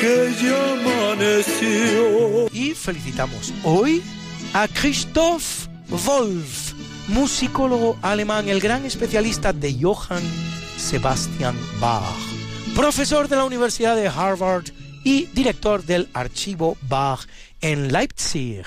que 0.00 0.14
ya 0.42 0.60
amaneció. 0.74 2.48
Y 2.52 2.74
felicitamos 2.74 3.54
hoy 3.64 4.02
a 4.52 4.68
Christoph 4.68 5.68
Wolf, 5.88 6.74
musicólogo 7.08 7.96
alemán, 8.02 8.48
el 8.50 8.60
gran 8.60 8.84
especialista 8.84 9.54
de 9.54 9.74
Johann 9.80 10.22
Sebastian 10.76 11.56
Bach, 11.80 12.02
profesor 12.76 13.26
de 13.26 13.36
la 13.36 13.46
Universidad 13.46 13.96
de 13.96 14.08
Harvard 14.08 14.66
y 15.02 15.24
director 15.32 15.82
del 15.82 16.10
archivo 16.12 16.76
Bach 16.82 17.26
en 17.62 17.90
Leipzig, 17.90 18.66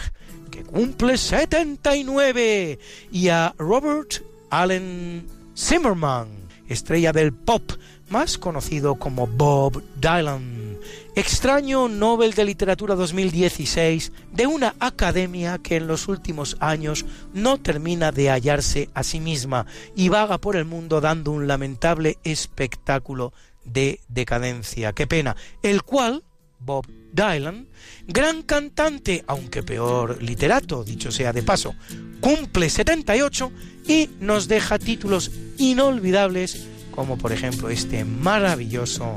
que 0.49 0.63
cumple 0.63 1.15
79, 1.15 2.79
y 3.11 3.27
a 3.27 3.53
Robert 3.59 4.23
Allen 4.49 5.27
Zimmerman, 5.55 6.27
estrella 6.67 7.11
del 7.11 7.33
pop, 7.33 7.71
más 8.09 8.39
conocido 8.39 8.95
como 8.95 9.27
Bob 9.27 9.83
Dylan, 10.01 10.79
extraño 11.15 11.87
Nobel 11.87 12.33
de 12.33 12.45
Literatura 12.45 12.95
2016 12.95 14.11
de 14.33 14.47
una 14.47 14.73
academia 14.79 15.59
que 15.59 15.75
en 15.75 15.85
los 15.85 16.07
últimos 16.07 16.57
años 16.59 17.05
no 17.35 17.59
termina 17.59 18.11
de 18.11 18.31
hallarse 18.31 18.89
a 18.95 19.03
sí 19.03 19.19
misma 19.19 19.67
y 19.95 20.09
vaga 20.09 20.39
por 20.39 20.55
el 20.55 20.65
mundo 20.65 20.99
dando 20.99 21.31
un 21.31 21.47
lamentable 21.47 22.17
espectáculo 22.23 23.33
de 23.63 23.99
decadencia. 24.07 24.93
Qué 24.93 25.07
pena. 25.07 25.35
El 25.63 25.83
cual, 25.83 26.23
Bob 26.59 26.85
Dylan, 27.13 27.67
gran 28.07 28.43
cantante, 28.43 29.23
aunque 29.27 29.63
peor 29.63 30.21
literato, 30.21 30.83
dicho 30.83 31.11
sea 31.11 31.33
de 31.33 31.43
paso, 31.43 31.75
cumple 32.19 32.69
78 32.69 33.51
y 33.87 34.09
nos 34.19 34.47
deja 34.47 34.77
títulos 34.77 35.31
inolvidables 35.57 36.67
como 36.99 37.17
por 37.17 37.31
ejemplo 37.31 37.69
este 37.69 38.03
maravilloso 38.03 39.15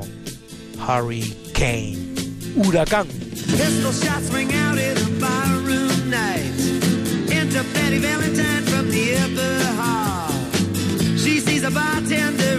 Hurricane, 0.77 1.97
huracán. 2.55 3.07
A 11.65 11.69
bartender. 11.69 12.53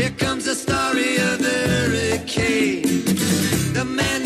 Here 0.00 0.16
comes 0.16 0.46
the 0.46 0.54
story 0.54 1.16
of 1.16 1.40
the 1.40 1.58
hurricane. 1.72 3.04
The 3.74 3.84
man 3.84 4.24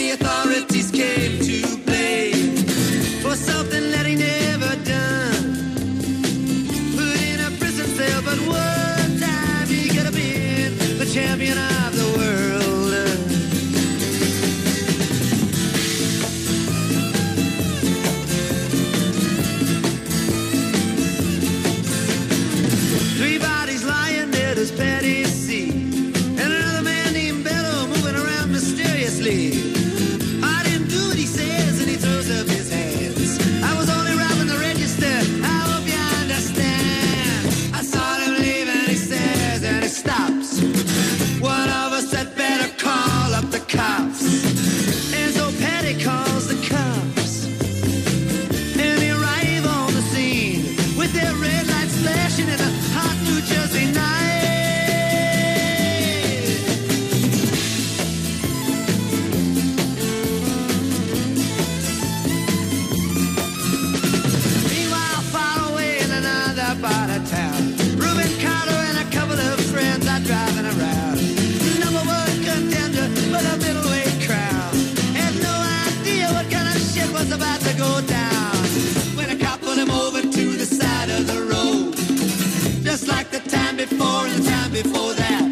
or 84.24 84.40
time 84.42 84.72
before 84.72 85.12
that. 85.14 85.42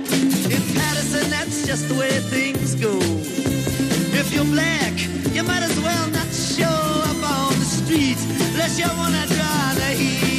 In 0.54 0.62
Patterson, 0.74 1.30
that's 1.30 1.66
just 1.66 1.88
the 1.88 1.94
way 1.94 2.10
things 2.34 2.74
go. 2.74 2.96
If 4.18 4.32
you're 4.34 4.44
black, 4.44 4.94
you 5.34 5.42
might 5.42 5.62
as 5.62 5.78
well 5.80 6.06
not 6.10 6.28
show 6.32 6.64
up 7.10 7.20
on 7.38 7.58
the 7.58 7.68
street 7.78 8.18
unless 8.50 8.78
you 8.78 8.86
wanna 8.96 9.26
draw 9.26 9.74
the 9.74 9.90
heat. 10.00 10.31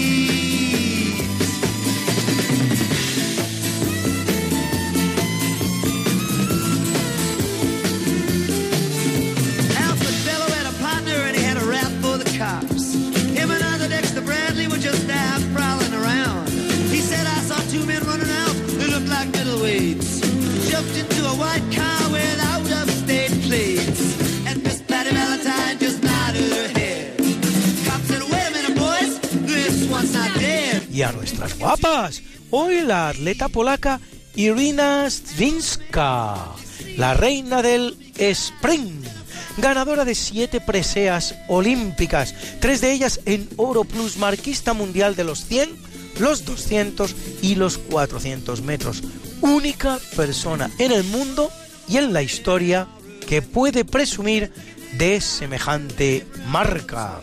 A 31.04 31.12
nuestras 31.12 31.58
guapas. 31.58 32.22
Hoy 32.50 32.80
la 32.80 33.10
atleta 33.10 33.50
polaca 33.50 34.00
Irina 34.36 35.10
Strinska, 35.10 36.38
la 36.96 37.14
reina 37.14 37.62
del 37.62 37.98
sprint, 38.16 39.06
ganadora 39.58 40.06
de 40.06 40.16
siete 40.16 40.62
preseas 40.62 41.36
olímpicas, 41.50 42.34
tres 42.62 42.80
de 42.80 42.94
ellas 42.94 43.20
en 43.26 43.50
oro 43.58 43.84
plus 43.84 44.16
marquista 44.16 44.74
mundial 44.74 45.18
de 45.18 45.26
los 45.26 45.46
100, 45.46 45.72
los 46.20 46.46
200 46.46 47.14
y 47.42 47.56
los 47.56 47.80
400 47.80 48.62
metros. 48.62 49.04
Única 49.42 50.00
persona 50.16 50.72
en 50.78 50.94
el 50.94 51.04
mundo 51.04 51.52
y 51.90 51.98
en 51.98 52.14
la 52.14 52.22
historia 52.22 52.88
que 53.28 53.42
puede 53.42 53.84
presumir 53.84 54.54
de 54.98 55.20
semejante 55.20 56.26
marca 56.48 57.20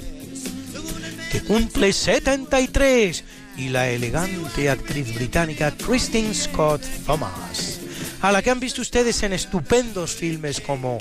que 1.31 1.41
cumple 1.41 1.93
73 1.93 3.25
y 3.61 3.69
la 3.69 3.91
elegante 3.91 4.71
actriz 4.71 5.15
británica 5.15 5.73
Christine 5.77 6.33
Scott 6.35 6.81
Thomas, 7.05 7.79
a 8.23 8.33
la 8.33 8.41
que 8.41 8.51
han 8.51 8.59
visto 8.59 8.81
ustedes 8.81 9.23
en 9.23 9.35
estupendos 9.35 10.15
filmes 10.15 10.61
como 10.61 10.97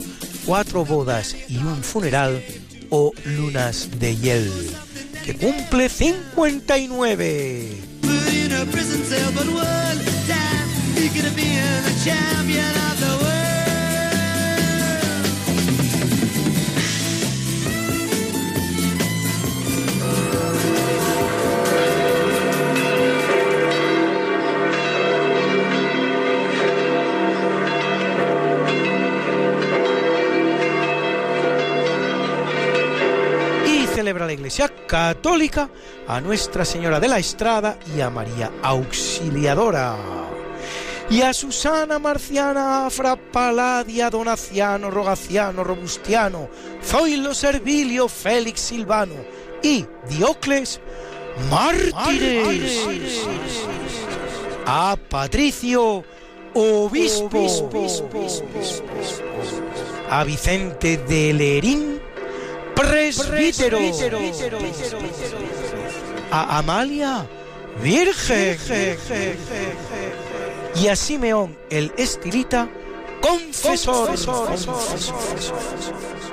Cuatro 0.45 0.83
bodas 0.83 1.35
y 1.47 1.57
un 1.57 1.81
funeral 1.83 2.43
o 2.89 3.13
Lunas 3.23 3.89
de 3.99 4.15
hiel, 4.17 4.51
que 5.25 5.35
cumple 5.35 5.87
59. 5.87 7.77
La 34.29 34.33
Iglesia 34.33 34.71
Católica 34.85 35.71
a 36.07 36.21
Nuestra 36.21 36.63
Señora 36.63 36.99
de 36.99 37.07
la 37.07 37.17
Estrada 37.17 37.79
y 37.97 38.01
a 38.01 38.11
María 38.11 38.51
Auxiliadora. 38.61 39.95
Y 41.09 41.23
a 41.23 41.33
Susana, 41.33 41.97
Marciana, 41.97 42.85
Afra, 42.85 43.15
Paladia, 43.15 44.11
Donaciano, 44.11 44.91
Rogaciano, 44.91 45.63
Robustiano, 45.63 46.47
Zoilo, 46.83 47.33
Servilio, 47.33 48.07
Félix, 48.07 48.59
Silvano 48.59 49.15
y 49.63 49.87
Diocles, 50.07 50.79
mártires. 51.49 52.87
A 54.67 54.95
Patricio, 55.09 56.03
obispo. 56.53 57.47
A 60.11 60.23
Vicente 60.23 60.97
de 60.97 61.33
Lerín, 61.33 61.98
A 66.31 66.59
Amalia, 66.59 67.27
virgen. 67.83 68.57
Y 70.75 70.87
a 70.87 70.95
Simeón, 70.95 71.57
el 71.69 71.91
estilita, 71.97 72.69
confesor. 73.21 74.11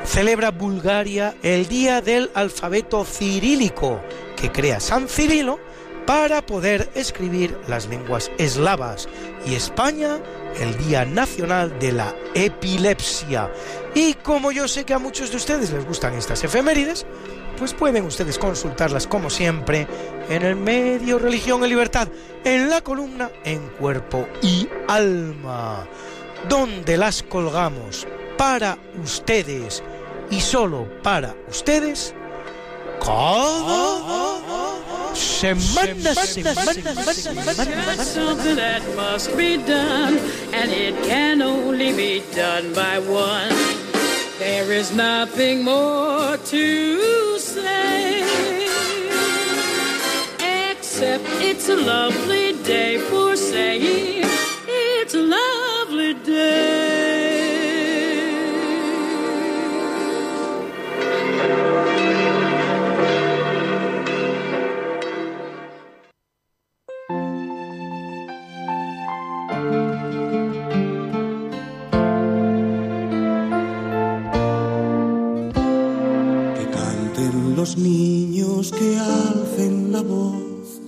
Celebra 0.05 0.53
Bulgaria 0.53 1.35
el 1.43 1.67
día 1.67 2.01
del 2.01 2.31
alfabeto 2.33 3.05
cirílico 3.05 4.01
que 4.37 4.53
crea 4.53 4.79
San 4.79 5.09
Cirilo 5.09 5.59
para 6.07 6.47
poder 6.47 6.89
escribir 6.95 7.59
las 7.67 7.89
lenguas 7.89 8.31
eslavas 8.39 9.09
y 9.45 9.57
España 9.57 10.21
el 10.61 10.77
Día 10.79 11.05
Nacional 11.05 11.79
de 11.79 11.93
la 11.93 12.15
Epilepsia. 12.35 13.51
Y 13.95 14.15
como 14.15 14.53
yo 14.53 14.69
sé 14.69 14.85
que 14.85 14.95
a 14.95 14.99
muchos 14.99 15.31
de 15.31 15.37
ustedes 15.37 15.73
les 15.73 15.87
gustan 15.87 16.15
estas 16.15 16.43
efemérides, 16.45 17.07
pues 17.59 17.73
pueden 17.75 18.05
ustedes 18.05 18.39
consultarlas 18.39 19.07
como 19.07 19.31
siempre 19.31 19.87
en 20.29 20.43
el 20.43 20.57
medio 20.57 21.19
Religión 21.19 21.65
y 21.65 21.69
Libertad, 21.69 22.09
en 22.45 22.69
la 22.69 22.81
columna 22.83 23.31
En 23.45 23.69
Cuerpo 23.71 24.29
y 24.43 24.69
Alma, 24.89 25.87
donde 26.49 26.97
las 26.97 27.23
colgamos 27.23 28.07
para 28.37 28.79
ustedes 29.03 29.83
y 30.31 30.41
solo 30.41 30.87
para 31.03 31.35
ustedes 31.49 32.15
semana, 35.21 36.15
That's 37.87 38.09
something 38.09 38.57
that 38.57 38.83
must 38.97 39.37
be 39.37 39.57
done, 39.57 40.19
and 40.53 40.71
it 40.71 40.95
can 41.05 41.43
only 41.43 41.93
be 41.93 42.23
done 42.35 42.73
by 42.75 42.99
one. 42.99 43.53
There 44.39 44.73
is 44.73 44.93
nothing 44.93 45.65
more 45.65 46.37
to 46.37 47.39
say, 47.39 48.23
except 50.71 51.25
it's 51.41 51.69
a 51.69 51.77
lovely 51.77 52.53
day 52.65 52.99
for 52.99 53.37
saying 53.37 54.16
los 77.67 77.77
niños, 77.79 78.71
que 78.71 78.97
alcen 78.97 79.91
la 79.91 80.01
voz, 80.01 80.81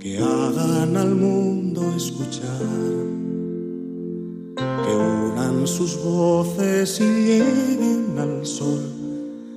que 0.00 0.18
hagan 0.18 0.96
al 0.96 1.14
mundo 1.14 1.94
escuchar, 1.96 2.58
que 4.56 4.92
unan 4.96 5.64
sus 5.64 5.96
voces 6.02 6.98
y 7.00 7.04
lleguen 7.04 8.18
al 8.18 8.44
sol. 8.44 8.82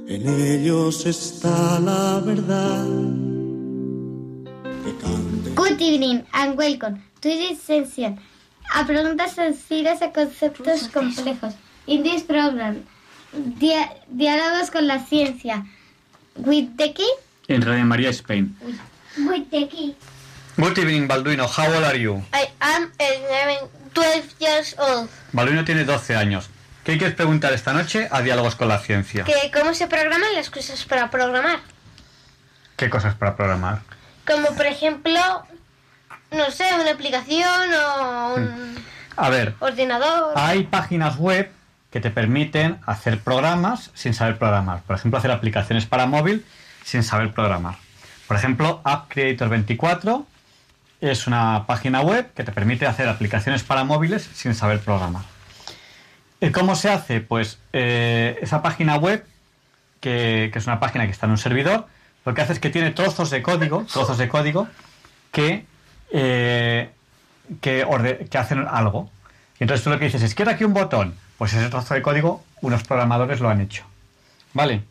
En 0.08 0.28
ellos 0.30 1.04
está 1.08 1.80
la 1.80 2.20
verdad. 2.24 2.86
Good 5.56 5.82
evening 5.82 6.22
and 6.34 6.56
welcome 6.56 7.02
to 7.22 7.30
this 7.30 7.60
session. 7.60 8.20
A 8.76 8.86
preguntas 8.86 9.32
sencillas 9.34 10.04
a 10.04 10.12
conceptos 10.12 10.88
complejos. 10.94 11.56
In 11.88 12.04
this 12.04 12.22
program, 12.22 12.84
dia- 13.60 13.96
diálogos 14.12 14.70
con 14.70 14.86
la 14.86 15.00
ciencia. 15.04 15.66
With 16.38 16.76
the 16.78 16.94
key? 16.94 17.10
En 17.48 17.62
Radio 17.62 17.86
María 17.86 18.10
Spain. 18.12 18.56
With 19.18 19.50
the 19.50 19.68
key. 19.68 19.96
Good 20.58 20.78
evening, 20.80 21.08
Balduino. 21.08 21.48
How 21.48 21.68
old 21.74 21.84
are 21.86 21.98
you? 22.00 22.24
I 22.34 22.48
am 22.60 22.92
11, 23.00 23.70
12 23.94 24.36
years 24.40 24.76
old. 24.80 25.10
Balduino 25.34 25.64
tiene 25.66 25.86
12 25.86 26.16
años. 26.16 26.50
¿Qué 26.84 26.98
quieres 26.98 27.16
preguntar 27.16 27.54
esta 27.54 27.74
noche 27.74 28.08
a 28.12 28.22
Diálogos 28.22 28.56
con 28.56 28.68
la 28.70 28.80
Ciencia? 28.80 29.24
Que 29.26 29.52
¿Cómo 29.54 29.74
se 29.74 29.88
programan 29.88 30.34
las 30.36 30.50
cosas 30.50 30.84
para 30.86 31.10
programar? 31.10 31.60
¿Qué 32.76 32.90
cosas 32.90 33.16
para 33.16 33.36
programar? 33.36 33.82
Como 34.26 34.48
por 34.56 34.66
ejemplo, 34.66 35.20
no 36.32 36.52
sé, 36.52 36.66
una 36.80 36.92
aplicación 36.92 37.74
o 37.74 38.36
un 38.36 38.76
A 39.16 39.30
ver, 39.30 39.56
ordenador. 39.60 40.34
hay 40.36 40.64
páginas 40.66 41.18
web 41.18 41.52
que 41.98 42.02
te 42.02 42.12
permiten 42.12 42.78
hacer 42.86 43.22
programas 43.22 43.90
sin 43.96 44.14
saber 44.14 44.38
programar. 44.38 44.84
Por 44.84 44.96
ejemplo, 44.96 45.18
hacer 45.18 45.32
aplicaciones 45.32 45.88
para 45.88 46.06
móvil 46.06 46.46
sin 46.84 47.02
saber 47.02 47.34
programar. 47.34 47.74
Por 48.28 48.38
ejemplo, 48.38 48.82
App 48.84 49.12
Creator 49.12 49.50
24 49.50 50.28
es 51.02 51.26
una 51.26 51.66
página 51.66 52.02
web 52.02 52.32
que 52.36 52.44
te 52.44 52.52
permite 52.52 52.86
hacer 52.86 53.10
aplicaciones 53.10 53.64
para 53.64 53.84
móviles 53.84 54.30
sin 54.36 54.54
saber 54.54 54.80
programar. 54.80 55.24
¿Y 56.40 56.52
¿Cómo 56.52 56.76
se 56.76 56.92
hace? 56.92 57.20
Pues 57.20 57.58
eh, 57.74 58.38
esa 58.44 58.62
página 58.62 58.98
web, 58.98 59.26
que, 60.00 60.52
es 60.54 60.68
una 60.68 60.80
página 60.80 61.06
que 61.06 61.12
está 61.14 61.26
en 61.26 61.32
un 61.32 61.40
servidor, 61.40 61.88
lo 62.26 62.36
que 62.36 62.42
hace 62.42 62.54
es 62.54 62.60
que 62.60 62.70
tiene 62.70 62.92
trozos 62.92 63.32
de 63.32 63.42
código, 63.42 63.88
trozos 63.92 64.20
de 64.20 64.28
código 64.28 64.68
que, 65.32 65.66
eh, 66.12 66.92
que 67.60 68.38
hacen 68.38 68.68
algo. 68.70 69.10
Y 69.60 69.64
entonces 69.64 69.84
tú 69.84 69.90
lo 69.90 69.98
que 69.98 70.06
dices 70.06 70.22
es, 70.22 70.36
quiero 70.36 70.52
aquí 70.52 70.64
un 70.64 70.76
botón. 70.76 71.16
Pues 71.38 71.54
ese 71.54 71.70
trozo 71.70 71.94
de 71.94 72.02
código, 72.02 72.44
unos 72.62 72.84
programadores 72.84 73.40
lo 73.40 73.50
han 73.50 73.62
hecho. 73.62 73.84
¿Vale? 74.54 74.84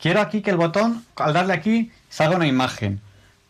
Quiero 0.00 0.20
aquí 0.20 0.42
que 0.42 0.50
el 0.50 0.56
botón, 0.56 1.04
al 1.16 1.32
darle 1.32 1.54
aquí, 1.54 1.90
salga 2.10 2.36
una 2.36 2.46
imagen. 2.46 3.00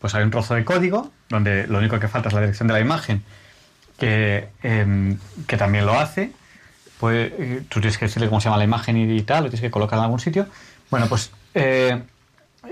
Pues 0.01 0.15
hay 0.15 0.23
un 0.23 0.31
trozo 0.31 0.55
de 0.55 0.65
código, 0.65 1.11
donde 1.29 1.67
lo 1.67 1.79
único 1.79 1.99
que 1.99 2.09
falta 2.09 2.29
es 2.29 2.35
la 2.35 2.41
dirección 2.41 2.69
de 2.69 2.75
la 2.75 2.81
imagen, 2.81 3.25
que, 3.99 4.49
em, 4.63 5.19
que 5.47 5.57
también 5.57 5.87
lo 5.87 5.99
hace. 5.99 6.33
Pues 7.01 7.33
eh, 7.37 7.63
tú 7.69 7.81
tienes 7.81 7.99
que 7.99 8.07
decirle 8.07 8.29
cómo 8.29 8.41
se 8.41 8.45
llama 8.45 8.59
la 8.59 8.65
imagen 8.65 8.97
y, 8.97 9.23
tal, 9.23 9.45
lo 9.45 9.51
tienes 9.51 9.61
que 9.61 9.71
colocar 9.71 9.99
en 9.99 10.05
algún 10.05 10.21
sitio. 10.21 10.47
Bueno, 10.91 11.09
pues 11.09 11.31
eh, 11.55 12.01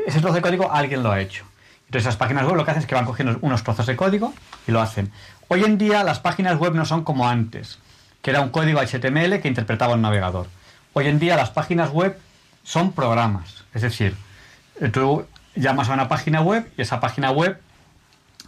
ese 0.07 0.21
trozo 0.21 0.35
de 0.35 0.43
código 0.43 0.71
alguien 0.73 1.03
lo 1.03 1.11
ha 1.11 1.21
hecho. 1.21 1.45
Entonces 1.87 2.07
las 2.07 2.17
páginas 2.17 2.47
web 2.47 2.57
lo 2.57 2.65
que 2.65 2.71
hacen 2.71 2.83
es 2.83 2.87
que 2.87 2.95
van 2.95 3.05
cogiendo 3.05 3.39
unos 3.43 3.63
trozos 3.63 3.87
de 3.87 3.97
código 3.97 4.33
y 4.67 4.73
lo 4.73 4.81
hacen. 4.81 5.11
Hoy 5.49 5.65
en 5.65 5.79
día 5.79 6.03
las 6.05 6.21
páginas 6.21 6.59
web 6.59 6.75
no 6.75 6.85
son 6.85 7.05
como 7.05 7.29
antes, 7.29 7.79
que 8.25 8.31
era 8.31 8.41
un 8.41 8.49
código 8.49 8.81
HTML 8.81 9.39
que 9.41 9.49
interpretaba 9.49 9.95
un 9.95 10.01
navegador. 10.01 10.47
Hoy 10.95 11.09
en 11.09 11.19
día 11.19 11.37
las 11.37 11.51
páginas 11.51 11.91
web 11.91 12.19
son 12.63 12.93
programas. 12.93 13.65
Es 13.75 13.83
decir, 13.83 14.17
eh, 14.81 14.89
tú 14.89 15.27
llamas 15.55 15.91
a 15.91 15.93
una 15.93 16.09
página 16.09 16.41
web 16.41 16.67
y 16.79 16.81
esa 16.81 17.01
página 17.01 17.31
web 17.31 17.61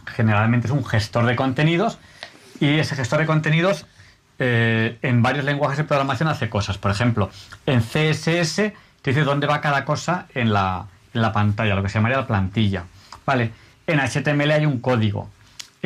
generalmente 0.07 0.65
es 0.65 0.73
un 0.73 0.83
gestor 0.83 1.27
de 1.27 1.35
contenidos 1.35 1.99
y 2.59 2.79
ese 2.79 2.95
gestor 2.95 3.19
de 3.19 3.27
contenidos 3.27 3.85
eh, 4.39 4.97
en 5.03 5.21
varios 5.21 5.45
lenguajes 5.45 5.77
de 5.77 5.83
programación 5.83 6.27
hace 6.27 6.49
cosas. 6.49 6.79
Por 6.79 6.89
ejemplo, 6.89 7.29
en 7.67 7.81
CSS 7.81 8.55
te 8.55 9.11
dice 9.11 9.23
dónde 9.25 9.45
va 9.45 9.61
cada 9.61 9.85
cosa 9.85 10.25
en 10.33 10.53
la, 10.53 10.87
en 11.13 11.21
la 11.21 11.31
pantalla, 11.31 11.75
lo 11.75 11.83
que 11.83 11.89
se 11.89 11.99
llamaría 11.99 12.17
la 12.17 12.25
plantilla. 12.25 12.85
Vale, 13.27 13.51
en 13.85 13.99
HTML 13.99 14.49
hay 14.49 14.65
un 14.65 14.79
código. 14.79 15.29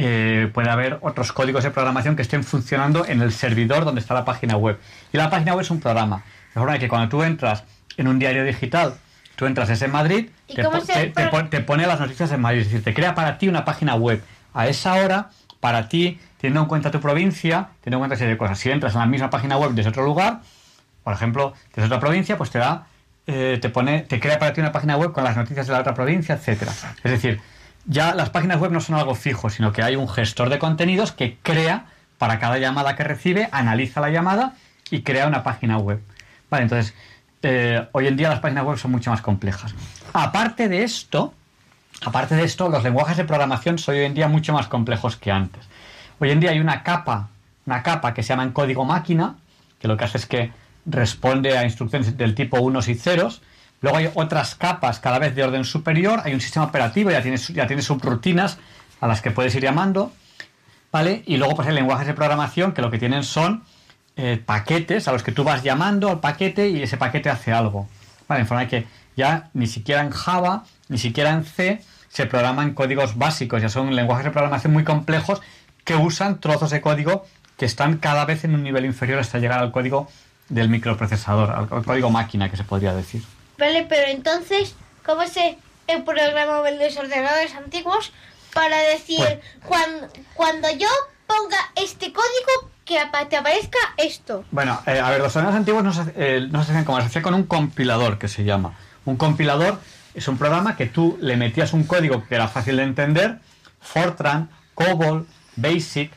Eh, 0.03 0.49
puede 0.51 0.67
haber 0.71 0.97
otros 1.01 1.31
códigos 1.31 1.63
de 1.63 1.69
programación 1.69 2.15
que 2.15 2.23
estén 2.23 2.43
funcionando 2.43 3.05
en 3.05 3.21
el 3.21 3.31
servidor 3.31 3.85
donde 3.85 4.01
está 4.01 4.15
la 4.15 4.25
página 4.25 4.57
web. 4.57 4.79
Y 5.13 5.17
la 5.17 5.29
página 5.29 5.53
web 5.53 5.61
es 5.61 5.69
un 5.69 5.79
programa. 5.79 6.23
De 6.55 6.59
forma 6.59 6.79
que 6.79 6.87
cuando 6.87 7.07
tú 7.07 7.21
entras 7.21 7.63
en 7.97 8.07
un 8.07 8.17
diario 8.17 8.43
digital, 8.43 8.95
tú 9.35 9.45
entras 9.45 9.69
ese 9.69 9.85
en 9.85 9.91
Madrid, 9.91 10.29
¿Y 10.47 10.55
te, 10.55 10.63
po- 10.63 11.65
pone 11.67 11.85
las 11.85 11.99
noticias 11.99 12.31
en 12.31 12.41
Madrid. 12.41 12.61
Es 12.61 12.65
decir, 12.71 12.83
te 12.83 12.95
crea 12.95 13.13
para 13.13 13.37
ti 13.37 13.47
una 13.47 13.63
página 13.63 13.93
web. 13.93 14.23
A 14.55 14.67
esa 14.67 14.95
hora, 14.95 15.29
para 15.59 15.87
ti, 15.87 16.19
teniendo 16.39 16.61
en 16.61 16.67
cuenta 16.67 16.89
tu 16.89 16.99
provincia, 16.99 17.67
teniendo 17.81 17.97
en 17.97 18.09
cuenta 18.09 18.15
serie 18.15 18.33
de 18.33 18.37
cosas. 18.39 18.57
Si 18.57 18.71
entras 18.71 18.93
en 18.95 19.01
la 19.01 19.05
misma 19.05 19.29
página 19.29 19.57
web 19.57 19.73
desde 19.73 19.89
otro 19.91 20.03
lugar, 20.03 20.39
por 21.03 21.13
ejemplo, 21.13 21.53
desde 21.75 21.85
otra 21.85 21.99
provincia, 21.99 22.37
pues 22.37 22.49
te 22.49 22.57
da, 22.57 22.87
eh, 23.27 23.59
te 23.61 23.69
pone, 23.69 24.01
te 24.01 24.19
crea 24.19 24.39
para 24.39 24.51
ti 24.51 24.61
una 24.61 24.71
página 24.71 24.97
web 24.97 25.11
con 25.11 25.23
las 25.23 25.37
noticias 25.37 25.67
de 25.67 25.73
la 25.73 25.79
otra 25.81 25.93
provincia, 25.93 26.33
etcétera. 26.33 26.71
Es 27.03 27.11
decir, 27.11 27.39
ya 27.85 28.13
las 28.13 28.29
páginas 28.29 28.59
web 28.59 28.71
no 28.71 28.81
son 28.81 28.95
algo 28.95 29.15
fijo, 29.15 29.49
sino 29.49 29.71
que 29.73 29.83
hay 29.83 29.95
un 29.95 30.07
gestor 30.07 30.49
de 30.49 30.59
contenidos 30.59 31.11
que 31.11 31.37
crea 31.41 31.85
para 32.17 32.39
cada 32.39 32.57
llamada 32.57 32.95
que 32.95 33.03
recibe, 33.03 33.49
analiza 33.51 34.01
la 34.01 34.09
llamada 34.09 34.53
y 34.89 35.01
crea 35.01 35.27
una 35.27 35.43
página 35.43 35.77
web. 35.77 36.01
Vale, 36.49 36.63
entonces, 36.63 36.93
eh, 37.41 37.87
hoy 37.93 38.07
en 38.07 38.17
día 38.17 38.29
las 38.29 38.39
páginas 38.39 38.65
web 38.65 38.77
son 38.77 38.91
mucho 38.91 39.09
más 39.09 39.21
complejas. 39.21 39.73
Aparte 40.13 40.69
de 40.69 40.83
esto, 40.83 41.33
aparte 42.05 42.35
de 42.35 42.43
esto, 42.43 42.69
los 42.69 42.83
lenguajes 42.83 43.17
de 43.17 43.23
programación 43.23 43.77
son 43.77 43.95
hoy 43.95 44.01
en 44.01 44.13
día 44.13 44.27
mucho 44.27 44.53
más 44.53 44.67
complejos 44.67 45.15
que 45.15 45.31
antes. 45.31 45.63
Hoy 46.19 46.29
en 46.29 46.39
día 46.39 46.51
hay 46.51 46.59
una 46.59 46.83
capa, 46.83 47.29
una 47.65 47.81
capa 47.81 48.13
que 48.13 48.21
se 48.21 48.29
llama 48.29 48.43
en 48.43 48.51
código 48.51 48.85
máquina, 48.85 49.37
que 49.79 49.87
lo 49.87 49.97
que 49.97 50.03
hace 50.03 50.19
es 50.19 50.25
que 50.27 50.51
responde 50.85 51.57
a 51.57 51.63
instrucciones 51.63 52.17
del 52.17 52.35
tipo 52.35 52.59
unos 52.59 52.87
y 52.87 52.95
ceros. 52.95 53.41
Luego 53.81 53.97
hay 53.97 54.09
otras 54.13 54.55
capas 54.55 54.99
cada 54.99 55.19
vez 55.19 55.35
de 55.35 55.43
orden 55.43 55.65
superior, 55.65 56.21
hay 56.23 56.33
un 56.33 56.41
sistema 56.41 56.65
operativo, 56.65 57.09
ya 57.11 57.21
tiene, 57.21 57.37
su- 57.37 57.53
ya 57.53 57.67
tiene 57.67 57.81
subrutinas 57.81 58.57
a 58.99 59.07
las 59.07 59.21
que 59.21 59.31
puedes 59.31 59.53
ir 59.55 59.63
llamando, 59.63 60.11
¿vale? 60.91 61.23
Y 61.25 61.37
luego 61.37 61.55
pues 61.55 61.67
hay 61.67 61.73
lenguajes 61.73 62.05
de 62.07 62.13
programación 62.13 62.73
que 62.73 62.81
lo 62.81 62.91
que 62.91 62.99
tienen 62.99 63.23
son 63.23 63.63
eh, 64.17 64.41
paquetes 64.45 65.07
a 65.07 65.11
los 65.13 65.23
que 65.23 65.31
tú 65.31 65.43
vas 65.43 65.63
llamando 65.63 66.09
al 66.09 66.19
paquete 66.19 66.69
y 66.69 66.83
ese 66.83 66.97
paquete 66.97 67.29
hace 67.29 67.51
algo. 67.53 67.87
¿Vale? 68.27 68.41
En 68.41 68.47
forma 68.47 68.67
que 68.67 68.85
ya 69.17 69.49
ni 69.53 69.67
siquiera 69.67 70.01
en 70.01 70.11
Java, 70.11 70.63
ni 70.89 70.97
siquiera 70.97 71.31
en 71.31 71.43
C 71.43 71.81
se 72.09 72.25
programan 72.27 72.73
códigos 72.73 73.17
básicos, 73.17 73.61
ya 73.61 73.69
son 73.69 73.95
lenguajes 73.95 74.25
de 74.25 74.31
programación 74.31 74.73
muy 74.73 74.83
complejos 74.83 75.41
que 75.83 75.95
usan 75.95 76.39
trozos 76.39 76.69
de 76.69 76.81
código 76.81 77.25
que 77.57 77.65
están 77.65 77.97
cada 77.97 78.25
vez 78.25 78.43
en 78.43 78.53
un 78.53 78.63
nivel 78.63 78.85
inferior 78.85 79.19
hasta 79.19 79.39
llegar 79.39 79.59
al 79.59 79.71
código 79.71 80.07
del 80.49 80.69
microprocesador, 80.69 81.49
al 81.51 81.67
código 81.85 82.09
máquina 82.11 82.49
que 82.49 82.57
se 82.57 82.63
podría 82.63 82.93
decir. 82.93 83.23
Vale, 83.61 83.85
pero 83.87 84.07
entonces, 84.07 84.73
¿cómo 85.05 85.27
se 85.27 85.55
programaban 86.03 86.79
los 86.79 86.97
ordenadores 86.97 87.53
antiguos 87.53 88.11
para 88.55 88.75
decir, 88.79 89.19
Pues- 89.19 89.37
cuando, 89.63 90.07
cuando 90.33 90.67
yo 90.71 90.87
ponga 91.27 91.57
este 91.75 92.11
código, 92.11 92.71
que 92.85 92.97
te 93.29 93.37
aparezca 93.37 93.77
esto? 93.97 94.43
Bueno, 94.49 94.81
eh, 94.87 94.99
a 94.99 95.11
ver, 95.11 95.19
los 95.19 95.35
ordenadores 95.35 95.59
antiguos 95.59 95.83
no 95.83 95.93
se, 95.93 96.11
eh, 96.15 96.47
no 96.49 96.63
se 96.63 96.71
hacían 96.71 96.85
como 96.85 96.99
se 97.01 97.05
hacía 97.05 97.21
con 97.21 97.35
un 97.35 97.43
compilador 97.43 98.17
que 98.17 98.27
se 98.27 98.43
llama. 98.43 98.73
Un 99.05 99.15
compilador 99.17 99.79
es 100.15 100.27
un 100.27 100.39
programa 100.39 100.75
que 100.75 100.87
tú 100.87 101.19
le 101.21 101.37
metías 101.37 101.71
un 101.73 101.83
código 101.83 102.25
que 102.27 102.33
era 102.33 102.47
fácil 102.47 102.77
de 102.77 102.83
entender, 102.83 103.37
Fortran, 103.79 104.49
COBOL, 104.73 105.27
BASIC, 105.55 106.11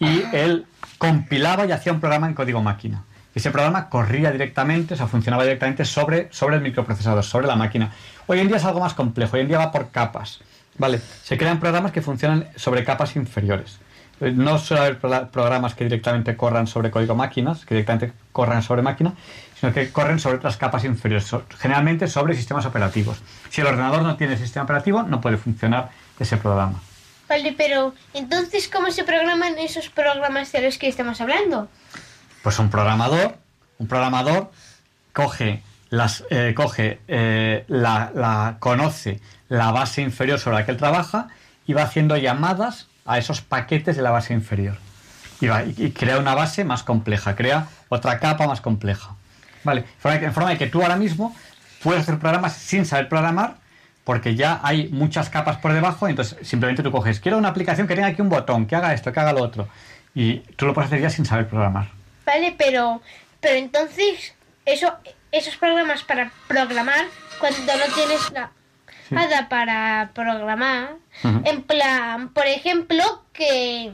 y 0.00 0.24
él 0.32 0.66
compilaba 0.98 1.64
y 1.64 1.70
hacía 1.70 1.92
un 1.92 2.00
programa 2.00 2.26
en 2.26 2.34
código 2.34 2.60
máquina. 2.60 3.04
Ese 3.36 3.50
programa 3.50 3.90
corría 3.90 4.32
directamente, 4.32 4.94
o 4.94 4.96
sea, 4.96 5.06
funcionaba 5.08 5.42
directamente 5.42 5.84
sobre, 5.84 6.28
sobre 6.32 6.56
el 6.56 6.62
microprocesador, 6.62 7.22
sobre 7.22 7.46
la 7.46 7.54
máquina. 7.54 7.92
Hoy 8.26 8.40
en 8.40 8.48
día 8.48 8.56
es 8.56 8.64
algo 8.64 8.80
más 8.80 8.94
complejo, 8.94 9.36
hoy 9.36 9.42
en 9.42 9.48
día 9.48 9.58
va 9.58 9.70
por 9.70 9.90
capas. 9.90 10.40
¿Vale? 10.78 10.98
Se 11.22 11.36
crean 11.36 11.60
programas 11.60 11.92
que 11.92 12.00
funcionan 12.00 12.48
sobre 12.56 12.82
capas 12.82 13.14
inferiores. 13.14 13.78
Eh, 14.22 14.32
No 14.34 14.56
suele 14.58 14.84
haber 14.84 14.98
pro- 14.98 15.28
programas 15.28 15.74
que 15.74 15.84
directamente 15.84 16.34
corran 16.34 16.66
sobre 16.66 16.90
código 16.90 17.14
máquinas, 17.14 17.66
que 17.66 17.74
directamente 17.74 18.14
corran 18.32 18.62
sobre 18.62 18.80
máquina, 18.80 19.12
sino 19.60 19.70
que 19.70 19.90
corren 19.92 20.18
sobre 20.18 20.38
otras 20.38 20.56
capas 20.56 20.84
inferiores, 20.84 21.30
generalmente 21.58 22.06
sobre 22.08 22.34
sistemas 22.34 22.64
operativos. 22.64 23.18
Si 23.50 23.60
el 23.60 23.66
ordenador 23.66 24.00
no 24.00 24.16
tiene 24.16 24.38
sistema 24.38 24.64
operativo, 24.64 25.02
no 25.02 25.20
puede 25.20 25.36
funcionar 25.36 25.90
ese 26.18 26.38
programa. 26.38 26.80
Vale, 27.28 27.54
pero 27.54 27.92
entonces, 28.14 28.66
¿cómo 28.72 28.90
se 28.90 29.04
programan 29.04 29.58
esos 29.58 29.90
programas 29.90 30.52
de 30.52 30.62
los 30.62 30.78
que 30.78 30.88
estamos 30.88 31.20
hablando? 31.20 31.68
Pues 32.46 32.60
un 32.60 32.70
programador, 32.70 33.38
un 33.80 33.88
programador 33.88 34.52
coge 35.12 35.64
las, 35.90 36.22
eh, 36.30 36.54
coge 36.54 37.00
eh, 37.08 37.64
la, 37.66 38.12
la- 38.14 38.56
conoce 38.60 39.20
la 39.48 39.72
base 39.72 40.00
inferior 40.00 40.38
sobre 40.38 40.58
la 40.58 40.64
que 40.64 40.70
él 40.70 40.76
trabaja 40.76 41.26
y 41.66 41.72
va 41.72 41.82
haciendo 41.82 42.16
llamadas 42.16 42.86
a 43.04 43.18
esos 43.18 43.40
paquetes 43.40 43.96
de 43.96 44.02
la 44.02 44.12
base 44.12 44.32
inferior. 44.32 44.76
Y, 45.40 45.48
va- 45.48 45.64
y- 45.64 45.90
crea 45.90 46.20
una 46.20 46.36
base 46.36 46.62
más 46.64 46.84
compleja, 46.84 47.34
crea 47.34 47.66
otra 47.88 48.20
capa 48.20 48.46
más 48.46 48.60
compleja. 48.60 49.16
Vale, 49.64 49.80
en 49.80 49.86
forma 49.98 50.18
de 50.20 50.26
en 50.26 50.32
forma 50.32 50.50
de 50.50 50.58
que 50.58 50.68
tú 50.68 50.82
ahora 50.82 50.94
mismo 50.94 51.34
puedes 51.82 52.02
hacer 52.02 52.20
programas 52.20 52.52
sin 52.52 52.86
saber 52.86 53.08
programar, 53.08 53.56
porque 54.04 54.36
ya 54.36 54.60
hay 54.62 54.86
muchas 54.90 55.30
capas 55.30 55.56
por 55.56 55.72
debajo, 55.72 56.06
entonces 56.06 56.38
simplemente 56.46 56.84
tú 56.84 56.92
coges, 56.92 57.18
quiero 57.18 57.38
una 57.38 57.48
aplicación 57.48 57.88
que 57.88 57.96
tenga 57.96 58.06
aquí 58.06 58.22
un 58.22 58.28
botón, 58.28 58.66
que 58.66 58.76
haga 58.76 58.94
esto, 58.94 59.12
que 59.12 59.18
haga 59.18 59.32
lo 59.32 59.42
otro. 59.42 59.66
Y 60.14 60.34
tú 60.54 60.64
lo 60.66 60.74
puedes 60.74 60.86
hacer 60.86 61.00
ya 61.02 61.10
sin 61.10 61.24
saber 61.26 61.48
programar. 61.48 61.95
Vale, 62.26 62.54
pero, 62.58 63.00
pero 63.40 63.54
entonces, 63.54 64.34
eso, 64.66 64.92
esos 65.32 65.56
programas 65.56 66.02
para 66.02 66.32
programar, 66.48 67.06
cuando 67.38 67.60
no 67.60 67.94
tienes 67.94 68.32
la 68.32 68.50
nada 69.10 69.48
para 69.48 70.10
programar, 70.12 70.96
en 71.22 71.62
plan, 71.62 72.30
por 72.30 72.46
ejemplo, 72.46 73.22
que 73.32 73.92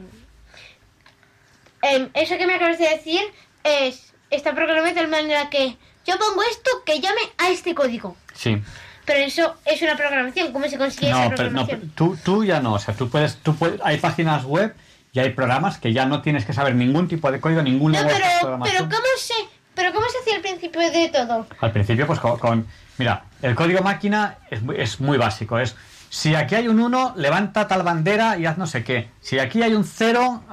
em, 1.83 2.09
eso 2.15 2.39
que 2.39 2.47
me 2.47 2.55
acabas 2.55 2.79
de 2.79 2.89
decir 2.89 3.21
es, 3.63 4.15
está 4.31 4.55
programado 4.55 4.87
de 4.87 4.95
tal 4.95 5.09
manera 5.09 5.51
que 5.51 5.77
yo 6.07 6.19
pongo 6.19 6.43
esto 6.51 6.71
que 6.87 7.01
llame 7.01 7.21
a 7.37 7.51
este 7.51 7.75
código. 7.75 8.17
Sí. 8.35 8.61
Pero 9.05 9.19
eso 9.19 9.57
es 9.67 9.83
una 9.83 9.97
programación, 9.97 10.53
¿cómo 10.53 10.67
se 10.69 10.79
consigue 10.79 11.11
esa 11.11 11.29
pero 11.29 11.31
no, 11.31 11.37
programación? 11.67 11.93
tú, 11.95 12.17
tú 12.25 12.45
ya 12.45 12.61
no. 12.61 12.75
O 12.75 12.79
sea, 12.79 12.95
tú 12.95 13.11
puedes, 13.11 13.37
tú 13.37 13.55
puedes, 13.57 13.81
hay 13.85 13.99
páginas 13.99 14.45
web 14.45 14.75
y 15.13 15.21
hay 15.21 15.31
programas 15.31 15.79
que 15.79 15.93
ya 15.93 16.07
no 16.07 16.23
tienes 16.23 16.45
que 16.47 16.53
saber 16.55 16.75
ningún 16.75 17.07
tipo 17.07 17.31
de 17.31 17.39
código, 17.41 17.63
ningún 17.63 17.93
No, 17.93 17.99
lenguaje 17.99 18.19
de 18.23 18.29
pero, 18.29 18.41
programación. 18.41 18.77
pero 18.89 18.97
¿cómo 18.97 19.09
se, 19.19 19.35
pero 19.75 19.93
cómo 19.93 20.07
se 20.09 20.19
hacía 20.19 20.37
al 20.37 20.41
principio 20.43 20.81
de 20.91 21.09
todo? 21.11 21.47
Al 21.61 21.71
principio, 21.73 22.07
pues 22.07 22.19
con, 22.19 22.39
con- 22.39 22.67
Mira, 22.99 23.25
el 23.43 23.55
código 23.55 23.83
máquina 23.83 24.39
es 24.51 24.63
muy, 24.63 24.77
es 24.81 25.01
muy 25.01 25.19
básico. 25.19 25.59
Es 25.59 25.77
si 26.09 26.35
aquí 26.35 26.55
hay 26.55 26.69
un 26.69 26.79
1, 26.81 27.15
levanta 27.17 27.67
tal 27.69 27.83
bandera 27.83 28.39
y 28.39 28.47
haz 28.47 28.57
no 28.59 28.67
sé 28.67 28.85
qué. 28.85 29.11
Si 29.21 29.39
aquí 29.39 29.63
hay 29.63 29.75
un 29.75 29.85
0. 29.85 30.45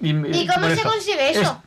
¿Y 0.00 0.46
cómo 0.46 0.68
se 0.68 0.82
consigue 0.82 1.30
eso? 1.30 1.60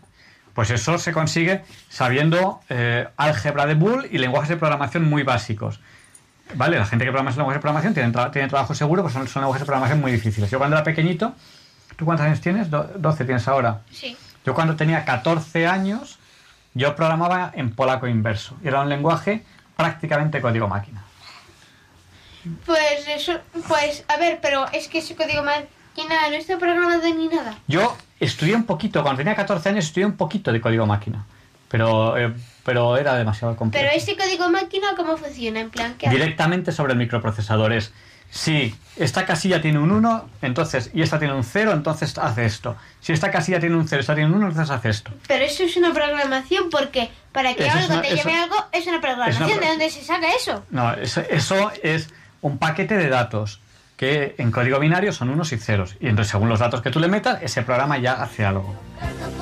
pues 0.53 0.71
eso 0.71 0.97
se 0.97 1.13
consigue 1.13 1.63
sabiendo 1.87 2.61
eh, 2.69 3.07
álgebra 3.15 3.67
de 3.67 3.75
Boole 3.75 4.07
y 4.11 4.17
lenguajes 4.17 4.49
de 4.49 4.57
programación 4.57 5.07
muy 5.07 5.21
básicos. 5.23 5.79
¿Vale? 6.55 6.79
La 6.79 6.85
gente 6.85 7.05
que 7.05 7.11
programa 7.11 7.29
esos 7.29 7.37
lenguajes 7.37 7.59
de 7.59 7.61
programación 7.61 7.93
tiene, 7.93 8.11
tra- 8.11 8.31
tiene 8.31 8.47
trabajo 8.47 8.73
seguro, 8.73 9.01
pues 9.03 9.13
son, 9.13 9.27
son 9.27 9.43
lenguajes 9.43 9.61
de 9.61 9.65
programación 9.65 10.01
muy 10.01 10.11
difíciles. 10.11 10.49
Yo 10.49 10.57
cuando 10.57 10.75
era 10.77 10.83
pequeñito, 10.83 11.35
¿tú 11.97 12.05
cuántos 12.05 12.25
años 12.25 12.39
tienes? 12.39 12.69
Do- 12.69 12.89
12 12.95 13.25
tienes 13.25 13.45
ahora. 13.49 13.81
Sí. 13.91 14.15
Yo 14.45 14.53
cuando 14.53 14.75
tenía 14.77 15.03
14 15.03 15.67
años 15.67 16.17
Yo 16.73 16.95
programaba 16.95 17.51
en 17.55 17.71
polaco 17.71 18.07
inverso. 18.07 18.55
Era 18.63 18.81
un 18.81 18.87
lenguaje 18.89 19.43
prácticamente 19.75 20.39
código 20.41 20.67
máquina. 20.67 21.03
Pues 22.65 23.07
eso, 23.07 23.33
pues 23.67 24.05
a 24.07 24.17
ver, 24.17 24.39
pero 24.41 24.65
es 24.71 24.87
que 24.87 24.99
ese 24.99 25.15
código 25.15 25.43
máquina 25.43 26.29
no 26.29 26.35
está 26.35 26.57
programado 26.57 27.01
ni 27.13 27.27
nada. 27.27 27.55
Yo 27.67 27.97
estudié 28.19 28.55
un 28.55 28.63
poquito, 28.65 29.01
cuando 29.01 29.17
tenía 29.17 29.35
14 29.35 29.69
años 29.69 29.85
estudié 29.85 30.05
un 30.05 30.15
poquito 30.15 30.51
de 30.51 30.61
código 30.61 30.85
máquina, 30.85 31.25
pero, 31.67 32.15
eh, 32.17 32.33
pero 32.63 32.95
era 32.95 33.15
demasiado 33.15 33.55
complejo. 33.55 33.83
Pero 33.85 33.97
ese 33.97 34.15
código 34.15 34.49
máquina, 34.49 34.87
¿cómo 34.95 35.17
funciona? 35.17 35.59
En 35.59 35.69
plan, 35.71 35.95
¿qué 35.97 36.07
hace? 36.07 36.15
Directamente 36.15 36.71
sobre 36.71 36.93
el 36.93 36.99
microprocesador 36.99 37.73
es, 37.73 37.91
si 38.29 38.75
esta 38.97 39.25
casilla 39.25 39.61
tiene 39.61 39.79
un 39.79 39.91
1, 39.91 40.29
entonces, 40.41 40.89
y 40.93 41.01
esta 41.01 41.19
tiene 41.19 41.33
un 41.33 41.43
0, 41.43 41.71
entonces 41.73 42.17
hace 42.17 42.45
esto. 42.45 42.75
Si 42.99 43.13
esta 43.13 43.29
casilla 43.31 43.59
tiene 43.59 43.75
un 43.75 43.87
0, 43.87 43.99
esta 44.01 44.15
tiene 44.15 44.29
un 44.29 44.35
1, 44.37 44.47
entonces 44.49 44.73
hace 44.75 44.89
esto. 44.89 45.11
Pero 45.27 45.45
eso 45.45 45.63
es 45.63 45.75
una 45.77 45.93
programación 45.93 46.69
porque 46.69 47.09
para 47.31 47.53
que 47.53 47.67
Eso 47.67 47.77
algo 47.77 47.93
una- 47.93 48.01
te 48.01 48.07
eso- 48.13 48.15
lleve 48.27 48.35
algo 48.39 48.55
es 48.71 48.87
una 48.87 48.99
programación. 49.01 49.49
pro- 49.49 49.59
¿De 49.59 49.67
dónde 49.67 49.89
se 49.89 50.03
saca 50.03 50.27
eso? 50.31 50.63
No, 50.71 50.93
eso, 50.93 51.21
eso 51.29 51.71
es 51.83 52.09
un 52.41 52.57
paquete 52.57 52.97
de 52.97 53.09
datos 53.09 53.61
que 53.97 54.35
en 54.37 54.51
código 54.51 54.79
binario 54.79 55.11
son 55.13 55.29
unos 55.29 55.51
y 55.53 55.57
ceros. 55.57 55.95
Y 55.99 56.07
entonces, 56.07 56.31
según 56.31 56.49
los 56.49 56.59
datos 56.59 56.81
que 56.81 56.91
tú 56.91 56.99
le 56.99 57.07
metas, 57.07 57.39
ese 57.41 57.63
programa 57.63 57.97
ya 57.97 58.13
hace 58.21 58.45
algo. 58.45 58.75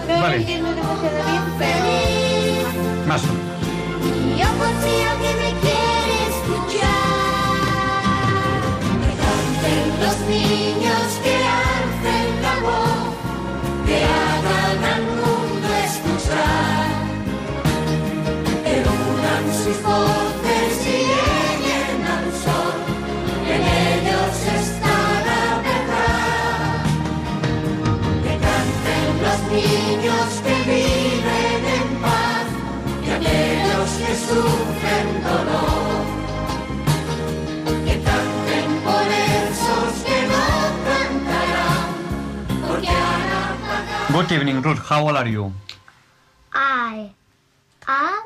Vale. 0.08 0.20
lo 0.20 0.34
entiendo 0.36 0.70
demasiado 0.74 1.32
bien, 1.32 1.44
pero... 1.60 3.08
Más 3.08 3.22
o 3.24 3.28
menos. 3.28 4.40
Yo 4.40 4.48
confío 4.58 5.10
que 5.22 5.36
me 5.42 5.60
niños, 10.28 11.08
que 11.24 11.36
la 12.42 12.56
voz, 12.62 13.16
que 13.86 13.98
hagan 14.04 14.84
al 14.94 15.04
mundo 15.22 15.68
escuchar. 15.86 16.88
Que 18.64 18.76
unan 18.82 19.46
sus 19.62 19.78
voces 19.84 20.74
y 20.86 20.98
lleguen 21.12 22.00
al 22.16 22.28
sol. 22.44 22.78
En 23.54 23.62
ellos 23.92 24.36
está 24.62 24.98
la 25.30 25.46
verdad. 25.68 26.84
Que 28.24 28.34
canten 28.46 29.08
los 29.26 29.40
niños 29.52 30.28
que 30.46 30.56
viven 30.72 31.62
en 31.78 31.88
paz 32.02 32.48
y 33.06 33.10
aquellos 33.18 33.90
que 34.02 34.14
sufren 34.28 35.08
dolor. 35.24 35.75
Good 44.16 44.32
evening, 44.32 44.62
Ruth. 44.64 44.80
How 44.90 45.04
old 45.08 45.18
are 45.18 45.28
you? 45.30 45.52
I 46.54 47.12
am 47.88 48.24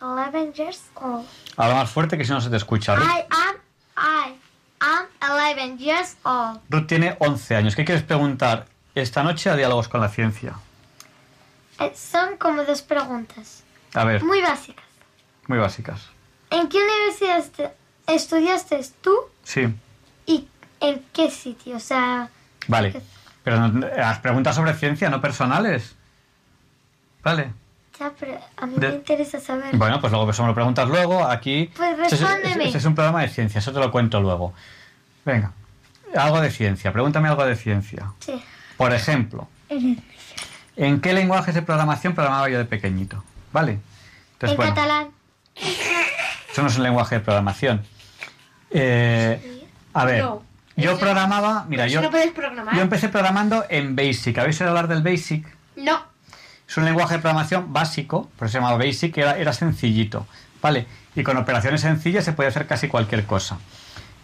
11 0.00 0.52
years 0.56 0.80
old. 0.94 1.26
Habla 1.56 1.74
más 1.74 1.90
fuerte 1.90 2.16
que 2.16 2.24
si 2.24 2.30
no 2.30 2.40
se 2.40 2.50
te 2.50 2.56
escucha. 2.56 2.94
Ruth, 2.94 3.04
I 3.08 3.24
am 3.30 3.56
I 3.96 4.34
am 4.80 5.06
11 5.20 5.78
years 5.78 6.16
old. 6.24 6.60
Ruth 6.70 6.86
tiene 6.86 7.16
11 7.18 7.56
años. 7.56 7.74
¿Qué 7.74 7.84
quieres 7.84 8.04
preguntar 8.04 8.66
esta 8.94 9.22
noche 9.24 9.50
a 9.50 9.56
Diálogos 9.56 9.88
con 9.88 10.00
la 10.00 10.08
Ciencia? 10.08 10.54
Eh, 11.80 11.92
Son 11.96 12.36
como 12.36 12.62
dos 12.64 12.82
preguntas 12.82 13.64
A 13.94 14.04
ver, 14.04 14.22
muy 14.22 14.40
básicas. 14.40 14.84
muy 15.48 15.58
básicas. 15.58 16.00
¿En 16.50 16.68
qué 16.68 16.78
universidad 16.78 17.38
est- 17.38 17.72
estudiaste 18.06 18.78
tú 19.00 19.14
Sí, 19.42 19.74
y 20.26 20.46
en 20.80 21.04
qué 21.12 21.28
sitio? 21.30 21.76
O 21.76 21.80
sea, 21.80 22.28
vale. 22.68 23.02
Pero 23.44 23.68
no- 23.68 23.86
las 23.88 24.18
preguntas 24.20 24.54
sobre 24.54 24.74
ciencia, 24.74 25.10
no 25.10 25.20
personales. 25.20 25.96
Vale. 27.22 27.52
ya, 27.98 28.10
pero 28.18 28.38
a 28.56 28.66
mí 28.66 28.74
De- 28.78 28.88
me 28.88 28.94
interesa 28.96 29.38
saber. 29.38 29.76
Bueno, 29.76 30.00
pues 30.00 30.12
luego 30.12 30.28
eso 30.30 30.42
me 30.42 30.48
lo 30.48 30.54
preguntas 30.54 30.88
luego. 30.88 31.24
Aquí. 31.24 31.70
Pues 31.76 31.90
Este 32.00 32.14
es- 32.16 32.20
respóndeme. 32.20 32.64
Este 32.66 32.78
es 32.78 32.84
un 32.84 32.94
programa 32.94 33.20
de 33.22 33.28
ciencia, 33.28 33.58
eso 33.58 33.72
te 33.72 33.78
lo 33.78 33.90
cuento 33.92 34.20
luego. 34.20 34.52
Venga, 35.24 35.52
algo 36.16 36.40
de 36.40 36.50
ciencia, 36.50 36.92
pregúntame 36.92 37.28
algo 37.28 37.44
de 37.44 37.54
ciencia. 37.54 38.12
Sí. 38.18 38.42
Por 38.76 38.92
ejemplo, 38.92 39.46
¿en 40.76 41.00
qué 41.00 41.12
lenguajes 41.12 41.54
de 41.54 41.62
programación 41.62 42.14
programaba 42.14 42.48
yo 42.48 42.58
de 42.58 42.64
pequeñito? 42.64 43.22
¿Vale? 43.52 43.78
Entonces, 44.32 44.50
en 44.52 44.56
bueno, 44.56 44.74
catalán. 44.74 45.08
eso 46.50 46.62
no 46.62 46.68
es 46.68 46.76
un 46.76 46.82
lenguaje 46.82 47.16
de 47.16 47.20
programación. 47.20 47.82
Eh, 48.70 49.64
a 49.94 50.04
ver, 50.04 50.24
No. 50.24 50.42
Yo 50.76 50.98
programaba, 50.98 51.64
mira, 51.68 51.86
yo, 51.86 52.00
no 52.02 52.10
puedes 52.10 52.30
programar. 52.32 52.74
yo 52.74 52.82
empecé 52.82 53.08
programando 53.08 53.64
en 53.68 53.94
BASIC. 53.96 54.38
¿Habéis 54.38 54.60
oído 54.60 54.70
hablar 54.70 54.88
del 54.88 55.02
BASIC? 55.02 55.46
No. 55.76 56.02
Es 56.68 56.76
un 56.76 56.84
lenguaje 56.84 57.14
de 57.16 57.20
programación 57.20 57.72
básico, 57.72 58.30
por 58.38 58.46
eso 58.46 58.52
se 58.52 58.58
llamaba 58.58 58.78
BASIC, 58.78 59.12
que 59.14 59.20
era, 59.20 59.36
era 59.38 59.52
sencillito, 59.52 60.26
¿vale? 60.62 60.86
Y 61.14 61.22
con 61.22 61.36
operaciones 61.36 61.82
sencillas 61.82 62.24
se 62.24 62.32
puede 62.32 62.48
hacer 62.48 62.66
casi 62.66 62.88
cualquier 62.88 63.26
cosa. 63.26 63.58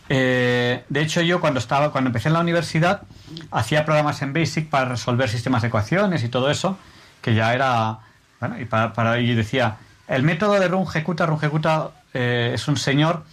Eh, 0.08 0.84
de 0.88 1.00
hecho, 1.02 1.20
yo 1.20 1.40
cuando 1.40 1.58
estaba, 1.60 1.92
cuando 1.92 2.08
empecé 2.08 2.28
en 2.28 2.34
la 2.34 2.40
universidad, 2.40 3.02
hacía 3.50 3.84
programas 3.84 4.22
en 4.22 4.32
BASIC 4.32 4.70
para 4.70 4.86
resolver 4.86 5.28
sistemas 5.28 5.60
de 5.62 5.68
ecuaciones 5.68 6.24
y 6.24 6.28
todo 6.28 6.50
eso, 6.50 6.78
que 7.20 7.34
ya 7.34 7.52
era, 7.52 7.98
bueno, 8.40 8.58
y 8.58 8.64
para, 8.64 8.94
para- 8.94 9.20
y 9.20 9.34
decía, 9.34 9.76
el 10.06 10.22
método 10.22 10.54
de 10.58 10.68
rungecuta, 10.68 11.26
rungecuta 11.26 11.90
eh, 12.14 12.52
es 12.54 12.66
un 12.68 12.78
señor 12.78 13.24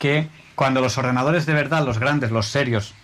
que 0.00 0.28
cuando 0.54 0.80
los 0.80 0.96
ordenadores 0.98 1.46
de 1.46 1.52
verdad, 1.54 1.84
los 1.84 1.98
grandes, 1.98 2.30
los 2.30 2.46
serios, 2.46 2.94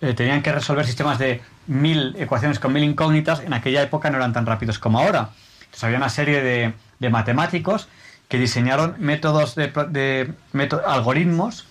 eh, 0.00 0.14
tenían 0.14 0.42
que 0.42 0.52
resolver 0.52 0.84
sistemas 0.86 1.18
de 1.18 1.40
mil 1.66 2.14
ecuaciones 2.18 2.58
con 2.58 2.72
mil 2.72 2.82
incógnitas, 2.84 3.40
en 3.40 3.52
aquella 3.52 3.82
época 3.82 4.10
no 4.10 4.16
eran 4.16 4.32
tan 4.32 4.46
rápidos 4.46 4.78
como 4.78 4.98
ahora. 4.98 5.30
Entonces 5.60 5.84
había 5.84 5.96
una 5.98 6.08
serie 6.08 6.42
de, 6.42 6.72
de 6.98 7.10
matemáticos 7.10 7.88
que 8.28 8.38
diseñaron 8.38 8.96
métodos 8.98 9.54
de, 9.54 9.68
de 9.90 10.32
méto- 10.52 10.82
algoritmos 10.86 11.66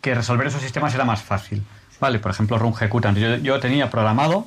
que 0.00 0.14
resolver 0.14 0.46
esos 0.46 0.62
sistemas 0.62 0.94
era 0.94 1.04
más 1.04 1.22
fácil. 1.22 1.62
Vale, 2.00 2.18
por 2.18 2.30
ejemplo, 2.30 2.58
rungecuta. 2.58 3.12
Yo, 3.12 3.36
yo 3.36 3.60
tenía 3.60 3.90
programado 3.90 4.46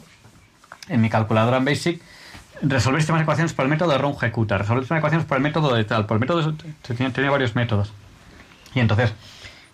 en 0.89 1.01
mi 1.01 1.09
calculadora 1.09 1.57
en 1.57 1.65
BASIC 1.65 2.01
resolver 2.61 3.01
sistemas 3.01 3.19
de 3.19 3.23
ecuaciones 3.23 3.53
por 3.53 3.65
el 3.65 3.69
método 3.69 3.91
de 3.91 3.97
rungecuta, 3.99 4.57
resolver 4.57 4.83
sistemas 4.83 4.97
de 4.97 5.07
ecuaciones 5.07 5.27
por 5.27 5.37
el 5.37 5.43
método 5.43 5.75
de 5.75 5.83
tal, 5.83 6.05
por 6.05 6.15
el 6.15 6.21
método 6.21 6.51
de- 6.51 6.73
tenía, 6.81 7.11
tenía 7.11 7.29
varios 7.31 7.55
métodos. 7.55 7.91
Y 8.73 8.79
entonces 8.79 9.13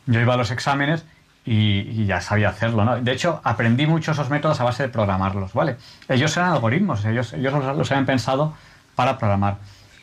yo 0.06 0.20
iba 0.20 0.34
a 0.34 0.38
los 0.38 0.52
exámenes 0.52 1.06
y, 1.46 1.80
y 1.82 2.06
ya 2.06 2.22
sabía 2.22 2.50
hacerlo, 2.50 2.86
¿no? 2.86 2.96
De 3.02 3.12
hecho, 3.12 3.42
aprendí 3.44 3.86
mucho 3.88 4.12
esos 4.12 4.30
métodos 4.30 4.60
a 4.62 4.64
base 4.64 4.84
de 4.84 4.90
programarlos, 4.90 5.54
¿vale? 5.54 5.78
Ellos 6.08 6.36
eran 6.38 6.52
algoritmos, 6.52 7.04
ellos, 7.06 7.34
ellos 7.34 7.54
los, 7.54 7.78
los 7.78 7.92
habían 7.92 8.06
pensado 8.06 8.54
para 8.96 9.18
programar. 9.18 9.58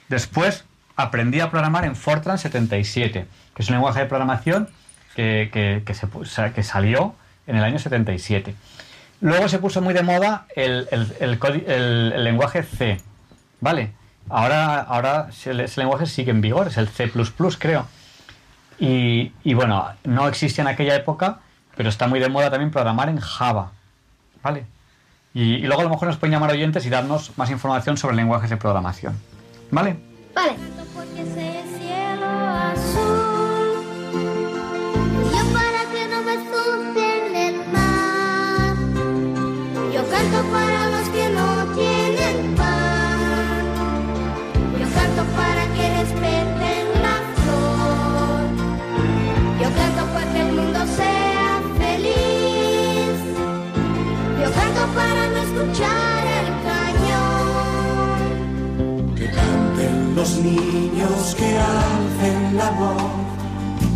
Después 0.08 0.64
aprendí 0.96 1.40
a 1.40 1.50
programar 1.50 1.84
en 1.84 1.96
Fortran 1.96 2.36
77, 2.38 3.26
que 3.54 3.62
es 3.62 3.68
un 3.68 3.74
lenguaje 3.76 4.00
de 4.00 4.06
programación 4.06 4.68
que, 5.16 5.48
que- 5.52 5.82
que 5.84 5.94
se 5.94 6.06
que 6.54 6.62
salió 6.62 7.14
en 7.46 7.56
el 7.56 7.64
año 7.64 7.78
77. 7.78 8.54
Luego 9.22 9.48
se 9.48 9.58
puso 9.58 9.80
muy 9.82 9.94
de 9.94 10.02
moda 10.02 10.46
el, 10.56 10.88
el- 10.90 11.12
el 11.20 11.38
el- 11.66 12.24
lenguaje 12.24 12.62
C, 12.62 12.98
¿vale? 13.60 13.92
Ahora, 14.28 14.80
ahora 14.80 15.28
ese 15.30 15.54
lenguaje 15.80 16.06
sigue 16.06 16.30
en 16.30 16.40
vigor, 16.40 16.68
es 16.68 16.76
el 16.76 16.88
C++, 16.88 17.10
creo. 17.58 17.86
Y, 18.80 19.32
y 19.44 19.54
bueno, 19.54 19.86
no 20.04 20.26
existía 20.26 20.62
en 20.62 20.68
aquella 20.68 20.96
época, 20.96 21.40
pero 21.76 21.88
está 21.88 22.08
muy 22.08 22.18
de 22.18 22.28
moda 22.28 22.50
también 22.50 22.70
programar 22.70 23.08
en 23.10 23.20
Java, 23.20 23.72
¿vale? 24.42 24.64
Y, 25.34 25.56
y 25.56 25.62
luego 25.62 25.82
a 25.82 25.84
lo 25.84 25.90
mejor 25.90 26.08
nos 26.08 26.16
pueden 26.16 26.32
llamar 26.32 26.50
oyentes 26.50 26.84
y 26.86 26.90
darnos 26.90 27.36
más 27.36 27.50
información 27.50 27.96
sobre 27.98 28.16
lenguajes 28.16 28.50
de 28.50 28.56
programación, 28.56 29.16
¿vale? 29.70 29.96
Vale. 30.34 31.49
Canto 54.80 54.94
para 54.94 55.28
no 55.28 55.38
escuchar 55.38 56.26
el 56.40 56.48
cañón 56.68 58.14
Que 59.14 59.26
canten 59.30 60.14
los 60.14 60.30
niños, 60.38 61.34
que 61.36 61.58
alcen 61.58 62.56
la 62.56 62.70
voz, 62.70 63.02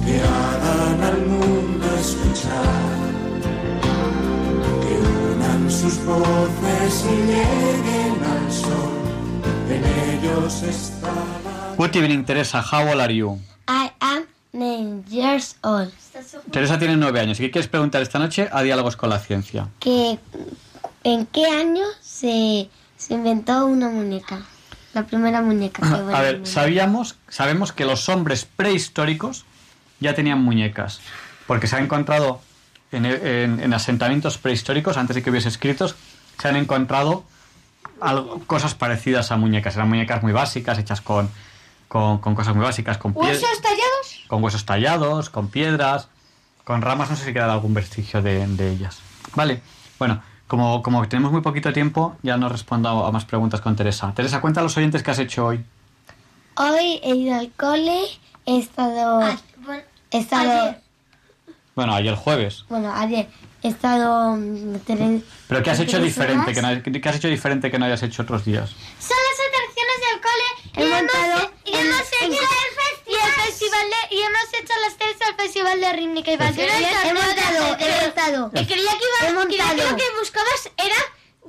que 0.05 0.21
hagan 0.21 1.03
al 1.03 1.27
mundo 1.27 1.87
escuchar. 1.99 3.03
Que 4.83 4.95
unan 5.35 5.71
sus 5.71 6.05
voces 6.05 7.05
y 7.11 7.17
lleguen 7.27 8.23
al 8.25 8.53
sol, 8.53 8.99
en 9.69 9.85
ellos 10.11 10.63
está 10.63 11.09
la... 11.09 11.75
Good 11.77 11.97
evening, 11.97 12.25
Teresa. 12.25 12.63
How 12.63 12.89
old 12.91 13.01
are 13.01 13.15
you? 13.15 13.39
I 13.69 13.91
am 14.01 14.27
9 14.53 15.05
years 15.09 15.57
old. 15.63 15.93
Teresa 16.51 16.79
tiene 16.79 16.97
nueve 16.97 17.21
años. 17.21 17.41
¿Y 17.41 17.45
qué 17.45 17.51
quieres 17.51 17.69
preguntar 17.69 18.03
esta 18.03 18.19
noche 18.19 18.49
a 18.53 18.63
Diálogos 18.63 18.97
con 18.97 19.11
la 19.11 19.19
Ciencia? 19.19 19.69
Que, 19.81 20.19
¿En 21.05 21.27
qué 21.27 21.47
año 21.47 21.85
se, 22.01 22.69
se 22.97 23.15
inventó 23.15 23.67
una 23.67 23.89
muñeca? 23.89 24.41
La 24.95 25.05
primera 25.07 25.43
muñeca. 25.43 25.83
A 25.87 26.21
ver, 26.21 26.35
muñeca. 26.39 26.51
sabíamos, 26.51 27.17
sabemos 27.29 27.73
que 27.73 27.85
los 27.85 28.09
hombres 28.09 28.45
prehistóricos 28.45 29.45
ya 30.01 30.15
tenían 30.15 30.43
muñecas, 30.43 31.01
porque 31.47 31.67
se 31.67 31.77
han 31.77 31.85
encontrado 31.85 32.41
en, 32.93 33.05
en- 33.07 33.61
en 33.61 33.75
asentamientos 33.75 34.39
prehistóricos, 34.39 34.97
antes 34.97 35.17
de 35.17 35.23
que 35.23 35.31
hubiese 35.31 35.49
escritos, 35.49 35.95
se 36.41 36.49
han 36.49 36.57
encontrado 36.57 37.25
algo- 38.01 38.41
cosas 38.47 38.75
parecidas 38.75 39.31
a 39.33 39.37
muñecas. 39.37 39.75
Eran 39.77 39.89
muñecas 39.89 40.23
muy 40.23 40.33
básicas, 40.33 40.79
hechas 40.79 41.01
con, 41.01 41.29
con, 41.89 42.19
con 42.19 42.35
cosas 42.35 42.55
muy 42.55 42.65
básicas, 42.65 42.99
con, 42.99 43.15
pie- 43.15 43.21
¿Huesos 43.31 43.61
tallados? 43.61 44.25
con 44.29 44.43
huesos 44.43 44.65
tallados, 44.65 45.29
con 45.29 45.49
piedras, 45.49 46.09
con 46.65 46.81
ramas, 46.83 47.11
no 47.11 47.17
sé 47.17 47.25
si 47.27 47.33
queda 47.33 47.53
algún 47.53 47.75
vestigio 47.75 48.23
de, 48.23 48.47
de 48.47 48.71
ellas. 48.71 48.99
Vale, 49.35 49.61
bueno, 49.99 50.23
como, 50.47 50.83
como 50.83 51.07
tenemos 51.09 51.33
muy 51.33 51.41
poquito 51.41 51.73
tiempo, 51.73 52.17
ya 52.23 52.37
no 52.37 52.49
respondo 52.49 52.89
a 53.07 53.11
más 53.13 53.25
preguntas 53.25 53.61
con 53.61 53.77
Teresa. 53.77 54.13
Teresa, 54.15 54.41
cuenta 54.41 54.61
a 54.61 54.63
los 54.63 54.77
oyentes 54.77 55.03
qué 55.03 55.11
has 55.11 55.19
hecho 55.19 55.47
hoy. 55.47 55.65
Hoy 56.57 57.01
he 57.03 57.15
ido 57.17 57.35
al 57.37 57.51
cole, 57.53 58.03
he 58.47 58.59
estado... 58.59 59.23
he 60.11 60.19
estado... 60.19 60.51
ayer. 60.63 60.81
Bueno, 61.75 61.95
ayer 61.95 62.15
jueves. 62.15 62.65
Bueno, 62.69 62.93
ayer 62.95 63.29
he 63.63 63.69
estado... 63.69 64.37
mm, 64.37 64.77
tele- 64.87 65.23
¿Pero 65.49 65.63
qué 65.63 65.71
has 65.71 65.81
hecho 65.81 65.93
tres 65.99 66.05
diferente 66.05 66.53
que 66.55 66.63
no, 66.63 66.69
qué 67.03 67.09
has 67.09 67.17
hecho 67.17 67.29
diferente 67.29 67.71
que 67.71 67.79
no 67.79 67.87
hayas 67.87 68.03
hecho 68.05 68.23
otros 68.23 68.45
días? 68.45 68.71
Son 69.01 69.17
las 69.17 69.39
atracciones 69.49 69.99
del 70.05 70.21
cole. 70.21 70.49
He 70.77 70.87
y 70.87 70.91
montado 71.03 71.39
hemos, 71.41 71.51
y 71.65 71.71
en- 71.75 71.87
hemos 71.87 72.01
en- 72.21 72.33
hecho 72.33 72.43
el 72.43 72.75
festival. 73.35 73.81
De, 73.91 74.17
y 74.17 74.21
hemos 74.21 74.49
hecho 74.61 74.73
las 74.87 74.97
tres 74.97 75.17
al 75.29 75.35
festival 75.37 75.81
de 75.81 75.93
rítmica 75.93 76.33
y 76.33 76.37
ballet. 76.37 76.69
He 77.05 77.13
montado, 77.15 77.77
he 77.79 78.03
montado. 78.05 78.51
Y 78.55 78.67
creía 78.67 78.91
que 78.91 79.05
iba, 79.25 79.43
He 79.43 79.47
creía 79.47 79.71
que 79.77 79.91
lo 79.91 79.97
que 79.97 80.05
buscabas 80.19 80.71
era 80.77 80.97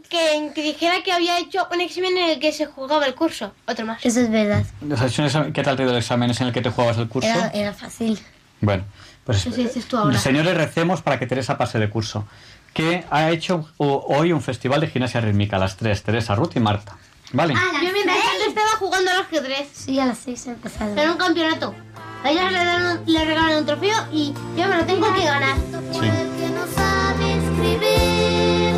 que, 0.09 0.51
que 0.53 0.61
dijera 0.61 1.01
que 1.03 1.11
había 1.11 1.39
hecho 1.39 1.67
un 1.71 1.81
examen 1.81 2.17
en 2.17 2.29
el 2.31 2.39
que 2.39 2.51
se 2.51 2.65
jugaba 2.65 3.05
el 3.05 3.15
curso. 3.15 3.53
Otro 3.67 3.85
más. 3.85 4.05
Eso 4.05 4.21
es 4.21 4.29
verdad. 4.29 4.63
¿Has 4.93 5.11
hecho 5.11 5.21
un 5.21 5.27
examen- 5.29 5.53
¿Qué 5.53 5.63
tal 5.63 5.75
te 5.75 5.81
ha 5.83 5.85
ido 5.85 5.93
el 5.93 5.99
examen 5.99 6.31
en 6.31 6.47
el 6.47 6.53
que 6.53 6.61
te 6.61 6.69
jugabas 6.69 6.97
el 6.97 7.07
curso? 7.09 7.27
Era, 7.29 7.49
era 7.49 7.73
fácil. 7.73 8.19
Bueno, 8.61 8.85
pues 9.25 9.43
dices 9.55 9.85
tú 9.87 9.97
ahora. 9.97 10.17
señores, 10.19 10.55
recemos 10.55 11.01
para 11.01 11.19
que 11.19 11.25
Teresa 11.27 11.57
pase 11.57 11.79
de 11.79 11.89
curso. 11.89 12.27
Que 12.73 13.05
ha 13.09 13.29
hecho 13.31 13.69
hoy 13.77 14.33
un 14.33 14.41
festival 14.41 14.81
de 14.81 14.87
gimnasia 14.87 15.21
rítmica, 15.21 15.57
las 15.57 15.77
tres, 15.77 16.03
Teresa, 16.03 16.35
Ruth 16.35 16.55
y 16.55 16.59
Marta. 16.59 16.97
¿Vale? 17.31 17.53
Estaba 17.53 17.79
jugando 18.95 19.11
al 19.11 19.21
ajedrez. 19.21 19.67
Sí, 19.73 19.99
a 19.99 20.05
las 20.05 20.19
seis 20.19 20.45
he 20.47 20.51
empezado. 20.51 20.95
En 20.97 21.09
un 21.09 21.17
campeonato. 21.17 21.75
A 22.23 22.31
ellas 22.31 22.51
le, 22.51 22.57
dan, 22.57 23.01
le 23.05 23.25
regalan 23.25 23.59
un 23.59 23.65
trofeo 23.65 23.97
y 24.11 24.33
yo 24.57 24.67
me 24.67 24.77
lo 24.77 24.85
tengo 24.85 25.13
que 25.13 25.25
ganar. 25.25 25.55
Sí. 25.91 25.99
que 25.99 26.49
no 26.49 26.65
sabe 26.73 27.37
escribir. 27.37 28.73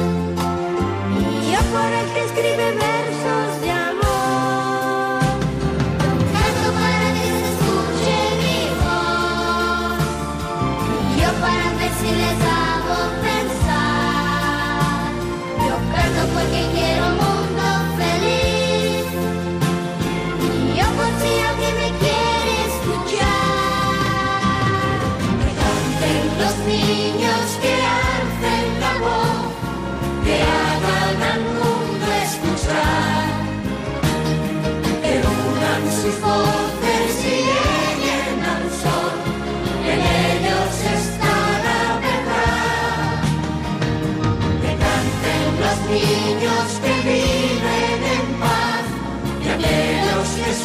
Y 1.21 1.51
yo 1.51 1.59
por 1.71 1.91
el 1.93 2.13
que 2.13 2.25
escribe 2.25 2.71
versos 2.73 3.61
de 3.61 3.71
amor. 3.71 4.07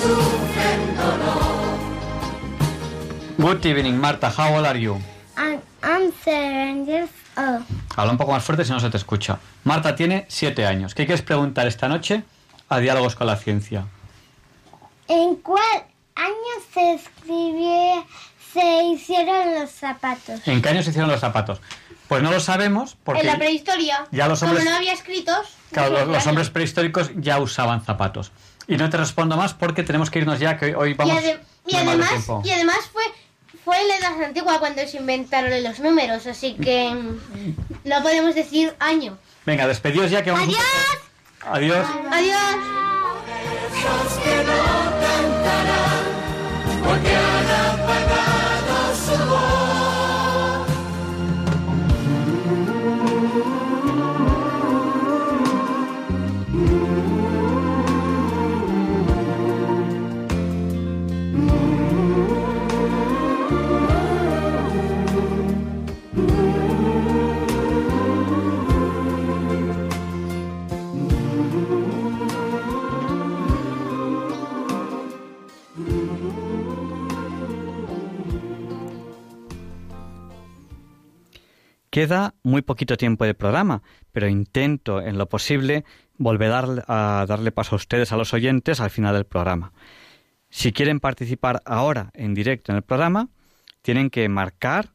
Sufren 0.02 0.96
dolor. 0.96 1.78
Good 3.38 3.64
evening, 3.66 3.96
Marta. 4.00 4.28
How 4.36 4.54
old 4.56 4.66
are 4.66 4.78
you? 4.80 5.00
I'm, 5.36 5.60
I'm 5.82 6.12
seven 6.24 6.86
years 6.86 7.10
old. 7.36 7.62
Habla 7.96 8.12
un 8.12 8.18
poco 8.18 8.32
más 8.32 8.42
fuerte 8.44 8.64
si 8.64 8.72
no 8.72 8.80
se 8.80 8.90
te 8.90 8.96
escucha. 8.96 9.38
Marta 9.64 9.94
tiene 9.94 10.26
siete 10.28 10.66
años. 10.66 10.94
¿Qué 10.94 11.06
quieres 11.06 11.22
preguntar 11.22 11.66
esta 11.66 11.88
noche 11.88 12.24
a 12.68 12.78
Diálogos 12.78 13.14
con 13.16 13.26
la 13.26 13.36
Ciencia? 13.36 13.86
¿En 15.08 15.36
cuál 15.36 15.84
año 16.14 16.54
se 16.72 16.94
escribió, 16.94 18.06
se 18.52 18.84
hicieron 18.84 19.54
los 19.60 19.70
zapatos? 19.70 20.40
¿En 20.46 20.62
qué 20.62 20.68
año 20.70 20.82
se 20.82 20.90
hicieron 20.90 21.10
los 21.10 21.20
zapatos? 21.20 21.60
Pues 22.08 22.22
no 22.22 22.30
lo 22.30 22.40
sabemos 22.40 22.96
porque 23.04 23.22
En 23.22 23.26
la 23.26 23.36
prehistoria, 23.38 24.06
Ya 24.10 24.28
los 24.28 24.42
hombres- 24.42 24.60
como 24.60 24.70
no 24.70 24.76
había 24.76 24.92
escritos, 24.92 25.56
claro, 25.70 25.90
los, 26.00 26.08
los 26.08 26.26
hombres 26.26 26.50
prehistóricos 26.50 27.10
ya 27.16 27.38
usaban 27.40 27.82
zapatos. 27.84 28.32
Y 28.68 28.76
no 28.76 28.88
te 28.90 28.96
respondo 28.96 29.36
más 29.36 29.54
porque 29.54 29.82
tenemos 29.82 30.10
que 30.10 30.20
irnos 30.20 30.38
ya, 30.38 30.56
que 30.58 30.74
hoy 30.76 30.90
y, 30.90 30.94
vamos 30.94 31.16
ade- 31.16 31.40
y 31.66 31.72
de 31.72 31.78
además, 31.78 32.08
tiempo. 32.10 32.42
y 32.44 32.50
además 32.50 32.78
fue, 32.92 33.02
fue 33.64 33.80
en 33.80 33.88
la 33.88 33.96
edad 33.96 34.22
antigua 34.24 34.58
cuando 34.60 34.86
se 34.86 34.96
inventaron 34.98 35.62
los 35.62 35.78
números, 35.80 36.26
así 36.26 36.54
que 36.54 36.90
no 37.84 38.02
podemos 38.02 38.34
decir 38.34 38.74
año. 38.78 39.18
Venga, 39.44 39.66
despedidos 39.66 40.10
ya 40.10 40.22
que 40.22 40.30
vamos 40.30 40.46
poco- 40.54 40.58
Adiós. 41.50 41.86
Adiós. 42.10 42.56
Esos 49.02 49.51
Queda 81.92 82.34
muy 82.42 82.62
poquito 82.62 82.96
tiempo 82.96 83.24
de 83.26 83.34
programa, 83.34 83.82
pero 84.12 84.26
intento 84.26 85.02
en 85.02 85.18
lo 85.18 85.28
posible 85.28 85.84
volver 86.16 86.50
a 86.50 87.26
darle, 87.28 87.52
paso 87.52 87.74
a 87.74 87.76
ustedes, 87.76 88.12
a 88.12 88.16
los 88.16 88.32
oyentes, 88.32 88.80
al 88.80 88.88
final 88.88 89.12
del 89.12 89.26
programa. 89.26 89.74
Si 90.48 90.72
quieren 90.72 91.00
participar 91.00 91.60
ahora 91.66 92.10
en 92.14 92.32
directo 92.32 92.72
en 92.72 92.76
el 92.76 92.82
programa, 92.82 93.28
tienen 93.82 94.08
que 94.08 94.26
marcar 94.30 94.88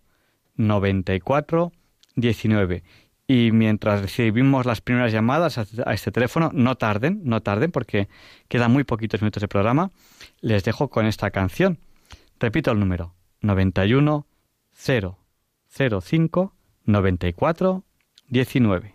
94 0.55 1.71
19. 2.15 2.83
Y 3.27 3.51
mientras 3.51 4.01
recibimos 4.01 4.65
las 4.65 4.81
primeras 4.81 5.11
llamadas 5.11 5.57
a 5.57 5.93
este 5.93 6.11
teléfono, 6.11 6.51
no 6.53 6.75
tarden, 6.75 7.21
no 7.23 7.41
tarden, 7.41 7.71
porque 7.71 8.07
quedan 8.47 8.71
muy 8.71 8.83
poquitos 8.83 9.21
minutos 9.21 9.41
de 9.41 9.47
programa, 9.47 9.91
les 10.41 10.63
dejo 10.63 10.89
con 10.89 11.05
esta 11.07 11.31
canción. 11.31 11.79
Repito 12.39 12.71
el 12.71 12.79
número, 12.79 13.15
91 13.41 14.27
005 14.75 16.53
94 16.85 17.84
19. 18.27 18.93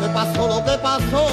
¿Qué 0.00 0.08
pasó 0.12 0.48
lo 0.48 0.64
que 0.64 0.78
pasó 0.82 1.26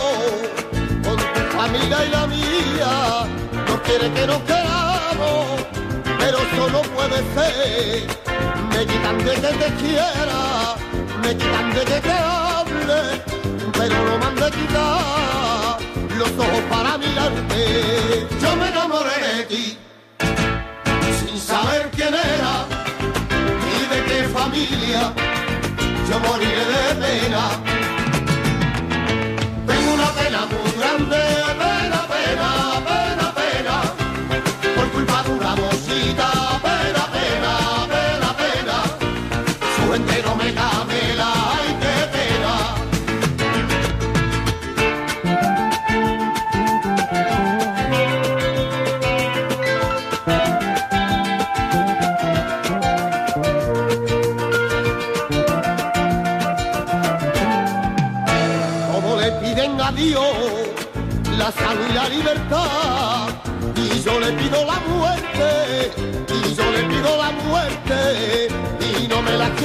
con 1.04 1.18
tu 1.18 1.40
familia 1.58 2.06
y 2.06 2.10
la 2.10 2.28
mía? 2.28 3.26
No 3.68 3.82
quiere 3.84 4.12
que 4.14 4.28
nos 4.28 4.42
queramos, 4.44 5.66
pero 6.18 6.40
puede 6.96 7.18
ser. 7.34 8.31
Me 8.82 8.88
quitan 8.88 9.18
de 9.20 9.34
que 9.34 9.54
te 9.62 9.74
quiera, 9.76 10.76
me 11.22 11.38
quitan 11.38 11.70
de 11.72 11.82
que 11.86 12.00
te 12.02 12.12
hable, 12.14 13.22
pero 13.78 13.96
no 14.06 14.18
me 14.18 14.26
han 14.26 14.36
de 14.36 14.50
quitar 14.58 15.78
los 16.18 16.30
ojos 16.30 16.64
para 16.68 16.98
mirarte. 16.98 18.28
Yo 18.42 18.56
me 18.56 18.70
enamoré 18.70 19.18
de 19.38 19.44
ti, 19.44 19.78
sin 21.20 21.38
saber 21.40 21.92
quién 21.96 22.16
era, 22.16 22.66
ni 23.62 23.78
de 23.94 24.04
qué 24.08 24.28
familia, 24.30 25.14
yo 26.10 26.20
moriré 26.20 26.66
de 26.66 26.96
pena. 27.04 27.44
Tengo 29.68 29.94
una 29.94 30.10
pena 30.20 30.40
muy 30.48 30.72
grande, 30.80 31.22
pena, 31.62 32.00
pena, 32.14 32.50
pena, 32.90 33.26
pena, 33.36 33.76
por 34.76 34.90
culpa 34.90 35.22
de 35.22 35.30
una 35.34 35.56
mosita, 35.56 36.32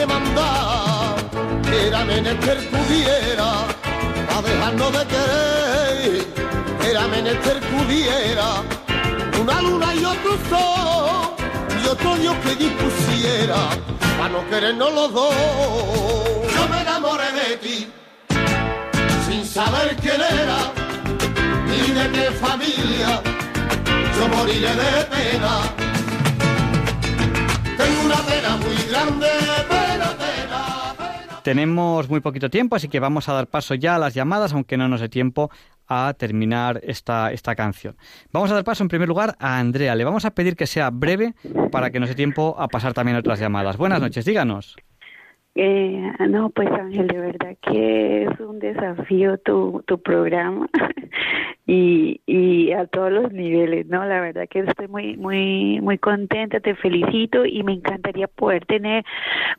que 0.07 0.13
mandar, 0.13 1.17
era 1.73 2.05
menester 2.05 2.59
pudiera, 2.71 3.51
a 4.37 4.43
dejarnos 4.43 4.93
de 4.93 5.07
querer, 5.07 6.27
era 6.89 7.07
menester 7.09 7.61
pudiera, 7.61 8.63
una 9.41 9.63
luna 9.63 9.95
y 9.95 10.05
otro 10.05 10.33
sol, 10.49 11.37
y 11.83 11.89
otro 11.89 12.17
Dios 12.17 12.37
que 12.45 12.57
dispusiera, 12.57 13.57
para 14.19 14.29
no 14.31 14.49
querernos 14.49 14.93
los 14.93 15.13
dos, 15.13 15.35
yo 16.55 16.69
me 16.69 16.81
enamoré 16.81 17.33
de 17.33 17.57
ti 17.57 17.89
sin 19.29 19.45
saber 19.45 19.97
quién 19.97 20.21
era 20.21 20.73
ni 21.67 21.93
de 21.93 22.11
qué 22.13 22.31
familia, 22.33 23.21
yo 24.19 24.29
moriré 24.29 24.75
de 24.75 25.05
pena. 25.05 25.87
Tengo 27.77 28.03
una 28.05 28.17
pena 28.17 28.57
muy 28.57 28.77
grande. 28.91 29.36
Tenemos 31.47 32.11
muy 32.11 32.19
poquito 32.19 32.51
tiempo, 32.51 32.75
así 32.75 32.89
que 32.89 32.99
vamos 32.99 33.29
a 33.29 33.33
dar 33.33 33.47
paso 33.47 33.77
ya 33.77 33.95
a 33.95 33.99
las 34.01 34.15
llamadas, 34.15 34.53
aunque 34.53 34.77
no 34.77 34.89
nos 34.89 35.01
dé 35.01 35.09
tiempo 35.09 35.49
a 35.87 36.13
terminar 36.19 36.81
esta, 36.83 37.31
esta 37.31 37.55
canción. 37.55 37.97
Vamos 38.33 38.51
a 38.51 38.55
dar 38.55 38.65
paso 38.65 38.83
en 38.83 38.89
primer 38.89 39.07
lugar 39.07 39.37
a 39.39 39.61
Andrea. 39.61 39.95
Le 39.95 40.03
vamos 40.03 40.25
a 40.25 40.33
pedir 40.33 40.57
que 40.57 40.67
sea 40.67 40.91
breve 40.91 41.37
para 41.71 41.91
que 41.91 42.01
nos 42.01 42.09
dé 42.09 42.17
tiempo 42.17 42.57
a 42.59 42.67
pasar 42.67 42.95
también 42.95 43.17
otras 43.17 43.39
llamadas. 43.39 43.77
Buenas 43.77 44.01
noches, 44.01 44.25
díganos. 44.25 44.75
Eh, 45.59 46.13
no, 46.29 46.51
pues 46.51 46.69
Ángel, 46.71 47.07
de 47.07 47.19
verdad 47.19 47.57
que 47.63 48.25
es 48.25 48.41
un 48.41 48.59
desafío 48.59 49.39
tu, 49.39 49.83
tu 49.87 49.99
programa 50.03 50.69
y, 51.67 52.21
y 52.27 52.73
a 52.73 52.87
todos 52.87 53.11
los 53.11 53.33
niveles, 53.33 53.87
¿no? 53.87 54.05
La 54.05 54.21
verdad 54.21 54.47
que 54.51 54.61
estoy 54.61 54.87
muy, 54.89 55.17
muy, 55.17 55.81
muy 55.81 55.97
contenta, 55.99 56.61
te 56.61 56.75
felicito 56.75 57.47
y 57.47 57.63
me 57.63 57.73
encantaría 57.73 58.29
poder 58.29 58.67
tener 58.67 59.05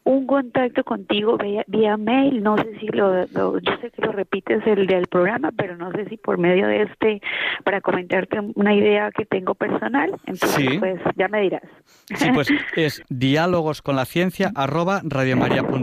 un 0.03 0.27
contacto 0.27 0.83
contigo 0.83 1.37
vía, 1.37 1.63
vía 1.67 1.97
mail. 1.97 2.43
No 2.43 2.57
sé 2.57 2.77
si 2.79 2.87
lo, 2.89 3.25
lo- 3.33 3.57
yo 3.59 3.71
sé 3.81 3.89
que 3.89 4.01
lo 4.05 4.11
repites 4.11 4.65
el 4.67 4.85
del 4.85 5.07
programa, 5.07 5.51
pero 5.57 5.75
no 5.77 5.91
sé 5.93 6.05
si 6.09 6.17
por 6.17 6.37
medio 6.37 6.67
de 6.67 6.83
este 6.83 7.21
para 7.63 7.81
comentarte 7.81 8.39
una 8.55 8.73
idea 8.75 9.09
que 9.11 9.25
tengo 9.25 9.55
personal. 9.55 10.11
Entonces, 10.27 10.49
Sí. 10.51 10.77
pues 10.79 10.99
ya 11.15 11.27
me 11.27 11.41
dirás. 11.41 11.63
Sí, 12.15 12.29
pues 12.33 12.47
es 12.75 13.01
diálogos 13.09 13.81
con 13.81 13.95
la 13.95 14.05
ciencia 14.05 14.51
arroba 14.55 15.01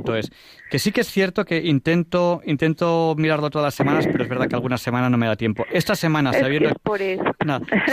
radiomaria.es. 0.05 0.31
Que 0.71 0.79
sí 0.79 0.93
que 0.93 1.01
es 1.03 1.09
cierto 1.09 1.45
que 1.45 1.59
intento 1.59 2.41
intento 2.45 3.15
mirarlo 3.17 3.51
todas 3.51 3.67
las 3.67 3.75
semanas, 3.75 4.07
pero 4.07 4.25
es 4.25 4.29
verdad 4.29 4.49
que 4.49 4.55
algunas 4.57 4.81
semanas 4.83 5.11
no 5.11 5.19
me 5.19 5.27
da 5.27 5.37
tiempo. 5.37 5.65
Esta 5.73 5.95
semana, 5.95 6.31
Es 6.31 6.37
que 6.37 6.43
sabiendo, 6.43 6.69
es 6.71 6.75
por 6.83 7.01
eso. 7.03 7.25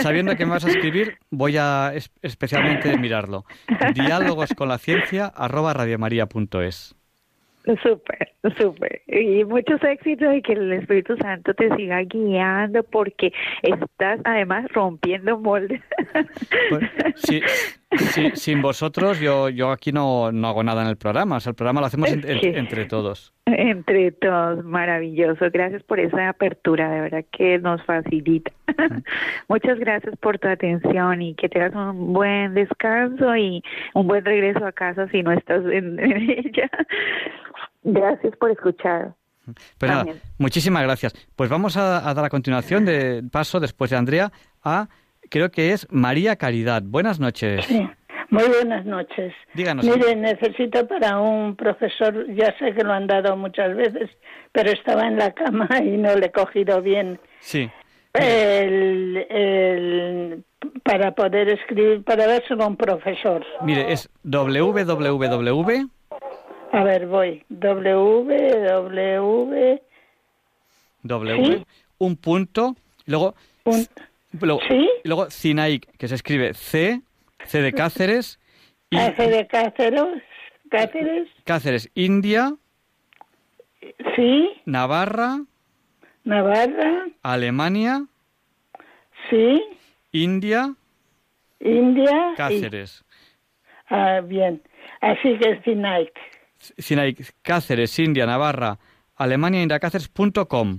sabiendo 0.02 0.36
que 0.36 0.44
me 0.44 0.52
vas 0.52 0.64
a 0.64 0.70
escribir, 0.70 1.16
voy 1.30 1.56
a 1.58 1.92
es- 1.94 2.10
especialmente 2.22 2.96
mirarlo. 2.98 3.44
Diálogos 3.94 4.52
con 4.54 4.68
la 4.68 4.78
ciencia 4.78 5.26
arroba 5.26 5.72
radiomaria.es. 5.74 6.94
Súper, 7.80 8.32
súper. 8.58 9.02
Y 9.06 9.44
muchos 9.44 9.80
éxitos 9.84 10.34
y 10.34 10.42
que 10.42 10.54
el 10.54 10.72
Espíritu 10.72 11.16
Santo 11.18 11.54
te 11.54 11.72
siga 11.76 12.00
guiando 12.02 12.82
porque 12.82 13.32
estás 13.62 14.18
además 14.24 14.66
rompiendo 14.72 15.38
moldes. 15.38 15.80
Pues, 16.70 16.90
sí, 17.14 17.40
sí, 17.98 18.30
sin 18.34 18.62
vosotros 18.62 19.20
yo, 19.20 19.48
yo 19.48 19.70
aquí 19.70 19.92
no, 19.92 20.32
no 20.32 20.48
hago 20.48 20.62
nada 20.62 20.82
en 20.82 20.88
el 20.88 20.96
programa. 20.96 21.36
O 21.36 21.40
sea, 21.40 21.50
el 21.50 21.56
programa 21.56 21.80
lo 21.80 21.86
hacemos 21.86 22.10
en- 22.10 22.24
entre 22.56 22.84
todos. 22.86 23.32
Entre 23.46 24.12
todos, 24.12 24.64
maravilloso. 24.64 25.46
Gracias 25.52 25.82
por 25.82 25.98
esa 26.00 26.28
apertura, 26.28 26.90
de 26.90 27.00
verdad 27.02 27.24
que 27.32 27.58
nos 27.58 27.82
facilita. 27.84 28.52
Muchas 29.48 29.78
gracias 29.78 30.16
por 30.18 30.38
tu 30.38 30.48
atención 30.48 31.22
y 31.22 31.34
que 31.34 31.48
tengas 31.48 31.74
un 31.74 32.12
buen 32.12 32.54
descanso 32.54 33.36
y 33.36 33.62
un 33.94 34.06
buen 34.06 34.24
regreso 34.24 34.64
a 34.64 34.72
casa 34.72 35.08
si 35.08 35.22
no 35.22 35.32
estás 35.32 35.64
en, 35.66 35.98
en 35.98 36.30
ella. 36.30 36.70
Gracias 37.82 38.36
por 38.36 38.50
escuchar. 38.50 39.14
Pues 39.76 39.90
nada, 39.90 40.06
muchísimas 40.38 40.84
gracias. 40.84 41.12
Pues 41.34 41.50
vamos 41.50 41.76
a, 41.76 42.08
a 42.08 42.14
dar 42.14 42.24
a 42.24 42.28
continuación 42.30 42.84
de 42.84 43.24
paso, 43.30 43.58
después 43.58 43.90
de 43.90 43.96
Andrea, 43.96 44.30
a 44.62 44.88
creo 45.32 45.50
que 45.50 45.72
es 45.72 45.86
María 45.90 46.36
Caridad. 46.36 46.82
Buenas 46.84 47.18
noches. 47.18 47.64
Sí. 47.64 47.88
Muy 48.28 48.44
buenas 48.48 48.84
noches. 48.86 49.32
Díganos. 49.54 49.84
Mire, 49.84 50.14
necesito 50.16 50.86
para 50.86 51.18
un 51.18 51.56
profesor, 51.56 52.26
ya 52.34 52.54
sé 52.58 52.72
que 52.74 52.82
lo 52.84 52.92
han 52.92 53.06
dado 53.06 53.36
muchas 53.36 53.74
veces, 53.76 54.10
pero 54.52 54.70
estaba 54.70 55.06
en 55.06 55.16
la 55.18 55.32
cama 55.32 55.68
y 55.82 55.96
no 55.96 56.14
le 56.14 56.26
he 56.26 56.32
cogido 56.32 56.80
bien. 56.82 57.18
Sí. 57.40 57.70
El, 58.14 59.26
el- 59.30 60.44
para 60.84 61.12
poder 61.14 61.48
escribir, 61.48 62.04
para 62.04 62.26
dárselo 62.26 62.64
a 62.64 62.66
un 62.68 62.76
profesor. 62.76 63.44
Mire, 63.62 63.90
es 63.92 64.08
www. 64.22 65.88
A 66.72 66.84
ver, 66.84 67.06
voy. 67.06 67.44
www. 67.48 69.80
W, 71.04 71.44
Sí. 71.44 71.66
un 71.98 72.16
punto, 72.16 72.76
luego, 73.06 73.34
luego, 74.40 74.60
¿Sí? 74.68 74.88
y 75.04 75.08
luego 75.08 75.30
Cinaic, 75.30 75.86
que 75.96 76.08
se 76.08 76.14
escribe 76.14 76.54
C, 76.54 77.02
C 77.44 77.60
de 77.62 77.72
Cáceres, 77.72 78.38
y 78.90 78.96
Hace 78.96 79.28
de 79.28 79.46
Cáceres, 79.46 80.02
Cáceres, 80.70 81.28
Cáceres, 81.44 81.90
India, 81.94 82.54
sí, 84.16 84.50
Navarra, 84.64 85.40
Navarra, 86.24 87.06
Alemania, 87.22 88.06
sí, 89.30 89.62
India, 90.12 90.74
India. 91.60 92.32
y- 92.32 92.36
Cáceres. 92.36 93.04
ah, 93.88 94.20
bien. 94.24 94.62
Así 95.00 95.36
que 95.38 95.50
es 95.50 95.64
Cinaic. 95.64 96.12
Cinaic, 96.80 97.34
Cáceres, 97.42 97.98
India, 97.98 98.24
Navarra, 98.26 98.78
Alemania, 99.16 99.62
India, 99.62 99.80
Cáceres, 99.80 100.08
punto 100.08 100.46
com. 100.46 100.78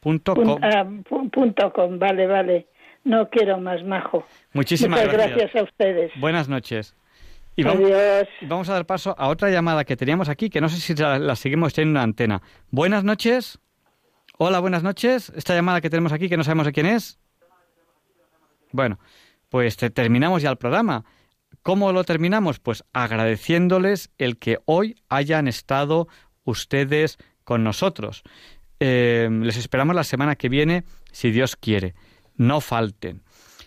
Punto 0.00 0.34
Pun- 0.34 0.44
com. 0.44 0.58
ah, 0.62 0.84
pu- 0.84 1.30
punto 1.30 1.72
com, 1.72 1.98
vale, 1.98 2.26
vale. 2.28 2.66
No 3.06 3.28
quiero 3.30 3.58
más, 3.60 3.84
majo. 3.84 4.26
Muchísimas 4.52 4.98
Muchas 5.00 5.12
gracias. 5.14 5.38
gracias 5.38 5.62
a 5.62 5.64
ustedes. 5.64 6.12
Buenas 6.18 6.48
noches. 6.48 6.94
Y 7.54 7.62
vamos, 7.62 7.88
vamos 8.42 8.68
a 8.68 8.72
dar 8.74 8.84
paso 8.84 9.14
a 9.16 9.28
otra 9.28 9.48
llamada 9.48 9.84
que 9.84 9.96
teníamos 9.96 10.28
aquí, 10.28 10.50
que 10.50 10.60
no 10.60 10.68
sé 10.68 10.78
si 10.80 10.94
la, 10.94 11.18
la 11.18 11.36
seguimos 11.36 11.78
en 11.78 11.88
una 11.90 12.02
antena. 12.02 12.42
Buenas 12.70 13.04
noches. 13.04 13.60
Hola, 14.38 14.58
buenas 14.58 14.82
noches. 14.82 15.32
Esta 15.36 15.54
llamada 15.54 15.80
que 15.80 15.88
tenemos 15.88 16.12
aquí, 16.12 16.28
que 16.28 16.36
no 16.36 16.42
sabemos 16.44 16.66
de 16.66 16.72
quién 16.72 16.86
es. 16.86 17.18
Bueno, 18.72 18.98
pues 19.48 19.76
te- 19.76 19.90
terminamos 19.90 20.42
ya 20.42 20.50
el 20.50 20.56
programa. 20.58 21.04
¿Cómo 21.62 21.92
lo 21.92 22.02
terminamos? 22.04 22.58
Pues 22.58 22.84
agradeciéndoles 22.92 24.10
el 24.18 24.36
que 24.38 24.58
hoy 24.66 24.96
hayan 25.08 25.48
estado 25.48 26.08
ustedes 26.44 27.18
con 27.44 27.64
nosotros. 27.64 28.22
Eh, 28.80 29.28
les 29.30 29.56
esperamos 29.56 29.94
la 29.96 30.04
semana 30.04 30.36
que 30.36 30.48
viene, 30.48 30.84
si 31.12 31.30
Dios 31.30 31.56
quiere. 31.56 31.94
No 32.36 32.60
falten. 32.60 33.22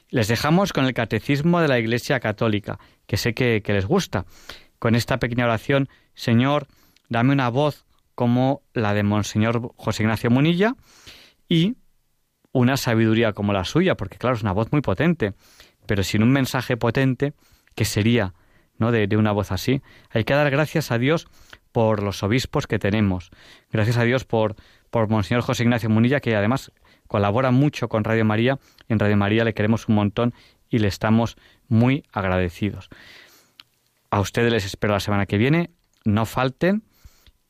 Les 0.09 0.27
dejamos 0.27 0.73
con 0.73 0.85
el 0.85 0.93
Catecismo 0.93 1.61
de 1.61 1.67
la 1.67 1.79
Iglesia 1.79 2.19
Católica, 2.19 2.79
que 3.05 3.17
sé 3.17 3.33
que, 3.33 3.61
les 3.65 3.85
gusta. 3.85 4.25
Con 4.79 4.95
esta 4.95 5.17
pequeña 5.17 5.45
oración, 5.45 5.89
Señor, 6.15 6.67
dame 7.09 7.33
una 7.33 7.49
voz 7.49 7.85
como 8.15 8.63
la 8.73 8.93
de 8.93 9.03
Monseñor 9.03 9.71
José 9.75 10.03
Ignacio 10.03 10.29
Munilla 10.29 10.75
y 11.47 11.75
una 12.51 12.77
sabiduría 12.77 13.33
como 13.33 13.53
la 13.53 13.65
suya, 13.65 13.95
porque 13.95 14.17
claro, 14.17 14.35
es 14.35 14.41
una 14.41 14.51
voz 14.51 14.71
muy 14.71 14.81
potente, 14.81 15.33
pero 15.85 16.03
sin 16.03 16.23
un 16.23 16.31
mensaje 16.31 16.75
potente, 16.77 17.33
que 17.75 17.85
sería 17.85 18.33
¿no? 18.79 18.91
De 18.91 19.15
una 19.17 19.31
voz 19.31 19.51
así. 19.51 19.81
Hay 20.09 20.23
que 20.23 20.33
dar 20.33 20.49
gracias 20.49 20.91
a 20.91 20.97
Dios 20.97 21.27
por 21.71 22.01
los 22.01 22.23
obispos 22.23 22.65
que 22.65 22.79
tenemos. 22.79 23.29
Gracias 23.71 23.97
a 23.97 24.03
Dios 24.03 24.25
por, 24.25 24.55
por 24.89 25.09
Monseñor 25.09 25.43
José 25.43 25.63
Ignacio 25.63 25.89
Munilla, 25.89 26.19
que 26.19 26.35
además 26.35 26.71
colabora 27.07 27.51
mucho 27.51 27.89
con 27.89 28.03
Radio 28.03 28.25
María. 28.25 28.59
En 28.87 28.99
Radio 28.99 29.17
María 29.17 29.43
le 29.43 29.53
queremos 29.53 29.87
un 29.87 29.95
montón 29.95 30.33
y 30.69 30.79
le 30.79 30.87
estamos 30.87 31.37
muy 31.67 32.03
agradecidos. 32.11 32.89
A 34.11 34.19
ustedes 34.19 34.51
les 34.51 34.65
espero 34.65 34.93
la 34.93 34.99
semana 34.99 35.25
que 35.25 35.37
viene. 35.37 35.71
No 36.05 36.25
falten 36.25 36.83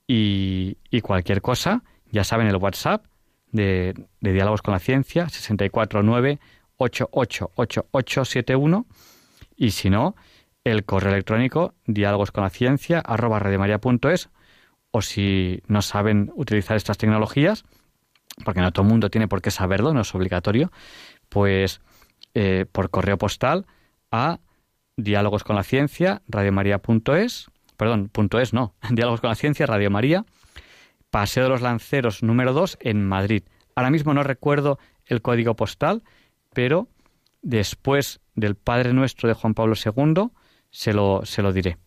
y, 0.08 0.78
cualquier 1.02 1.42
cosa, 1.42 1.84
ya 2.12 2.24
saben 2.24 2.48
el 2.48 2.58
WhatsApp 2.58 3.06
de, 3.52 3.94
de 4.22 4.34
Diálogos 4.34 4.62
con 4.62 4.74
la 4.74 4.80
Ciencia, 4.80 5.30
649 5.30 6.40
888871 6.80 8.86
y 9.56 9.72
si 9.72 9.90
no, 9.90 10.16
el 10.64 10.86
correo 10.86 11.12
electrónico 11.12 11.74
diálogos 11.86 12.32
con 12.32 12.44
la 12.44 12.50
ciencia 12.50 13.00
arroba 13.00 13.40
radiomaria.es 13.40 14.30
o 14.92 15.02
si 15.02 15.62
no 15.68 15.82
saben 15.82 16.32
utilizar 16.36 16.78
estas 16.78 16.98
tecnologías, 16.98 17.66
porque 18.44 18.62
no 18.62 18.72
todo 18.72 18.84
el 18.84 18.90
mundo 18.90 19.10
tiene 19.10 19.28
por 19.28 19.42
qué 19.42 19.52
saberlo, 19.52 19.94
no 19.94 20.02
es 20.02 20.16
obligatorio, 20.16 20.72
pues 21.30 21.82
eh, 22.34 22.66
por 22.72 22.90
correo 22.90 23.18
postal 23.18 23.66
a 24.12 24.40
diálogos 24.98 25.44
con 25.44 25.56
la 25.56 25.64
ciencia 25.64 26.22
radiomaria.es, 26.28 27.48
perdón, 27.78 28.10
punto 28.10 28.40
es 28.40 28.54
no, 28.54 28.74
diálogos 28.90 29.22
con 29.22 29.30
la 29.30 29.36
ciencia 29.36 29.66
Radio 29.66 29.92
María, 29.92 30.26
Paseo 31.10 31.44
de 31.44 31.50
los 31.50 31.62
Lanceros 31.62 32.22
número 32.24 32.54
2 32.54 32.78
en 32.82 33.08
Madrid. 33.08 33.44
Ahora 33.76 33.90
mismo 33.90 34.14
no 34.14 34.24
recuerdo 34.24 34.78
el 35.06 35.22
código 35.22 35.56
postal, 35.56 36.04
pero 36.54 36.88
después 37.42 38.22
del 38.36 38.56
Padre 38.56 38.94
Nuestro 38.94 39.28
de 39.28 39.34
Juan 39.34 39.54
Pablo 39.54 39.76
II 39.76 40.30
se 40.70 40.94
lo, 40.94 41.22
se 41.26 41.42
lo 41.42 41.52
diré. 41.52 41.78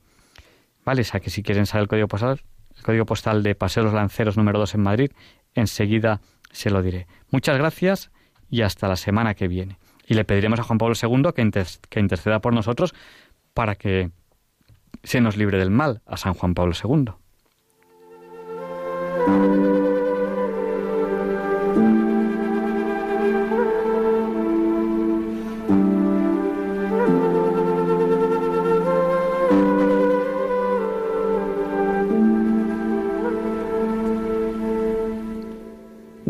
¿Vale? 0.84 1.02
O 1.02 1.04
sea 1.04 1.20
que 1.20 1.30
si 1.30 1.42
quieren 1.42 1.66
saber 1.66 1.82
el 1.82 1.88
código 1.88 2.08
postal, 2.08 2.40
el 2.82 2.86
código 2.86 3.06
postal 3.06 3.44
de 3.44 3.54
Paseo 3.54 3.84
los 3.84 3.94
Lanceros 3.94 4.36
número 4.36 4.58
2 4.58 4.74
en 4.74 4.82
Madrid, 4.82 5.12
enseguida 5.54 6.20
se 6.50 6.68
lo 6.68 6.82
diré. 6.82 7.06
Muchas 7.30 7.56
gracias 7.56 8.10
y 8.50 8.62
hasta 8.62 8.88
la 8.88 8.96
semana 8.96 9.34
que 9.34 9.46
viene. 9.46 9.78
Y 10.06 10.14
le 10.14 10.24
pediremos 10.24 10.58
a 10.58 10.64
Juan 10.64 10.78
Pablo 10.78 10.96
II 11.00 11.30
que 11.32 12.00
interceda 12.00 12.40
por 12.40 12.52
nosotros 12.52 12.92
para 13.54 13.76
que 13.76 14.10
se 15.04 15.20
nos 15.20 15.36
libre 15.36 15.58
del 15.58 15.70
mal 15.70 16.02
a 16.06 16.16
San 16.16 16.34
Juan 16.34 16.54
Pablo 16.54 16.74
II. 16.82 17.12